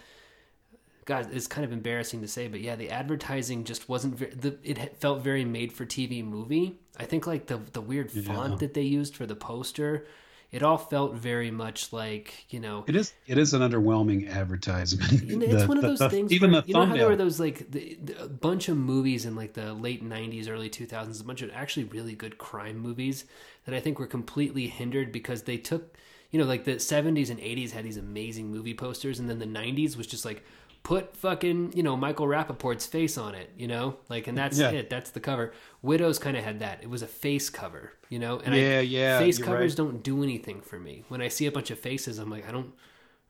God, 1.09 1.29
it's 1.33 1.47
kind 1.47 1.65
of 1.65 1.73
embarrassing 1.73 2.21
to 2.21 2.29
say, 2.29 2.49
but 2.49 2.61
yeah, 2.61 2.77
the 2.77 2.91
advertising 2.91 3.65
just 3.65 3.89
wasn't. 3.89 4.17
Very, 4.17 4.31
the, 4.33 4.59
it 4.63 4.99
felt 5.01 5.23
very 5.23 5.43
made 5.43 5.73
for 5.73 5.87
TV 5.87 6.23
movie. 6.23 6.79
I 6.99 7.07
think 7.07 7.27
like 7.27 7.47
the 7.47 7.57
the 7.73 7.81
weird 7.81 8.13
yeah. 8.13 8.23
font 8.23 8.59
that 8.59 8.75
they 8.75 8.83
used 8.83 9.17
for 9.17 9.25
the 9.25 9.35
poster 9.35 10.07
it 10.51 10.63
all 10.63 10.79
felt 10.79 11.15
very 11.15 11.51
much 11.51 11.93
like 11.93 12.47
you 12.51 12.61
know 12.61 12.85
it 12.87 12.95
is 12.95 13.13
it 13.27 13.39
is 13.39 13.55
an 13.55 13.63
underwhelming 13.63 14.31
advertisement 14.31 15.13
it's 15.13 15.23
the, 15.63 15.67
one 15.67 15.79
of 15.79 15.83
those 15.83 15.99
the, 15.99 16.11
things 16.11 16.31
even 16.31 16.53
where, 16.53 16.61
the 16.63 16.69
you 16.69 16.75
know 16.75 16.85
how 16.85 16.95
there 16.95 17.09
were 17.09 17.17
those 17.17 17.41
like 17.41 17.71
the, 17.71 17.99
the, 18.03 18.23
a 18.23 18.29
bunch 18.29 18.69
of 18.69 18.77
movies 18.77 19.25
in 19.25 19.35
like 19.35 19.55
the 19.55 19.73
late 19.75 20.03
90s 20.07 20.49
early 20.49 20.69
2000s 20.69 21.21
a 21.21 21.25
bunch 21.25 21.43
of 21.43 21.51
actually 21.55 21.85
really 21.85 22.15
good 22.15 22.39
crime 22.39 22.79
movies 22.79 23.25
that 23.65 23.75
i 23.75 23.81
think 23.81 23.99
were 23.99 24.07
completely 24.07 24.67
hindered 24.67 25.13
because 25.13 25.43
they 25.43 25.57
took 25.57 25.97
you 26.31 26.39
know 26.39 26.47
like 26.47 26.65
the 26.65 26.77
70s 26.77 27.31
and 27.31 27.41
80s 27.41 27.71
had 27.71 27.85
these 27.85 27.97
amazing 27.97 28.51
movie 28.51 28.75
posters 28.75 29.19
and 29.19 29.29
then 29.29 29.39
the 29.39 29.47
90s 29.47 29.97
was 29.97 30.07
just 30.07 30.25
like 30.25 30.45
put 30.89 31.14
fucking 31.14 31.70
you 31.74 31.82
know 31.82 31.99
Michael 31.99 32.26
Rapaport's 32.26 32.86
face 32.86 33.18
on 33.18 33.34
it, 33.34 33.51
you 33.59 33.68
know, 33.68 33.99
like, 34.09 34.26
and 34.26 34.39
that's 34.39 34.59
yeah. 34.59 34.70
it. 34.70 34.89
That's 34.89 35.11
the 35.11 35.20
cover. 35.20 35.53
Widows 35.82 36.18
kind 36.18 36.34
of 36.34 36.43
had 36.43 36.61
that. 36.61 36.82
It 36.82 36.89
was 36.89 37.03
a 37.03 37.07
face 37.07 37.51
cover, 37.51 37.93
you 38.09 38.18
know, 38.18 38.41
and 38.43 38.55
yeah, 38.55 38.78
I, 38.78 38.80
yeah, 38.80 39.18
face 39.18 39.36
covers 39.36 39.72
right. 39.72 39.76
don't 39.76 40.03
do 40.03 40.22
anything 40.22 40.62
for 40.62 40.80
me. 40.80 41.05
When 41.09 41.20
I 41.20 41.28
see 41.28 41.45
a 41.45 41.53
bunch 41.53 41.70
of 41.70 41.78
faces, 41.78 42.16
I'm 42.16 42.30
like, 42.30 42.49
I 42.49 42.53
don't, 42.53 42.72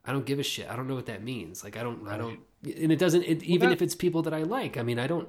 I 0.05 0.13
don't 0.13 0.25
give 0.25 0.39
a 0.39 0.43
shit. 0.43 0.69
I 0.69 0.77
don't 0.77 0.87
know 0.87 0.95
what 0.95 1.07
that 1.07 1.21
means. 1.21 1.61
Like, 1.61 1.75
I 1.75 1.83
don't, 1.83 2.01
right. 2.01 2.15
I 2.15 2.17
don't, 2.17 2.39
and 2.63 2.93
it 2.93 2.97
doesn't. 2.97 3.23
It, 3.23 3.39
well, 3.39 3.51
even 3.51 3.69
that, 3.69 3.75
if 3.75 3.81
it's 3.81 3.93
people 3.93 4.21
that 4.21 4.33
I 4.33 4.43
like, 4.43 4.77
I 4.77 4.83
mean, 4.83 4.97
I 4.97 5.07
don't. 5.07 5.27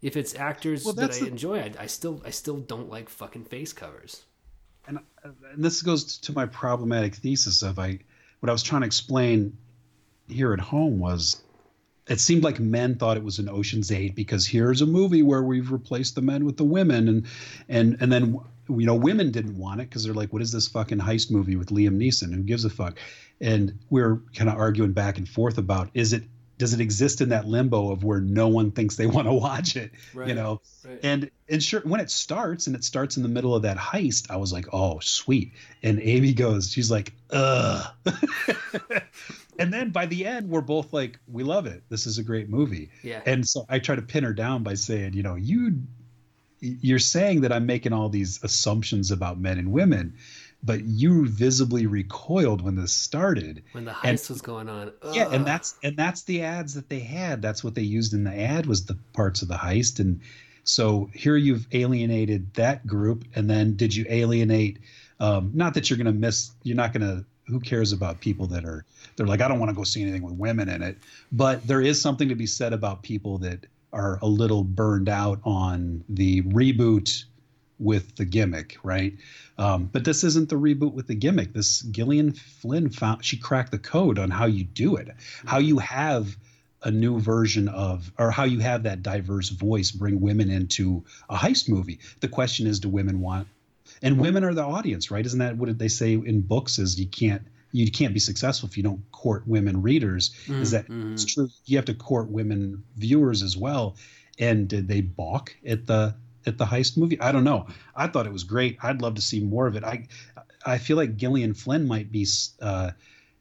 If 0.00 0.16
it's 0.16 0.36
actors 0.36 0.84
well, 0.84 0.94
that 0.94 1.10
I 1.10 1.18
the, 1.18 1.26
enjoy, 1.26 1.58
I, 1.58 1.72
I 1.80 1.86
still, 1.86 2.22
I 2.24 2.30
still 2.30 2.58
don't 2.58 2.88
like 2.88 3.08
fucking 3.08 3.46
face 3.46 3.72
covers. 3.72 4.22
And, 4.86 5.00
and 5.24 5.64
this 5.64 5.82
goes 5.82 6.18
to 6.18 6.32
my 6.32 6.46
problematic 6.46 7.16
thesis 7.16 7.62
of 7.62 7.80
I, 7.80 7.98
what 8.38 8.48
I 8.48 8.52
was 8.52 8.62
trying 8.62 8.82
to 8.82 8.86
explain 8.86 9.56
here 10.28 10.52
at 10.52 10.60
home 10.60 11.00
was 11.00 11.42
it 12.06 12.20
seemed 12.20 12.44
like 12.44 12.60
men 12.60 12.96
thought 12.96 13.16
it 13.16 13.24
was 13.24 13.38
an 13.38 13.48
Ocean's 13.48 13.90
Eight 13.90 14.14
because 14.14 14.46
here's 14.46 14.82
a 14.82 14.86
movie 14.86 15.22
where 15.22 15.42
we've 15.42 15.72
replaced 15.72 16.14
the 16.14 16.22
men 16.22 16.44
with 16.44 16.56
the 16.56 16.64
women, 16.64 17.08
and 17.08 17.26
and 17.68 17.96
and 18.00 18.12
then 18.12 18.38
you 18.68 18.86
know 18.86 18.94
women 18.94 19.30
didn't 19.30 19.56
want 19.56 19.80
it 19.80 19.88
because 19.88 20.04
they're 20.04 20.14
like, 20.14 20.32
what 20.32 20.42
is 20.42 20.52
this 20.52 20.68
fucking 20.68 20.98
heist 20.98 21.30
movie 21.30 21.56
with 21.56 21.68
Liam 21.68 21.96
Neeson? 21.96 22.34
Who 22.34 22.42
gives 22.42 22.64
a 22.64 22.70
fuck? 22.70 22.98
And 23.40 23.78
we 23.90 24.02
are 24.02 24.20
kind 24.34 24.50
of 24.50 24.56
arguing 24.56 24.92
back 24.92 25.18
and 25.18 25.28
forth 25.28 25.58
about 25.58 25.90
is 25.94 26.12
it 26.12 26.24
does 26.56 26.72
it 26.72 26.80
exist 26.80 27.20
in 27.20 27.30
that 27.30 27.46
limbo 27.46 27.90
of 27.90 28.04
where 28.04 28.20
no 28.20 28.48
one 28.48 28.70
thinks 28.70 28.96
they 28.96 29.06
want 29.14 29.26
to 29.26 29.32
watch 29.32 29.76
it 29.76 29.92
right, 30.12 30.28
you 30.28 30.34
know 30.34 30.60
right. 30.84 31.00
and 31.02 31.30
and 31.48 31.62
sure 31.62 31.80
when 31.80 32.00
it 32.00 32.10
starts 32.10 32.66
and 32.66 32.76
it 32.76 32.84
starts 32.84 33.16
in 33.16 33.22
the 33.22 33.28
middle 33.28 33.54
of 33.54 33.62
that 33.62 33.76
heist 33.76 34.30
i 34.30 34.36
was 34.36 34.52
like 34.52 34.66
oh 34.72 34.98
sweet 35.00 35.52
and 35.82 36.00
amy 36.00 36.32
goes 36.32 36.70
she's 36.70 36.90
like 36.90 37.12
ugh 37.30 37.84
and 39.58 39.72
then 39.72 39.90
by 39.90 40.06
the 40.06 40.26
end 40.26 40.48
we're 40.48 40.60
both 40.60 40.92
like 40.92 41.18
we 41.26 41.42
love 41.42 41.66
it. 41.66 41.82
This 41.88 42.06
is 42.06 42.18
a 42.18 42.22
great 42.22 42.48
movie. 42.48 42.90
Yeah. 43.02 43.22
And 43.26 43.46
so 43.48 43.64
i 43.68 43.78
try 43.78 43.96
to 43.96 44.02
pin 44.02 44.24
her 44.24 44.32
down 44.32 44.62
by 44.62 44.74
saying 44.74 45.14
you 45.14 45.22
know 45.22 45.34
you 45.34 45.82
you're 46.60 46.98
saying 46.98 47.42
that 47.42 47.52
i'm 47.52 47.66
making 47.66 47.92
all 47.92 48.08
these 48.08 48.42
assumptions 48.42 49.10
about 49.10 49.38
men 49.38 49.58
and 49.58 49.70
women 49.70 50.14
but 50.64 50.82
you 50.82 51.28
visibly 51.28 51.86
recoiled 51.86 52.62
when 52.62 52.74
this 52.74 52.92
started. 52.92 53.62
When 53.72 53.84
the 53.84 53.90
heist 53.90 54.04
and, 54.04 54.28
was 54.30 54.40
going 54.40 54.68
on. 54.68 54.92
Ugh. 55.02 55.14
yeah 55.14 55.28
and 55.30 55.46
that's 55.46 55.74
and 55.82 55.96
that's 55.96 56.22
the 56.22 56.42
ads 56.42 56.74
that 56.74 56.88
they 56.88 57.00
had. 57.00 57.42
That's 57.42 57.62
what 57.62 57.74
they 57.74 57.82
used 57.82 58.14
in 58.14 58.24
the 58.24 58.34
ad 58.34 58.66
was 58.66 58.86
the 58.86 58.98
parts 59.12 59.42
of 59.42 59.48
the 59.48 59.56
heist. 59.56 60.00
And 60.00 60.20
so 60.64 61.10
here 61.12 61.36
you've 61.36 61.66
alienated 61.72 62.54
that 62.54 62.86
group. 62.86 63.26
And 63.34 63.48
then 63.48 63.76
did 63.76 63.94
you 63.94 64.06
alienate 64.08 64.78
um, 65.20 65.50
not 65.54 65.74
that 65.74 65.90
you're 65.90 65.98
going 65.98 66.06
to 66.06 66.12
miss 66.12 66.50
you're 66.62 66.76
not 66.76 66.92
going 66.92 67.02
to 67.02 67.24
who 67.46 67.60
cares 67.60 67.92
about 67.92 68.20
people 68.20 68.46
that 68.48 68.64
are 68.64 68.84
they're 69.16 69.26
like 69.26 69.40
I 69.40 69.48
don't 69.48 69.58
want 69.58 69.70
to 69.70 69.76
go 69.76 69.84
see 69.84 70.02
anything 70.02 70.22
with 70.22 70.34
women 70.34 70.68
in 70.68 70.82
it. 70.82 70.98
But 71.32 71.66
there 71.66 71.80
is 71.80 72.00
something 72.00 72.28
to 72.28 72.34
be 72.34 72.46
said 72.46 72.72
about 72.72 73.02
people 73.02 73.38
that 73.38 73.66
are 73.92 74.18
a 74.22 74.26
little 74.26 74.64
burned 74.64 75.08
out 75.08 75.40
on 75.44 76.04
the 76.08 76.42
reboot 76.42 77.24
with 77.78 78.16
the 78.16 78.24
gimmick, 78.24 78.76
right? 78.82 79.14
Um, 79.58 79.88
but 79.92 80.04
this 80.04 80.24
isn't 80.24 80.48
the 80.48 80.56
reboot 80.56 80.94
with 80.94 81.06
the 81.06 81.14
gimmick. 81.14 81.52
This 81.52 81.82
Gillian 81.82 82.32
Flynn 82.32 82.90
found 82.90 83.24
she 83.24 83.36
cracked 83.36 83.70
the 83.70 83.78
code 83.78 84.18
on 84.18 84.30
how 84.30 84.46
you 84.46 84.64
do 84.64 84.96
it, 84.96 85.08
how 85.44 85.58
you 85.58 85.78
have 85.78 86.36
a 86.82 86.90
new 86.90 87.18
version 87.18 87.68
of, 87.68 88.12
or 88.18 88.30
how 88.30 88.44
you 88.44 88.60
have 88.60 88.82
that 88.82 89.02
diverse 89.02 89.48
voice 89.48 89.90
bring 89.90 90.20
women 90.20 90.50
into 90.50 91.04
a 91.30 91.36
heist 91.36 91.68
movie. 91.68 91.98
The 92.20 92.28
question 92.28 92.66
is, 92.66 92.80
do 92.80 92.88
women 92.88 93.20
want 93.20 93.48
and 94.02 94.20
women 94.20 94.44
are 94.44 94.54
the 94.54 94.64
audience, 94.64 95.10
right? 95.10 95.24
Isn't 95.24 95.38
that 95.38 95.56
what 95.56 95.78
they 95.78 95.88
say 95.88 96.12
in 96.12 96.42
books? 96.42 96.78
Is 96.78 96.98
you 96.98 97.06
can't 97.06 97.42
you 97.74 97.90
can't 97.90 98.14
be 98.14 98.20
successful 98.20 98.68
if 98.68 98.76
you 98.76 98.84
don't 98.84 99.10
court 99.10 99.46
women 99.46 99.82
readers. 99.82 100.30
Mm, 100.46 100.60
is 100.60 100.70
that 100.70 100.88
mm. 100.88 101.12
it's 101.12 101.24
true? 101.24 101.50
You 101.64 101.76
have 101.76 101.86
to 101.86 101.94
court 101.94 102.30
women 102.30 102.84
viewers 102.96 103.42
as 103.42 103.56
well. 103.56 103.96
And 104.38 104.68
did 104.68 104.86
they 104.86 105.00
balk 105.00 105.56
at 105.66 105.86
the 105.86 106.14
at 106.46 106.56
the 106.56 106.66
heist 106.66 106.96
movie? 106.96 107.20
I 107.20 107.32
don't 107.32 107.44
know. 107.44 107.66
I 107.96 108.06
thought 108.06 108.26
it 108.26 108.32
was 108.32 108.44
great. 108.44 108.78
I'd 108.82 109.02
love 109.02 109.16
to 109.16 109.22
see 109.22 109.40
more 109.40 109.66
of 109.66 109.74
it. 109.76 109.82
I 109.82 110.06
I 110.64 110.78
feel 110.78 110.96
like 110.96 111.16
Gillian 111.16 111.52
Flynn 111.52 111.86
might 111.86 112.12
be 112.12 112.26
uh, 112.62 112.92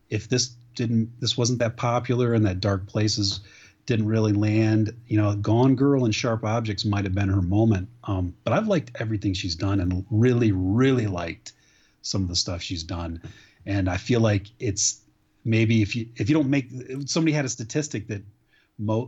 if 0.09 0.27
this 0.29 0.55
didn't 0.75 1.19
this 1.21 1.37
wasn't 1.37 1.59
that 1.59 1.77
popular 1.77 2.33
and 2.33 2.45
that 2.47 2.59
Dark 2.59 2.87
Places 2.87 3.39
didn't 3.85 4.07
really 4.07 4.33
land. 4.33 4.93
You 5.07 5.17
know, 5.17 5.35
Gone 5.35 5.75
Girl 5.75 6.05
and 6.05 6.15
Sharp 6.15 6.43
Objects 6.43 6.85
might 6.85 7.03
have 7.03 7.15
been 7.15 7.29
her 7.29 7.41
moment. 7.41 7.89
Um, 8.05 8.33
but 8.43 8.53
I've 8.53 8.67
liked 8.67 8.91
everything 8.99 9.33
she's 9.33 9.55
done 9.55 9.79
and 9.79 10.05
really, 10.09 10.51
really 10.51 11.07
liked 11.07 11.53
some 12.01 12.21
of 12.21 12.29
the 12.29 12.35
stuff 12.35 12.61
she's 12.61 12.83
done. 12.83 13.21
And 13.65 13.89
I 13.89 13.97
feel 13.97 14.19
like 14.19 14.47
it's 14.59 15.01
maybe 15.45 15.81
if 15.81 15.95
you 15.95 16.07
if 16.15 16.29
you 16.29 16.35
don't 16.35 16.49
make 16.49 16.69
somebody 17.05 17.33
had 17.33 17.45
a 17.45 17.49
statistic 17.49 18.07
that 18.07 18.23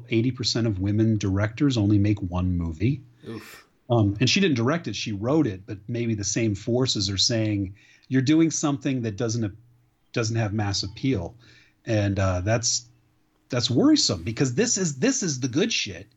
eighty 0.10 0.32
percent 0.32 0.68
of 0.68 0.80
women 0.80 1.18
directors 1.18 1.78
only 1.78 1.98
make 1.98 2.20
one 2.20 2.58
movie. 2.58 3.02
Um, 3.90 4.18
and 4.20 4.30
she 4.30 4.40
didn't 4.40 4.56
direct 4.56 4.88
it; 4.88 4.96
she 4.96 5.12
wrote 5.12 5.48
it. 5.48 5.66
But 5.66 5.78
maybe 5.88 6.16
the 6.16 6.24
same 6.24 6.56
forces 6.56 7.10
are 7.10 7.18
saying 7.18 7.76
you're 8.08 8.22
doing 8.22 8.52
something 8.52 9.02
that 9.04 9.18
doesn't 9.18 9.56
doesn't 10.14 10.36
have 10.36 10.54
mass 10.54 10.84
appeal, 10.84 11.36
and 11.86 12.18
uh, 12.20 12.42
that's 12.42 12.88
that's 13.50 13.70
worrisome 13.70 14.24
because 14.24 14.56
this 14.56 14.78
is 14.78 14.96
this 14.98 15.22
is 15.24 15.40
the 15.40 15.48
good 15.48 15.72
shit. 15.72 16.08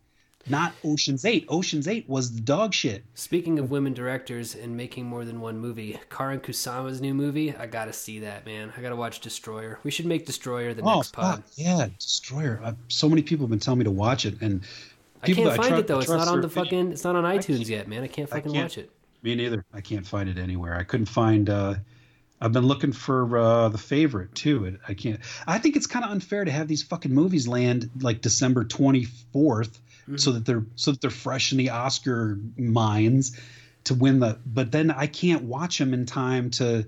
not 0.49 0.73
Ocean's 0.85 1.25
Eight. 1.27 1.45
Ocean's 1.51 1.87
Eight 1.87 2.09
was 2.09 2.35
the 2.35 2.41
dog 2.41 2.73
shit. 2.73 3.05
Speaking 3.15 3.59
of 3.59 3.71
women 3.71 3.93
directors 3.93 4.55
and 4.55 4.75
making 4.77 5.05
more 5.05 5.25
than 5.27 5.41
one 5.41 5.59
movie, 5.59 5.99
Karin 6.11 6.41
Kusama's 6.41 7.01
new 7.03 7.13
movie, 7.13 7.55
I 7.55 7.67
gotta 7.67 7.93
see 7.93 8.21
that, 8.21 8.47
man. 8.47 8.73
I 8.77 8.81
gotta 8.81 8.97
watch 8.97 9.21
Destroyer. 9.21 9.79
We 9.83 9.91
should 9.91 10.07
make 10.07 10.25
Destroyer 10.25 10.73
the 10.73 10.83
Oh, 10.83 10.97
next 10.97 11.13
pod. 11.13 11.43
Yeah, 11.57 11.89
Destroyer. 11.99 12.61
Uh, 12.65 12.73
so 12.89 13.09
many 13.09 13.21
people 13.23 13.45
have 13.45 13.51
been 13.51 13.59
telling 13.59 13.79
me 13.79 13.85
to 13.85 13.91
watch 13.91 14.25
it, 14.25 14.41
and 14.41 14.63
I 15.23 15.27
people 15.27 15.45
can't 15.45 15.57
that 15.57 15.63
find 15.63 15.71
tru- 15.75 15.79
it 15.81 15.87
though. 15.87 15.99
It's 15.99 16.09
not 16.09 16.29
on 16.29 16.41
the 16.41 16.49
fucking. 16.49 16.93
It's 16.93 17.05
not 17.05 17.15
on 17.17 17.25
iTunes 17.25 17.69
yet, 17.69 17.87
man. 17.89 18.03
I 18.03 18.07
can't 18.09 18.29
fucking 18.29 18.53
can't- 18.53 18.65
watch 18.65 18.79
it. 18.79 18.91
Me 19.23 19.35
neither. 19.35 19.65
I 19.75 19.81
can't 19.83 20.07
find 20.07 20.29
it 20.29 20.39
anywhere. 20.39 20.77
I 20.77 20.85
couldn't 20.85 21.07
find. 21.07 21.51
uh 21.51 21.75
I've 22.41 22.53
been 22.53 22.67
looking 22.67 22.93
for 22.93 23.37
uh 23.39 23.69
the 23.69 23.79
favorite 23.79 24.35
too. 24.35 24.65
It, 24.67 24.81
I 24.87 24.95
can't. 24.95 25.21
I 25.47 25.59
think 25.59 25.77
it's 25.77 25.87
kind 25.87 26.05
of 26.05 26.11
unfair 26.13 26.45
to 26.45 26.51
have 26.51 26.69
these 26.69 26.83
fucking 26.83 27.13
movies 27.13 27.49
land 27.49 27.91
like 28.01 28.21
December 28.21 28.65
twenty 28.65 29.07
so 30.17 30.33
that 30.33 30.47
they're 30.47 30.65
so 30.77 30.93
that 30.93 31.01
they're 31.01 31.11
fresh 31.11 31.53
in 31.53 31.59
the 31.59 31.71
Oscar 31.71 32.39
minds 32.57 33.39
to 33.85 33.95
win 33.95 34.21
the. 34.21 34.39
But 34.47 34.73
then 34.73 34.91
I 34.91 35.07
can't 35.07 35.45
watch 35.45 35.79
them 35.79 35.93
in 35.95 36.07
time 36.07 36.51
to 36.53 36.87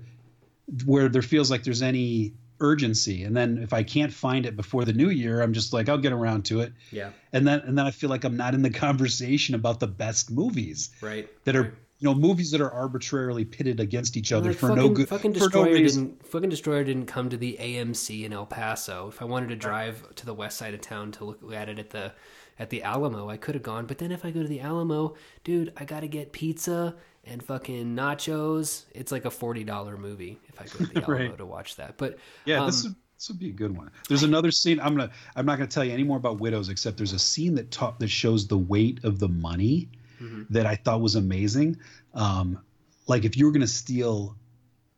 where 0.85 1.09
there 1.09 1.21
feels 1.21 1.51
like 1.51 1.63
there's 1.63 1.81
any 1.81 2.33
urgency. 2.59 3.23
And 3.23 3.35
then 3.35 3.57
if 3.57 3.73
I 3.73 3.83
can't 3.83 4.13
find 4.13 4.45
it 4.45 4.55
before 4.55 4.85
the 4.85 4.93
new 4.93 5.09
year, 5.09 5.41
I'm 5.41 5.53
just 5.53 5.73
like 5.73 5.89
I'll 5.89 5.97
get 5.97 6.13
around 6.13 6.45
to 6.45 6.61
it. 6.61 6.73
Yeah. 6.91 7.09
And 7.33 7.45
then 7.47 7.59
and 7.61 7.77
then 7.77 7.85
I 7.85 7.91
feel 7.91 8.09
like 8.09 8.23
I'm 8.23 8.37
not 8.37 8.53
in 8.53 8.61
the 8.61 8.69
conversation 8.69 9.55
about 9.55 9.79
the 9.79 9.87
best 9.87 10.31
movies 10.31 10.89
Right. 11.01 11.27
that 11.45 11.55
are 11.55 11.63
Right. 11.63 11.73
You 12.01 12.09
know 12.09 12.13
movies 12.15 12.51
that 12.51 12.59
are 12.59 12.71
arbitrarily 12.71 13.45
pitted 13.45 13.79
against 13.79 14.17
each 14.17 14.31
other 14.33 14.49
Like, 14.49 14.57
for 14.57 14.67
fucking, 14.69 14.83
no 14.83 14.89
good 14.89 15.07
Fucking 15.07 15.31
no 15.31 15.39
Destroyer 15.39 15.71
reason. 15.73 16.07
didn't. 16.07 16.27
Fucking 16.27 16.49
Destroyer 16.49 16.83
didn't 16.83 17.05
come 17.05 17.29
to 17.29 17.37
the 17.37 17.57
AMC 17.59 18.25
in 18.25 18.33
El 18.33 18.45
Paso. 18.47 19.07
If 19.07 19.21
I 19.21 19.25
wanted 19.25 19.49
to 19.49 19.55
drive 19.55 20.13
to 20.15 20.25
the 20.25 20.33
west 20.33 20.57
side 20.57 20.73
of 20.73 20.81
town 20.81 21.11
to 21.13 21.23
look 21.25 21.53
at 21.53 21.69
it 21.69 21.79
at 21.79 21.91
the 21.91 22.11
at 22.59 22.69
the 22.69 22.83
Alamo, 22.83 23.29
I 23.29 23.37
could 23.37 23.55
have 23.55 23.63
gone. 23.63 23.85
But 23.85 23.97
then 23.99 24.11
if 24.11 24.25
I 24.25 24.31
go 24.31 24.41
to 24.41 24.47
the 24.47 24.59
Alamo, 24.59 25.15
dude, 25.43 25.71
I 25.77 25.85
gotta 25.85 26.07
get 26.07 26.31
pizza 26.33 26.95
and 27.23 27.41
fucking 27.41 27.95
nachos. 27.95 28.83
It's 28.93 29.11
like 29.11 29.25
a 29.25 29.31
forty 29.31 29.63
dollar 29.63 29.95
movie 29.95 30.39
if 30.49 30.59
I 30.59 30.63
go 30.65 30.85
to 30.85 30.93
the 30.93 31.03
Alamo 31.03 31.29
Right. 31.29 31.37
to 31.37 31.45
watch 31.45 31.75
that. 31.77 31.97
But 31.97 32.17
Yeah, 32.45 32.65
this 32.65 32.83
um, 32.83 32.91
would 32.91 32.95
this 33.17 33.29
would 33.29 33.37
be 33.39 33.49
a 33.49 33.53
good 33.53 33.77
one. 33.77 33.91
There's 34.09 34.23
another 34.23 34.49
scene. 34.49 34.79
I'm 34.79 34.95
gonna 34.95 35.11
I'm 35.35 35.45
not 35.45 35.57
gonna 35.59 35.67
tell 35.69 35.85
you 35.85 35.93
any 35.93 36.03
more 36.03 36.17
about 36.17 36.39
widows 36.39 36.69
except 36.69 36.97
there's 36.97 37.13
a 37.13 37.19
scene 37.19 37.53
that 37.55 37.69
ta- 37.69 37.93
that 37.99 38.07
shows 38.09 38.47
the 38.47 38.57
weight 38.57 39.03
of 39.03 39.19
the 39.19 39.27
money 39.29 39.89
Mhm. 40.21 40.47
that 40.51 40.65
I 40.65 40.75
thought 40.75 41.01
was 41.01 41.15
amazing. 41.15 41.77
Um, 42.13 42.59
like 43.07 43.25
if 43.25 43.37
you 43.37 43.45
were 43.45 43.51
gonna 43.51 43.67
steal 43.67 44.35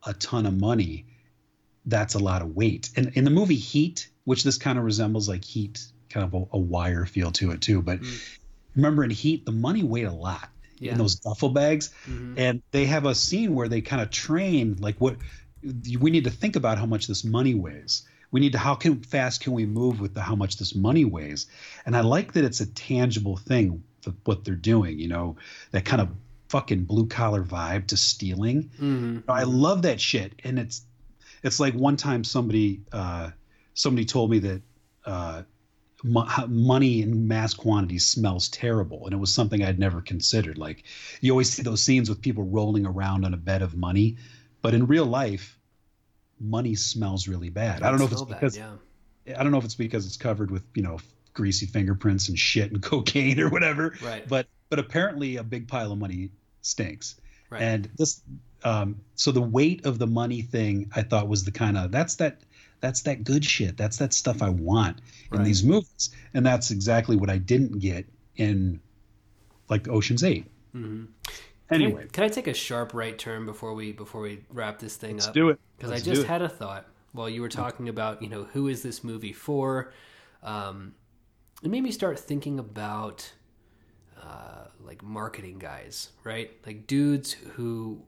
a 0.05 0.13
ton 0.13 0.45
of 0.45 0.57
money, 0.59 1.05
that's 1.85 2.15
a 2.15 2.19
lot 2.19 2.41
of 2.41 2.55
weight. 2.55 2.89
And 2.95 3.11
in 3.15 3.23
the 3.23 3.29
movie 3.31 3.55
Heat, 3.55 4.09
which 4.25 4.43
this 4.43 4.57
kind 4.57 4.77
of 4.77 4.85
resembles 4.85 5.27
like 5.29 5.43
Heat, 5.43 5.85
kind 6.09 6.25
of 6.25 6.33
a, 6.33 6.45
a 6.57 6.59
wire 6.59 7.05
feel 7.05 7.31
to 7.33 7.51
it 7.51 7.61
too. 7.61 7.81
But 7.81 7.99
remember 8.75 9.03
in 9.03 9.09
Heat, 9.09 9.45
the 9.45 9.51
money 9.51 9.83
weighed 9.83 10.05
a 10.05 10.11
lot 10.11 10.49
Yeah. 10.79 10.91
in 10.93 10.97
those 10.97 11.15
duffel 11.15 11.49
bags, 11.49 11.89
Mhm. 12.07 12.35
and 12.37 12.61
they 12.71 12.85
have 12.85 13.05
a 13.05 13.15
scene 13.15 13.53
where 13.55 13.67
they 13.69 13.81
kind 13.81 14.01
of 14.01 14.09
train 14.11 14.77
like 14.79 14.99
what 14.99 15.17
we 15.99 16.11
need 16.11 16.25
to 16.25 16.29
think 16.29 16.55
about 16.57 16.77
how 16.77 16.85
much 16.85 17.07
this 17.07 17.23
money 17.23 17.53
weighs. 17.53 18.03
We 18.31 18.39
need 18.41 18.51
to 18.53 18.57
how 18.57 18.75
can 18.75 19.01
fast 19.03 19.41
can 19.41 19.53
we 19.53 19.65
move 19.65 19.99
with 20.01 20.13
the 20.13 20.21
how 20.21 20.35
much 20.35 20.57
this 20.57 20.75
money 20.75 21.05
weighs, 21.05 21.45
and 21.85 21.95
I 21.95 22.01
like 22.01 22.33
that 22.33 22.43
it's 22.43 22.59
a 22.61 22.65
tangible 22.65 23.37
thing 23.37 23.83
for 24.03 24.13
what 24.25 24.43
they're 24.43 24.55
doing. 24.55 24.99
You 24.99 25.07
know 25.07 25.37
that 25.71 25.85
kind 25.85 26.01
of 26.01 26.09
fucking 26.49 26.83
blue 26.83 27.07
collar 27.07 27.43
vibe 27.43 27.87
to 27.87 27.97
stealing. 27.97 28.69
mhm. 28.79 29.23
I 29.27 29.43
love 29.43 29.83
that 29.83 29.99
shit, 29.99 30.33
and 30.43 30.59
it's 30.59 30.83
it's 31.41 31.59
like 31.59 31.73
one 31.73 31.97
time 31.97 32.23
somebody 32.23 32.81
uh, 32.91 33.31
somebody 33.73 34.05
told 34.05 34.29
me 34.29 34.39
that 34.39 34.61
uh, 35.05 35.43
mo- 36.03 36.27
money 36.47 37.01
in 37.01 37.27
mass 37.27 37.53
quantities 37.53 38.05
smells 38.05 38.49
terrible, 38.49 39.05
and 39.05 39.13
it 39.13 39.17
was 39.17 39.33
something 39.33 39.63
I'd 39.63 39.79
never 39.79 40.01
considered. 40.01 40.57
Like 40.57 40.83
you 41.21 41.31
always 41.31 41.49
see 41.49 41.63
those 41.63 41.81
scenes 41.81 42.09
with 42.09 42.21
people 42.21 42.43
rolling 42.43 42.85
around 42.85 43.25
on 43.25 43.33
a 43.33 43.37
bed 43.37 43.61
of 43.61 43.75
money, 43.75 44.17
but 44.61 44.73
in 44.73 44.85
real 44.85 45.05
life, 45.05 45.57
money 46.39 46.75
smells 46.75 47.27
really 47.27 47.49
bad. 47.49 47.83
I 47.83 47.89
don't 47.89 47.99
know 47.99 48.05
if 48.05 48.11
it's 48.11 48.21
bad, 48.21 48.39
because 48.39 48.57
yeah. 48.57 48.75
I 49.37 49.43
don't 49.43 49.51
know 49.51 49.57
if 49.57 49.65
it's 49.65 49.75
because 49.75 50.05
it's 50.05 50.17
covered 50.17 50.51
with 50.51 50.63
you 50.75 50.83
know 50.83 50.99
greasy 51.33 51.65
fingerprints 51.65 52.29
and 52.29 52.37
shit 52.37 52.71
and 52.71 52.81
cocaine 52.91 53.39
or 53.39 53.49
whatever. 53.49 53.95
Right. 54.03 54.27
But 54.27 54.47
but 54.69 54.79
apparently 54.79 55.37
a 55.37 55.43
big 55.43 55.67
pile 55.67 55.91
of 55.91 55.97
money 55.99 56.29
stinks. 56.61 57.15
Right. 57.49 57.61
And 57.61 57.89
this 57.97 58.21
um 58.63 58.97
so 59.15 59.31
the 59.31 59.41
weight 59.41 59.85
of 59.85 59.99
the 59.99 60.07
money 60.07 60.41
thing 60.41 60.89
I 60.95 61.01
thought 61.03 61.27
was 61.27 61.43
the 61.43 61.51
kind 61.51 61.77
of 61.77 61.91
that's 61.91 62.15
that 62.15 62.41
that's 62.79 63.01
that 63.03 63.23
good 63.23 63.45
shit. 63.45 63.77
That's 63.77 63.97
that 63.97 64.13
stuff 64.13 64.41
I 64.41 64.49
want 64.49 64.99
in 65.31 65.43
these 65.43 65.63
movies. 65.63 66.09
And 66.33 66.45
that's 66.45 66.69
exactly 66.69 67.15
what 67.15 67.29
I 67.29 67.37
didn't 67.37 67.79
get 67.79 68.05
in 68.35 68.81
like 69.69 69.87
Ocean's 69.87 70.23
8. 70.23 70.45
Mhm. 70.75 71.07
Anyway, 71.71 71.91
Can 71.93 72.03
I, 72.03 72.07
can 72.11 72.23
I 72.25 72.27
take 72.27 72.47
a 72.47 72.53
sharp 72.53 72.93
right 72.93 73.17
turn 73.17 73.45
before 73.45 73.73
we 73.73 73.93
before 73.93 74.21
we 74.21 74.41
wrap 74.49 74.79
this 74.79 74.95
thing 74.97 75.13
let's 75.15 75.27
up? 75.27 75.33
do 75.33 75.49
it. 75.49 75.59
because 75.77 75.91
I 75.91 75.99
just 75.99 76.27
had 76.27 76.41
a 76.41 76.49
thought 76.49 76.85
while 77.13 77.29
you 77.29 77.41
were 77.41 77.49
talking 77.49 77.87
about 77.89 78.21
you 78.21 78.27
know 78.29 78.43
who 78.43 78.67
is 78.67 78.83
this 78.83 79.03
movie 79.03 79.33
for. 79.33 79.93
Um, 80.43 80.93
it 81.63 81.69
made 81.69 81.81
me 81.81 81.91
start 81.91 82.19
thinking 82.19 82.59
about 82.59 83.31
uh, 84.21 84.65
like 84.85 85.01
marketing 85.01 85.59
guys, 85.59 86.09
right? 86.23 86.51
Like 86.65 86.87
dudes 86.87 87.33
who 87.33 88.01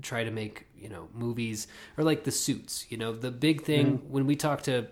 try 0.00 0.24
to 0.24 0.30
make 0.30 0.66
you 0.76 0.88
know 0.88 1.08
movies 1.14 1.68
or 1.96 2.04
like 2.04 2.24
the 2.24 2.30
suits. 2.32 2.86
You 2.88 2.96
know, 2.96 3.12
the 3.12 3.30
big 3.30 3.62
thing 3.62 4.02
when 4.10 4.26
we 4.26 4.34
talk 4.34 4.62
to 4.62 4.88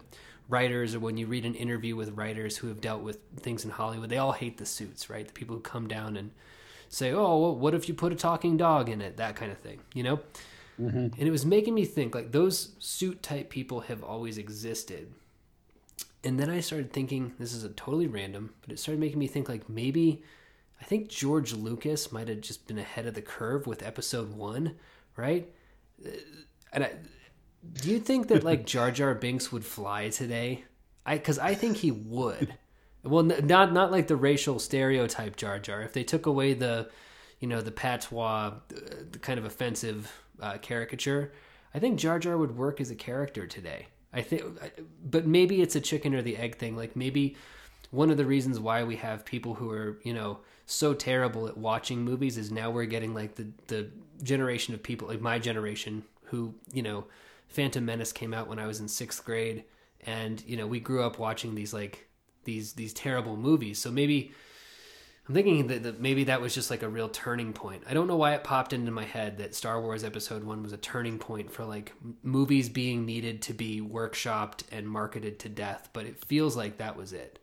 writers 0.48 0.94
or 0.94 1.00
when 1.00 1.16
you 1.16 1.26
read 1.26 1.44
an 1.44 1.54
interview 1.54 1.96
with 1.96 2.10
writers 2.10 2.56
who 2.58 2.68
have 2.68 2.80
dealt 2.80 3.02
with 3.02 3.18
things 3.36 3.64
in 3.64 3.70
Hollywood, 3.70 4.10
they 4.10 4.18
all 4.18 4.32
hate 4.32 4.58
the 4.58 4.66
suits, 4.66 5.08
right? 5.08 5.26
The 5.26 5.32
people 5.32 5.56
who 5.56 5.62
come 5.62 5.88
down 5.88 6.16
and 6.16 6.30
say, 6.88 7.12
"Oh, 7.12 7.38
well, 7.38 7.56
what 7.56 7.74
if 7.74 7.88
you 7.88 7.94
put 7.94 8.12
a 8.12 8.16
talking 8.16 8.56
dog 8.56 8.88
in 8.88 9.00
it?" 9.00 9.16
That 9.16 9.36
kind 9.36 9.50
of 9.52 9.58
thing, 9.58 9.80
you 9.94 10.02
know. 10.02 10.20
And 11.18 11.28
it 11.28 11.30
was 11.30 11.44
making 11.46 11.74
me 11.74 11.84
think 11.84 12.14
like 12.14 12.32
those 12.32 12.70
suit 12.78 13.22
type 13.22 13.50
people 13.50 13.80
have 13.80 14.02
always 14.02 14.38
existed. 14.38 15.12
And 16.22 16.38
then 16.38 16.50
I 16.50 16.60
started 16.60 16.92
thinking, 16.92 17.32
this 17.38 17.52
is 17.54 17.64
a 17.64 17.70
totally 17.70 18.06
random, 18.06 18.52
but 18.60 18.72
it 18.72 18.78
started 18.78 19.00
making 19.00 19.18
me 19.18 19.26
think 19.26 19.48
like 19.48 19.68
maybe 19.68 20.22
I 20.80 20.84
think 20.84 21.08
George 21.08 21.52
Lucas 21.52 22.12
might 22.12 22.28
have 22.28 22.40
just 22.40 22.66
been 22.66 22.78
ahead 22.78 23.06
of 23.06 23.14
the 23.14 23.22
curve 23.22 23.66
with 23.66 23.82
episode 23.82 24.32
one, 24.34 24.76
right? 25.16 25.50
Uh, 26.04 26.10
And 26.72 26.84
I, 26.84 26.92
do 27.74 27.90
you 27.90 27.98
think 28.00 28.28
that 28.28 28.44
like 28.44 28.66
Jar 28.72 28.90
Jar 28.90 29.14
Binks 29.14 29.50
would 29.52 29.64
fly 29.64 30.08
today? 30.10 30.64
I 31.06 31.16
because 31.16 31.38
I 31.38 31.54
think 31.54 31.78
he 31.78 31.90
would. 31.90 32.54
Well, 33.02 33.30
n- 33.32 33.46
not 33.46 33.72
not 33.72 33.90
like 33.90 34.06
the 34.08 34.16
racial 34.16 34.58
stereotype 34.58 35.36
Jar 35.36 35.58
Jar. 35.58 35.82
If 35.82 35.92
they 35.94 36.04
took 36.04 36.26
away 36.26 36.54
the, 36.54 36.90
you 37.40 37.48
know, 37.48 37.60
the 37.62 37.70
patois, 37.72 38.48
uh, 38.48 38.54
the 39.10 39.18
kind 39.18 39.38
of 39.38 39.44
offensive 39.46 40.12
uh, 40.40 40.58
caricature, 40.58 41.32
I 41.74 41.78
think 41.78 41.98
Jar 41.98 42.18
Jar 42.18 42.36
would 42.36 42.56
work 42.56 42.80
as 42.80 42.90
a 42.90 42.94
character 42.94 43.46
today. 43.46 43.86
I 44.12 44.22
think, 44.22 44.42
but 45.04 45.26
maybe 45.26 45.62
it's 45.62 45.76
a 45.76 45.80
chicken 45.80 46.14
or 46.14 46.22
the 46.22 46.36
egg 46.36 46.56
thing. 46.58 46.76
Like 46.76 46.96
maybe 46.96 47.36
one 47.90 48.10
of 48.10 48.16
the 48.16 48.26
reasons 48.26 48.58
why 48.58 48.82
we 48.84 48.96
have 48.96 49.24
people 49.24 49.54
who 49.54 49.70
are 49.70 49.98
you 50.02 50.14
know 50.14 50.38
so 50.66 50.94
terrible 50.94 51.46
at 51.46 51.56
watching 51.56 52.02
movies 52.02 52.36
is 52.36 52.50
now 52.50 52.70
we're 52.70 52.84
getting 52.84 53.14
like 53.14 53.34
the 53.36 53.48
the 53.68 53.90
generation 54.22 54.74
of 54.74 54.82
people 54.82 55.08
like 55.08 55.20
my 55.20 55.38
generation 55.38 56.02
who 56.24 56.54
you 56.72 56.82
know 56.82 57.04
Phantom 57.48 57.84
Menace 57.84 58.12
came 58.12 58.32
out 58.32 58.48
when 58.48 58.60
I 58.60 58.66
was 58.66 58.80
in 58.80 58.88
sixth 58.88 59.24
grade, 59.24 59.64
and 60.06 60.42
you 60.46 60.56
know 60.56 60.66
we 60.66 60.80
grew 60.80 61.02
up 61.02 61.18
watching 61.18 61.54
these 61.54 61.74
like 61.74 62.08
these 62.44 62.72
these 62.74 62.92
terrible 62.92 63.36
movies. 63.36 63.80
So 63.80 63.90
maybe 63.90 64.32
I'm 65.28 65.34
thinking 65.34 65.66
that, 65.68 65.82
that 65.84 66.00
maybe 66.00 66.24
that 66.24 66.40
was 66.40 66.54
just 66.54 66.70
like 66.70 66.82
a 66.82 66.88
real 66.88 67.08
turning 67.08 67.52
point. 67.52 67.84
I 67.88 67.94
don't 67.94 68.08
know 68.08 68.16
why 68.16 68.34
it 68.34 68.42
popped 68.42 68.72
into 68.72 68.90
my 68.90 69.04
head 69.04 69.38
that 69.38 69.54
Star 69.54 69.80
Wars 69.80 70.02
Episode 70.02 70.42
One 70.42 70.62
was 70.62 70.72
a 70.72 70.76
turning 70.76 71.18
point 71.18 71.52
for 71.52 71.64
like 71.64 71.92
movies 72.22 72.68
being 72.68 73.06
needed 73.06 73.42
to 73.42 73.52
be 73.52 73.80
workshopped 73.80 74.64
and 74.72 74.88
marketed 74.88 75.38
to 75.40 75.48
death, 75.48 75.90
but 75.92 76.06
it 76.06 76.24
feels 76.24 76.56
like 76.56 76.78
that 76.78 76.96
was 76.96 77.12
it. 77.12 77.38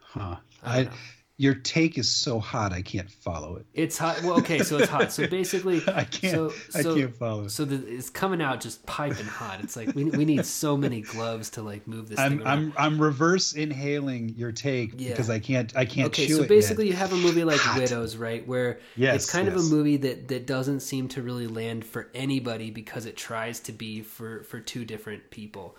Huh. 0.00 0.36
I 0.64 0.80
I. 0.80 0.88
your 1.38 1.54
take 1.54 1.98
is 1.98 2.08
so 2.10 2.40
hot 2.40 2.72
I 2.72 2.80
can't 2.80 3.10
follow 3.10 3.56
it. 3.56 3.66
It's 3.74 3.98
hot. 3.98 4.22
Well, 4.22 4.38
okay, 4.38 4.60
so 4.60 4.78
it's 4.78 4.88
hot. 4.88 5.12
So 5.12 5.26
basically, 5.28 5.82
I 5.86 6.04
can't 6.04 6.34
So, 6.34 6.52
I 6.74 6.82
so, 6.82 6.94
can't 6.94 7.14
follow 7.14 7.44
it. 7.44 7.50
So 7.50 7.66
the, 7.66 7.86
it's 7.86 8.08
coming 8.08 8.40
out 8.40 8.60
just 8.60 8.86
piping 8.86 9.26
hot. 9.26 9.60
It's 9.62 9.76
like 9.76 9.94
we, 9.94 10.04
we 10.04 10.24
need 10.24 10.46
so 10.46 10.78
many 10.78 11.02
gloves 11.02 11.50
to 11.50 11.62
like 11.62 11.86
move 11.86 12.08
this 12.08 12.18
I'm. 12.18 12.42
I'm 12.46 12.72
I'm 12.78 13.00
reverse 13.00 13.52
inhaling 13.52 14.30
your 14.30 14.50
take 14.50 14.92
Yeah. 14.96 15.10
because 15.10 15.28
I 15.28 15.38
can't 15.38 15.76
I 15.76 15.84
can't 15.84 16.06
okay, 16.08 16.28
so 16.28 16.46
basically 16.46 16.86
yet. 16.86 16.92
you 16.92 16.96
have 16.96 17.12
a 17.12 17.16
movie 17.16 17.44
like 17.44 17.60
Hot. 17.60 17.80
Widows, 17.80 18.16
right? 18.16 18.46
Where 18.46 18.78
Yes, 18.96 19.16
it's 19.16 19.30
kind 19.30 19.48
of 19.48 19.56
a 19.56 19.62
movie 19.62 19.98
that 19.98 20.28
that 20.28 20.46
doesn't 20.46 20.80
seem 20.80 21.08
to 21.08 21.22
really 21.22 21.46
land 21.46 21.84
for 21.84 22.08
anybody 22.14 22.70
because 22.70 23.04
it 23.04 23.16
tries 23.16 23.60
to 23.60 23.72
be 23.72 24.00
for 24.00 24.42
for 24.44 24.58
two 24.58 24.86
different 24.86 25.30
people. 25.30 25.76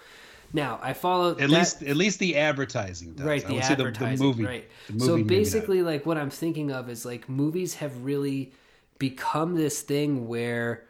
Now 0.53 0.79
I 0.81 0.93
follow 0.93 1.31
At 1.31 1.37
that- 1.39 1.49
least 1.49 1.83
at 1.83 1.97
least 1.97 2.19
the 2.19 2.37
advertising 2.37 3.13
does. 3.13 3.25
right 3.25 3.41
the 3.41 3.61
say 3.61 3.75
the- 3.75 3.81
advertising 3.83 4.17
the, 4.17 4.23
movie. 4.23 4.45
right 4.45 4.69
the 4.87 4.93
movie 4.93 5.05
so 5.05 5.23
basically 5.23 5.81
like 5.81 6.05
what 6.05 6.17
i'm 6.17 6.29
thinking 6.29 6.71
of 6.71 6.89
is 6.89 7.05
like 7.05 7.27
movies 7.27 7.75
have 7.75 8.03
really 8.03 8.53
become 8.97 9.55
this 9.55 9.81
thing 9.81 10.27
where 10.27 10.85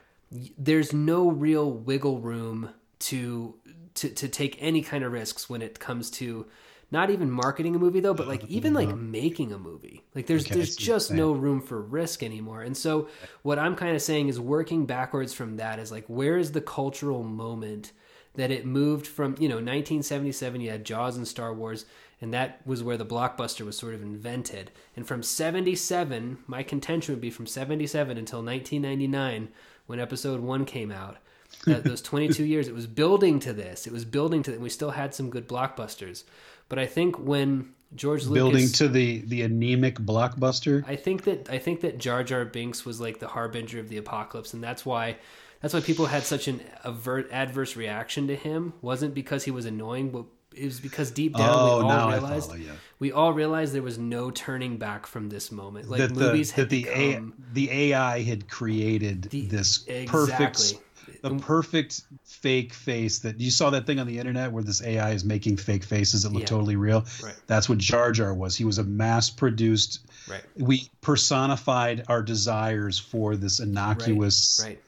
there's 0.58 0.94
no 0.94 1.30
real 1.30 1.72
wiggle 1.72 2.20
room 2.20 2.70
to 3.00 3.56
to 3.96 4.10
to 4.10 4.28
take 4.28 4.58
any 4.62 4.82
kind 4.82 5.04
of 5.04 5.12
risks 5.12 5.50
when 5.50 5.62
it 5.62 5.80
comes 5.80 6.10
to 6.12 6.46
not 6.90 7.10
even 7.10 7.30
marketing 7.30 7.76
a 7.76 7.80
movie 7.80 8.00
though, 8.00 8.14
but 8.14 8.28
like 8.30 8.46
even 8.46 8.74
like 8.74 8.96
making 8.96 9.52
a 9.52 9.58
movie. 9.60 10.04
Like 10.16 10.26
there's 10.28 10.46
Okay, 10.46 10.56
there's 10.56 10.76
just 10.76 11.12
no 11.12 11.34
room 11.34 11.60
for 11.62 11.82
risk 11.82 12.24
anymore. 12.24 12.62
And 12.62 12.78
so 12.78 13.10
what 13.42 13.60
I'm 13.60 13.76
kind 13.76 13.94
of 13.94 14.02
saying 14.02 14.30
is 14.30 14.40
working 14.40 14.86
backwards 14.86 15.34
from 15.34 15.58
that 15.58 15.80
is 15.80 15.92
like 15.92 16.06
where 16.08 16.38
is 16.38 16.54
the 16.54 16.62
cultural 16.62 17.24
moment 17.24 17.92
that 18.38 18.50
it 18.50 18.66
moved 18.66 19.06
from, 19.06 19.36
you 19.40 19.50
know, 19.50 19.56
1977 19.56 20.62
you 20.62 20.70
had 20.70 20.86
Jaws 20.86 21.18
and 21.18 21.28
Star 21.28 21.54
Wars 21.54 21.86
and 22.22 22.34
that 22.34 22.66
was 22.66 22.84
where 22.84 22.98
the 22.98 23.06
blockbuster 23.06 23.66
was 23.66 23.78
sort 23.78 23.94
of 23.94 24.02
invented. 24.02 24.72
And 24.96 25.08
from 25.08 25.22
77, 25.22 26.40
my 26.48 26.64
contention 26.64 27.14
would 27.14 27.22
be 27.22 27.30
from 27.30 27.46
77 27.46 28.18
until 28.18 28.44
1999 28.44 29.50
when 29.86 30.00
episode 30.00 30.40
1 30.40 30.66
came 30.66 30.92
out. 30.92 31.18
That 31.66 31.84
those 31.84 32.02
22 32.04 32.44
years 32.44 32.68
it 32.68 32.74
was 32.74 32.88
building 32.88 33.40
to 33.42 33.54
this. 33.54 33.86
It 33.86 33.94
was 33.94 34.06
building 34.06 34.42
to 34.44 34.54
and 34.54 34.62
we 34.62 34.70
still 34.70 34.92
had 34.92 35.14
some 35.14 35.30
good 35.30 35.48
blockbusters. 35.48 36.24
But 36.70 36.80
I 36.80 36.86
think 36.86 37.20
when 37.20 37.74
George 37.96 38.26
Lucas 38.26 38.34
Building 38.34 38.68
to 38.70 38.88
the 38.90 39.22
the 39.22 39.44
anemic 39.44 39.96
blockbuster. 39.96 40.84
I 40.88 40.98
think 40.98 41.24
that 41.24 41.50
I 41.50 41.58
think 41.58 41.82
that 41.82 41.98
Jar 41.98 42.22
Jar 42.22 42.44
Binks 42.44 42.86
was 42.86 43.00
like 43.00 43.20
the 43.20 43.30
harbinger 43.30 43.80
of 43.80 43.88
the 43.88 43.96
apocalypse, 43.96 44.54
and 44.54 44.62
that's 44.62 44.86
why 44.86 45.16
that's 45.62 45.74
why 45.74 45.80
people 45.82 46.06
had 46.06 46.24
such 46.24 46.48
an 46.48 46.62
avert, 46.84 47.30
adverse 47.32 47.76
reaction 47.76 48.28
to 48.28 48.36
him. 48.36 48.74
wasn't 48.82 49.14
because 49.14 49.44
he 49.44 49.52
was 49.52 49.66
annoying, 49.66 50.12
but 50.12 50.26
it 50.56 50.66
was 50.66 50.80
because 50.80 51.12
deep 51.12 51.36
down 51.36 51.50
Oh, 51.52 51.86
we 51.86 51.92
all 51.92 52.10
realized 52.12 52.48
follow 52.48 52.58
you. 52.60 52.72
we 53.00 53.12
all 53.12 53.32
realized 53.34 53.74
there 53.74 53.84
was 53.84 53.98
no 54.00 54.32
turning 54.32 54.78
back 54.78 55.06
from 55.06 55.30
this 55.30 55.52
moment. 55.52 55.90
Like 55.90 56.00
that 56.00 56.14
the, 56.16 56.20
movies 56.20 56.52
had 56.52 56.66
that 56.66 56.70
the, 56.70 56.88
A, 56.90 57.22
the 57.54 57.70
AI 57.72 58.24
had 58.24 58.50
created 58.50 59.24
The- 59.24 59.46
this 59.46 59.86
perfect 60.08 60.74
the 61.22 61.36
perfect 61.36 62.02
fake 62.26 62.74
face 62.74 63.20
that 63.20 63.40
you 63.40 63.50
saw 63.50 63.70
that 63.72 63.86
thing 63.88 64.00
on 64.00 64.08
the 64.08 64.20
internet 64.20 64.52
where 64.52 64.64
this 64.64 64.84
AI 64.84 65.12
is 65.12 65.24
making 65.24 65.58
fake 65.58 65.84
faces 65.84 66.24
that 66.24 66.32
look 66.32 66.42
Yeah. 66.42 66.48
totally 66.48 66.76
real. 66.76 67.06
Right. 67.24 67.36
That's 67.48 67.68
what 67.70 67.78
Jar 67.80 68.12
Jar 68.12 68.34
was. 68.34 68.56
He 68.56 68.66
was 68.66 68.78
a 68.78 68.84
mass 68.84 69.30
produced 69.30 70.00
right. 70.30 70.42
we 70.58 70.90
personified 71.02 72.04
our 72.08 72.22
desires 72.22 73.00
for 73.00 73.36
this 73.36 73.60
innocuous 73.60 74.62
right 74.64 74.80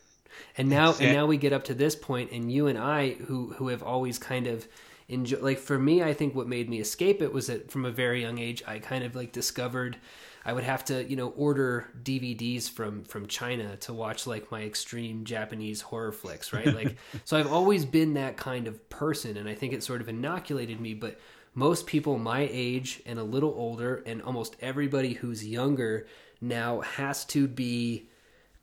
and 0.60 0.70
now 0.70 0.94
and 1.00 1.14
now 1.14 1.26
we 1.26 1.38
get 1.38 1.54
up 1.54 1.64
to 1.64 1.74
this 1.74 1.96
point 1.96 2.32
and 2.32 2.52
you 2.52 2.68
and 2.68 2.78
i 2.78 3.12
who 3.12 3.54
who 3.54 3.70
have 3.70 3.82
always 3.82 4.20
kind 4.20 4.46
of 4.46 4.68
enjoy 5.08 5.40
like 5.40 5.58
for 5.58 5.80
me 5.80 6.04
i 6.04 6.14
think 6.14 6.36
what 6.36 6.48
made 6.48 6.70
me 6.70 6.80
escape 6.80 7.22
it 7.22 7.34
was 7.34 7.48
that 7.48 7.72
from 7.72 7.86
a 7.86 7.92
very 7.92 8.22
young 8.22 8.38
age 8.38 8.62
i 8.68 8.78
kind 8.78 9.04
of 9.04 9.16
like 9.16 9.32
discovered 9.32 9.98
i 10.46 10.52
would 10.52 10.64
have 10.64 10.84
to 10.84 11.10
you 11.10 11.16
know 11.16 11.30
order 11.30 11.88
dvds 12.04 12.70
from 12.70 13.04
from 13.06 13.26
china 13.26 13.78
to 13.78 13.94
watch 13.94 14.28
like 14.28 14.52
my 14.52 14.62
extreme 14.62 15.24
japanese 15.24 15.82
horror 15.82 16.12
flicks 16.12 16.52
right? 16.52 16.68
Like 16.76 16.98
so 17.24 17.38
i've 17.38 17.52
always 17.52 17.86
been 17.86 18.16
that 18.16 18.36
kind 18.36 18.68
of 18.68 18.90
person 18.90 19.38
and 19.38 19.48
i 19.48 19.56
think 19.56 19.74
it 19.74 19.82
sort 19.82 20.02
of 20.02 20.10
inoculated 20.10 20.80
me 20.80 20.94
but 20.94 21.20
most 21.56 21.88
people 21.88 22.20
my 22.20 22.48
age 22.52 23.02
and 23.06 23.18
a 23.18 23.24
little 23.24 23.54
older 23.56 24.04
and 24.06 24.22
almost 24.22 24.58
everybody 24.62 25.14
who's 25.14 25.46
younger 25.46 26.06
now 26.42 26.82
has 26.82 27.26
to 27.26 27.48
be 27.48 28.09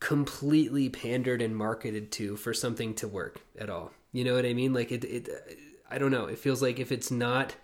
completely 0.01 0.89
pandered 0.89 1.41
and 1.43 1.57
marketed 1.57 2.13
to 2.13 2.37
for 2.37 2.53
something 2.53 2.95
to 2.95 3.09
work 3.09 3.41
at 3.59 3.71
all. 3.71 3.93
You 4.13 4.25
know 4.25 4.35
what 4.35 4.47
I 4.47 4.53
mean? 4.53 4.73
Like 4.73 4.93
it, 4.93 5.05
it 5.05 5.29
I 5.91 5.99
don't 5.99 6.11
know. 6.11 6.27
It 6.27 6.39
feels 6.39 6.63
like 6.63 6.79
if 6.79 6.93
it's 6.93 7.11
not, 7.11 7.55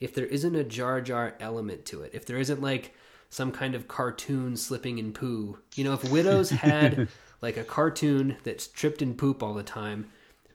if 0.00 0.14
there 0.14 0.26
isn't 0.26 0.54
a 0.54 0.64
Jar 0.64 1.00
Jar 1.00 1.34
element 1.40 1.84
to 1.86 2.02
it, 2.02 2.12
if 2.14 2.26
there 2.26 2.38
isn't 2.38 2.60
like 2.60 2.94
some 3.30 3.50
kind 3.50 3.74
of 3.74 3.88
cartoon 3.88 4.56
slipping 4.56 4.98
in 4.98 5.12
poo, 5.12 5.58
you 5.74 5.84
know, 5.84 5.94
if 5.94 6.10
Widows 6.10 6.50
had 6.50 7.08
like 7.40 7.56
a 7.56 7.64
cartoon 7.64 8.36
that's 8.44 8.66
tripped 8.66 9.02
in 9.02 9.14
poop 9.14 9.42
all 9.42 9.54
the 9.54 9.62
time, 9.62 10.10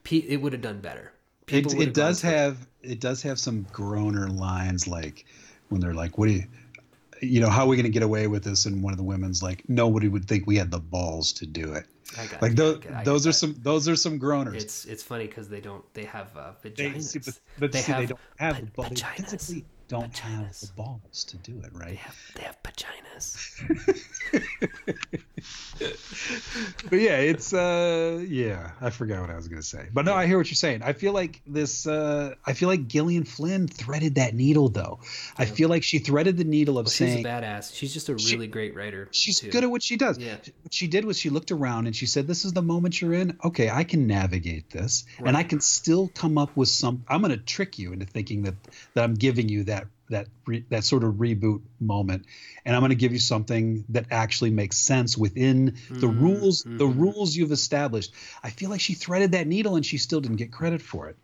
it 0.09 0.41
would 0.41 0.53
have 0.53 0.61
done 0.61 0.79
better. 0.79 1.11
People 1.45 1.73
it, 1.73 1.89
it 1.89 1.93
does 1.93 2.21
have 2.21 2.67
it 2.81 2.99
does 2.99 3.21
have 3.21 3.39
some 3.39 3.65
groaner 3.71 4.27
lines 4.29 4.87
like 4.87 5.25
when 5.69 5.81
they're 5.81 5.93
like 5.93 6.17
what 6.17 6.27
do 6.27 6.33
you 6.33 6.43
you 7.21 7.39
know 7.39 7.49
how 7.49 7.63
are 7.63 7.67
we 7.67 7.75
going 7.75 7.85
to 7.85 7.89
get 7.91 8.03
away 8.03 8.27
with 8.27 8.43
this 8.43 8.65
and 8.65 8.83
one 8.83 8.93
of 8.93 8.97
the 8.97 9.03
women's 9.03 9.41
like 9.43 9.63
nobody 9.69 10.07
would 10.07 10.25
think 10.27 10.45
we 10.47 10.55
had 10.57 10.71
the 10.71 10.79
balls 10.79 11.33
to 11.33 11.45
do 11.45 11.73
it 11.73 11.85
I 12.17 12.27
like 12.41 12.51
you, 12.51 12.55
those 12.55 12.83
I 12.93 13.03
those 13.03 13.27
are 13.27 13.31
that. 13.31 13.33
some 13.33 13.55
those 13.61 13.87
are 13.89 13.95
some 13.95 14.19
groaners 14.19 14.55
It's 14.55 14.85
it's 14.85 15.03
funny 15.03 15.27
because 15.27 15.49
they 15.49 15.61
don't 15.61 15.83
they 15.93 16.05
have 16.05 16.35
uh, 16.37 16.53
they, 16.75 16.91
vaginas. 16.91 17.03
see, 17.03 17.19
but, 17.19 17.39
but 17.57 17.71
they 17.71 17.81
see, 17.81 17.91
have 17.91 18.01
they 18.01 18.05
don't 18.07 18.19
have 18.37 18.55
va- 18.57 18.61
the 18.61 18.71
balls. 18.71 18.89
They 18.89 18.95
vaginas. 18.95 19.31
physically 19.31 19.65
don't 19.89 20.17
have 20.19 20.59
the 20.59 20.67
balls 20.75 21.23
to 21.25 21.37
do 21.37 21.59
it, 21.63 21.73
They 21.73 21.79
right? 21.79 21.97
have 21.97 22.15
they 22.35 22.43
have 22.43 22.57
vaginas. 22.63 23.53
but 26.89 26.99
yeah, 26.99 27.17
it's 27.17 27.53
uh 27.53 28.23
yeah, 28.27 28.71
I 28.81 28.89
forgot 28.89 29.21
what 29.21 29.29
I 29.29 29.35
was 29.35 29.47
gonna 29.47 29.61
say. 29.61 29.87
But 29.93 30.05
no, 30.05 30.13
I 30.13 30.25
hear 30.27 30.37
what 30.37 30.47
you're 30.47 30.55
saying. 30.55 30.81
I 30.83 30.93
feel 30.93 31.13
like 31.13 31.41
this 31.47 31.85
uh 31.87 32.35
I 32.45 32.53
feel 32.53 32.69
like 32.69 32.87
Gillian 32.87 33.23
Flynn 33.23 33.67
threaded 33.67 34.15
that 34.15 34.33
needle 34.33 34.69
though. 34.69 34.99
I 35.37 35.45
feel 35.45 35.69
like 35.69 35.83
she 35.83 35.99
threaded 35.99 36.37
the 36.37 36.43
needle 36.43 36.77
of 36.77 36.85
Well, 36.85 36.91
she's 36.91 37.15
a 37.15 37.23
badass. 37.23 37.73
She's 37.75 37.93
just 37.93 38.09
a 38.09 38.17
She- 38.17 38.35
really 38.35 38.47
great 38.47 38.75
writer. 38.75 39.07
she's 39.11 39.39
too. 39.39 39.49
good 39.51 39.63
at 39.63 39.71
what 39.71 39.83
she 39.83 39.97
does. 39.97 40.17
Yeah. 40.17 40.35
What 40.63 40.73
she 40.73 40.87
did 40.87 41.05
was 41.05 41.17
she 41.19 41.29
looked 41.29 41.51
around 41.51 41.87
and 41.87 41.95
she 41.95 42.05
said, 42.05 42.27
This 42.27 42.45
is 42.45 42.53
the 42.53 42.61
moment 42.61 43.01
you're 43.01 43.13
in. 43.13 43.37
Okay, 43.43 43.69
I 43.69 43.83
can 43.83 44.07
navigate 44.07 44.69
this. 44.69 45.05
And 45.23 45.35
I 45.37 45.43
can 45.43 45.61
still 45.61 46.07
come 46.09 46.37
up 46.37 46.55
with 46.55 46.69
some 46.69 47.03
I'm 47.07 47.21
gonna 47.21 47.37
trick 47.37 47.79
you 47.79 47.93
into 47.93 48.05
thinking 48.05 48.43
that 48.43 48.55
that 48.93 49.03
I'm 49.03 49.13
giving 49.15 49.49
you 49.49 49.65
that 49.65 49.87
that 50.09 50.27
re, 50.45 50.65
that 50.69 50.83
sort 50.83 51.03
of 51.03 51.15
reboot 51.15 51.61
moment 51.79 52.25
and 52.65 52.75
i'm 52.75 52.81
going 52.81 52.89
to 52.89 52.95
give 52.95 53.11
you 53.11 53.19
something 53.19 53.83
that 53.89 54.05
actually 54.11 54.49
makes 54.51 54.77
sense 54.77 55.17
within 55.17 55.65
the 55.89 56.07
Mm-hmm. 56.07 56.23
rules 56.23 56.63
the 56.65 56.85
rules 56.87 57.35
you've 57.35 57.51
established 57.51 58.13
i 58.43 58.49
feel 58.49 58.69
like 58.69 58.79
she 58.81 58.93
threaded 58.93 59.31
that 59.33 59.47
needle 59.47 59.75
and 59.75 59.85
she 59.85 59.97
still 59.97 60.21
didn't 60.21 60.37
get 60.37 60.51
credit 60.51 60.81
for 60.81 61.09
it 61.09 61.17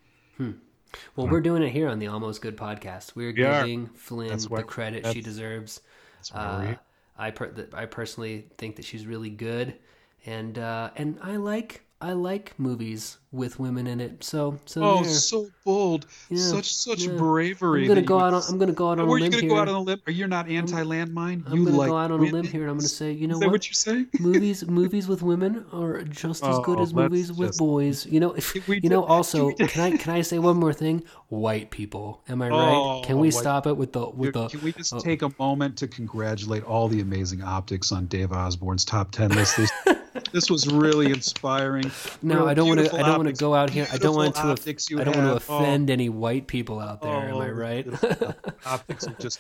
Well, 1.16 1.28
we're 1.28 1.42
doing 1.42 1.64
it 1.64 1.70
here 1.72 1.88
on 1.90 1.98
the 1.98 2.08
Almost 2.08 2.42
Good 2.44 2.56
podcast. 2.56 3.16
We're 3.16 3.34
We 3.34 3.44
are. 3.44 3.62
giving 3.64 3.88
Flynn 3.96 4.28
That's 4.30 4.48
why- 4.48 4.58
the 4.60 4.64
credit 4.64 5.08
she 5.12 5.22
deserves. 5.22 5.82
that's 6.18 6.32
Uh. 6.32 6.76
I 7.18 7.32
per- 7.32 7.68
I 7.74 7.86
personally 7.86 8.46
think 8.58 8.76
that 8.78 8.86
she's 8.86 9.06
really 9.08 9.30
good, 9.30 9.76
and 10.26 10.58
uh, 10.58 10.90
and 10.96 11.18
I 11.22 11.36
like 11.38 11.84
I 12.04 12.12
like 12.12 12.54
movies 12.60 13.18
with 13.32 13.60
women 13.60 13.88
in 13.88 14.02
it. 14.02 14.24
So 14.24 14.60
so 14.66 14.84
oh 14.84 15.04
there. 15.04 15.12
so 15.14 15.50
bold 15.64 16.06
Yeah, 16.30 16.38
such 16.38 16.76
such 16.76 17.04
yeah. 17.06 17.14
bravery 17.14 17.84
I'm 17.84 17.88
gonna 17.88 18.02
go 18.02 18.20
out. 18.20 18.34
On, 18.34 18.44
I'm 18.50 18.58
gonna 18.60 18.74
go 18.74 18.92
out 18.92 19.00
on 19.00 19.08
Where 19.08 19.18
a 19.18 19.22
are 19.22 19.24
you 19.24 19.24
limb 19.24 19.32
going 19.32 19.42
to 19.44 19.48
here. 19.48 19.56
go 19.56 19.62
out 19.62 19.70
on 19.70 19.76
a 19.76 19.80
limb? 19.82 20.02
Are 20.06 20.12
you 20.12 20.28
not 20.28 20.50
anti-landmine? 20.50 21.44
I'm 21.48 21.58
you 21.58 21.66
gonna 21.66 21.78
like 21.78 21.90
go 21.90 21.98
out 21.98 22.12
on 22.12 22.20
a 22.20 22.24
limb 22.24 22.44
here, 22.46 22.64
and 22.64 22.72
I'm 22.72 22.78
gonna 22.78 22.90
say, 22.90 23.12
you 23.14 23.28
know 23.28 23.36
Is 23.36 23.40
that 23.40 23.46
what? 23.48 23.54
what 23.54 23.68
you're 23.68 23.74
saying? 23.74 24.08
movies 24.20 24.68
movies 24.68 25.08
with 25.08 25.22
women 25.22 25.66
are 25.72 26.04
just 26.04 26.44
as 26.44 26.60
good 26.60 26.78
Oh, 26.78 26.84
as 26.84 26.94
movies 26.94 27.30
let's 27.30 27.40
with 27.40 27.58
boys. 27.58 28.06
You 28.06 28.20
know, 28.20 28.34
if, 28.34 28.52
Can 28.54 28.64
we 28.68 28.82
you 28.84 28.90
know. 28.90 29.06
Also, 29.06 29.52
can 29.52 29.82
I 29.82 29.96
can 29.98 30.14
I 30.14 30.22
say 30.22 30.40
one 30.40 30.58
more 30.58 30.74
thing? 30.74 31.04
White 31.30 31.72
people, 31.72 32.22
am 32.28 32.42
I 32.42 32.50
right? 32.50 32.60
Oh, 32.60 33.02
can 33.06 33.18
we 33.18 33.28
white- 33.28 33.34
stop 33.34 33.66
it 33.66 33.78
with 33.78 33.94
the 33.94 34.10
with 34.10 34.34
the? 34.34 34.50
Can 34.50 34.62
we 34.62 34.74
just 34.74 34.94
oh. 34.94 35.00
take 35.00 35.22
a 35.22 35.32
moment 35.40 35.78
to 35.78 35.88
congratulate 35.88 36.64
all 36.66 36.90
the 36.90 37.00
amazing 37.00 37.42
optics 37.42 37.92
on 37.94 38.08
Dave 38.08 38.32
Osborne's 38.34 38.84
top 38.84 39.12
ten 39.12 39.30
list? 39.32 39.56
This, 39.58 39.72
this 40.34 40.50
was 40.50 40.68
really 40.68 41.08
inspiring. 41.12 41.90
No, 42.22 42.46
I 42.48 42.54
don't 42.54 42.68
want 42.68 42.82
to. 42.82 42.94
I 42.96 43.04
don't 43.04 43.18
want 43.24 43.30
to 43.30 43.40
go 43.42 43.54
out 43.56 43.70
here. 43.70 43.88
I 43.94 43.98
don't 43.98 44.16
want 44.16 44.36
to. 44.36 44.42
I 44.42 45.04
don't 45.04 45.16
want 45.16 45.28
to 45.28 45.32
Oh. 45.32 45.36
offend 45.36 45.90
any 45.90 46.10
white 46.10 46.48
people 46.48 46.80
out 46.80 47.02
there. 47.02 47.12
am 47.12 47.38
I 47.38 47.50
Oh, 47.50 47.52
right? 47.52 47.88
optics 48.66 49.08
are 49.08 49.14
just. 49.20 49.40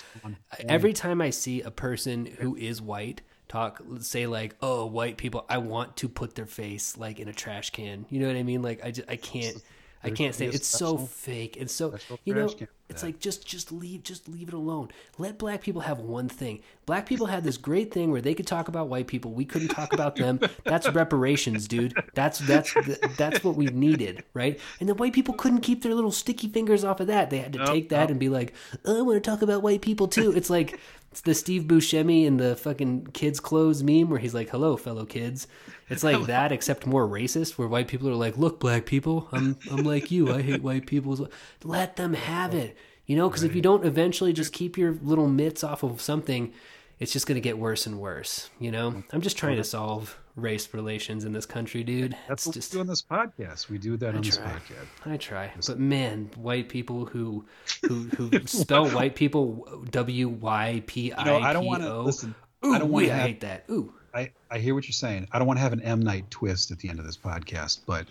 Every 0.59 0.93
time 0.93 1.21
I 1.21 1.31
see 1.31 1.61
a 1.61 1.71
person 1.71 2.25
who 2.25 2.55
is 2.55 2.81
white 2.81 3.21
talk, 3.49 3.81
say 3.99 4.27
like, 4.27 4.55
"Oh, 4.61 4.85
white 4.85 5.17
people," 5.17 5.45
I 5.49 5.57
want 5.57 5.97
to 5.97 6.07
put 6.07 6.35
their 6.35 6.45
face 6.45 6.95
like 6.97 7.19
in 7.19 7.27
a 7.27 7.33
trash 7.33 7.71
can. 7.71 8.05
You 8.09 8.19
know 8.21 8.27
what 8.27 8.37
I 8.37 8.43
mean? 8.43 8.61
Like 8.61 8.83
I 8.85 8.91
just 8.91 9.09
I 9.09 9.15
can't. 9.17 9.57
I 10.05 10.09
can't 10.09 10.35
say 10.35 10.47
it's 10.47 10.67
so 10.67 10.97
fake 10.97 11.55
and 11.57 11.71
so 11.71 11.95
you 12.25 12.33
know 12.35 12.49
it's 12.89 13.01
that. 13.01 13.07
like 13.07 13.19
just 13.19 13.47
just 13.47 13.71
leave 13.71 14.03
just 14.03 14.27
leave 14.27 14.47
it 14.49 14.53
alone. 14.53 14.89
Let 15.17 15.37
black 15.37 15.61
people 15.61 15.81
have 15.81 15.99
one 15.99 16.27
thing. 16.29 16.61
Black 16.85 17.05
people 17.05 17.27
had 17.27 17.43
this 17.43 17.57
great 17.57 17.93
thing 17.93 18.11
where 18.11 18.21
they 18.21 18.33
could 18.33 18.45
talk 18.45 18.67
about 18.67 18.89
white 18.89 19.07
people. 19.07 19.31
We 19.31 19.45
couldn't 19.45 19.69
talk 19.69 19.93
about 19.93 20.15
them. 20.17 20.39
That's 20.65 20.89
reparations, 20.89 21.67
dude. 21.67 21.93
That's 22.13 22.39
that's 22.39 22.73
that's 23.17 23.43
what 23.43 23.55
we 23.55 23.67
needed, 23.67 24.23
right? 24.33 24.59
And 24.79 24.89
the 24.89 24.95
white 24.95 25.13
people 25.13 25.33
couldn't 25.33 25.61
keep 25.61 25.81
their 25.81 25.95
little 25.95 26.11
sticky 26.11 26.49
fingers 26.49 26.83
off 26.83 26.99
of 26.99 27.07
that. 27.07 27.29
They 27.29 27.39
had 27.39 27.53
to 27.53 27.59
Nope, 27.59 27.67
take 27.69 27.89
that 27.89 28.01
nope. 28.01 28.09
and 28.11 28.19
be 28.19 28.29
like, 28.29 28.53
oh, 28.85 28.99
I 28.99 29.01
want 29.01 29.23
to 29.23 29.29
talk 29.29 29.41
about 29.41 29.61
white 29.63 29.81
people 29.81 30.07
too. 30.07 30.33
It's 30.33 30.49
like 30.49 30.77
it's 31.11 31.21
the 31.21 31.35
Steve 31.35 31.63
Buscemi 31.63 32.25
in 32.25 32.37
the 32.37 32.55
fucking 32.55 33.07
kids' 33.13 33.39
clothes 33.39 33.83
meme 33.83 34.09
where 34.09 34.19
he's 34.19 34.33
like, 34.33 34.49
"Hello, 34.49 34.75
fellow 34.75 35.05
kids." 35.05 35.47
It's 35.89 36.03
like 36.03 36.25
that, 36.25 36.51
except 36.51 36.87
more 36.87 37.07
racist, 37.07 37.51
where 37.57 37.67
white 37.67 37.87
people 37.87 38.09
are 38.09 38.15
like, 38.15 38.35
"Look, 38.35 38.59
black 38.59 38.87
people, 38.87 39.27
I'm 39.31 39.55
I'm 39.71 39.83
like 39.83 40.09
you. 40.09 40.33
I 40.33 40.41
hate 40.41 40.63
white 40.63 40.87
people." 40.87 41.29
Let 41.63 41.97
them 41.97 42.13
have 42.15 42.55
it, 42.55 42.75
you 43.13 43.19
know, 43.19 43.29
because 43.29 43.43
if 43.43 43.53
you 43.53 43.61
don't 43.61 43.85
eventually 43.85 44.33
just 44.33 44.53
keep 44.53 44.75
your 44.75 44.97
little 45.03 45.27
mitts 45.27 45.63
off 45.63 45.83
of 45.83 46.01
something, 46.01 46.51
it's 46.97 47.13
just 47.13 47.27
going 47.27 47.35
to 47.35 47.41
get 47.41 47.59
worse 47.59 47.85
and 47.85 47.99
worse. 47.99 48.49
You 48.57 48.71
know, 48.71 49.03
I'm 49.11 49.21
just 49.21 49.37
trying 49.37 49.57
to 49.57 49.63
solve 49.63 50.17
race 50.35 50.73
relations 50.73 51.23
in 51.23 51.31
this 51.31 51.45
country, 51.45 51.83
dude. 51.83 52.17
That's 52.27 52.47
It's 52.47 52.47
what 52.47 52.53
just 52.55 52.73
we 52.73 52.77
do 52.77 52.81
on 52.81 52.87
this 52.87 53.03
podcast. 53.03 53.69
We 53.69 53.77
do 53.77 53.97
that 53.97 54.15
on 54.15 54.23
this 54.23 54.39
podcast. 54.39 54.87
I 55.05 55.17
try, 55.17 55.51
but 55.67 55.77
man, 55.77 56.31
white 56.37 56.69
people 56.69 57.05
who 57.05 57.45
who 57.83 58.05
who 58.17 58.31
spell 58.47 58.89
white 58.89 59.13
people 59.13 59.83
W 59.91 60.29
Y 60.29 60.81
P 60.87 61.13
I 61.13 61.23
P 61.23 61.29
O. 61.29 61.37
I 61.37 61.53
don't 61.53 61.65
want 61.65 61.83
to 61.83 62.01
listen. 62.01 62.33
Ooh, 62.65 62.73
I 62.73 62.79
don't 62.79 62.89
want 62.89 63.05
to 63.05 63.13
hate 63.13 63.41
that. 63.41 63.65
Ooh, 63.69 63.93
I, 64.11 64.31
I 64.49 64.57
hear 64.57 64.73
what 64.73 64.85
you're 64.85 64.93
saying. 64.93 65.27
I 65.31 65.37
don't 65.37 65.45
want 65.45 65.57
to 65.57 65.61
have 65.61 65.73
an 65.73 65.81
M 65.81 65.99
Night 65.99 66.31
twist 66.31 66.71
at 66.71 66.79
the 66.79 66.89
end 66.89 66.97
of 66.97 67.05
this 67.05 67.17
podcast, 67.17 67.81
but 67.85 68.07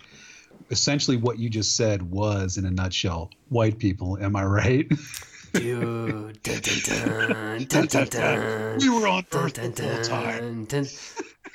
essentially 0.69 1.17
what 1.17 1.39
you 1.39 1.49
just 1.49 1.75
said 1.75 2.01
was, 2.03 2.57
in 2.57 2.65
a 2.65 2.71
nutshell, 2.71 3.29
white 3.49 3.77
people. 3.79 4.17
Am 4.21 4.35
I 4.35 4.43
right? 4.45 4.87
Dude, 5.53 6.41
dun, 6.41 6.61
dun, 6.61 7.65
dun, 7.67 7.85
dun, 7.87 8.07
dun, 8.07 8.77
We 8.79 8.89
were 8.89 9.07
on 9.07 9.23
dun, 9.29 9.45
Earth 9.45 9.53
dun, 9.53 9.71
the 9.73 9.83
whole 9.93 10.03
time. 10.03 10.65
dun, 10.65 10.65
dun. 10.65 10.87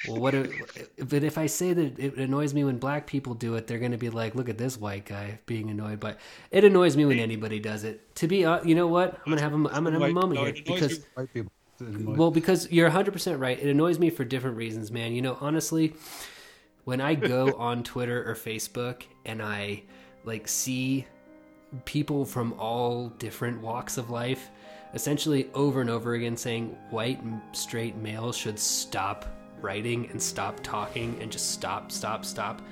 Well, 0.07 0.21
what? 0.21 0.35
If, 0.35 1.09
but 1.09 1.25
if 1.25 1.37
I 1.37 1.47
say 1.47 1.73
that 1.73 1.99
it 1.99 2.15
annoys 2.17 2.55
me 2.55 2.63
when 2.63 2.79
black 2.79 3.09
people 3.09 3.35
do 3.35 3.57
it, 3.57 3.67
they're 3.67 3.81
going 3.81 3.91
to 3.91 3.99
be 3.99 4.11
like, 4.11 4.37
"Look 4.37 4.49
at 4.49 4.57
this 4.57 4.79
white 4.79 5.05
guy 5.07 5.41
being 5.47 5.71
annoyed." 5.71 5.99
But 5.99 6.19
it 6.53 6.63
annoys 6.63 6.97
me 6.97 7.05
when 7.07 7.19
anybody 7.19 7.59
does 7.59 7.83
it. 7.83 8.15
To 8.17 8.29
be, 8.29 8.45
uh, 8.45 8.63
you 8.63 8.77
know 8.77 8.87
what? 8.87 9.19
I'm 9.27 9.33
gonna 9.33 9.41
have 9.41 9.53
a, 9.53 9.57
I'm 9.57 9.63
gonna 9.63 9.91
have 9.91 9.95
a 9.97 9.99
White- 9.99 10.15
moment 10.15 10.35
no, 10.35 10.41
here 10.43 10.55
it 10.55 10.65
because 10.65 11.01
white 11.15 11.35
people. 11.35 11.51
It 11.81 12.07
well, 12.07 12.31
because 12.31 12.71
you're 12.71 12.89
100% 12.91 13.41
right. 13.41 13.59
It 13.59 13.69
annoys 13.69 13.99
me 13.99 14.11
for 14.11 14.25
different 14.25 14.57
reasons, 14.57 14.93
man. 14.93 15.13
You 15.15 15.23
know, 15.23 15.37
honestly, 15.41 15.95
when 16.89 17.03
I 17.03 17.15
go 17.15 17.53
on 17.59 17.83
Twitter 17.83 18.27
or 18.27 18.35
Facebook 18.35 19.03
and 19.27 19.43
I 19.43 19.83
like 20.25 20.49
see 20.49 21.05
people 21.85 22.25
from 22.25 22.55
all 22.55 23.11
different 23.19 23.61
walks 23.61 23.99
of 23.99 24.09
life 24.09 24.49
essentially 24.95 25.51
over 25.53 25.83
and 25.83 25.91
over 25.91 26.15
again 26.15 26.35
saying 26.35 26.75
white 26.89 27.21
straight 27.53 27.95
males 27.97 28.39
should 28.39 28.59
stop 28.59 29.27
writing 29.61 30.09
and 30.11 30.23
stop 30.23 30.61
talking 30.63 31.15
and 31.21 31.31
just 31.31 31.51
stop, 31.51 31.93
stop, 31.93 32.25
stop. 32.25 32.63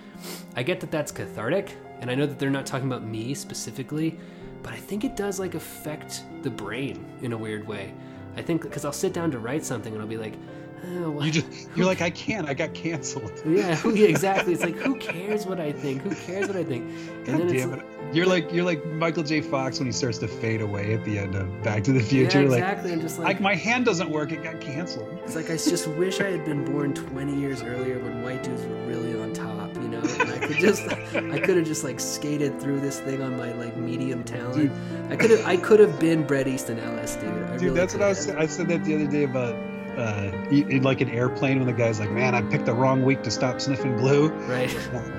I 0.55 0.63
get 0.63 0.81
that 0.81 0.91
that's 0.91 1.13
cathartic, 1.13 1.77
and 2.01 2.11
I 2.11 2.15
know 2.15 2.25
that 2.25 2.39
they're 2.39 2.49
not 2.49 2.65
talking 2.65 2.87
about 2.87 3.05
me 3.05 3.35
specifically, 3.35 4.19
but 4.63 4.73
I 4.73 4.77
think 4.77 5.05
it 5.05 5.15
does 5.15 5.39
like 5.39 5.55
affect 5.55 6.25
the 6.41 6.49
brain 6.49 7.05
in 7.21 7.35
a 7.35 7.37
weird 7.37 7.69
way. 7.69 7.93
I 8.35 8.41
think 8.41 8.63
because 8.63 8.87
I'll 8.87 8.93
sit 8.95 9.13
down 9.13 9.31
to 9.33 9.39
write 9.39 9.63
something 9.63 9.93
and 9.93 10.01
I'll 10.01 10.09
be 10.09 10.17
like, 10.17 10.37
oh, 10.85 11.23
you 11.23 11.31
just 11.31 11.47
you're 11.75 11.87
like 11.87 12.01
I 12.03 12.11
can't. 12.11 12.49
I 12.49 12.55
got 12.55 12.75
canceled. 12.75 13.33
yeah, 13.47 13.79
exactly. 13.85 14.53
It's 14.53 14.63
like, 14.63 14.77
who 14.77 14.97
cares 14.99 15.47
what 15.47 15.61
I 15.61 15.73
think? 15.73 16.03
Who 16.03 16.15
cares 16.15 16.47
what 16.49 16.57
I 16.57 16.65
think? 16.65 16.85
And 16.85 17.27
God 17.27 17.39
then 17.41 17.49
it's 17.55 17.65
damn 17.65 17.75
it. 17.75 17.85
You're 18.13 18.27
like 18.27 18.53
you're 18.53 18.65
like 18.65 18.85
Michael 18.87 19.25
J. 19.25 19.41
Fox 19.41 19.79
when 19.79 19.87
he 19.87 19.93
starts 19.93 20.19
to 20.19 20.29
fade 20.29 20.61
away 20.61 20.95
at 20.95 21.05
the 21.05 21.19
end 21.19 21.35
of 21.35 21.63
Back 21.63 21.83
to 21.85 21.93
the 21.93 22.01
Future. 22.01 22.43
yeah, 22.43 22.49
Like, 22.49 22.59
exactly. 22.63 22.93
I'm 22.93 23.01
just 23.01 23.19
like 23.19 23.27
like, 23.27 23.41
my 23.41 23.55
hand 23.55 23.85
doesn't 23.85 24.11
work. 24.11 24.31
It 24.33 24.43
got 24.45 24.61
canceled. 24.61 25.09
it's 25.25 25.35
like 25.35 25.47
I 25.51 25.57
just 25.57 25.89
wish 25.89 26.21
I 26.21 26.31
had 26.31 26.45
been 26.45 26.65
born 26.65 26.95
20 26.95 27.35
years 27.35 27.63
earlier 27.63 27.99
when 27.99 28.23
white 28.23 28.43
dudes 28.45 28.63
were 28.63 28.77
really 28.87 29.19
on 29.21 29.33
top, 29.33 29.75
you 29.75 29.89
know. 29.89 29.99
And 29.99 30.31
I 30.31 30.39
could 30.47 30.57
just, 30.59 30.83
I 30.89 31.41
could 31.41 31.57
have 31.57 31.67
just 31.67 31.83
like 31.83 31.99
skated 31.99 32.61
through 32.61 32.79
this 32.81 33.01
thing 33.01 33.21
on 33.23 33.37
my 33.37 33.53
like 33.55 33.77
medium 33.77 34.23
talent. 34.23 34.71
I 35.11 35.17
could 35.17 35.31
have, 35.31 35.45
I 35.45 35.57
could 35.57 35.81
have 35.81 35.99
been 35.99 36.25
Bret 36.25 36.47
Easton 36.47 36.79
Ellis, 36.79 37.17
dude. 37.17 37.29
I 37.29 37.53
Dude, 37.57 37.63
really 37.63 37.77
that's 37.77 37.95
what 37.95 38.03
I 38.03 38.09
was. 38.09 38.29
I 38.31 38.47
said 38.47 38.69
that 38.69 38.85
the 38.85 38.95
other 38.95 39.07
day 39.07 39.25
about 39.25 39.57
uh, 39.97 40.31
e- 40.51 40.81
like 40.81 41.01
an 41.01 41.09
airplane 41.11 41.59
when 41.59 41.67
the 41.67 41.73
guy's 41.73 41.99
like, 42.01 42.11
"Man, 42.11 42.35
I 42.35 42.43
picked 42.43 42.67
the 42.67 42.75
wrong 42.75 43.05
week 43.05 43.23
to 43.25 43.31
stop 43.31 43.61
sniffing 43.61 43.97
glue." 43.97 44.29
Right. 44.47 44.75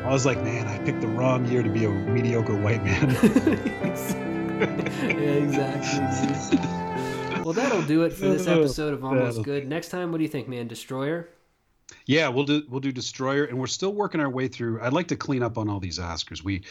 I 0.05 0.09
was 0.11 0.25
like, 0.25 0.41
"Man, 0.43 0.67
I 0.67 0.77
picked 0.79 1.01
the 1.01 1.07
wrong 1.07 1.45
year 1.47 1.63
to 1.63 1.69
be 1.69 1.85
a 1.85 1.89
mediocre 1.89 2.55
white 2.55 2.83
man." 2.83 3.09
yeah, 4.59 5.11
exactly. 5.11 6.59
Well, 7.43 7.53
that'll 7.53 7.81
do 7.83 8.03
it 8.03 8.11
for 8.13 8.25
this 8.27 8.47
episode 8.47 8.93
of 8.93 9.03
Almost 9.03 9.37
That'll- 9.37 9.43
Good. 9.43 9.67
Next 9.67 9.89
time, 9.89 10.11
what 10.11 10.17
do 10.17 10.23
you 10.23 10.29
think, 10.29 10.47
man? 10.47 10.67
Destroyer? 10.67 11.29
yeah, 12.05 12.27
we'll 12.27 12.43
do 12.43 12.63
we'll 12.69 12.81
do 12.81 12.91
Destroyer, 12.91 13.45
and 13.45 13.57
we're 13.57 13.67
still 13.67 13.93
working 13.93 14.19
our 14.19 14.29
way 14.29 14.47
through. 14.49 14.81
I'd 14.81 14.91
like 14.93 15.07
to 15.07 15.15
clean 15.15 15.41
up 15.41 15.57
on 15.57 15.69
all 15.69 15.79
these 15.79 15.99
Oscars. 15.99 16.43
We, 16.43 16.63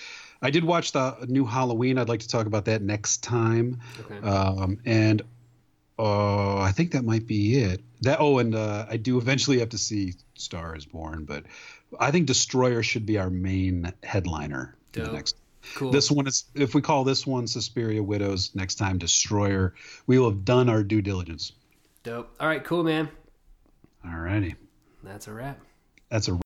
I 0.42 0.50
did 0.50 0.62
watch 0.64 0.92
the 0.92 1.16
new 1.28 1.46
Halloween. 1.46 1.96
I'd 1.98 2.08
like 2.10 2.20
to 2.20 2.28
talk 2.28 2.46
about 2.46 2.66
that 2.66 2.82
next 2.82 3.22
time. 3.22 3.80
Okay. 4.00 4.26
Um, 4.26 4.78
and 4.84 5.22
uh, 5.98 6.58
I 6.58 6.72
think 6.72 6.92
that 6.92 7.04
might 7.04 7.26
be 7.26 7.56
it. 7.60 7.80
That 8.02 8.18
oh, 8.20 8.38
and 8.38 8.54
uh, 8.54 8.86
I 8.88 8.96
do 8.96 9.18
eventually 9.18 9.60
have 9.60 9.70
to 9.70 9.78
see 9.78 10.14
Star 10.34 10.76
is 10.76 10.84
Born, 10.84 11.24
but 11.24 11.44
I 11.98 12.10
think 12.10 12.26
Destroyer 12.26 12.82
should 12.82 13.06
be 13.06 13.18
our 13.18 13.30
main 13.30 13.92
headliner 14.02 14.76
for 14.92 15.00
the 15.00 15.12
next. 15.12 15.36
cool. 15.74 15.90
This 15.90 16.10
one 16.10 16.26
is 16.26 16.44
if 16.54 16.74
we 16.74 16.82
call 16.82 17.04
this 17.04 17.26
one 17.26 17.46
Suspiria 17.46 18.02
Widows 18.02 18.54
next 18.54 18.74
time 18.74 18.98
Destroyer, 18.98 19.74
we 20.06 20.18
will 20.18 20.30
have 20.30 20.44
done 20.44 20.68
our 20.68 20.82
due 20.82 21.00
diligence. 21.02 21.52
Dope. 22.02 22.34
All 22.38 22.46
right, 22.48 22.62
cool, 22.62 22.84
man. 22.84 23.08
All 24.04 24.16
righty, 24.18 24.54
That's 25.02 25.26
a 25.26 25.32
wrap. 25.32 25.58
that's 26.10 26.28
a 26.28 26.38